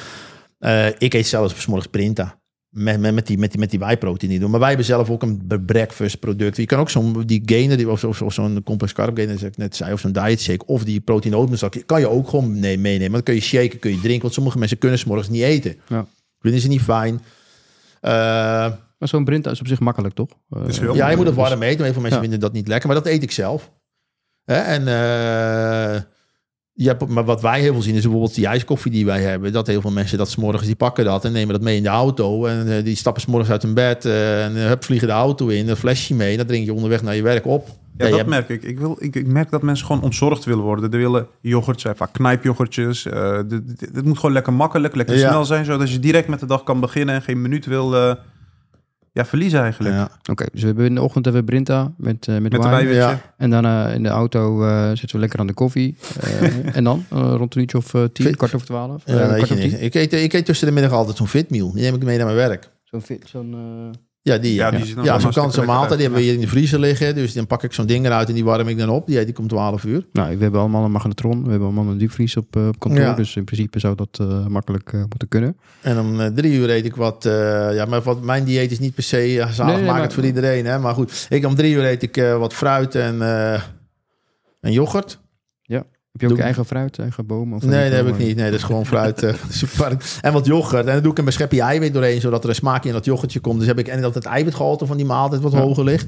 Eh, 0.59 0.87
ik 0.99 1.15
eet 1.15 1.27
zelfs 1.27 1.61
's 1.61 1.67
morgens 1.67 1.89
Printa. 1.91 2.41
Met, 2.69 3.01
met, 3.01 3.15
met 3.15 3.27
die, 3.27 3.39
met 3.39 3.51
die, 3.51 3.61
met 3.61 3.71
die 3.71 3.79
wijproteïne 3.79 4.39
doen. 4.39 4.51
Maar 4.51 4.59
wij 4.61 4.69
hebben 4.69 4.87
zelf 4.87 5.11
ook 5.11 5.23
een 5.23 5.47
bre- 5.47 5.61
breakfast 5.61 6.19
product. 6.19 6.57
Je 6.57 6.67
kan 6.67 6.79
ook 6.79 6.91
zo'n 6.91 7.23
die 7.27 7.43
gainer, 7.45 7.77
die, 7.77 7.91
of, 7.91 8.05
of, 8.05 8.23
of 8.23 8.33
zo'n 8.33 8.63
complex 8.65 8.93
carb 8.93 9.15
gainer, 9.17 9.39
zoals 9.39 9.53
ik 9.53 9.59
net 9.59 9.77
zei, 9.77 9.93
of 9.93 10.01
zo'n 10.01 10.13
diet 10.13 10.41
shake, 10.41 10.67
of 10.67 10.85
die 10.85 11.01
protein 11.01 11.37
oatmeal 11.37 11.71
kan 11.87 12.01
je 12.01 12.09
ook 12.09 12.29
gewoon 12.29 12.59
nee, 12.61 12.79
meenemen. 12.79 13.13
Dan 13.13 13.23
kun 13.23 13.35
je 13.35 13.41
shaken, 13.41 13.79
kun 13.79 13.91
je 13.91 14.01
drinken. 14.01 14.23
Want 14.23 14.35
sommige 14.35 14.59
mensen 14.59 14.79
kunnen 14.79 14.99
's 14.99 15.05
morgens 15.05 15.29
niet 15.29 15.43
eten. 15.43 15.77
Ja. 15.89 16.07
Vinden 16.41 16.61
ze 16.61 16.69
niet 16.69 16.81
fijn. 16.83 17.21
Eh, 18.01 18.73
Maar 19.03 19.11
zo'n 19.11 19.25
Brinta 19.25 19.51
is 19.51 19.61
op 19.61 19.67
zich 19.67 19.81
makkelijk, 19.81 20.15
toch? 20.15 20.29
Eh, 20.51 20.63
is 20.67 20.79
heel 20.79 20.95
ja, 20.95 21.09
je 21.11 21.17
moet 21.17 21.27
het 21.27 21.35
dus- 21.35 21.49
warm 21.49 21.63
eten. 21.63 21.85
Heel 21.85 21.93
veel 21.93 22.03
mensen 22.03 22.21
Ja. 22.21 22.25
vinden 22.29 22.41
dat 22.41 22.53
niet 22.53 22.69
lekker. 22.69 22.89
Maar 22.89 22.97
dat 23.03 23.07
eet 23.07 23.23
ik 23.23 23.31
zelf. 23.31 23.71
Hè? 24.45 24.55
En 24.55 24.81
eh, 24.89 26.01
je 26.73 26.87
hebt, 26.89 27.07
maar 27.09 27.25
wat 27.25 27.41
wij 27.41 27.61
heel 27.61 27.73
veel 27.73 27.83
zien 27.83 27.95
is 27.95 28.03
bijvoorbeeld 28.03 28.35
die 28.35 28.47
ijskoffie 28.47 28.93
die 28.93 29.05
wij 29.07 29.23
hebben. 29.23 29.53
Dat 29.53 29.67
heel 29.67 29.81
veel 29.81 29.91
mensen 29.91 30.19
dat 30.19 30.31
s'morgens, 30.31 30.67
die 30.67 30.77
pakken 30.77 31.05
dat 31.05 31.25
en 31.25 31.33
nemen 31.33 31.53
dat 31.55 31.63
mee 31.63 31.77
in 31.77 31.83
de 31.83 31.89
auto. 31.89 32.47
En 32.47 32.77
eh, 32.77 32.85
die 32.85 32.97
stappen 32.97 33.23
s'morgens 33.23 33.51
uit 33.51 33.63
hun 33.63 33.75
bed 33.75 34.05
en 34.05 34.53
hup, 34.57 34.85
vliegen 34.85 35.09
de 35.09 35.15
auto 35.15 35.49
in. 35.49 35.69
Een 35.69 35.77
flesje 35.77 36.15
mee. 36.15 36.37
Dat 36.37 36.49
drink 36.49 36.65
je 36.65 36.75
onderweg 36.75 37.03
naar 37.03 37.15
je 37.17 37.23
werk 37.23 37.47
op. 37.47 37.69
Ja, 37.97 38.07
Ja, 38.07 38.17
dat 38.17 38.27
merk 38.27 38.49
ik. 38.49 38.63
Ik, 38.63 38.79
wil, 38.79 38.97
ik. 38.99 39.17
ik 39.17 39.27
merk 39.27 39.51
dat 39.51 39.63
mensen 39.63 39.87
gewoon 39.87 40.03
ontzorgd 40.03 40.45
willen 40.45 40.65
worden. 40.65 40.91
Er 40.93 40.99
willen 40.99 41.27
yoghurts 41.41 41.83
zijn, 41.83 41.97
vaak 41.97 42.13
knijpyoghurtjes. 42.13 43.07
Eh, 43.07 43.39
dit- 43.49 43.81
Het 43.95 44.05
moet 44.05 44.17
gewoon 44.19 44.33
lekker 44.33 44.53
makkelijk, 44.53 44.95
lekker 44.97 45.17
Ja. 45.19 45.29
snel 45.29 45.45
zijn. 45.45 45.65
Zodat 45.65 45.91
je 45.91 45.99
direct 45.99 46.29
met 46.29 46.41
de 46.41 46.47
dag 46.47 46.63
kan 46.63 46.81
beginnen 46.81 47.15
en 47.15 47.23
geen 47.23 47.43
minuut 47.43 47.67
wil 47.67 47.95
eh, 47.97 48.15
ja, 49.13 49.25
verliezen 49.25 49.61
eigenlijk. 49.61 49.95
Ja. 49.95 50.11
Oké, 50.31 50.47
dus 50.53 50.61
we 50.61 50.67
hebben 50.67 50.85
in 50.87 50.95
de 50.95 51.03
ochtend 51.03 51.25
hebben 51.25 51.43
we 51.45 51.51
Brinta 51.51 51.93
met, 51.97 52.29
eh 52.29 52.39
met, 52.39 52.53
Met 52.53 52.65
wijn. 52.65 52.89
Ja. 52.89 53.21
En 53.37 53.51
daarna 53.51 53.89
in 53.89 54.03
de 54.03 54.09
auto 54.09 54.65
eh, 54.65 54.89
zitten 54.89 55.11
we 55.13 55.19
lekker 55.19 55.39
aan 55.39 55.47
de 55.47 55.53
koffie. 55.55 55.97
Eh, 56.21 56.77
en 56.77 56.85
dan? 56.85 57.05
Eh, 57.11 57.35
rond 57.37 57.55
een 57.55 57.61
uurtje 57.61 57.77
of 57.79 57.91
tien, 57.91 58.27
Fit- 58.27 58.37
kwart 58.37 58.55
over 58.55 58.67
twaalf? 58.67 59.03
Ja, 59.07 59.29
weet 59.33 59.45
kwart? 59.45 59.61
Ik 59.83 59.95
eet, 59.95 60.13
ik 60.13 60.33
eet 60.33 60.45
tussen 60.45 60.67
de 60.67 60.73
middag 60.73 60.93
altijd 60.93 61.17
zo'n 61.17 61.29
fitmeal. 61.29 61.73
Die 61.73 61.83
neem 61.83 61.95
ik 61.95 62.03
mee 62.05 62.17
naar 62.17 62.27
mijn 62.27 62.39
werk. 62.39 62.71
Zo'n 62.85 63.03
fit, 63.03 63.25
zo'n... 63.29 63.55
Ja, 64.25 64.39
die. 64.39 64.55
Ja, 64.55 64.71
die 64.71 64.79
ja. 64.79 64.85
zit 64.85 64.95
dan 64.95 65.05
ja 65.05 65.51
zo'n 65.51 65.65
maaltijd. 65.67 65.91
Die 65.99 66.01
hebben 66.01 66.19
we 66.19 66.25
hier 66.25 66.35
in 66.35 66.41
de 66.41 66.49
vriezer 66.49 66.79
liggen. 66.79 67.15
Dus 67.15 67.33
dan 67.33 67.47
pak 67.47 67.63
ik 67.63 67.73
zo'n 67.73 67.87
ding 67.87 68.07
eruit 68.07 68.29
en 68.29 68.35
die 68.35 68.45
warm 68.45 68.69
ik 68.69 68.79
dan 68.79 68.89
op. 68.89 69.07
Die 69.07 69.19
eet 69.21 69.29
ik 69.29 69.39
om 69.39 69.49
12 69.49 69.85
uur. 69.85 70.07
Nou, 70.13 70.37
we 70.37 70.43
hebben 70.43 70.61
allemaal 70.61 70.85
een 70.85 70.91
magnetron. 70.91 71.45
We 71.45 71.51
hebben 71.51 71.69
allemaal 71.69 71.93
een 71.93 71.99
diepvries 71.99 72.37
op, 72.37 72.57
eh, 72.57 72.67
op 72.69 72.79
kantoor. 72.79 73.01
Ja. 73.01 73.15
Dus 73.15 73.37
in 73.37 73.45
principe 73.45 73.79
zou 73.79 73.95
dat 73.95 74.19
eh, 74.21 74.47
makkelijk 74.47 74.93
eh, 74.93 75.01
moeten 75.01 75.29
kunnen. 75.29 75.57
En 75.81 75.99
om 76.01 76.21
eh, 76.21 76.27
drie 76.27 76.53
uur 76.53 76.71
eet 76.71 76.85
ik 76.85 76.97
wat. 76.97 77.25
eh, 77.27 77.75
ja, 77.75 77.85
maar 77.85 78.03
wat, 78.03 78.23
mijn 78.23 78.45
dieet 78.45 78.71
is 78.71 78.79
niet 78.79 78.95
per 78.95 79.03
se 79.03 79.33
uh, 79.35 79.51
zalig 79.51 79.57
Nee, 79.57 79.67
nee, 79.67 79.75
maakt 79.75 79.87
maar- 79.87 80.01
het 80.03 80.13
voor 80.13 80.25
iedereen. 80.25 80.67
Hè? 80.67 80.79
Maar 80.79 80.95
goed, 80.95 81.27
ik, 81.29 81.47
om 81.47 81.55
drie 81.55 81.75
uur 81.75 81.85
eet 81.85 82.03
ik 82.03 82.17
eh, 82.17 82.39
wat 82.39 82.55
fruit 82.55 82.95
en, 82.95 83.23
eh, 83.23 83.53
en 84.61 84.73
yoghurt. 84.73 85.21
Heb 86.13 86.21
je 86.21 86.27
ook 86.27 86.33
Doe- 86.35 86.43
eigen 86.45 86.65
fruit, 86.65 86.99
eigen 86.99 87.27
boom? 87.27 87.55
Of 87.55 87.63
Nee, 87.65 87.91
dat 87.91 87.99
heb 88.05 88.09
ik 88.15 88.19
niet. 88.19 88.37
Nee, 88.37 88.51
dat 88.51 88.59
is 88.59 88.65
gewoon 88.65 88.87
fruit. 88.87 89.23
eh, 89.23 89.35
en 90.21 90.33
wat 90.33 90.47
yoghurt. 90.47 90.87
En 90.87 90.93
dan 90.93 91.03
doe 91.03 91.13
ik 91.13 91.19
een 91.19 91.33
schepje 91.33 91.61
eiwit 91.61 91.93
doorheen, 91.93 92.21
zodat 92.21 92.43
er 92.43 92.49
een 92.49 92.55
smaakje 92.55 92.89
in 92.89 92.95
dat 92.95 93.05
yoghurtje 93.05 93.41
komt. 93.41 93.59
Dus 93.59 93.69
heb 93.69 93.79
ik 93.79 93.89
en 93.89 94.01
dat 94.01 94.15
het 94.15 94.25
eiwitgehalte 94.25 94.87
van 94.87 94.97
die 94.97 95.07
maaltijd 95.07 95.43
wat 95.43 95.53
Ja. 95.53 95.61
hoger 95.61 95.85
ligt. 95.85 96.07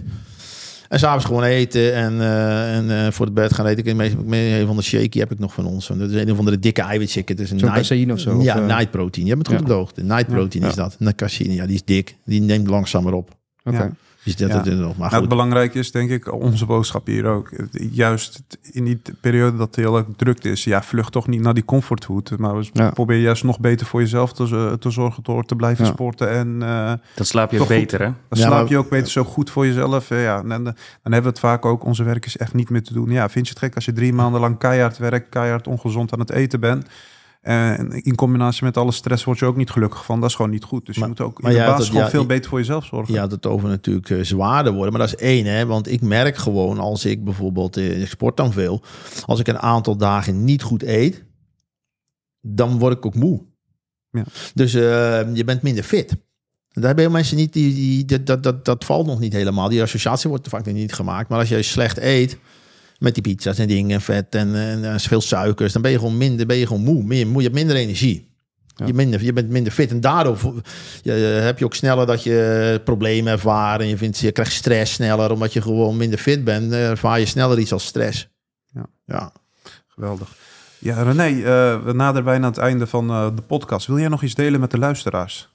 En 0.88 0.98
s'avonds 0.98 1.24
gewoon 1.24 1.42
eten 1.42 1.94
en, 1.94 2.20
eh, 2.20 2.76
en 2.76 2.90
eh, 3.06 3.12
voor 3.12 3.24
het 3.26 3.34
bed 3.34 3.54
gaan 3.54 3.66
eten. 3.66 3.78
Ik 3.78 3.86
heb 3.86 3.98
een 4.30 4.66
van 4.66 4.76
de 4.76 4.82
shaky 4.82 5.18
heb 5.18 5.32
ik 5.32 5.38
nog 5.38 5.52
van 5.54 5.66
ons. 5.66 5.86
Dat 5.86 6.10
is 6.10 6.22
een 6.28 6.36
van 6.36 6.44
de 6.44 6.58
dikke 6.58 6.82
eiwitshake. 6.82 7.32
Het 7.32 7.40
is 7.40 7.50
een 7.50 7.56
night, 7.56 8.10
of 8.12 8.20
zo? 8.20 8.42
ja, 8.42 8.58
of, 8.58 8.66
night 8.66 8.90
protein. 8.90 9.26
Je 9.26 9.32
hebt 9.32 9.48
het 9.48 9.56
goed 9.56 9.56
ja. 9.56 9.62
op 9.62 9.66
de 9.66 9.72
hoogte. 9.74 10.02
Night 10.02 10.26
protein 10.26 10.62
Ja. 10.64 10.70
is 10.70 10.74
dat. 10.76 10.96
Een 10.98 11.14
caseïne, 11.14 11.54
ja, 11.54 11.66
die 11.66 11.74
is 11.74 11.84
dik. 11.84 12.16
Die 12.24 12.40
neemt 12.40 12.66
langzamer 12.68 13.12
op. 13.12 13.30
Oké. 13.64 13.76
Ja. 13.76 13.90
Dus 14.24 14.36
dat 14.36 14.48
Ja. 14.48 14.56
het 14.56 14.66
er 14.66 14.76
nog. 14.76 14.96
Maar 14.96 15.10
Nou, 15.10 15.26
belangrijke 15.26 15.78
is 15.78 15.90
denk 15.90 16.10
ik 16.10 16.32
onze 16.32 16.66
boodschap 16.66 17.06
hier 17.06 17.24
ook. 17.26 17.50
Juist 17.70 18.42
in 18.72 18.84
die 18.84 19.00
periode 19.20 19.56
dat 19.56 19.66
het 19.66 19.76
heel 19.76 19.96
erg 19.96 20.06
druk 20.16 20.44
is. 20.44 20.64
Ja, 20.64 20.82
vlucht 20.82 21.12
toch 21.12 21.26
niet 21.26 21.40
naar 21.40 21.54
die 21.54 21.64
comfortfood. 21.64 22.38
Maar 22.38 22.54
Ja. 22.72 22.90
probeer 22.90 23.18
juist 23.20 23.44
nog 23.44 23.60
beter 23.60 23.86
voor 23.86 24.00
jezelf 24.00 24.32
te, 24.32 24.76
te 24.80 24.90
zorgen 24.90 25.22
door 25.22 25.44
te 25.44 25.56
blijven 25.56 25.84
Ja. 25.84 25.90
sporten. 25.90 26.30
En 26.30 26.62
eh, 26.62 26.92
Dan 27.14 27.26
slaap 27.26 27.50
je 27.50 27.58
goed. 27.58 27.68
beter, 27.68 27.98
hè? 27.98 28.04
dan 28.04 28.14
Ja, 28.28 28.36
slaap 28.36 28.50
maar- 28.62 28.68
je 28.70 28.78
ook 28.78 28.88
beter 28.90 29.10
zo 29.10 29.24
goed 29.24 29.50
voor 29.50 29.66
jezelf. 29.66 30.10
Eh, 30.10 30.22
ja, 30.22 30.38
en, 30.38 30.48
dan, 30.48 30.64
dan 30.64 30.74
hebben 31.02 31.22
we 31.22 31.28
het 31.28 31.38
vaak 31.38 31.64
ook. 31.64 31.84
Onze 31.84 32.02
werk 32.04 32.26
is 32.26 32.36
echt 32.36 32.54
niet 32.54 32.70
meer 32.70 32.82
te 32.82 32.92
doen. 32.92 33.10
Ja, 33.10 33.28
vind 33.28 33.46
je 33.46 33.52
het 33.52 33.62
gek 33.62 33.74
als 33.74 33.84
je 33.84 33.92
drie 33.92 34.12
maanden 34.12 34.40
lang 34.40 34.58
keihard 34.58 34.98
werkt, 34.98 35.28
keihard 35.28 35.66
ongezond 35.66 36.12
aan 36.12 36.18
het 36.20 36.30
eten 36.30 36.60
bent. 36.60 36.86
En 37.44 37.90
in 38.02 38.14
combinatie 38.14 38.64
met 38.64 38.76
alle 38.76 38.92
stress 38.92 39.24
word 39.24 39.38
je 39.38 39.44
ook 39.44 39.56
niet 39.56 39.70
gelukkig 39.70 40.04
van. 40.04 40.20
Dat 40.20 40.28
is 40.28 40.34
gewoon 40.36 40.50
niet 40.50 40.64
goed. 40.64 40.86
Dus 40.86 40.96
Maar- 40.96 41.08
je 41.08 41.14
moet 41.18 41.26
ook 41.26 41.40
in 41.40 41.48
de 41.48 41.54
ja, 41.54 41.64
basis 41.66 41.78
dat- 41.78 41.86
gewoon 41.88 42.02
ja, 42.02 42.10
veel 42.10 42.26
beter 42.26 42.50
voor 42.50 42.58
jezelf 42.58 42.84
zorgen. 42.84 43.14
Je 43.14 43.20
had 43.20 43.30
het 43.30 43.46
over 43.46 43.68
natuurlijk 43.68 44.10
eh, 44.10 44.18
zwaarder 44.22 44.72
worden. 44.72 44.92
Maar 44.92 45.00
dat 45.08 45.14
is 45.20 45.26
één, 45.26 45.46
hè. 45.46 45.66
Want 45.66 45.90
ik 45.90 46.00
merk 46.00 46.36
gewoon 46.36 46.78
als 46.78 47.04
ik 47.04 47.24
bijvoorbeeld... 47.24 47.76
eh, 47.76 48.00
ik 48.02 48.08
sport 48.08 48.36
dan 48.36 48.52
veel. 48.52 48.82
Als 49.24 49.40
ik 49.40 49.48
een 49.48 49.58
aantal 49.58 49.96
dagen 49.96 50.44
niet 50.44 50.62
goed 50.62 50.82
eet... 50.82 51.24
dan 52.40 52.78
word 52.78 52.96
ik 52.96 53.06
ook 53.06 53.14
moe. 53.14 53.42
Ja. 54.10 54.24
Dus 54.54 54.74
eh, 54.74 55.34
je 55.34 55.42
bent 55.44 55.62
minder 55.62 55.84
fit. 55.84 56.08
Daar 56.68 56.84
hebben 56.84 57.04
heel 57.04 57.12
mensen 57.12 57.36
niet... 57.36 57.52
Die, 57.52 57.74
die, 57.74 58.04
dat, 58.04 58.26
dat, 58.26 58.42
dat, 58.42 58.64
dat 58.64 58.84
valt 58.84 59.06
nog 59.06 59.18
niet 59.20 59.32
helemaal. 59.32 59.68
Die 59.68 59.82
associatie 59.82 60.28
wordt 60.30 60.48
vaak 60.48 60.66
niet 60.72 60.92
gemaakt. 60.92 61.28
Maar 61.28 61.38
als 61.38 61.48
je 61.48 61.62
slecht 61.62 61.98
eet... 61.98 62.38
met 62.98 63.14
die 63.14 63.22
pizza's 63.22 63.58
en 63.58 63.68
dingen, 63.68 64.00
vet 64.00 64.34
en, 64.34 64.54
en, 64.84 65.00
veel 65.00 65.20
suikers... 65.20 65.72
dan 65.72 65.82
ben 65.82 65.90
je 65.90 65.98
gewoon 65.98 66.16
minder, 66.16 66.46
ben 66.46 66.56
je 66.56 66.66
gewoon 66.66 66.82
moe. 66.82 67.02
Meer, 67.02 67.26
moe 67.26 67.36
je 67.36 67.48
hebt 67.48 67.58
minder 67.58 67.76
energie. 67.76 68.32
Ja. 68.76 68.86
Je, 68.86 68.94
minder, 68.94 69.22
je 69.22 69.32
bent 69.32 69.48
minder 69.48 69.72
fit. 69.72 69.90
En 69.90 70.00
daardoor 70.00 70.62
je, 71.02 71.12
heb 71.12 71.58
je 71.58 71.64
ook 71.64 71.74
sneller 71.74 72.06
dat 72.06 72.22
je 72.22 72.80
problemen 72.84 73.32
ervaart. 73.32 73.80
En 73.80 73.86
je, 73.86 73.96
vindt, 73.96 74.18
je 74.18 74.32
krijgt 74.32 74.52
stress 74.52 74.92
sneller. 74.92 75.30
Omdat 75.30 75.52
je 75.52 75.62
gewoon 75.62 75.96
minder 75.96 76.18
fit 76.18 76.44
bent. 76.44 76.72
ervaar 76.72 77.20
je 77.20 77.26
sneller 77.26 77.58
iets 77.58 77.72
als 77.72 77.84
stress. 77.84 78.28
Ja. 78.72 78.86
ja. 79.04 79.32
Geweldig. 79.88 80.28
Ja, 80.78 81.02
René, 81.02 81.22
eh, 81.22 81.84
we 81.84 81.92
naderen 81.92 82.24
bijna 82.24 82.46
het 82.46 82.58
einde 82.58 82.86
van 82.86 83.10
eh, 83.10 83.28
de 83.34 83.42
podcast. 83.42 83.86
Wil 83.86 83.98
jij 83.98 84.08
nog 84.08 84.22
iets 84.22 84.34
delen 84.34 84.60
met 84.60 84.70
de 84.70 84.78
luisteraars? 84.78 85.52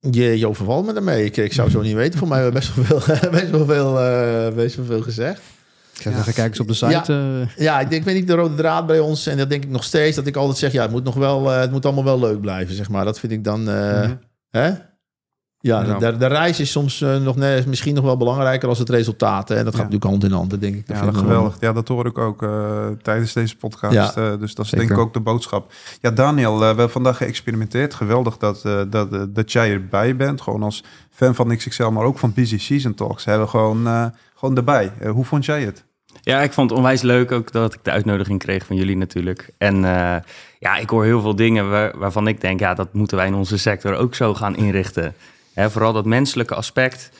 Je, 0.00 0.38
je 0.38 0.48
overvalt 0.48 0.86
me 0.86 0.92
daarmee. 0.92 1.24
Ik, 1.24 1.36
ik 1.36 1.52
zou 1.52 1.70
zo 1.70 1.80
niet 1.80 1.94
weten. 1.94 2.18
Voor 2.18 2.28
mij 2.28 2.42
hebben 2.42 2.60
we 2.62 2.66
best 2.66 2.88
wel 2.88 3.00
veel, 3.00 3.30
best 3.40 3.50
wel 3.50 3.64
veel, 3.64 4.00
eh, 4.00 4.54
best 4.54 4.76
wel 4.76 4.84
veel 4.84 5.02
gezegd. 5.02 5.40
Ik 5.98 6.04
Ja. 6.04 6.12
zeggen, 6.12 6.34
kijk 6.34 6.48
eens 6.48 6.60
op 6.60 6.68
de 6.68 6.74
site. 6.74 7.12
eh, 7.56 7.64
Ja, 7.64 7.80
ik, 7.80 7.88
denk, 7.90 8.00
ik 8.00 8.06
weet 8.08 8.14
niet 8.18 8.26
de 8.26 8.34
rode 8.34 8.54
draad 8.54 8.86
bij 8.86 8.98
ons. 8.98 9.26
En 9.26 9.36
dat 9.36 9.50
denk 9.50 9.64
ik 9.64 9.70
nog 9.70 9.84
steeds. 9.84 10.16
Dat 10.16 10.26
ik 10.26 10.36
altijd 10.36 10.58
zeg, 10.58 10.72
ja, 10.72 10.82
het 10.82 10.90
moet 10.90 11.04
nog 11.04 11.14
wel, 11.14 11.52
eh, 11.52 11.60
het 11.60 11.70
moet 11.70 11.84
allemaal 11.84 12.04
wel 12.04 12.18
leuk 12.20 12.40
blijven, 12.40 12.74
zeg 12.74 12.88
maar. 12.88 13.04
Dat 13.04 13.18
vind 13.18 13.32
ik 13.32 13.44
dan, 13.44 13.68
eh, 13.68 14.00
Mhm. 14.02 14.14
hè? 14.50 14.70
Ja, 15.60 15.82
Ja. 15.84 15.98
De, 15.98 16.16
de 16.16 16.26
reis 16.26 16.60
is 16.60 16.70
soms 16.70 17.00
nog 17.00 17.36
net, 17.36 17.66
misschien 17.66 17.94
nog 17.94 18.04
wel 18.04 18.16
belangrijker 18.16 18.68
als 18.68 18.78
het 18.78 18.88
resultaat. 18.88 19.48
hè. 19.48 19.54
En 19.56 19.64
dat 19.64 19.74
gaat 19.74 19.82
Ja. 19.82 19.88
natuurlijk 19.90 20.10
hand 20.10 20.24
in 20.24 20.38
hand, 20.38 20.60
denk 20.60 20.74
ik. 20.74 20.86
Dat 20.86 20.96
Ja, 20.96 21.04
dat 21.04 21.16
geweldig. 21.16 21.56
Ja, 21.60 21.72
dat 21.72 21.88
hoor 21.88 22.06
ik 22.06 22.18
ook 22.18 22.42
eh, 22.42 22.86
tijdens 23.02 23.32
deze 23.32 23.56
podcast. 23.56 23.92
Ja. 23.94 24.12
Eh, 24.14 24.38
dus 24.38 24.54
dat 24.54 24.64
is 24.64 24.70
Zeker. 24.70 24.86
denk 24.86 24.90
ik 25.00 25.06
ook 25.06 25.12
de 25.12 25.20
boodschap. 25.20 25.72
Ja, 26.00 26.10
Daniel, 26.10 26.58
we 26.58 26.64
hebben 26.64 26.90
vandaag 26.90 27.16
geëxperimenteerd. 27.16 27.94
Geweldig 27.94 28.36
dat, 28.36 28.64
eh, 28.64 28.80
dat, 28.90 29.34
dat 29.34 29.52
jij 29.52 29.70
erbij 29.72 30.16
bent. 30.16 30.40
Gewoon 30.40 30.62
als 30.62 30.84
fan 31.10 31.34
van 31.34 31.56
XXL, 31.56 31.86
maar 31.88 32.04
ook 32.04 32.18
van 32.18 32.32
Busy 32.34 32.58
Season 32.58 32.94
Talks. 32.94 33.24
Hebben 33.24 33.44
we 33.44 33.50
gewoon, 33.50 33.86
eh, 33.86 34.04
gewoon 34.34 34.56
erbij. 34.56 34.92
Hoe 35.08 35.24
vond 35.24 35.44
jij 35.44 35.62
het? 35.62 35.84
Ja, 36.22 36.40
ik 36.40 36.52
vond 36.52 36.70
het 36.70 36.78
onwijs 36.78 37.02
leuk 37.02 37.32
ook 37.32 37.52
dat 37.52 37.74
ik 37.74 37.80
de 37.84 37.90
uitnodiging 37.90 38.38
kreeg 38.38 38.66
van 38.66 38.76
jullie 38.76 38.96
natuurlijk. 38.96 39.50
En 39.58 39.74
eh, 39.84 40.16
ja, 40.58 40.76
ik 40.76 40.90
hoor 40.90 41.04
heel 41.04 41.20
veel 41.20 41.36
dingen 41.36 41.70
waar- 41.70 41.98
waarvan 41.98 42.26
ik 42.28 42.40
denk, 42.40 42.60
ja, 42.60 42.74
dat 42.74 42.92
moeten 42.94 43.16
wij 43.16 43.26
in 43.26 43.34
onze 43.34 43.58
sector 43.58 43.94
ook 43.94 44.14
zo 44.14 44.34
gaan 44.34 44.56
inrichten. 44.56 45.14
Vooral 45.54 45.92
dat 45.92 46.04
menselijke 46.04 46.54
aspect, 46.54 47.10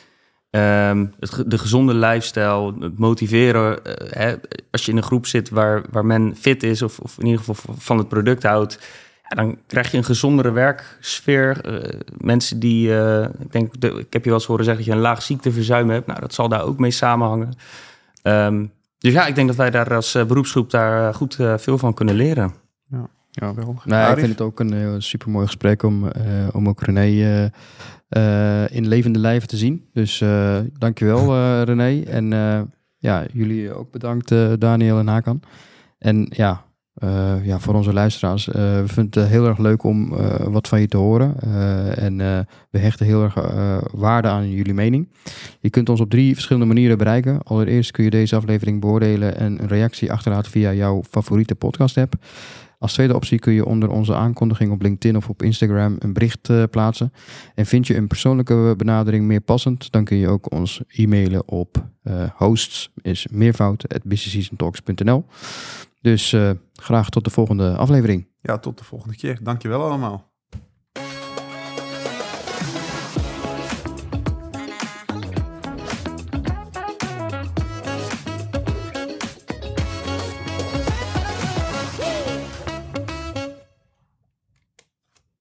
ehm, 0.49 1.05
het, 1.19 1.43
de 1.47 1.57
gezonde 1.57 1.93
lifestyle, 1.93 2.73
het 2.79 2.99
motiveren. 2.99 3.83
eh, 4.13 4.33
als 4.71 4.85
je 4.85 4.91
in 4.91 4.97
een 4.97 5.03
groep 5.03 5.25
zit 5.25 5.49
waar, 5.49 5.83
waar 5.91 6.05
men 6.05 6.35
fit 6.35 6.63
is 6.63 6.81
of, 6.81 6.99
of 6.99 7.17
in 7.19 7.25
ieder 7.25 7.43
geval 7.43 7.73
van 7.77 7.97
het 7.97 8.07
product 8.07 8.43
houdt, 8.43 8.79
dan 9.27 9.57
krijg 9.67 9.91
je 9.91 9.97
een 9.97 10.03
gezondere 10.03 10.51
werksfeer. 10.51 11.61
Eh, 11.65 11.99
mensen 12.17 12.59
die, 12.59 12.91
ik 13.39 13.51
denk, 13.51 13.81
de- 13.81 13.87
ik 13.99 14.13
heb 14.13 14.23
je 14.23 14.29
wel 14.29 14.39
eens 14.39 14.47
horen 14.47 14.65
zeggen 14.65 14.83
dat 14.83 14.93
je 14.93 14.99
een 14.99 15.05
laag 15.07 15.21
ziekteverzuim 15.21 15.89
hebt. 15.89 16.07
Nou, 16.07 16.19
dat 16.19 16.33
zal 16.33 16.49
daar 16.49 16.63
ook 16.63 16.79
mee 16.79 16.91
samenhangen. 16.91 17.53
Ehm, 18.21 18.65
dus 18.99 19.13
ja, 19.13 19.25
ik 19.25 19.35
denk 19.35 19.47
dat 19.47 19.55
wij 19.57 19.69
daar 19.69 19.93
als 19.95 20.15
eh, 20.15 20.25
beroepsgroep 20.25 20.69
daar 20.69 21.07
eh, 21.09 21.15
goed 21.15 21.39
eh, 21.39 21.57
veel 21.57 21.77
van 21.77 21.93
kunnen 21.93 22.15
leren. 22.15 22.53
Ja, 23.31 23.47
Geweldig. 23.47 23.85
Nou, 23.85 24.01
ik 24.01 24.07
Arif? 24.07 24.19
vind 24.19 24.31
het 24.31 24.41
ook 24.41 24.59
een 24.59 24.73
heel 24.73 25.01
super 25.01 25.29
mooi 25.29 25.45
gesprek 25.45 25.83
om, 25.83 26.07
eh, 26.07 26.47
om 26.51 26.67
ook 26.67 26.81
René 26.81 27.51
in 28.71 28.87
levende 28.87 29.19
lijven 29.19 29.47
te 29.47 29.57
zien. 29.57 29.89
Dus 29.93 30.21
eh 30.21 30.57
dankjewel 30.77 31.33
eh 31.35 31.61
René. 31.63 32.01
En 32.03 32.33
eh, 32.33 32.61
ja, 32.97 33.25
jullie 33.33 33.73
ook 33.73 33.91
bedankt 33.91 34.31
eh, 34.31 34.53
Daniel 34.59 34.99
en 34.99 35.07
Hakan. 35.07 35.39
En 35.97 36.25
ja, 36.29 36.65
eh, 36.99 37.45
ja 37.45 37.59
voor 37.59 37.73
onze 37.73 37.93
luisteraars, 37.93 38.47
eh, 38.47 38.53
we 38.53 38.83
vinden 38.85 39.21
het 39.21 39.31
heel 39.31 39.47
erg 39.47 39.57
leuk 39.57 39.83
om 39.83 40.13
eh, 40.13 40.47
wat 40.47 40.67
van 40.67 40.81
je 40.81 40.87
te 40.87 40.97
horen. 40.97 41.39
En 41.97 42.17
we 42.69 42.79
hechten 42.79 43.05
heel 43.05 43.23
erg 43.23 43.33
waarde 43.91 44.27
aan 44.27 44.51
jullie 44.51 44.73
mening. 44.73 45.09
Je 45.59 45.69
kunt 45.69 45.89
ons 45.89 45.99
op 45.99 46.09
drie 46.09 46.33
verschillende 46.33 46.67
manieren 46.67 46.97
bereiken. 46.97 47.43
Allereerst 47.43 47.91
kun 47.91 48.03
je 48.03 48.09
deze 48.09 48.35
aflevering 48.35 48.81
beoordelen 48.81 49.37
en 49.37 49.61
een 49.61 49.67
reactie 49.67 50.11
achterlaten 50.11 50.51
via 50.51 50.73
jouw 50.73 51.03
favoriete 51.09 51.55
podcast 51.55 51.97
app. 51.97 52.13
Als 52.79 52.93
tweede 52.93 53.15
optie 53.15 53.39
kun 53.39 53.53
je 53.53 53.65
onder 53.65 53.89
onze 53.89 54.15
aankondiging 54.15 54.71
op 54.71 54.81
LinkedIn 54.81 55.17
of 55.17 55.29
op 55.29 55.43
Instagram 55.43 55.95
een 55.99 56.13
bericht 56.13 56.69
plaatsen. 56.69 57.13
En 57.55 57.65
vind 57.65 57.87
je 57.87 57.95
een 57.95 58.07
persoonlijke 58.07 58.73
benadering 58.77 59.25
meer 59.25 59.41
passend, 59.41 59.91
dan 59.91 60.03
kun 60.03 60.17
je 60.17 60.27
ook 60.27 60.51
ons 60.51 60.81
e-mailen 60.87 61.47
op 61.47 61.85
hosts 62.35 62.91
is 63.01 63.27
meervoud@busyseasontalks.nl. 63.31 65.25
Dus 66.01 66.33
eh, 66.33 66.51
graag 66.73 67.09
tot 67.09 67.23
de 67.23 67.29
volgende 67.29 67.75
aflevering. 67.75 68.27
Ja, 68.41 68.57
tot 68.57 68.77
de 68.77 68.83
volgende 68.83 69.15
keer. 69.15 69.39
Dankjewel 69.43 69.81
allemaal. 69.81 70.28